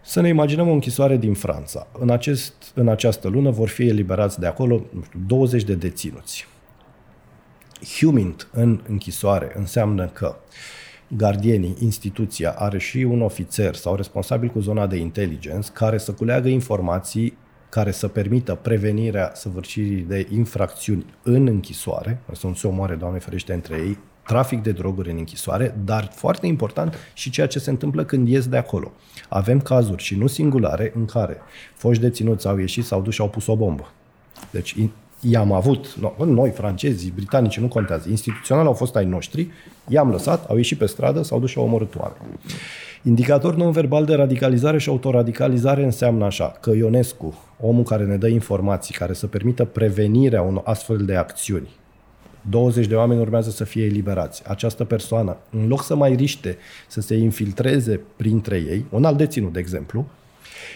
Să 0.00 0.20
ne 0.20 0.28
imaginăm 0.28 0.68
o 0.68 0.72
închisoare 0.72 1.16
din 1.16 1.34
Franța. 1.34 1.86
În, 1.98 2.10
acest, 2.10 2.72
în 2.74 2.88
această 2.88 3.28
lună 3.28 3.50
vor 3.50 3.68
fi 3.68 3.88
eliberați 3.88 4.40
de 4.40 4.46
acolo 4.46 4.74
nu 4.92 5.02
știu, 5.02 5.20
20 5.26 5.62
de 5.62 5.74
deținuți. 5.74 6.46
Humint 7.98 8.48
în 8.52 8.80
închisoare 8.88 9.52
înseamnă 9.56 10.06
că 10.06 10.36
gardienii, 11.08 11.76
instituția 11.80 12.50
are 12.50 12.78
și 12.78 12.96
un 12.96 13.22
ofițer 13.22 13.74
sau 13.74 13.94
responsabil 13.94 14.48
cu 14.48 14.60
zona 14.60 14.86
de 14.86 14.96
inteligență 14.96 15.70
care 15.74 15.98
să 15.98 16.12
culeagă 16.12 16.48
informații 16.48 17.36
care 17.68 17.90
să 17.90 18.08
permită 18.08 18.54
prevenirea 18.54 19.30
săvârșirii 19.34 20.04
de 20.08 20.26
infracțiuni 20.30 21.06
în 21.22 21.46
închisoare, 21.46 22.20
să 22.32 22.46
nu 22.46 22.54
se 22.54 22.66
omoare, 22.66 22.94
Doamne 22.94 23.18
ferește, 23.18 23.52
între 23.52 23.76
ei, 23.76 23.98
trafic 24.26 24.62
de 24.62 24.72
droguri 24.72 25.10
în 25.10 25.16
închisoare, 25.16 25.76
dar 25.84 26.10
foarte 26.14 26.46
important 26.46 26.94
și 27.12 27.30
ceea 27.30 27.46
ce 27.46 27.58
se 27.58 27.70
întâmplă 27.70 28.04
când 28.04 28.28
ies 28.28 28.46
de 28.48 28.56
acolo. 28.56 28.92
Avem 29.28 29.60
cazuri 29.60 30.02
și 30.02 30.16
nu 30.16 30.26
singulare 30.26 30.92
în 30.94 31.04
care 31.04 31.36
foști 31.74 32.02
deținuți 32.02 32.46
au 32.46 32.58
ieșit, 32.58 32.84
s-au 32.84 33.02
dus 33.02 33.14
și 33.14 33.20
au 33.20 33.28
pus 33.28 33.46
o 33.46 33.56
bombă. 33.56 33.92
Deci 34.50 34.76
i-am 35.20 35.52
avut, 35.52 35.96
noi, 36.24 36.50
francezii, 36.50 37.10
britanici, 37.10 37.58
nu 37.58 37.68
contează, 37.68 38.08
instituțional 38.08 38.66
au 38.66 38.72
fost 38.72 38.96
ai 38.96 39.04
noștri, 39.04 39.50
i-am 39.88 40.10
lăsat, 40.10 40.48
au 40.48 40.56
ieșit 40.56 40.78
pe 40.78 40.86
stradă, 40.86 41.22
s-au 41.22 41.40
dus 41.40 41.50
și 41.50 41.58
au 41.58 41.64
omorât 41.64 41.94
oameni. 41.94 42.38
Indicator 43.02 43.54
non-verbal 43.54 44.04
de 44.04 44.14
radicalizare 44.14 44.78
și 44.78 44.88
autoradicalizare 44.88 45.84
înseamnă 45.84 46.24
așa, 46.24 46.56
că 46.60 46.70
Ionescu, 46.70 47.42
omul 47.60 47.82
care 47.82 48.04
ne 48.04 48.16
dă 48.16 48.28
informații, 48.28 48.94
care 48.94 49.12
să 49.12 49.26
permită 49.26 49.64
prevenirea 49.64 50.42
unor 50.42 50.62
astfel 50.64 50.96
de 50.96 51.14
acțiuni, 51.14 51.68
20 52.50 52.86
de 52.86 52.94
oameni 52.94 53.20
urmează 53.20 53.50
să 53.50 53.64
fie 53.64 53.84
eliberați. 53.84 54.42
Această 54.48 54.84
persoană, 54.84 55.36
în 55.50 55.68
loc 55.68 55.82
să 55.82 55.96
mai 55.96 56.14
riște 56.14 56.56
să 56.88 57.00
se 57.00 57.14
infiltreze 57.14 58.00
printre 58.16 58.56
ei, 58.56 58.84
un 58.90 59.04
alt 59.04 59.16
deținut, 59.16 59.52
de 59.52 59.58
exemplu, 59.58 60.06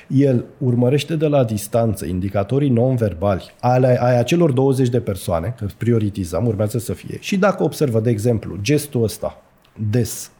el 0.07 0.45
urmărește 0.59 1.17
de 1.17 1.27
la 1.27 1.45
distanță 1.45 2.07
indicatorii 2.07 2.69
non-verbali 2.69 3.55
ale, 3.61 4.03
ai 4.03 4.19
acelor 4.19 4.53
20 4.53 4.89
de 4.89 5.01
persoane, 5.01 5.55
că 5.59 5.67
prioritizăm, 5.77 6.47
urmează 6.47 6.79
să 6.79 6.93
fie, 6.93 7.17
și 7.21 7.37
dacă 7.37 7.63
observă, 7.63 8.01
de 8.01 8.11
exemplu, 8.11 8.57
gestul 8.61 9.03
ăsta 9.03 9.43
des 9.91 10.31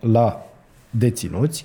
la 0.00 0.46
deținuți, 0.90 1.64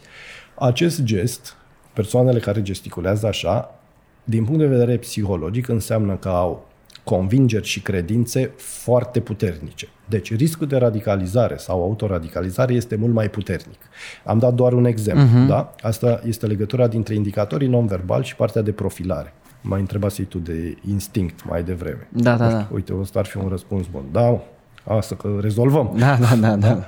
acest 0.55 1.01
gest, 1.01 1.55
persoanele 1.93 2.39
care 2.39 2.61
gesticulează 2.61 3.27
așa, 3.27 3.75
din 4.23 4.43
punct 4.43 4.59
de 4.59 4.65
vedere 4.65 4.97
psihologic, 4.97 5.67
înseamnă 5.67 6.15
că 6.15 6.29
au 6.29 6.67
convingeri 7.03 7.65
și 7.65 7.81
credințe 7.81 8.51
foarte 8.57 9.19
puternice. 9.19 9.87
Deci 10.09 10.35
riscul 10.35 10.67
de 10.67 10.77
radicalizare 10.77 11.57
sau 11.57 11.83
autoradicalizare 11.83 12.73
este 12.73 12.95
mult 12.95 13.13
mai 13.13 13.29
puternic. 13.29 13.79
Am 14.23 14.39
dat 14.39 14.53
doar 14.53 14.73
un 14.73 14.85
exemplu. 14.85 15.43
Uh-huh. 15.43 15.47
Da? 15.47 15.75
Asta 15.81 16.21
este 16.25 16.45
legătura 16.45 16.87
dintre 16.87 17.13
indicatorii 17.13 17.67
non-verbali 17.67 18.25
și 18.25 18.35
partea 18.35 18.61
de 18.61 18.71
profilare. 18.71 19.33
Mai 19.61 19.79
întrebase 19.79 20.23
tu 20.23 20.37
de 20.37 20.77
instinct 20.89 21.45
mai 21.49 21.63
devreme. 21.63 22.07
Da, 22.09 22.35
da, 22.35 22.49
da. 22.49 22.67
Uite, 22.73 22.93
ăsta 22.99 23.19
ar 23.19 23.25
fi 23.25 23.37
un 23.37 23.47
răspuns 23.47 23.87
bun. 23.87 24.03
Da, 24.11 24.41
asta 24.83 25.15
că 25.15 25.37
rezolvăm. 25.41 25.93
Da, 25.97 26.15
da, 26.15 26.35
da, 26.35 26.55
da. 26.55 26.87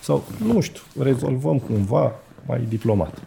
Sau, 0.00 0.24
nu 0.44 0.60
știu, 0.60 0.82
rezolvăm 1.02 1.58
cumva 1.58 2.12
mai 2.46 2.66
diplomat. 2.68 3.22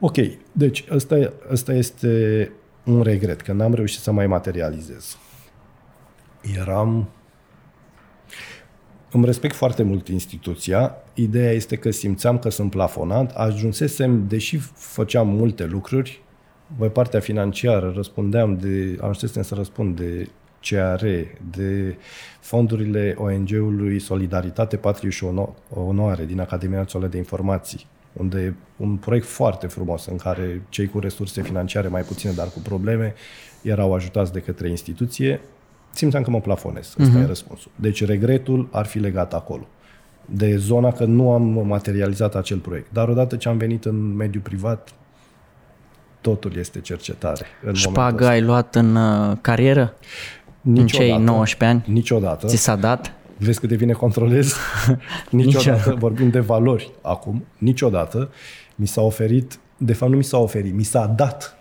Ok, 0.00 0.16
deci 0.52 0.84
ăsta, 0.90 1.32
ăsta 1.50 1.72
este 1.72 2.50
un 2.84 3.02
regret, 3.02 3.40
că 3.40 3.52
n-am 3.52 3.74
reușit 3.74 4.00
să 4.00 4.12
mai 4.12 4.26
materializez 4.26 5.16
eram... 6.52 7.08
Îmi 9.10 9.24
respect 9.24 9.54
foarte 9.54 9.82
mult 9.82 10.08
instituția. 10.08 10.96
Ideea 11.14 11.52
este 11.52 11.76
că 11.76 11.90
simțeam 11.90 12.38
că 12.38 12.48
sunt 12.48 12.70
plafonat. 12.70 13.32
Ajunsesem, 13.36 14.26
deși 14.28 14.56
făceam 14.74 15.28
multe 15.28 15.64
lucruri, 15.64 16.22
voi 16.76 16.88
partea 16.88 17.20
financiară 17.20 17.92
răspundeam 17.94 18.56
de, 18.56 18.96
ajunsesem 19.00 19.42
să 19.42 19.54
răspund 19.54 19.96
de 19.96 20.28
CR, 20.68 21.04
de 21.50 21.96
fondurile 22.40 23.14
ONG-ului 23.18 23.98
Solidaritate, 23.98 24.76
Patrie 24.76 25.10
și 25.10 25.24
Onoare 25.74 26.24
din 26.24 26.40
Academia 26.40 26.78
Națională 26.78 27.10
de 27.10 27.16
Informații, 27.16 27.86
unde 28.12 28.56
un 28.76 28.96
proiect 28.96 29.26
foarte 29.26 29.66
frumos 29.66 30.06
în 30.06 30.16
care 30.16 30.62
cei 30.68 30.86
cu 30.86 30.98
resurse 30.98 31.42
financiare 31.42 31.88
mai 31.88 32.02
puține, 32.02 32.32
dar 32.32 32.48
cu 32.48 32.58
probleme, 32.58 33.14
erau 33.62 33.94
ajutați 33.94 34.32
de 34.32 34.40
către 34.40 34.68
instituție 34.68 35.40
simțeam 35.94 36.22
că 36.22 36.30
mă 36.30 36.40
plafonez. 36.40 36.94
Ăsta 36.98 37.18
uh-huh. 37.18 37.22
e 37.22 37.26
răspunsul. 37.26 37.70
Deci 37.76 38.04
regretul 38.04 38.68
ar 38.72 38.86
fi 38.86 38.98
legat 38.98 39.34
acolo. 39.34 39.66
De 40.26 40.56
zona 40.56 40.92
că 40.92 41.04
nu 41.04 41.32
am 41.32 41.66
materializat 41.66 42.34
acel 42.34 42.58
proiect. 42.58 42.92
Dar 42.92 43.08
odată 43.08 43.36
ce 43.36 43.48
am 43.48 43.56
venit 43.56 43.84
în 43.84 44.16
mediul 44.16 44.42
privat, 44.42 44.94
totul 46.20 46.56
este 46.56 46.80
cercetare. 46.80 47.46
În 47.62 47.74
Șpagă 47.74 48.26
ai 48.26 48.42
luat 48.42 48.74
în 48.74 48.96
uh, 48.96 49.36
carieră? 49.40 49.94
Niciodată, 50.64 51.12
în 51.12 51.16
cei 51.16 51.24
19 51.24 51.64
ani? 51.64 51.94
Niciodată. 51.94 52.46
Ți 52.46 52.56
s-a 52.56 52.76
dat? 52.76 53.12
Vezi 53.36 53.60
cât 53.60 53.68
de 53.68 53.76
bine 53.76 53.92
controlez? 53.92 54.54
niciodată. 55.30 55.90
Nici. 55.90 55.98
Vorbim 55.98 56.30
de 56.30 56.40
valori 56.40 56.90
acum. 57.02 57.44
Niciodată. 57.58 58.30
Mi 58.74 58.86
s-a 58.86 59.02
oferit, 59.02 59.58
de 59.76 59.92
fapt 59.92 60.10
nu 60.10 60.16
mi 60.16 60.24
s-a 60.24 60.38
oferit, 60.38 60.74
mi 60.74 60.82
s-a 60.82 61.06
dat 61.06 61.58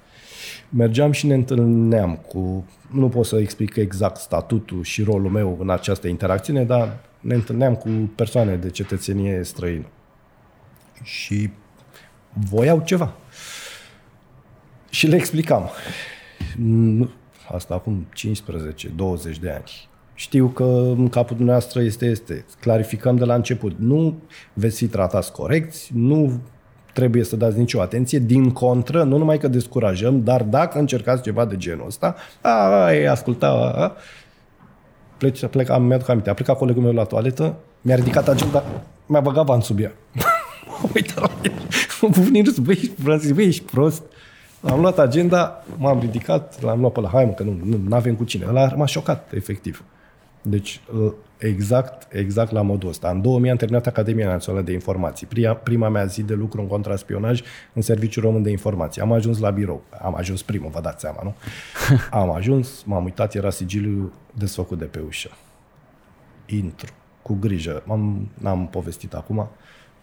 mergeam 0.76 1.12
și 1.12 1.28
ne 1.28 1.34
întâlneam 1.34 2.16
cu, 2.16 2.66
nu 2.92 3.10
pot 3.10 3.26
să 3.26 3.40
explic 3.40 3.76
exact 3.76 4.18
statutul 4.18 4.84
și 4.84 5.04
rolul 5.04 5.32
meu 5.32 5.58
în 5.60 5.70
această 5.70 6.08
interacțiune, 6.08 6.64
dar 6.64 6.98
ne 7.20 7.34
întâlneam 7.34 7.76
cu 7.76 7.90
persoane 8.16 8.56
de 8.56 8.70
cetățenie 8.70 9.44
străină. 9.44 9.86
Și 11.04 11.50
voiau 12.34 12.82
ceva. 12.86 13.14
Și 14.90 15.08
le 15.08 15.16
explicam. 15.16 15.70
Asta 17.52 17.74
acum 17.74 18.08
15-20 19.36 19.40
de 19.42 19.50
ani. 19.50 19.90
Știu 20.14 20.48
că 20.48 20.64
în 20.98 21.10
capul 21.10 21.36
dumneavoastră 21.36 21.82
este, 21.82 22.06
este. 22.06 22.46
Clarificăm 22.60 23.16
de 23.16 23.26
la 23.26 23.34
început. 23.34 23.76
Nu 23.78 24.22
veți 24.54 24.78
fi 24.78 24.88
tratați 24.88 25.32
corecți, 25.32 25.92
nu 25.94 26.42
trebuie 26.94 27.24
să 27.24 27.36
dați 27.36 27.58
nicio 27.58 27.82
atenție. 27.82 28.20
Din 28.20 28.52
contră, 28.52 29.04
nu 29.04 29.18
numai 29.18 29.38
că 29.38 29.48
descurajăm, 29.48 30.24
dar 30.24 30.44
dacă 30.44 30.80
încercați 30.80 31.22
ceva 31.22 31.46
de 31.46 31.58
genul 31.58 31.86
ăsta, 31.88 32.16
a, 32.42 32.50
a, 32.50 33.10
asculta, 33.10 33.48
a, 33.48 33.84
a, 33.84 33.96
plec, 35.18 35.40
plec, 35.40 35.70
am, 35.70 35.84
mi-aduc 35.84 36.10
aminte, 36.10 36.30
a 36.30 36.34
plecat 36.34 36.58
colegul 36.58 36.84
meu 36.84 36.94
la 36.94 37.04
toaletă, 37.04 37.56
mi-a 37.82 37.96
ridicat 37.96 38.28
agenda, 38.28 38.64
mi-a 39.06 39.20
băgat 39.20 39.46
bani 39.46 39.62
sub 39.62 39.80
ea. 39.80 39.92
Uite 40.96 41.14
la 41.20 41.30
el, 41.42 41.52
bufnit 42.02 42.46
râs, 42.46 42.58
băi, 42.58 42.92
Francis, 43.04 43.32
băi, 43.32 43.46
ești 43.46 43.64
prost. 43.64 44.04
Am 44.66 44.80
luat 44.80 45.00
agenda, 45.00 45.64
m-am 45.78 46.00
ridicat, 46.00 46.62
l-am 46.62 46.80
luat 46.80 46.92
pe 46.92 47.00
la 47.00 47.10
hai 47.10 47.26
mă, 47.26 47.32
că 47.32 47.44
nu, 47.44 47.78
nu 47.88 47.96
avem 47.96 48.16
cu 48.16 48.24
cine. 48.24 48.46
Ăla 48.48 48.74
m-a 48.76 48.86
șocat, 48.86 49.32
efectiv. 49.34 49.84
Deci, 50.42 50.82
exact, 51.38 52.14
exact 52.16 52.52
la 52.52 52.62
modul 52.62 52.90
ăsta. 52.90 53.10
În 53.10 53.22
2000 53.22 53.50
am 53.50 53.58
terminat 53.58 53.88
Academia 53.88 54.28
Națională 54.28 54.64
de 54.64 54.72
Informații. 54.72 55.28
Prima, 55.28 55.54
prima 55.54 55.90
mea 55.90 56.06
zi 56.06 56.24
de 56.24 56.34
lucru 56.34 56.62
în 56.62 56.68
contraspionaj 56.68 57.42
în 57.74 57.82
Serviciul 57.82 58.24
Român 58.24 58.44
de 58.44 58.50
Informații. 58.50 59.02
Am 59.02 59.12
ajuns 59.12 59.40
la 59.40 59.50
birou. 59.50 59.84
Am 60.02 60.16
ajuns 60.16 60.42
primul, 60.42 60.70
vă 60.70 60.80
dați 60.82 61.02
seama, 61.02 61.20
nu? 61.24 61.34
Am 62.20 62.32
ajuns, 62.32 62.84
m-am 62.86 63.04
uitat, 63.04 63.34
era 63.34 63.50
sigiliul 63.50 64.14
desfăcut 64.34 64.78
de 64.78 64.86
pe 64.86 65.00
ușă. 65.08 65.30
Intru, 66.46 66.92
cu 67.22 67.38
grijă. 67.40 67.84
am 67.90 68.30
n-am 68.34 68.68
povestit 68.68 69.14
acum. 69.14 69.50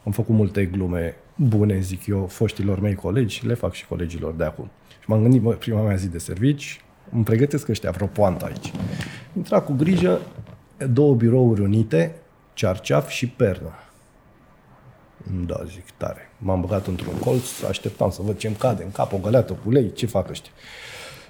Am 0.04 0.12
făcut 0.12 0.34
multe 0.34 0.64
glume 0.64 1.16
bune, 1.42 1.80
zic 1.80 2.06
eu, 2.06 2.26
foștilor 2.26 2.80
mei 2.80 2.94
colegi, 2.94 3.46
le 3.46 3.54
fac 3.54 3.72
și 3.72 3.86
colegilor 3.86 4.32
de 4.32 4.44
acum. 4.44 4.70
Și 4.88 5.04
m-am 5.06 5.22
gândit, 5.22 5.40
bă, 5.40 5.52
prima 5.52 5.82
mea 5.82 5.96
zi 5.96 6.08
de 6.08 6.18
servici, 6.18 6.80
îmi 7.12 7.24
pregătesc 7.24 7.68
ăștia 7.68 7.90
vreo 7.90 8.06
poantă 8.06 8.44
aici. 8.44 8.72
Intra 9.36 9.60
cu 9.60 9.72
grijă, 9.72 10.20
două 10.90 11.14
birouri 11.14 11.60
unite, 11.60 12.16
cearceaf 12.52 13.08
și 13.08 13.28
pernă. 13.28 13.72
Da, 15.46 15.60
zic, 15.66 15.84
tare. 15.96 16.30
M-am 16.38 16.60
băgat 16.60 16.86
într-un 16.86 17.18
colț, 17.18 17.62
așteptam 17.62 18.10
să 18.10 18.22
văd 18.22 18.36
ce-mi 18.36 18.54
cade 18.54 18.82
în 18.82 18.90
cap, 18.90 19.12
o 19.12 19.18
găleată 19.18 19.52
cu 19.52 19.68
ulei, 19.68 19.92
ce 19.92 20.06
fac 20.06 20.30
ăștia. 20.30 20.52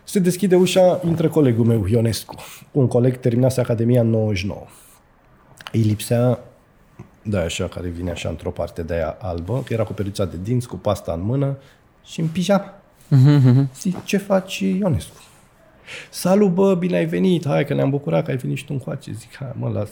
Se 0.05 0.19
deschide 0.19 0.57
ușa, 0.57 1.01
intră 1.05 1.29
colegul 1.29 1.65
meu, 1.65 1.87
Ionescu. 1.87 2.35
Un 2.71 2.87
coleg 2.87 3.17
terminase 3.17 3.61
Academia 3.61 4.01
în 4.01 4.11
99. 4.11 4.65
Îi 5.73 5.81
lipsea, 5.81 6.39
da, 7.31 7.41
așa, 7.41 7.69
care 7.69 7.89
vine 7.89 8.11
așa 8.11 8.29
într-o 8.29 8.51
parte 8.51 8.83
de 8.83 8.95
aia 8.95 9.17
albă, 9.21 9.63
că 9.65 9.73
era 9.73 9.85
cu 9.85 9.93
peruța 9.93 10.25
de 10.25 10.37
dinți, 10.43 10.69
cu 10.69 10.77
pasta 10.77 11.13
în 11.13 11.21
mână 11.21 11.57
și 12.05 12.21
în 12.21 12.27
pijama. 12.27 12.75
Uh-huh. 13.11 13.81
Zic, 13.81 14.05
ce 14.05 14.17
faci, 14.17 14.59
Ionescu? 14.59 15.15
Salut, 16.11 16.51
bă, 16.51 16.75
bine 16.75 16.97
ai 16.97 17.07
venit, 17.07 17.47
hai 17.47 17.65
că 17.65 17.75
ne-am 17.75 17.91
bucurat 17.91 18.25
că 18.25 18.31
ai 18.31 18.37
venit 18.37 18.57
și 18.57 18.65
tu 18.65 18.73
încoace. 18.73 19.13
Zic, 19.13 19.37
hai, 19.37 19.53
mă, 19.59 19.69
las. 19.69 19.89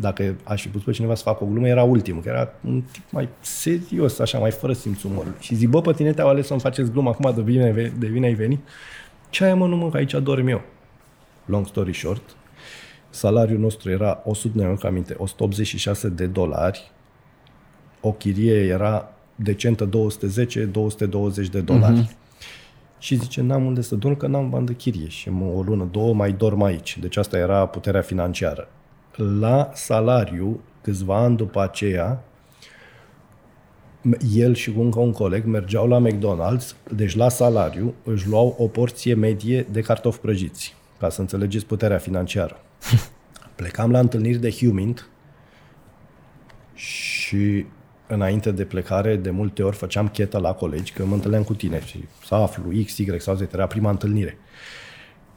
Dacă 0.00 0.36
aș 0.44 0.62
fi 0.62 0.68
pus 0.68 0.82
pe 0.82 0.90
cineva 0.90 1.14
să 1.14 1.22
facă 1.22 1.44
o 1.44 1.46
glumă, 1.46 1.68
era 1.68 1.82
ultimul, 1.82 2.22
că 2.22 2.28
era 2.28 2.48
un 2.64 2.82
tip 2.92 3.02
mai 3.10 3.28
serios, 3.40 4.18
așa, 4.18 4.38
mai 4.38 4.50
fără 4.50 4.72
simțul 4.72 5.10
umorului. 5.10 5.36
Și 5.40 5.54
zic, 5.54 5.68
bă, 5.68 5.80
pe 5.80 5.92
tine 5.92 6.12
te-au 6.12 6.28
ales 6.28 6.46
să-mi 6.46 6.60
faceți 6.60 6.90
glumă 6.90 7.08
acum 7.08 7.32
de 7.34 7.40
bine, 7.40 7.92
de 7.98 8.06
bine 8.06 8.26
ai 8.26 8.34
venit? 8.34 8.60
Ce 9.30 9.44
ai, 9.44 9.54
mă, 9.54 9.66
nu 9.66 9.76
mă, 9.76 9.90
aici 9.92 10.12
dorm 10.12 10.46
eu. 10.46 10.62
Long 11.44 11.66
story 11.66 11.94
short, 11.94 12.22
salariul 13.10 13.58
nostru 13.58 13.90
era 13.90 14.22
100, 14.24 14.58
ne 14.58 14.76
aminte, 14.82 15.14
186 15.18 16.08
de 16.08 16.26
dolari, 16.26 16.90
o 18.00 18.12
chirie 18.12 18.66
era 18.66 19.12
decentă 19.34 19.88
210-220 19.88 19.90
de 21.50 21.60
dolari. 21.60 22.02
Uh-huh. 22.02 22.18
Și 22.98 23.14
zice, 23.14 23.40
n-am 23.40 23.64
unde 23.64 23.80
să 23.80 23.94
dorm, 23.94 24.16
că 24.16 24.26
n-am 24.26 24.50
bani 24.50 24.66
de 24.66 24.74
chirie 24.74 25.08
și 25.08 25.28
o 25.54 25.62
lună, 25.62 25.88
două 25.90 26.14
mai 26.14 26.32
dorm 26.32 26.62
aici. 26.62 26.98
Deci 27.00 27.16
asta 27.16 27.38
era 27.38 27.66
puterea 27.66 28.00
financiară. 28.00 28.68
La 29.40 29.70
salariu, 29.74 30.60
câțiva 30.82 31.16
ani 31.16 31.36
după 31.36 31.62
aceea, 31.62 32.24
el 34.34 34.54
și 34.54 34.72
încă 34.76 35.00
un 35.00 35.12
coleg 35.12 35.44
mergeau 35.44 35.88
la 35.88 36.02
McDonald's, 36.08 36.92
deci 36.94 37.16
la 37.16 37.28
salariu 37.28 37.94
își 38.04 38.28
luau 38.28 38.54
o 38.58 38.66
porție 38.66 39.14
medie 39.14 39.66
de 39.70 39.80
cartofi 39.80 40.18
prăjiți, 40.18 40.76
ca 41.00 41.08
să 41.08 41.20
înțelegeți 41.20 41.66
puterea 41.66 41.98
financiară. 41.98 42.60
Plecam 43.56 43.90
la 43.90 43.98
întâlniri 43.98 44.38
de 44.38 44.50
Humint 44.50 45.08
și 46.74 47.66
înainte 48.06 48.50
de 48.50 48.64
plecare, 48.64 49.16
de 49.16 49.30
multe 49.30 49.62
ori 49.62 49.76
făceam 49.76 50.08
chetă 50.08 50.38
la 50.38 50.52
colegi, 50.52 50.92
că 50.92 51.04
mă 51.04 51.14
întâlneam 51.14 51.42
cu 51.42 51.54
tine 51.54 51.82
și 51.84 52.04
să 52.24 52.34
aflu 52.34 52.70
X, 52.84 52.98
Y 52.98 53.20
sau 53.20 53.34
Z, 53.34 53.40
era 53.52 53.66
prima 53.66 53.90
întâlnire. 53.90 54.38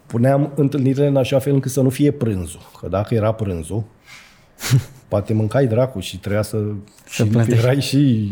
puneam 0.06 0.52
întâlnirile 0.56 1.08
în 1.08 1.16
așa 1.16 1.40
fel 1.40 1.54
încât 1.54 1.72
să 1.72 1.82
nu 1.82 1.90
fie 1.90 2.12
prânzul. 2.12 2.62
Că 2.80 2.88
dacă 2.88 3.14
era 3.14 3.32
prânzul, 3.32 3.84
poate 5.08 5.34
mâncai 5.34 5.68
dracu 5.68 6.00
și 6.00 6.20
trebuia 6.20 6.42
să... 6.42 6.58
Să 7.06 7.24
și 7.24 7.30
plătești. 7.30 7.64
erai 7.64 7.82
și... 7.82 8.30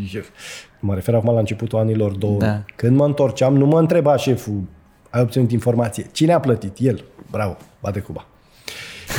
Mă 0.79 0.93
refer 0.93 1.15
acum 1.15 1.33
la 1.33 1.39
începutul 1.39 1.79
anilor 1.79 2.11
2000. 2.11 2.39
Da. 2.39 2.63
Când 2.75 2.97
mă 2.97 3.05
întorceam, 3.05 3.57
nu 3.57 3.65
mă 3.65 3.79
întreba 3.79 4.15
șeful, 4.15 4.61
ai 5.09 5.21
obținut 5.21 5.51
informație. 5.51 6.05
Cine 6.11 6.33
a 6.33 6.39
plătit? 6.39 6.77
El. 6.79 7.03
Bravo, 7.31 7.57
bate 7.81 7.99
cuba. 7.99 8.25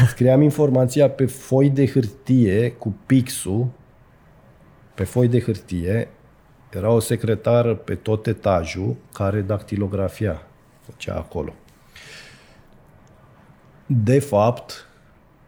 Scriam 0.08 0.42
informația 0.42 1.10
pe 1.10 1.26
foi 1.26 1.70
de 1.70 1.86
hârtie 1.86 2.72
cu 2.72 2.94
pixul, 3.06 3.66
pe 4.94 5.04
foi 5.04 5.28
de 5.28 5.40
hârtie, 5.40 6.08
era 6.70 6.90
o 6.90 6.98
secretară 6.98 7.74
pe 7.74 7.94
tot 7.94 8.26
etajul 8.26 8.96
care 9.12 9.40
dactilografia, 9.40 10.42
făcea 10.80 11.14
acolo. 11.14 11.54
De 13.86 14.18
fapt, 14.18 14.86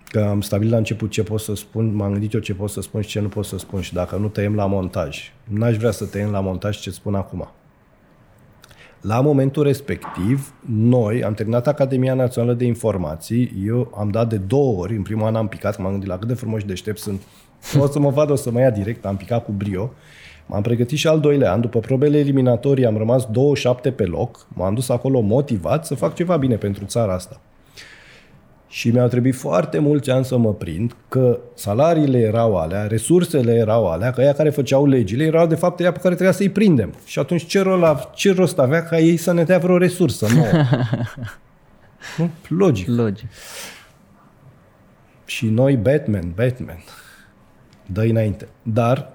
că 0.04 0.20
am 0.20 0.40
stabilit 0.40 0.72
la 0.72 0.78
început 0.78 1.10
ce 1.10 1.22
pot 1.22 1.40
să 1.40 1.54
spun, 1.54 1.94
m-am 1.94 2.10
gândit 2.10 2.32
eu 2.32 2.40
ce 2.40 2.54
pot 2.54 2.70
să 2.70 2.80
spun 2.80 3.00
și 3.00 3.08
ce 3.08 3.20
nu 3.20 3.28
pot 3.28 3.44
să 3.44 3.58
spun 3.58 3.80
și 3.80 3.92
dacă 3.92 4.16
nu 4.16 4.28
tăiem 4.28 4.54
la 4.54 4.66
montaj. 4.66 5.32
N-aș 5.44 5.76
vrea 5.76 5.90
să 5.90 6.06
tăiem 6.06 6.30
la 6.30 6.40
montaj 6.40 6.78
ce 6.78 6.90
spun 6.90 7.14
acum. 7.14 7.48
La 9.06 9.20
momentul 9.20 9.62
respectiv, 9.62 10.54
noi 10.66 11.24
am 11.24 11.34
terminat 11.34 11.66
Academia 11.66 12.14
Națională 12.14 12.54
de 12.54 12.64
Informații, 12.64 13.62
eu 13.66 13.92
am 13.98 14.10
dat 14.10 14.28
de 14.28 14.36
două 14.36 14.80
ori, 14.80 14.96
în 14.96 15.02
primul 15.02 15.26
an 15.26 15.34
am 15.34 15.48
picat, 15.48 15.76
că 15.76 15.82
m-am 15.82 15.90
gândit 15.90 16.08
la 16.08 16.18
cât 16.18 16.28
de 16.28 16.34
frumos 16.34 16.60
și 16.60 16.66
deștept 16.66 16.98
sunt, 16.98 17.22
o 17.80 17.86
să 17.86 17.98
mă 17.98 18.10
vad, 18.10 18.30
o 18.30 18.34
să 18.34 18.50
mă 18.50 18.60
ia 18.60 18.70
direct, 18.70 19.04
am 19.04 19.16
picat 19.16 19.44
cu 19.44 19.52
brio. 19.52 19.92
M-am 20.46 20.62
pregătit 20.62 20.98
și 20.98 21.06
al 21.06 21.20
doilea 21.20 21.52
an, 21.52 21.60
după 21.60 21.78
probele 21.78 22.18
eliminatorii 22.18 22.86
am 22.86 22.96
rămas 22.96 23.26
27 23.26 23.90
pe 23.90 24.04
loc, 24.04 24.46
m-am 24.48 24.74
dus 24.74 24.88
acolo 24.88 25.20
motivat 25.20 25.86
să 25.86 25.94
fac 25.94 26.14
ceva 26.14 26.36
bine 26.36 26.56
pentru 26.56 26.84
țara 26.84 27.14
asta. 27.14 27.40
Și 28.74 28.90
mi-au 28.90 29.08
trebuit 29.08 29.34
foarte 29.34 29.78
mulți 29.78 30.10
ani 30.10 30.24
să 30.24 30.36
mă 30.36 30.54
prind 30.54 30.96
că 31.08 31.40
salariile 31.54 32.18
erau 32.18 32.56
alea, 32.56 32.86
resursele 32.86 33.52
erau 33.52 33.86
alea, 33.86 34.10
că 34.10 34.20
ea 34.20 34.32
care 34.32 34.50
făceau 34.50 34.86
legile 34.86 35.24
erau 35.24 35.46
de 35.46 35.54
fapt 35.54 35.80
ea 35.80 35.92
pe 35.92 35.98
care 35.98 36.14
trebuia 36.14 36.36
să-i 36.36 36.48
prindem. 36.48 36.94
Și 37.04 37.18
atunci 37.18 37.46
ce, 37.46 37.60
rol, 37.60 38.10
ce 38.14 38.32
rost 38.32 38.58
avea 38.58 38.82
ca 38.82 38.98
ei 38.98 39.16
să 39.16 39.32
ne 39.32 39.44
dea 39.44 39.58
vreo 39.58 39.78
resursă 39.78 40.26
nouă? 40.34 40.64
nu? 42.18 42.30
Logic. 42.48 42.88
Logic. 42.88 43.26
Și 45.24 45.46
noi 45.46 45.76
Batman, 45.76 46.32
Batman, 46.34 46.84
dă 47.86 48.02
înainte. 48.02 48.48
Dar 48.62 49.12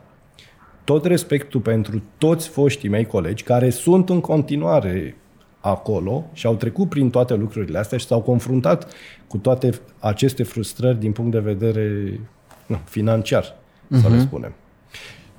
tot 0.83 1.05
respectul 1.05 1.59
pentru 1.59 2.03
toți 2.17 2.47
foștii 2.47 2.89
mei 2.89 3.05
colegi 3.05 3.43
care 3.43 3.69
sunt 3.69 4.09
în 4.09 4.21
continuare 4.21 5.15
acolo 5.59 6.25
și 6.33 6.45
au 6.45 6.55
trecut 6.55 6.89
prin 6.89 7.09
toate 7.09 7.35
lucrurile 7.35 7.77
astea 7.77 7.97
și 7.97 8.05
s-au 8.05 8.21
confruntat 8.21 8.93
cu 9.27 9.37
toate 9.37 9.69
aceste 9.99 10.43
frustrări 10.43 10.99
din 10.99 11.11
punct 11.11 11.31
de 11.31 11.39
vedere 11.39 12.19
nu, 12.65 12.79
financiar, 12.85 13.45
uh-huh. 13.45 14.01
să 14.01 14.09
le 14.09 14.19
spunem. 14.19 14.53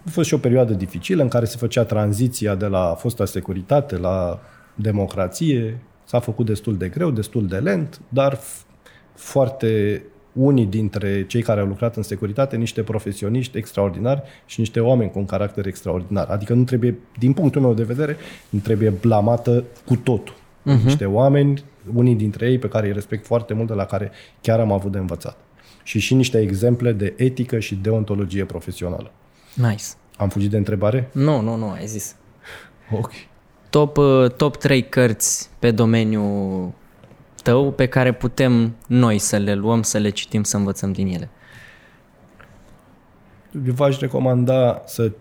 A 0.07 0.11
fost 0.11 0.29
și 0.29 0.35
o 0.35 0.39
perioadă 0.39 0.73
dificilă 0.73 1.23
în 1.23 1.29
care 1.29 1.45
se 1.45 1.57
făcea 1.57 1.85
tranziția 1.85 2.55
de 2.55 2.67
la 2.67 2.95
fosta 2.99 3.25
securitate 3.25 3.97
la 3.97 4.41
democrație. 4.75 5.81
S-a 6.05 6.21
făcut 6.21 6.47
destul 6.47 6.77
de 6.77 6.89
greu, 6.89 7.11
destul 7.11 7.47
de 7.47 7.57
lent, 7.57 8.01
dar 8.09 8.37
f- 8.37 8.67
foarte 9.15 10.03
unii 10.33 10.67
dintre 10.67 11.27
cei 11.27 11.43
care 11.43 11.61
au 11.61 11.67
lucrat 11.67 11.97
în 11.97 12.03
securitate, 12.03 12.57
niște 12.57 12.83
profesioniști 12.83 13.59
extraordinari 13.59 14.23
și 14.47 14.61
niște 14.61 14.81
oameni 14.81 15.11
cu 15.11 15.19
un 15.19 15.27
caracter 15.27 15.67
extraordinar. 15.67 16.29
Adică 16.29 16.55
nu 16.55 16.65
trebuie, 16.65 16.99
din 17.19 17.33
punctul 17.33 17.61
meu 17.61 17.75
de 17.75 17.83
vedere, 17.83 18.17
nu 18.49 18.59
trebuie 18.59 18.91
blamată 18.91 19.65
cu 19.87 19.97
totul. 19.97 20.35
Uh-huh. 20.35 20.85
Niște 20.85 21.05
oameni, 21.05 21.65
unii 21.95 22.15
dintre 22.15 22.51
ei 22.51 22.59
pe 22.59 22.69
care 22.69 22.87
îi 22.87 22.93
respect 22.93 23.27
foarte 23.27 23.55
mult, 23.55 23.69
de 23.69 23.75
la 23.75 23.85
care 23.85 24.11
chiar 24.41 24.61
am 24.61 24.73
avut 24.73 24.93
de 24.93 24.99
învățat. 24.99 25.37
Și 25.83 25.99
și 25.99 26.15
niște 26.15 26.41
exemple 26.41 26.93
de 26.93 27.15
etică 27.17 27.59
și 27.59 27.75
deontologie 27.75 28.45
profesională. 28.45 29.11
Nice. 29.55 29.85
Am 30.17 30.29
fugit 30.29 30.51
de 30.51 30.57
întrebare? 30.57 31.09
Nu, 31.13 31.41
nu, 31.41 31.57
nu, 31.57 31.71
ai 31.71 31.87
zis. 31.87 32.17
Ok. 32.93 33.11
Top, 33.71 33.97
uh, 33.97 34.31
top 34.31 34.57
3 34.57 34.89
cărți 34.89 35.51
pe 35.59 35.71
domeniul 35.71 36.73
tău 37.43 37.73
pe 37.73 37.87
care 37.87 38.13
putem 38.13 38.77
noi 38.87 39.19
să 39.19 39.37
le 39.37 39.55
luăm, 39.55 39.83
să 39.83 39.99
le 39.99 40.11
citim, 40.11 40.43
să 40.43 40.57
învățăm 40.57 40.93
din 40.93 41.07
ele. 41.07 41.31
V-aș 43.53 43.99
recomanda 43.99 44.83
să 44.87 45.13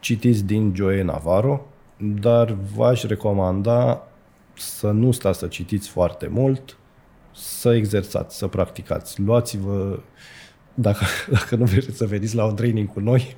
citiți 0.00 0.44
din 0.44 0.72
Joe 0.74 1.02
Navarro, 1.02 1.66
dar 1.96 2.56
v-aș 2.74 3.02
recomanda 3.02 4.06
să 4.56 4.90
nu 4.90 5.10
stați 5.10 5.38
să 5.38 5.46
citiți 5.46 5.88
foarte 5.88 6.26
mult, 6.26 6.76
să 7.34 7.74
exersați, 7.74 8.36
să 8.36 8.46
practicați. 8.46 9.20
Luați-vă, 9.20 9.98
dacă, 10.74 11.04
dacă 11.38 11.56
nu 11.56 11.64
vreți 11.64 11.96
să 11.96 12.06
veniți 12.06 12.34
la 12.34 12.44
un 12.44 12.54
training 12.54 12.92
cu 12.92 13.00
noi, 13.00 13.36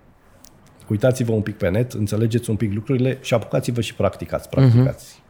uitați-vă 0.90 1.32
un 1.32 1.42
pic 1.42 1.56
pe 1.56 1.68
net, 1.68 1.92
înțelegeți 1.92 2.50
un 2.50 2.56
pic 2.56 2.72
lucrurile 2.72 3.18
și 3.20 3.34
apucați-vă 3.34 3.80
și 3.80 3.94
practicați. 3.94 4.48
Practicați. 4.48 5.14
Uh-huh. 5.14 5.25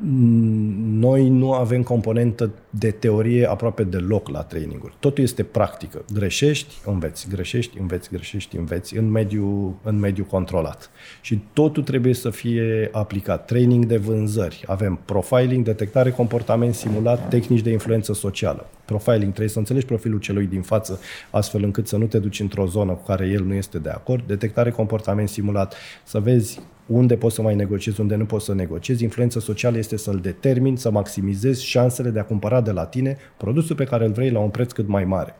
Noi 0.00 1.28
nu 1.28 1.52
avem 1.52 1.82
componentă 1.82 2.50
de 2.70 2.90
teorie 2.90 3.46
aproape 3.46 3.84
deloc 3.84 4.28
la 4.28 4.42
traininguri. 4.42 4.94
Totul 4.98 5.24
este 5.24 5.42
practică. 5.42 6.04
Greșești, 6.12 6.74
înveți, 6.84 7.28
greșești, 7.28 7.78
înveți, 7.78 8.08
greșești, 8.10 8.56
înveți 8.56 8.96
în 8.96 9.10
mediu, 9.10 9.78
în 9.82 9.98
mediu 9.98 10.24
controlat. 10.24 10.90
Și 11.20 11.42
totul 11.52 11.82
trebuie 11.82 12.14
să 12.14 12.30
fie 12.30 12.88
aplicat. 12.92 13.44
Training 13.44 13.84
de 13.84 13.96
vânzări. 13.96 14.64
Avem 14.66 15.00
profiling, 15.04 15.64
detectare, 15.64 16.10
comportament 16.10 16.74
simulat, 16.74 17.28
tehnici 17.28 17.60
de 17.60 17.70
influență 17.70 18.12
socială. 18.12 18.66
Profiling, 18.84 19.28
trebuie 19.28 19.48
să 19.48 19.58
înțelegi 19.58 19.86
profilul 19.86 20.18
celui 20.18 20.46
din 20.46 20.62
față 20.62 21.00
astfel 21.30 21.62
încât 21.62 21.88
să 21.88 21.96
nu 21.96 22.06
te 22.06 22.18
duci 22.18 22.40
într-o 22.40 22.66
zonă 22.66 22.92
cu 22.92 23.02
care 23.04 23.26
el 23.26 23.44
nu 23.44 23.54
este 23.54 23.78
de 23.78 23.88
acord. 23.88 24.26
Detectare, 24.26 24.70
comportament 24.70 25.28
simulat, 25.28 25.74
să 26.04 26.20
vezi 26.20 26.60
unde 26.86 27.16
poți 27.16 27.34
să 27.34 27.42
mai 27.42 27.54
negociezi, 27.54 28.00
unde 28.00 28.14
nu 28.14 28.24
poți 28.24 28.44
să 28.44 28.54
negociezi. 28.54 29.02
Influența 29.02 29.40
socială 29.40 29.78
este 29.78 29.96
să-l 29.96 30.18
determini, 30.22 30.78
să 30.78 30.90
maximizezi 30.90 31.64
șansele 31.64 32.10
de 32.10 32.18
a 32.18 32.24
cumpăra 32.24 32.60
de 32.60 32.70
la 32.70 32.84
tine 32.84 33.16
produsul 33.36 33.76
pe 33.76 33.84
care 33.84 34.04
îl 34.04 34.12
vrei 34.12 34.30
la 34.30 34.38
un 34.38 34.48
preț 34.48 34.72
cât 34.72 34.88
mai 34.88 35.04
mare. 35.04 35.34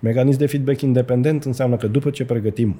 Mecanism 0.00 0.38
de 0.38 0.46
feedback 0.46 0.80
independent 0.80 1.44
înseamnă 1.44 1.76
că 1.76 1.86
după 1.86 2.10
ce 2.10 2.24
pregătim 2.24 2.76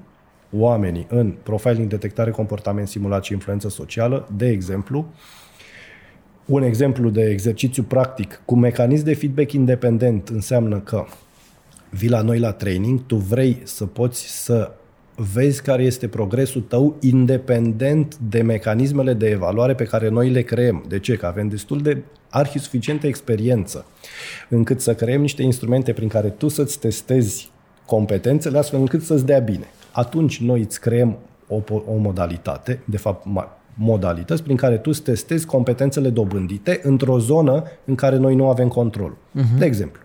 oamenii 0.52 1.06
în 1.10 1.34
profiling, 1.42 1.88
detectare, 1.88 2.30
comportament 2.30 2.88
simulat 2.88 3.24
și 3.24 3.32
influență 3.32 3.68
socială, 3.68 4.28
de 4.36 4.48
exemplu, 4.48 5.06
un 6.44 6.62
exemplu 6.62 7.10
de 7.10 7.30
exercițiu 7.30 7.82
practic 7.82 8.42
cu 8.44 8.56
mecanism 8.56 9.04
de 9.04 9.14
feedback 9.14 9.52
independent 9.52 10.28
înseamnă 10.28 10.78
că 10.78 11.04
vii 11.90 12.08
la 12.08 12.22
noi 12.22 12.38
la 12.38 12.52
training, 12.52 13.06
tu 13.06 13.16
vrei 13.16 13.60
să 13.62 13.86
poți 13.86 14.44
să 14.44 14.72
vezi 15.16 15.62
care 15.62 15.82
este 15.82 16.08
progresul 16.08 16.60
tău 16.60 16.96
independent 17.00 18.16
de 18.28 18.42
mecanismele 18.42 19.14
de 19.14 19.28
evaluare 19.28 19.74
pe 19.74 19.84
care 19.84 20.08
noi 20.08 20.30
le 20.30 20.42
creăm. 20.42 20.84
De 20.88 20.98
ce? 20.98 21.14
Că 21.14 21.26
avem 21.26 21.48
destul 21.48 21.80
de 21.80 22.02
arhi 22.30 22.58
suficientă 22.58 23.06
experiență 23.06 23.86
încât 24.48 24.80
să 24.80 24.94
creăm 24.94 25.20
niște 25.20 25.42
instrumente 25.42 25.92
prin 25.92 26.08
care 26.08 26.28
tu 26.28 26.48
să-ți 26.48 26.78
testezi 26.78 27.50
competențele 27.86 28.58
astfel 28.58 28.80
încât 28.80 29.02
să-ți 29.02 29.26
dea 29.26 29.38
bine. 29.38 29.66
Atunci 29.92 30.40
noi 30.40 30.60
îți 30.60 30.80
creăm 30.80 31.16
o, 31.48 31.62
o 31.86 31.96
modalitate, 31.96 32.80
de 32.84 32.96
fapt 32.96 33.26
modalități 33.74 34.42
prin 34.42 34.56
care 34.56 34.76
tu 34.76 34.90
îți 34.92 35.02
testezi 35.02 35.46
competențele 35.46 36.10
dobândite 36.10 36.80
într-o 36.82 37.18
zonă 37.18 37.62
în 37.84 37.94
care 37.94 38.16
noi 38.16 38.34
nu 38.34 38.48
avem 38.48 38.68
control. 38.68 39.12
Uh-huh. 39.12 39.58
De 39.58 39.64
exemplu, 39.64 40.02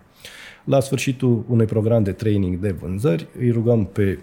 la 0.64 0.80
sfârșitul 0.80 1.44
unui 1.48 1.66
program 1.66 2.02
de 2.02 2.12
training 2.12 2.58
de 2.58 2.70
vânzări, 2.70 3.26
îi 3.38 3.50
rugăm 3.50 3.84
pe 3.84 4.18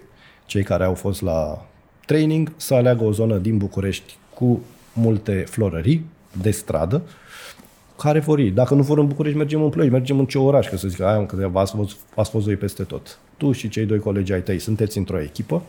cei 0.50 0.62
care 0.62 0.84
au 0.84 0.94
fost 0.94 1.22
la 1.22 1.66
training 2.06 2.52
să 2.56 2.74
aleagă 2.74 3.04
o 3.04 3.12
zonă 3.12 3.36
din 3.36 3.56
București 3.56 4.16
cu 4.34 4.60
multe 4.92 5.44
florării 5.48 6.06
de 6.42 6.50
stradă, 6.50 7.02
care 7.96 8.18
vor 8.18 8.38
ei. 8.38 8.50
Dacă 8.50 8.74
nu 8.74 8.82
vor 8.82 8.98
în 8.98 9.06
București, 9.06 9.38
mergem 9.38 9.62
în 9.62 9.70
Ploiești, 9.70 9.94
mergem 9.96 10.18
în 10.18 10.26
ce 10.26 10.38
oraș, 10.38 10.68
că 10.68 10.76
să 10.76 10.88
zic, 10.88 11.00
aia, 11.00 11.26
că 11.26 11.48
v-ați 11.52 11.74
fost, 11.74 11.96
ați 12.14 12.30
fost 12.30 12.44
voi 12.44 12.56
peste 12.56 12.82
tot. 12.82 13.18
Tu 13.36 13.52
și 13.52 13.68
cei 13.68 13.84
doi 13.84 13.98
colegi 13.98 14.32
ai 14.32 14.42
tăi 14.42 14.58
sunteți 14.58 14.98
într-o 14.98 15.20
echipă, 15.20 15.62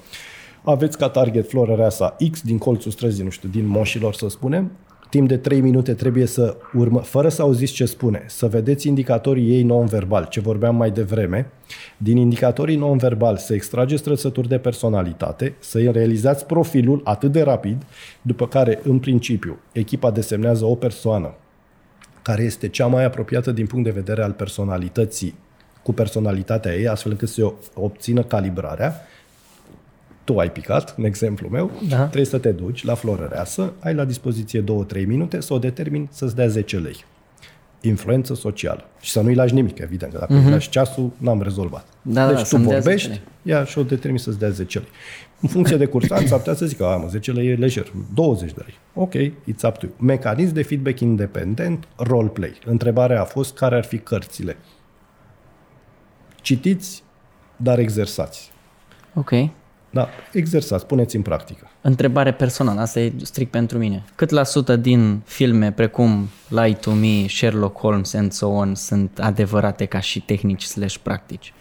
aveți 0.63 0.97
ca 0.97 1.09
target 1.09 1.49
florărea 1.49 1.89
sa 1.89 2.15
X 2.31 2.41
din 2.41 2.57
colțul 2.57 2.91
străzii, 2.91 3.23
nu 3.23 3.29
știu, 3.29 3.49
din 3.49 3.65
moșilor, 3.65 4.13
să 4.13 4.29
spunem, 4.29 4.71
timp 5.11 5.27
de 5.27 5.37
3 5.37 5.59
minute 5.59 5.93
trebuie 5.93 6.25
să 6.25 6.57
urmă, 6.73 6.99
fără 6.99 7.29
să 7.29 7.41
auziți 7.41 7.73
ce 7.73 7.85
spune, 7.85 8.23
să 8.27 8.47
vedeți 8.47 8.87
indicatorii 8.87 9.51
ei 9.51 9.63
non-verbal, 9.63 10.25
ce 10.29 10.39
vorbeam 10.39 10.75
mai 10.75 10.91
devreme. 10.91 11.51
Din 11.97 12.17
indicatorii 12.17 12.75
non-verbal 12.75 13.37
să 13.37 13.53
extrageți 13.53 14.03
trăsături 14.03 14.47
de 14.47 14.57
personalitate, 14.57 15.55
să 15.59 15.79
realizați 15.79 16.45
profilul 16.45 17.01
atât 17.03 17.31
de 17.31 17.41
rapid, 17.41 17.83
după 18.21 18.47
care, 18.47 18.79
în 18.83 18.99
principiu, 18.99 19.59
echipa 19.71 20.11
desemnează 20.11 20.65
o 20.65 20.75
persoană 20.75 21.33
care 22.21 22.43
este 22.43 22.67
cea 22.67 22.85
mai 22.85 23.03
apropiată 23.03 23.51
din 23.51 23.65
punct 23.65 23.85
de 23.85 23.91
vedere 23.91 24.23
al 24.23 24.31
personalității 24.31 25.35
cu 25.83 25.93
personalitatea 25.93 26.73
ei, 26.73 26.87
astfel 26.87 27.11
încât 27.11 27.29
să 27.29 27.53
obțină 27.73 28.23
calibrarea 28.23 29.01
tu 30.31 30.39
ai 30.39 30.51
picat, 30.51 30.93
în 30.97 31.03
exemplu 31.03 31.47
meu, 31.47 31.71
da. 31.89 31.97
trebuie 31.97 32.25
să 32.25 32.37
te 32.37 32.51
duci 32.51 32.83
la 32.83 32.93
florăreasă, 32.93 33.73
ai 33.79 33.93
la 33.93 34.05
dispoziție 34.05 34.63
2-3 34.63 35.05
minute 35.07 35.39
să 35.41 35.53
o 35.53 35.59
determini 35.59 36.07
să-ți 36.11 36.35
dea 36.35 36.47
10 36.47 36.77
lei. 36.77 37.05
influență 37.83 38.33
socială. 38.35 38.85
Și 38.99 39.11
să 39.11 39.21
nu-i 39.21 39.35
lași 39.35 39.53
nimic, 39.53 39.79
evident, 39.79 40.11
că 40.11 40.17
dacă 40.19 40.33
uh-huh. 40.33 40.45
îi 40.45 40.51
lași 40.51 40.69
ceasul, 40.69 41.11
n-am 41.17 41.41
rezolvat. 41.41 41.85
Da, 42.01 42.27
deci 42.27 42.35
da, 42.35 42.41
tu 42.41 42.47
să-mi 42.47 42.65
dea 42.65 42.79
vorbești, 42.79 43.07
10 43.07 43.21
ea 43.43 43.63
și 43.63 43.77
o 43.77 43.83
determini 43.83 44.19
să-ți 44.19 44.39
dea 44.39 44.49
10 44.49 44.77
lei. 44.77 44.87
În 45.41 45.49
funcție 45.49 45.77
de 45.77 45.85
cursant, 45.85 46.27
s-ar 46.27 46.37
putea 46.37 46.53
să 46.53 46.65
zică, 46.65 46.85
a, 46.85 46.95
mă, 46.95 47.07
10 47.07 47.31
lei 47.31 47.47
e 47.47 47.55
lejer, 47.55 47.91
20 48.13 48.53
de 48.53 48.61
lei. 48.65 48.75
Ok, 48.93 49.13
it's 49.51 49.67
up 49.67 49.77
to 49.77 49.85
you. 49.85 49.93
Mecanism 49.97 50.53
de 50.53 50.61
feedback 50.63 50.99
independent, 50.99 51.87
roleplay. 51.95 52.59
Întrebarea 52.65 53.21
a 53.21 53.25
fost 53.25 53.55
care 53.55 53.75
ar 53.75 53.83
fi 53.83 53.97
cărțile. 53.97 54.57
Citiți, 56.41 57.03
dar 57.55 57.79
exersați. 57.79 58.51
Ok. 59.13 59.31
Da, 59.93 60.09
exersați, 60.31 60.85
puneți 60.85 61.15
în 61.15 61.21
practică. 61.21 61.69
Întrebare 61.81 62.33
personală, 62.33 62.81
asta 62.81 62.99
e 62.99 63.13
strict 63.21 63.51
pentru 63.51 63.77
mine. 63.77 64.03
Cât 64.15 64.29
la 64.29 64.43
sută 64.43 64.75
din 64.75 65.21
filme 65.25 65.71
precum 65.71 66.29
Lie 66.47 66.73
to 66.73 66.91
Me, 66.91 67.27
Sherlock 67.27 67.79
Holmes 67.79 68.13
and 68.13 68.31
so 68.31 68.47
on 68.47 68.75
sunt 68.75 69.19
adevărate 69.19 69.85
ca 69.85 69.99
și 69.99 70.21
tehnici 70.21 70.63
slash 70.63 70.95
practici? 70.95 71.53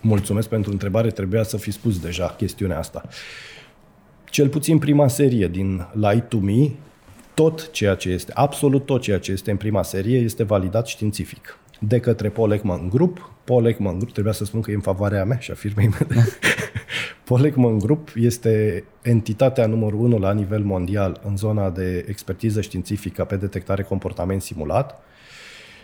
Mulțumesc 0.00 0.48
pentru 0.48 0.70
întrebare, 0.70 1.10
trebuia 1.10 1.42
să 1.42 1.56
fi 1.56 1.70
spus 1.70 2.00
deja 2.00 2.34
chestiunea 2.36 2.78
asta. 2.78 3.02
Cel 4.24 4.48
puțin 4.48 4.78
prima 4.78 5.08
serie 5.08 5.48
din 5.48 5.86
Lie 5.92 6.24
to 6.28 6.38
Me, 6.38 6.70
tot 7.34 7.70
ceea 7.70 7.94
ce 7.94 8.08
este, 8.08 8.32
absolut 8.34 8.86
tot 8.86 9.00
ceea 9.00 9.18
ce 9.18 9.32
este 9.32 9.50
în 9.50 9.56
prima 9.56 9.82
serie 9.82 10.18
este 10.18 10.42
validat 10.42 10.86
științific 10.86 11.58
de 11.80 12.00
către 12.00 12.28
Paul 12.28 12.52
Ekman 12.52 12.88
Group. 12.88 13.30
Paul 13.44 13.66
Ekman 13.66 13.94
Group, 13.98 14.12
trebuia 14.12 14.32
să 14.32 14.44
spun 14.44 14.60
că 14.60 14.70
e 14.70 14.74
în 14.74 14.80
favoarea 14.80 15.24
mea 15.24 15.38
și 15.38 15.50
a 15.50 15.54
firmei 15.54 15.88
mele. 15.98 16.24
Paul 17.30 17.44
Ekman 17.44 17.78
Group 17.78 18.08
este 18.14 18.84
entitatea 19.02 19.66
numărul 19.66 20.00
unu 20.00 20.18
la 20.18 20.32
nivel 20.32 20.62
mondial 20.62 21.20
în 21.26 21.36
zona 21.36 21.70
de 21.70 22.04
expertiză 22.08 22.60
științifică 22.60 23.24
pe 23.24 23.36
detectare 23.36 23.82
comportament 23.82 24.42
simulat. 24.42 25.02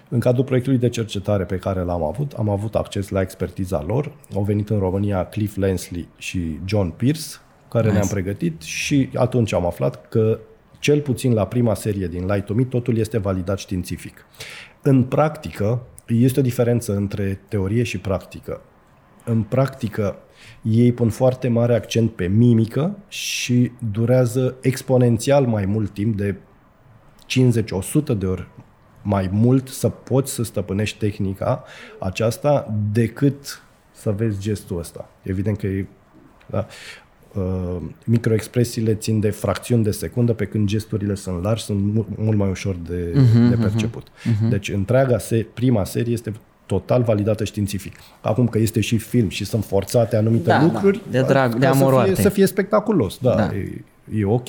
În 0.09 0.21
cadrul 0.21 0.45
proiectului 0.45 0.79
de 0.79 0.89
cercetare 0.89 1.45
pe 1.45 1.57
care 1.57 1.81
l-am 1.81 2.03
avut, 2.03 2.33
am 2.33 2.49
avut 2.49 2.75
acces 2.75 3.09
la 3.09 3.21
expertiza 3.21 3.83
lor. 3.87 4.13
Au 4.35 4.43
venit 4.43 4.71
în 4.71 4.79
România 4.79 5.25
Cliff 5.25 5.57
Lensley 5.57 6.09
și 6.17 6.59
John 6.65 6.89
Pierce, 6.89 7.27
care 7.69 7.85
nice. 7.85 7.97
ne-am 7.97 8.09
pregătit 8.09 8.63
și 8.63 9.09
atunci 9.15 9.53
am 9.53 9.67
aflat 9.67 10.09
că 10.09 10.39
cel 10.79 11.01
puțin 11.01 11.33
la 11.33 11.47
prima 11.47 11.75
serie 11.75 12.07
din 12.07 12.27
Light 12.27 12.45
to 12.45 12.55
Me, 12.55 12.65
totul 12.65 12.97
este 12.97 13.19
validat 13.19 13.59
științific. 13.59 14.27
În 14.83 15.03
practică, 15.03 15.83
este 16.07 16.41
o 16.41 16.43
diferență 16.43 16.95
între 16.95 17.41
teorie 17.49 17.83
și 17.83 17.99
practică. 17.99 18.61
În 19.25 19.43
practică, 19.43 20.17
ei 20.63 20.93
pun 20.93 21.11
foarte 21.11 21.49
mare 21.49 21.75
accent 21.75 22.11
pe 22.11 22.27
mimică 22.27 22.99
și 23.09 23.71
durează 23.93 24.57
exponențial 24.61 25.47
mai 25.47 25.65
mult 25.65 25.91
timp 25.91 26.17
de 26.17 26.35
50-100 28.15 28.19
de 28.19 28.27
ori 28.27 28.49
mai 29.07 29.29
mult 29.33 29.69
să 29.69 29.89
poți 29.89 30.33
să 30.33 30.43
stăpânești 30.43 30.99
tehnica 30.99 31.65
aceasta 31.99 32.75
decât 32.93 33.63
să 33.93 34.11
vezi 34.11 34.41
gestul 34.41 34.79
ăsta. 34.79 35.09
Evident 35.23 35.59
că 35.59 35.67
e, 35.67 35.87
da, 36.47 36.67
uh, 37.35 37.77
microexpresiile 38.05 38.95
țin 38.95 39.21
de 39.21 39.31
fracțiuni 39.31 39.85
de 39.85 39.91
secundă, 39.91 40.33
pe 40.33 40.45
când 40.45 40.69
gesturile 40.69 41.15
sunt 41.15 41.43
largi, 41.43 41.63
sunt 41.63 41.93
mult, 41.95 42.07
mult 42.17 42.37
mai 42.37 42.49
ușor 42.49 42.77
de, 42.77 43.13
uh-huh, 43.13 43.49
de 43.49 43.57
perceput. 43.61 44.09
Uh-huh. 44.09 44.49
Deci 44.49 44.69
întreaga 44.69 45.19
se, 45.19 45.47
prima 45.55 45.85
serie 45.85 46.13
este 46.13 46.33
total 46.67 47.03
validată 47.03 47.45
științific. 47.45 47.97
Acum 48.21 48.49
că 48.49 48.59
este 48.59 48.81
și 48.81 48.99
film 48.99 49.29
și 49.29 49.45
sunt 49.45 49.65
forțate 49.65 50.17
anumite 50.17 50.49
Da, 50.49 50.57
da, 50.59 50.63
lucruri, 50.63 51.01
de 51.11 51.21
drag- 51.23 51.55
de 51.55 51.65
ca 51.67 51.71
amorul 51.71 51.99
să 51.99 52.03
fie, 52.03 52.11
artei. 52.11 52.23
să 52.25 52.29
fie 52.31 52.47
spectaculos. 52.47 53.19
Da, 53.19 53.35
Da. 53.35 53.51
E, 53.55 53.85
e 54.15 54.25
ok. 54.25 54.47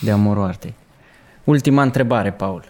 De 0.00 0.10
amorul 0.10 0.42
artei. 0.44 0.74
Ultima 1.44 1.82
întrebare, 1.82 2.30
Paul. 2.32 2.64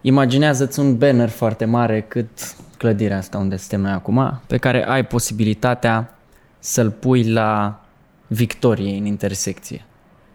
Imaginează-ți 0.00 0.78
un 0.80 0.96
banner 0.98 1.28
foarte 1.28 1.64
mare 1.64 2.00
cât 2.00 2.54
clădirea 2.78 3.16
asta 3.16 3.38
unde 3.38 3.56
suntem 3.56 3.80
noi 3.80 3.90
acum, 3.92 4.40
pe 4.46 4.56
care 4.56 4.86
ai 4.88 5.06
posibilitatea 5.06 6.18
să-l 6.58 6.90
pui 6.90 7.30
la 7.30 7.80
Victoriei 8.26 8.98
în 8.98 9.04
intersecție 9.04 9.84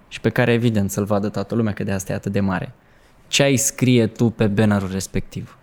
și 0.07 0.21
pe 0.21 0.29
care 0.29 0.51
evident 0.53 0.91
să-l 0.91 1.03
vadă 1.03 1.29
toată 1.29 1.55
lumea 1.55 1.73
că 1.73 1.83
de 1.83 1.91
asta 1.91 2.11
e 2.11 2.15
atât 2.15 2.31
de 2.31 2.39
mare. 2.39 2.71
Ce 3.27 3.43
ai 3.43 3.55
scrie 3.55 4.07
tu 4.07 4.29
pe 4.29 4.47
bannerul 4.47 4.89
respectiv? 4.91 5.56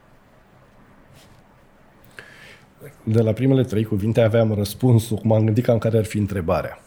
De 3.02 3.22
la 3.22 3.32
primele 3.32 3.62
trei 3.62 3.84
cuvinte 3.84 4.20
aveam 4.20 4.52
răspunsul, 4.52 5.20
m-am 5.22 5.44
gândit 5.44 5.64
cam 5.64 5.78
care 5.78 5.98
ar 5.98 6.04
fi 6.04 6.18
întrebarea. 6.18 6.78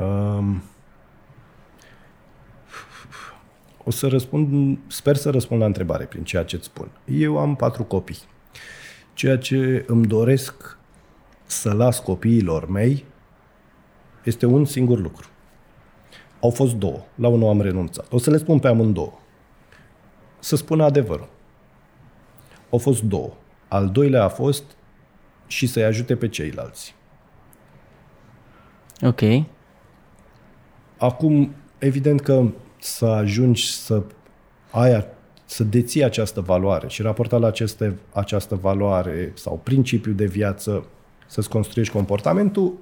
Um, 0.00 0.62
o 3.84 3.90
să 3.90 4.06
răspund, 4.06 4.78
sper 4.86 5.16
să 5.16 5.30
răspund 5.30 5.60
la 5.60 5.66
întrebare 5.66 6.04
prin 6.04 6.24
ceea 6.24 6.44
ce 6.44 6.56
îți 6.56 6.64
spun. 6.64 6.90
Eu 7.04 7.38
am 7.38 7.56
patru 7.56 7.84
copii. 7.84 8.18
Ceea 9.14 9.38
ce 9.38 9.84
îmi 9.86 10.06
doresc 10.06 10.78
să 11.46 11.72
las 11.72 11.98
copiilor 11.98 12.68
mei 12.68 13.04
este 14.24 14.46
un 14.46 14.64
singur 14.64 14.98
lucru. 14.98 15.28
Au 16.40 16.50
fost 16.50 16.74
două. 16.74 17.00
La 17.14 17.28
unul 17.28 17.48
am 17.48 17.60
renunțat. 17.60 18.12
O 18.12 18.18
să 18.18 18.30
le 18.30 18.36
spun 18.36 18.58
pe 18.58 18.68
amândouă. 18.68 19.12
Să 20.38 20.56
spună 20.56 20.84
adevărul. 20.84 21.28
Au 22.70 22.78
fost 22.78 23.02
două. 23.02 23.32
Al 23.68 23.88
doilea 23.88 24.24
a 24.24 24.28
fost 24.28 24.64
și 25.50 25.66
să-i 25.66 25.84
ajute 25.84 26.16
pe 26.16 26.28
ceilalți. 26.28 26.94
Ok. 29.02 29.20
Acum, 30.98 31.54
evident 31.78 32.20
că 32.20 32.46
să 32.78 33.06
ajungi 33.06 33.72
să 33.72 34.02
ai, 34.70 35.06
să 35.44 35.64
deții 35.64 36.04
această 36.04 36.40
valoare 36.40 36.88
și 36.88 37.02
raportat 37.02 37.40
la 37.40 37.46
aceste, 37.46 37.98
această 38.12 38.54
valoare 38.54 39.32
sau 39.34 39.60
principiu 39.62 40.12
de 40.12 40.26
viață, 40.26 40.86
să-ți 41.26 41.48
construiești 41.48 41.92
comportamentul 41.94 42.72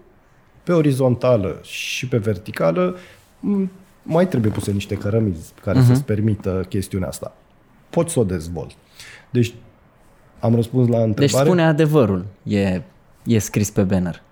pe 0.62 0.72
orizontală 0.72 1.58
și 1.62 2.08
pe 2.08 2.16
verticală, 2.16 2.96
m, 3.40 3.70
mai 4.02 4.28
trebuie 4.28 4.52
puse 4.52 4.72
niște 4.72 4.94
cărămizi 4.94 5.52
care 5.62 5.80
uh-huh. 5.80 5.86
să-ți 5.86 6.04
permită 6.04 6.66
chestiunea 6.68 7.08
asta. 7.08 7.36
Poți 7.90 8.12
să 8.12 8.20
o 8.20 8.24
dezvolt. 8.24 8.76
Deci, 9.30 9.54
am 10.40 10.54
răspuns 10.54 10.88
la 10.88 10.96
Deci 10.98 11.06
întrebare. 11.06 11.44
spune 11.44 11.62
adevărul, 11.64 12.24
e, 12.42 12.82
e 13.24 13.38
scris 13.38 13.70
pe 13.70 13.82
banner. 13.82 14.22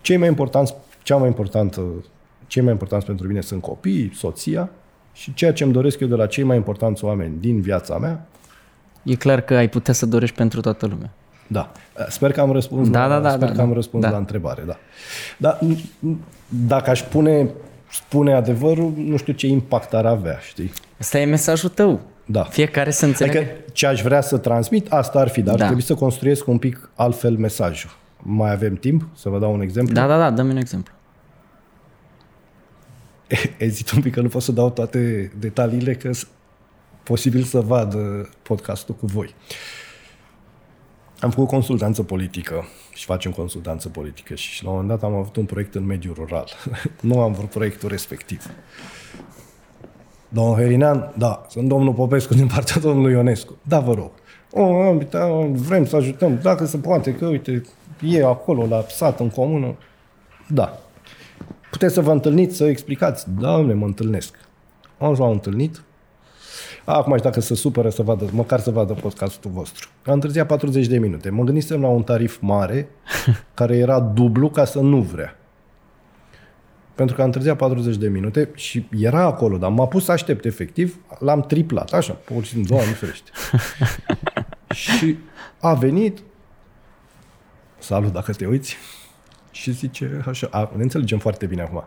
Cei 0.00 0.16
mai 0.16 0.28
importanți, 0.28 0.74
cea 1.02 1.16
mai 1.16 1.28
importantă, 1.28 1.82
cei 2.46 2.62
mai 2.62 2.72
importanți 2.72 3.06
pentru 3.06 3.26
mine 3.26 3.40
sunt 3.40 3.62
copiii, 3.62 4.12
soția 4.14 4.70
și 5.12 5.34
ceea 5.34 5.52
ce 5.52 5.64
îmi 5.64 5.72
doresc 5.72 6.00
eu 6.00 6.08
de 6.08 6.14
la 6.14 6.26
cei 6.26 6.44
mai 6.44 6.56
importanți 6.56 7.04
oameni 7.04 7.34
din 7.40 7.60
viața 7.60 7.98
mea, 7.98 8.26
E 9.04 9.14
clar 9.14 9.40
că 9.40 9.54
ai 9.54 9.68
putea 9.68 9.94
să 9.94 10.06
dorești 10.06 10.36
pentru 10.36 10.60
toată 10.60 10.86
lumea. 10.86 11.10
da. 11.46 11.72
Sper 12.08 12.32
că 12.32 12.40
am 12.40 12.52
răspuns, 12.52 12.88
Da, 12.90 13.06
la, 13.06 13.14
da, 13.14 13.20
da, 13.20 13.30
sper 13.30 13.48
da, 13.48 13.54
că 13.54 13.60
am 13.60 13.68
da. 13.68 13.74
răspuns 13.74 14.02
Da. 14.04 14.10
la 14.10 14.16
întrebare, 14.16 14.62
da. 14.66 14.76
Dar 15.38 15.58
m- 15.64 16.06
m- 16.10 16.16
dacă 16.48 16.90
aș 16.90 17.02
pune, 17.02 17.50
spune 17.90 18.34
adevărul, 18.34 18.92
nu 18.96 19.16
știu 19.16 19.32
ce 19.32 19.46
impact 19.46 19.94
ar 19.94 20.06
avea, 20.06 20.38
știi? 20.38 20.72
Asta 21.00 21.18
e 21.18 21.24
mesajul 21.24 21.68
tău. 21.68 22.00
Da. 22.26 22.42
Fiecare 22.42 22.90
să 22.90 23.06
înțeleagă. 23.06 23.38
Adică 23.38 23.54
ce 23.72 23.86
aș 23.86 24.02
vrea 24.02 24.20
să 24.20 24.38
transmit, 24.38 24.92
asta 24.92 25.18
ar 25.18 25.28
fi, 25.28 25.42
dar 25.42 25.54
Da. 25.56 25.62
trebuie 25.64 25.84
să 25.84 25.94
construiesc 25.94 26.46
un 26.46 26.58
pic 26.58 26.90
altfel 26.94 27.36
mesajul. 27.36 27.90
Mai 28.18 28.52
avem 28.52 28.74
timp 28.74 29.06
să 29.14 29.28
vă 29.28 29.38
dau 29.38 29.52
un 29.52 29.60
exemplu? 29.60 29.94
Da, 29.94 30.06
da, 30.06 30.18
da, 30.18 30.30
dă-mi 30.30 30.50
un 30.50 30.56
exemplu. 30.56 30.92
Ezit 33.58 33.90
un 33.90 34.00
pic 34.02 34.12
că 34.14 34.20
nu 34.20 34.28
pot 34.28 34.42
să 34.42 34.52
dau 34.52 34.70
toate 34.70 35.32
detaliile, 35.38 35.94
că 35.94 36.12
s- 36.12 36.26
posibil 37.02 37.42
să 37.42 37.60
vadă 37.60 38.28
podcastul 38.42 38.94
cu 38.94 39.06
voi. 39.06 39.34
Am 41.20 41.30
făcut 41.30 41.48
consultanță 41.48 42.02
politică 42.02 42.64
și 42.94 43.04
facem 43.04 43.30
consultanță 43.32 43.88
politică 43.88 44.34
și 44.34 44.64
la 44.64 44.70
un 44.70 44.76
moment 44.76 45.00
dat 45.00 45.10
am 45.10 45.16
avut 45.16 45.36
un 45.36 45.44
proiect 45.44 45.74
în 45.74 45.84
mediul 45.86 46.14
rural. 46.14 46.48
nu 47.00 47.20
am 47.20 47.32
vrut 47.32 47.50
proiectul 47.50 47.88
respectiv. 47.88 48.50
Domnul 50.34 50.56
Herinean, 50.56 51.12
da, 51.18 51.46
sunt 51.48 51.68
domnul 51.68 51.92
Popescu 51.92 52.34
din 52.34 52.46
partea 52.46 52.80
domnului 52.80 53.12
Ionescu. 53.12 53.56
Da, 53.62 53.80
vă 53.80 53.94
rog. 53.94 54.10
O, 54.50 54.80
am- 54.82 55.06
da, 55.10 55.26
vrem 55.52 55.86
să 55.86 55.96
ajutăm, 55.96 56.38
dacă 56.42 56.64
se 56.64 56.76
poate, 56.76 57.14
că 57.14 57.26
uite, 57.26 57.62
e 58.00 58.24
acolo 58.24 58.66
la 58.66 58.84
sat, 58.88 59.20
în 59.20 59.30
comună. 59.30 59.74
Da. 60.48 60.78
Puteți 61.70 61.94
să 61.94 62.00
vă 62.00 62.10
întâlniți, 62.10 62.56
să 62.56 62.64
explicați. 62.64 63.26
Da, 63.40 63.56
ne 63.60 63.74
mă 63.74 63.86
întâlnesc. 63.86 64.34
Am 64.98 65.16
l-am 65.18 65.30
întâlnit. 65.30 65.82
Acum 66.84 67.16
și 67.16 67.22
dacă 67.22 67.40
se 67.40 67.54
supără 67.54 67.88
să 67.88 68.02
vadă, 68.02 68.24
măcar 68.32 68.60
să 68.60 68.70
vadă 68.70 68.92
podcastul 68.92 69.50
vostru. 69.50 69.88
Am 70.06 70.12
întârziat 70.12 70.46
40 70.46 70.86
de 70.86 70.98
minute. 70.98 71.30
Mă 71.30 71.42
gândisem 71.44 71.80
la 71.80 71.88
un 71.88 72.02
tarif 72.02 72.38
mare, 72.40 72.88
care 73.54 73.76
era 73.76 74.00
dublu 74.00 74.48
ca 74.50 74.64
să 74.64 74.80
nu 74.80 75.00
vrea. 75.00 75.36
Pentru 77.02 77.20
că 77.20 77.26
am 77.26 77.32
întârziat 77.32 77.56
40 77.56 77.96
de 77.96 78.08
minute 78.08 78.50
și 78.54 78.86
era 78.98 79.22
acolo, 79.22 79.56
dar 79.56 79.70
m-a 79.70 79.86
pus 79.86 80.04
să 80.04 80.12
aștept 80.12 80.44
efectiv, 80.44 80.96
l-am 81.18 81.40
triplat, 81.40 81.92
așa, 81.92 82.12
pur 82.12 82.44
și 82.44 82.50
simplu, 82.50 82.76
doamne 82.76 82.92
ferește. 82.92 83.30
și 84.82 85.16
a 85.60 85.74
venit, 85.74 86.18
salut 87.78 88.12
dacă 88.12 88.32
te 88.32 88.46
uiți, 88.46 88.76
și 89.50 89.72
zice 89.72 90.24
așa, 90.26 90.48
a, 90.50 90.70
ne 90.76 90.82
înțelegem 90.82 91.18
foarte 91.18 91.46
bine 91.46 91.62
acum. 91.62 91.84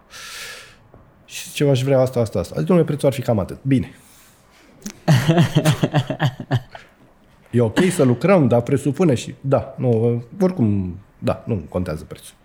Și 1.26 1.48
zice, 1.48 1.70
aș 1.70 1.84
vrea 1.84 2.00
asta, 2.00 2.20
asta, 2.20 2.40
asta. 2.40 2.54
Zice, 2.54 2.68
domnule, 2.68 2.88
prețul 2.88 3.08
ar 3.08 3.14
fi 3.14 3.22
cam 3.22 3.40
atât. 3.40 3.58
Bine. 3.62 3.92
e 7.52 7.62
ok 7.62 7.80
să 7.92 8.04
lucrăm, 8.04 8.48
dar 8.48 8.62
presupune 8.62 9.14
și... 9.14 9.36
Da, 9.42 9.76
nu, 9.78 10.24
oricum, 10.42 11.00
da, 11.20 11.44
nu 11.46 11.56
contează 11.70 12.04
prețul. 12.04 12.36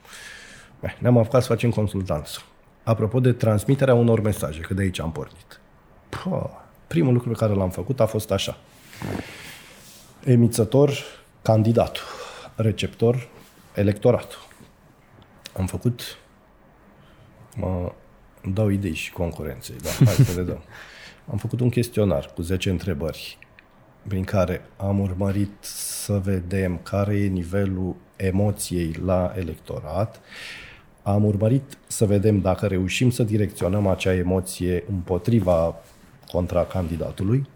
Bine, 0.81 0.97
ne-am 0.99 1.19
apucat 1.19 1.43
să 1.43 1.49
facem 1.49 1.71
consultanță. 1.71 2.41
Apropo 2.83 3.21
de 3.21 3.33
transmiterea 3.33 3.95
unor 3.95 4.21
mesaje, 4.21 4.61
că 4.61 4.75
de 4.75 4.83
aici 4.83 5.01
am 5.01 5.13
pornit. 5.13 5.61
Pă, 6.09 6.51
primul 6.87 7.13
lucru 7.13 7.29
pe 7.29 7.37
care 7.39 7.53
l-am 7.53 7.71
făcut 7.71 8.01
a 8.01 8.07
fost 8.07 8.31
așa. 8.31 8.57
Emițător, 10.25 10.93
candidatul. 11.43 12.03
Receptor, 12.55 13.29
electoratul. 13.75 14.39
Am 15.57 15.67
făcut... 15.67 16.19
Mă 17.57 17.93
dau 18.53 18.69
idei 18.69 18.95
și 18.95 19.13
concurenței, 19.13 19.77
da, 19.83 20.05
hai 20.05 20.15
să 20.15 20.41
le 20.41 20.43
dăm. 20.43 20.63
Am 21.31 21.37
făcut 21.37 21.61
un 21.61 21.69
chestionar 21.69 22.31
cu 22.35 22.43
10 22.43 22.71
întrebări 22.71 23.39
prin 24.09 24.25
care 24.25 24.63
am 24.77 25.01
urmărit 25.01 25.53
să 25.61 26.19
vedem 26.19 26.79
care 26.83 27.19
e 27.19 27.27
nivelul 27.27 27.97
emoției 28.17 28.93
la 29.05 29.33
electorat, 29.37 30.21
am 31.11 31.25
urmărit 31.25 31.79
să 31.87 32.07
vedem 32.07 32.41
dacă 32.41 32.67
reușim 32.67 33.11
să 33.11 33.23
direcționăm 33.23 33.87
acea 33.87 34.15
emoție 34.15 34.85
împotriva 34.91 35.75
contra 36.31 36.65
candidatului, 36.65 37.47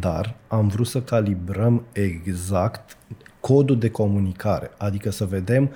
dar 0.00 0.34
am 0.48 0.68
vrut 0.68 0.86
să 0.86 1.00
calibrăm 1.00 1.82
exact 1.92 2.96
codul 3.40 3.78
de 3.78 3.90
comunicare, 3.90 4.70
adică 4.76 5.10
să 5.10 5.24
vedem 5.24 5.70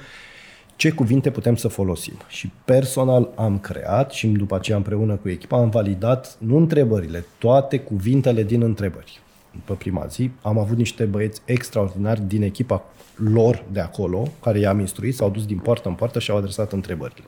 ce 0.76 0.90
cuvinte 0.90 1.30
putem 1.30 1.56
să 1.56 1.68
folosim. 1.68 2.14
Și 2.28 2.52
personal 2.64 3.28
am 3.36 3.58
creat 3.58 4.10
și 4.10 4.26
după 4.26 4.54
aceea 4.54 4.76
împreună 4.76 5.16
cu 5.16 5.28
echipa 5.28 5.56
am 5.56 5.70
validat, 5.70 6.36
nu 6.38 6.56
întrebările, 6.56 7.24
toate 7.38 7.78
cuvintele 7.78 8.42
din 8.42 8.62
întrebări. 8.62 9.20
După 9.52 9.74
prima 9.74 10.06
zi 10.06 10.30
am 10.42 10.58
avut 10.58 10.76
niște 10.76 11.04
băieți 11.04 11.40
extraordinari 11.44 12.20
din 12.20 12.42
echipa 12.42 12.84
lor 13.32 13.64
de 13.72 13.80
acolo, 13.80 14.28
care 14.42 14.58
i-am 14.58 14.78
instruit, 14.78 15.14
s-au 15.14 15.30
dus 15.30 15.46
din 15.46 15.58
poartă 15.58 15.88
în 15.88 15.94
poartă 15.94 16.18
și 16.18 16.30
au 16.30 16.36
adresat 16.36 16.72
întrebările. 16.72 17.24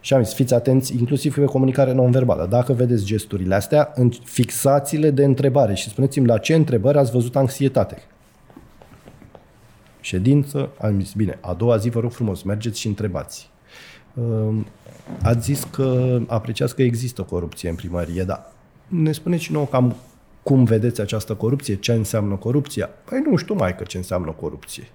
Și 0.00 0.14
am 0.14 0.22
zis, 0.22 0.34
fiți 0.34 0.54
atenți, 0.54 0.96
inclusiv 0.96 1.34
pe 1.34 1.44
comunicare 1.44 1.92
non-verbală. 1.92 2.46
Dacă 2.46 2.72
vedeți 2.72 3.04
gesturile 3.04 3.54
astea, 3.54 3.92
fixați-le 4.24 5.10
de 5.10 5.24
întrebare 5.24 5.74
și 5.74 5.88
spuneți-mi 5.88 6.26
la 6.26 6.38
ce 6.38 6.54
întrebări 6.54 6.98
ați 6.98 7.10
văzut 7.10 7.36
anxietate. 7.36 8.02
Ședință, 10.00 10.70
am 10.80 11.00
zis, 11.00 11.12
bine, 11.12 11.38
a 11.40 11.54
doua 11.54 11.76
zi 11.76 11.88
vă 11.88 12.00
rog 12.00 12.12
frumos, 12.12 12.42
mergeți 12.42 12.80
și 12.80 12.86
întrebați. 12.86 13.50
Ați 15.22 15.44
zis 15.44 15.66
că 15.70 16.18
apreciați 16.26 16.74
că 16.74 16.82
există 16.82 17.22
corupție 17.22 17.68
în 17.68 17.74
primărie, 17.74 18.22
dar 18.22 18.52
ne 18.88 19.12
spuneți 19.12 19.42
și 19.42 19.52
nouă 19.52 19.66
cam 19.66 19.96
cum 20.42 20.64
vedeți 20.64 21.00
această 21.00 21.34
corupție, 21.34 21.74
ce 21.74 21.92
înseamnă 21.92 22.34
corupția. 22.34 22.90
Păi 23.04 23.22
nu 23.30 23.36
știu 23.36 23.54
mai 23.54 23.76
că 23.76 23.84
ce 23.84 23.96
înseamnă 23.96 24.30
corupție. 24.30 24.88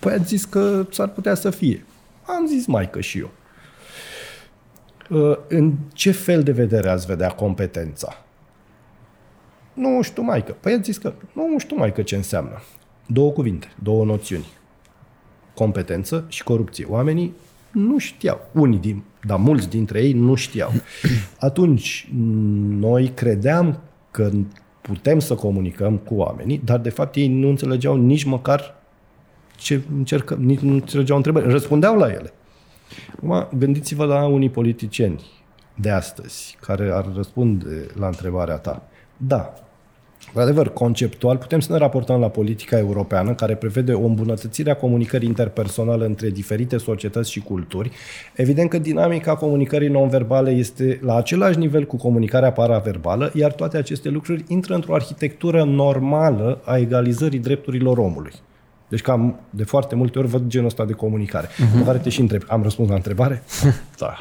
Păi 0.00 0.12
ați 0.12 0.26
zis 0.26 0.44
că 0.44 0.86
s-ar 0.90 1.08
putea 1.08 1.34
să 1.34 1.50
fie. 1.50 1.84
Am 2.26 2.46
zis 2.46 2.66
mai 2.66 2.90
că 2.90 3.00
și 3.00 3.18
eu. 3.18 3.30
Uh, 5.10 5.36
în 5.48 5.72
ce 5.92 6.10
fel 6.10 6.42
de 6.42 6.52
vedere 6.52 6.88
ați 6.88 7.06
vedea 7.06 7.28
competența? 7.28 8.24
Nu 9.72 10.02
știu 10.02 10.22
mai 10.22 10.44
că. 10.44 10.54
Păi 10.60 10.72
ați 10.72 10.82
zis 10.82 10.98
că 10.98 11.12
nu 11.32 11.58
știu 11.58 11.76
mai 11.76 11.92
că 11.92 12.02
ce 12.02 12.16
înseamnă. 12.16 12.62
Două 13.06 13.30
cuvinte, 13.30 13.72
două 13.82 14.04
noțiuni. 14.04 14.46
Competență 15.54 16.24
și 16.28 16.42
corupție. 16.42 16.86
Oamenii 16.88 17.34
nu 17.70 17.98
știau. 17.98 18.48
Unii 18.52 18.78
din, 18.78 19.02
dar 19.26 19.38
mulți 19.38 19.68
dintre 19.68 20.02
ei 20.02 20.12
nu 20.12 20.34
știau. 20.34 20.72
Atunci, 21.38 22.08
noi 22.68 23.08
credeam 23.14 23.80
că 24.10 24.30
putem 24.82 25.18
să 25.18 25.34
comunicăm 25.34 25.96
cu 25.96 26.14
oamenii, 26.14 26.60
dar 26.64 26.78
de 26.78 26.90
fapt 26.90 27.14
ei 27.14 27.28
nu 27.28 27.48
înțelegeau 27.48 27.96
nici 27.96 28.24
măcar 28.24 28.74
ce 29.56 29.80
încercăm, 29.92 30.42
nici 30.42 30.60
nu 30.60 30.72
înțelegeau 30.72 31.16
întrebări. 31.16 31.50
Răspundeau 31.50 31.96
la 31.96 32.12
ele. 32.12 32.32
Acum, 33.16 33.58
gândiți-vă 33.58 34.04
la 34.04 34.26
unii 34.26 34.50
politicieni 34.50 35.24
de 35.74 35.90
astăzi 35.90 36.56
care 36.60 36.90
ar 36.90 37.06
răspunde 37.14 37.86
la 37.98 38.06
întrebarea 38.06 38.56
ta. 38.56 38.82
Da, 39.16 39.54
Într-adevăr, 40.26 40.72
conceptual, 40.72 41.36
putem 41.36 41.60
să 41.60 41.72
ne 41.72 41.78
raportăm 41.78 42.20
la 42.20 42.28
politica 42.28 42.78
europeană, 42.78 43.34
care 43.34 43.54
prevede 43.54 43.92
o 43.92 44.06
îmbunătățire 44.06 44.70
a 44.70 44.76
comunicării 44.76 45.28
interpersonale 45.28 46.04
între 46.04 46.28
diferite 46.28 46.78
societăți 46.78 47.30
și 47.30 47.40
culturi. 47.40 47.90
Evident 48.34 48.70
că 48.70 48.78
dinamica 48.78 49.34
comunicării 49.34 49.88
non-verbale 49.88 50.50
este 50.50 50.98
la 51.02 51.16
același 51.16 51.58
nivel 51.58 51.84
cu 51.84 51.96
comunicarea 51.96 52.52
paraverbală, 52.52 53.30
iar 53.34 53.52
toate 53.52 53.76
aceste 53.76 54.08
lucruri 54.08 54.44
intră 54.48 54.74
într-o 54.74 54.94
arhitectură 54.94 55.64
normală 55.64 56.60
a 56.64 56.76
egalizării 56.76 57.38
drepturilor 57.38 57.98
omului. 57.98 58.32
Deci 58.88 59.00
cam 59.00 59.40
de 59.50 59.64
foarte 59.64 59.94
multe 59.94 60.18
ori 60.18 60.28
văd 60.28 60.46
genul 60.46 60.66
ăsta 60.66 60.84
de 60.84 60.92
comunicare. 60.92 61.46
Uh-huh. 61.46 61.78
Pe 61.78 61.84
care 61.84 61.98
te 61.98 62.08
și 62.08 62.20
întreb. 62.20 62.42
Am 62.46 62.62
răspuns 62.62 62.88
la 62.88 62.94
întrebare? 62.94 63.42
da. 63.98 64.16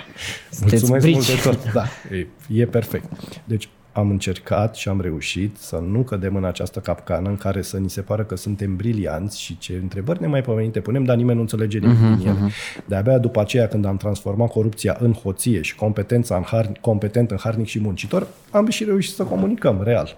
Mulțumesc 0.62 1.08
mult 1.08 1.28
de 1.28 1.40
tot. 1.44 1.72
Da, 1.74 1.84
e, 2.12 2.28
e 2.62 2.66
perfect. 2.66 3.06
Deci 3.46 3.70
am 3.94 4.10
încercat 4.10 4.76
și 4.76 4.90
am 4.90 5.02
reușit 5.02 5.58
să 5.58 5.76
nu 5.76 6.02
cădem 6.02 6.36
în 6.36 6.46
această 6.46 6.80
capcană 6.80 7.30
în 7.30 7.38
care 7.38 7.62
să 7.62 7.78
ni 7.78 7.90
se 7.90 8.02
pară 8.02 8.24
că 8.24 8.36
suntem 8.36 8.76
brilianți 8.76 9.42
și 9.42 9.58
ce 9.58 9.80
întrebări 9.82 10.22
nemaipomenite 10.22 10.80
punem, 10.80 11.04
dar 11.04 11.16
nimeni 11.16 11.36
nu 11.36 11.42
înțelege 11.42 11.78
nimic 11.78 11.98
uh-huh, 11.98 12.18
din 12.18 12.28
ele. 12.28 12.38
Uh-huh. 12.38 12.86
De-abia 12.86 13.18
după 13.18 13.40
aceea, 13.40 13.68
când 13.68 13.86
am 13.86 13.98
transformat 13.98 14.50
corupția 14.50 14.98
în 15.00 15.14
hoție 15.14 15.62
și 15.62 15.76
competența 15.76 16.36
în 16.36 16.44
har, 16.44 16.72
competent 16.82 17.32
în 17.32 17.38
harnic 17.38 17.68
și 17.68 17.80
muncitor, 17.80 18.28
am 18.52 18.70
și 18.70 18.84
reușit 18.84 19.14
să 19.14 19.24
comunicăm 19.24 19.82
real 19.84 20.18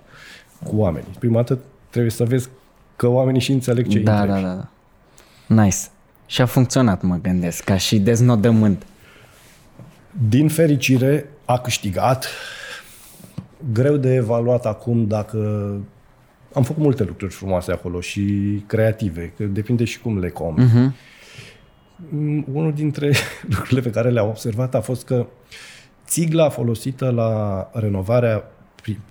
cu 0.63 0.75
oamenii. 0.75 1.11
Prima 1.19 1.35
dată 1.35 1.59
trebuie 1.89 2.11
să 2.11 2.23
vezi 2.23 2.49
că 2.95 3.07
oamenii 3.07 3.41
și 3.41 3.51
înțeleg 3.51 3.87
ce 3.87 3.99
da, 3.99 4.25
da, 4.25 4.41
da, 4.41 4.41
da. 4.41 4.67
Nice. 5.63 5.77
Și 6.25 6.41
a 6.41 6.45
funcționat, 6.45 7.01
mă 7.01 7.19
gândesc, 7.21 7.63
ca 7.63 7.77
și 7.77 7.99
deznodământ. 7.99 8.85
Din 10.29 10.47
fericire, 10.47 11.29
a 11.45 11.59
câștigat 11.59 12.27
greu 13.71 13.97
de 13.97 14.13
evaluat 14.13 14.65
acum 14.65 15.07
dacă 15.07 15.37
am 16.53 16.63
făcut 16.63 16.81
multe 16.81 17.03
lucruri 17.03 17.33
frumoase 17.33 17.71
acolo 17.71 17.99
și 17.99 18.23
creative, 18.67 19.33
că 19.37 19.43
depinde 19.43 19.83
și 19.83 19.99
cum 19.99 20.19
le 20.19 20.29
com. 20.29 20.55
Uh-huh. 20.55 20.91
Unul 22.53 22.73
dintre 22.73 23.11
lucrurile 23.55 23.81
pe 23.81 23.89
care 23.89 24.09
le-am 24.09 24.27
observat 24.27 24.75
a 24.75 24.81
fost 24.81 25.05
că 25.05 25.27
țigla 26.05 26.49
folosită 26.49 27.09
la 27.09 27.69
renovarea 27.73 28.51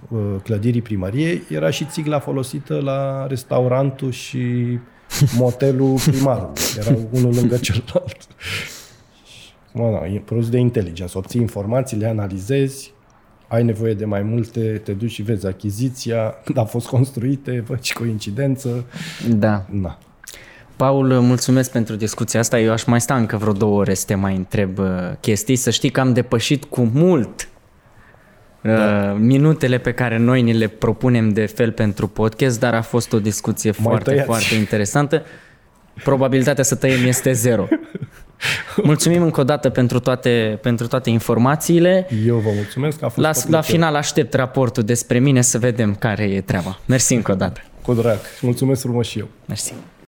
uh, 0.08 0.18
clădirii 0.42 0.82
primăriei 0.82 1.42
era 1.48 1.70
și 1.70 1.84
țigla 1.84 2.18
folosită 2.18 2.80
la 2.80 3.26
restaurantul 3.26 4.10
și 4.10 4.78
motelul 5.38 5.98
primarului. 6.06 6.62
Era 6.78 6.96
unul 7.10 7.34
lângă 7.34 7.56
celălalt. 7.66 8.28
Mă, 9.72 9.98
da, 10.00 10.06
e 10.06 10.22
produs 10.24 10.48
de 10.48 10.58
inteligență. 10.58 11.18
Obții 11.18 11.40
informații, 11.40 11.96
le 11.96 12.06
analizezi, 12.06 12.92
ai 13.52 13.64
nevoie 13.64 13.94
de 13.94 14.04
mai 14.04 14.22
multe, 14.22 14.80
te 14.84 14.92
duci 14.92 15.10
și 15.10 15.22
vezi 15.22 15.46
achiziția, 15.46 16.34
când 16.44 16.58
a 16.64 16.64
fost 16.64 16.86
construite, 16.86 17.64
faci 17.66 17.92
coincidență. 17.92 18.84
Da. 19.28 19.66
Na. 19.70 19.98
Paul, 20.76 21.20
mulțumesc 21.20 21.70
pentru 21.70 21.94
discuția 21.94 22.40
asta. 22.40 22.60
Eu 22.60 22.72
aș 22.72 22.84
mai 22.84 23.00
sta 23.00 23.16
încă 23.16 23.36
vreo 23.36 23.52
două 23.52 23.78
ore 23.78 23.94
să 23.94 24.04
te 24.06 24.14
mai 24.14 24.36
întreb 24.36 24.78
uh, 24.78 24.86
chestii. 25.20 25.56
Să 25.56 25.70
știi 25.70 25.90
că 25.90 26.00
am 26.00 26.12
depășit 26.12 26.64
cu 26.64 26.90
mult 26.94 27.48
uh, 28.62 28.70
da. 28.74 29.12
minutele 29.12 29.78
pe 29.78 29.92
care 29.92 30.18
noi 30.18 30.42
ni 30.42 30.52
le 30.52 30.66
propunem 30.66 31.28
de 31.28 31.46
fel 31.46 31.72
pentru 31.72 32.08
podcast, 32.08 32.60
dar 32.60 32.74
a 32.74 32.82
fost 32.82 33.12
o 33.12 33.20
discuție 33.20 33.70
mai 33.70 33.82
foarte, 33.82 34.10
tăiați. 34.10 34.26
foarte 34.26 34.54
interesantă. 34.54 35.22
Probabilitatea 36.04 36.64
să 36.64 36.74
tăiem 36.74 37.06
este 37.06 37.32
zero. 37.32 37.68
Mulțumim 38.82 39.22
încă 39.22 39.40
o 39.40 39.44
dată 39.44 39.70
pentru 39.70 40.00
toate, 40.00 40.58
pentru 40.62 40.86
toate 40.86 41.10
informațiile. 41.10 42.08
Eu 42.26 42.36
vă 42.36 42.50
mulțumesc. 42.54 43.02
A 43.02 43.08
fost 43.08 43.46
la, 43.48 43.56
la 43.56 43.60
final 43.60 43.94
aștept 43.94 44.34
raportul 44.34 44.82
despre 44.82 45.18
mine 45.18 45.40
să 45.40 45.58
vedem 45.58 45.94
care 45.94 46.24
e 46.24 46.40
treaba. 46.40 46.78
Mersi 46.86 47.14
încă 47.14 47.32
o 47.32 47.34
dată. 47.34 47.60
Cu 47.82 47.94
drag. 47.94 48.18
Mulțumesc 48.40 48.80
frumos 48.80 49.06
și 49.06 49.18
eu. 49.18 49.28
Mersi. 49.46 49.74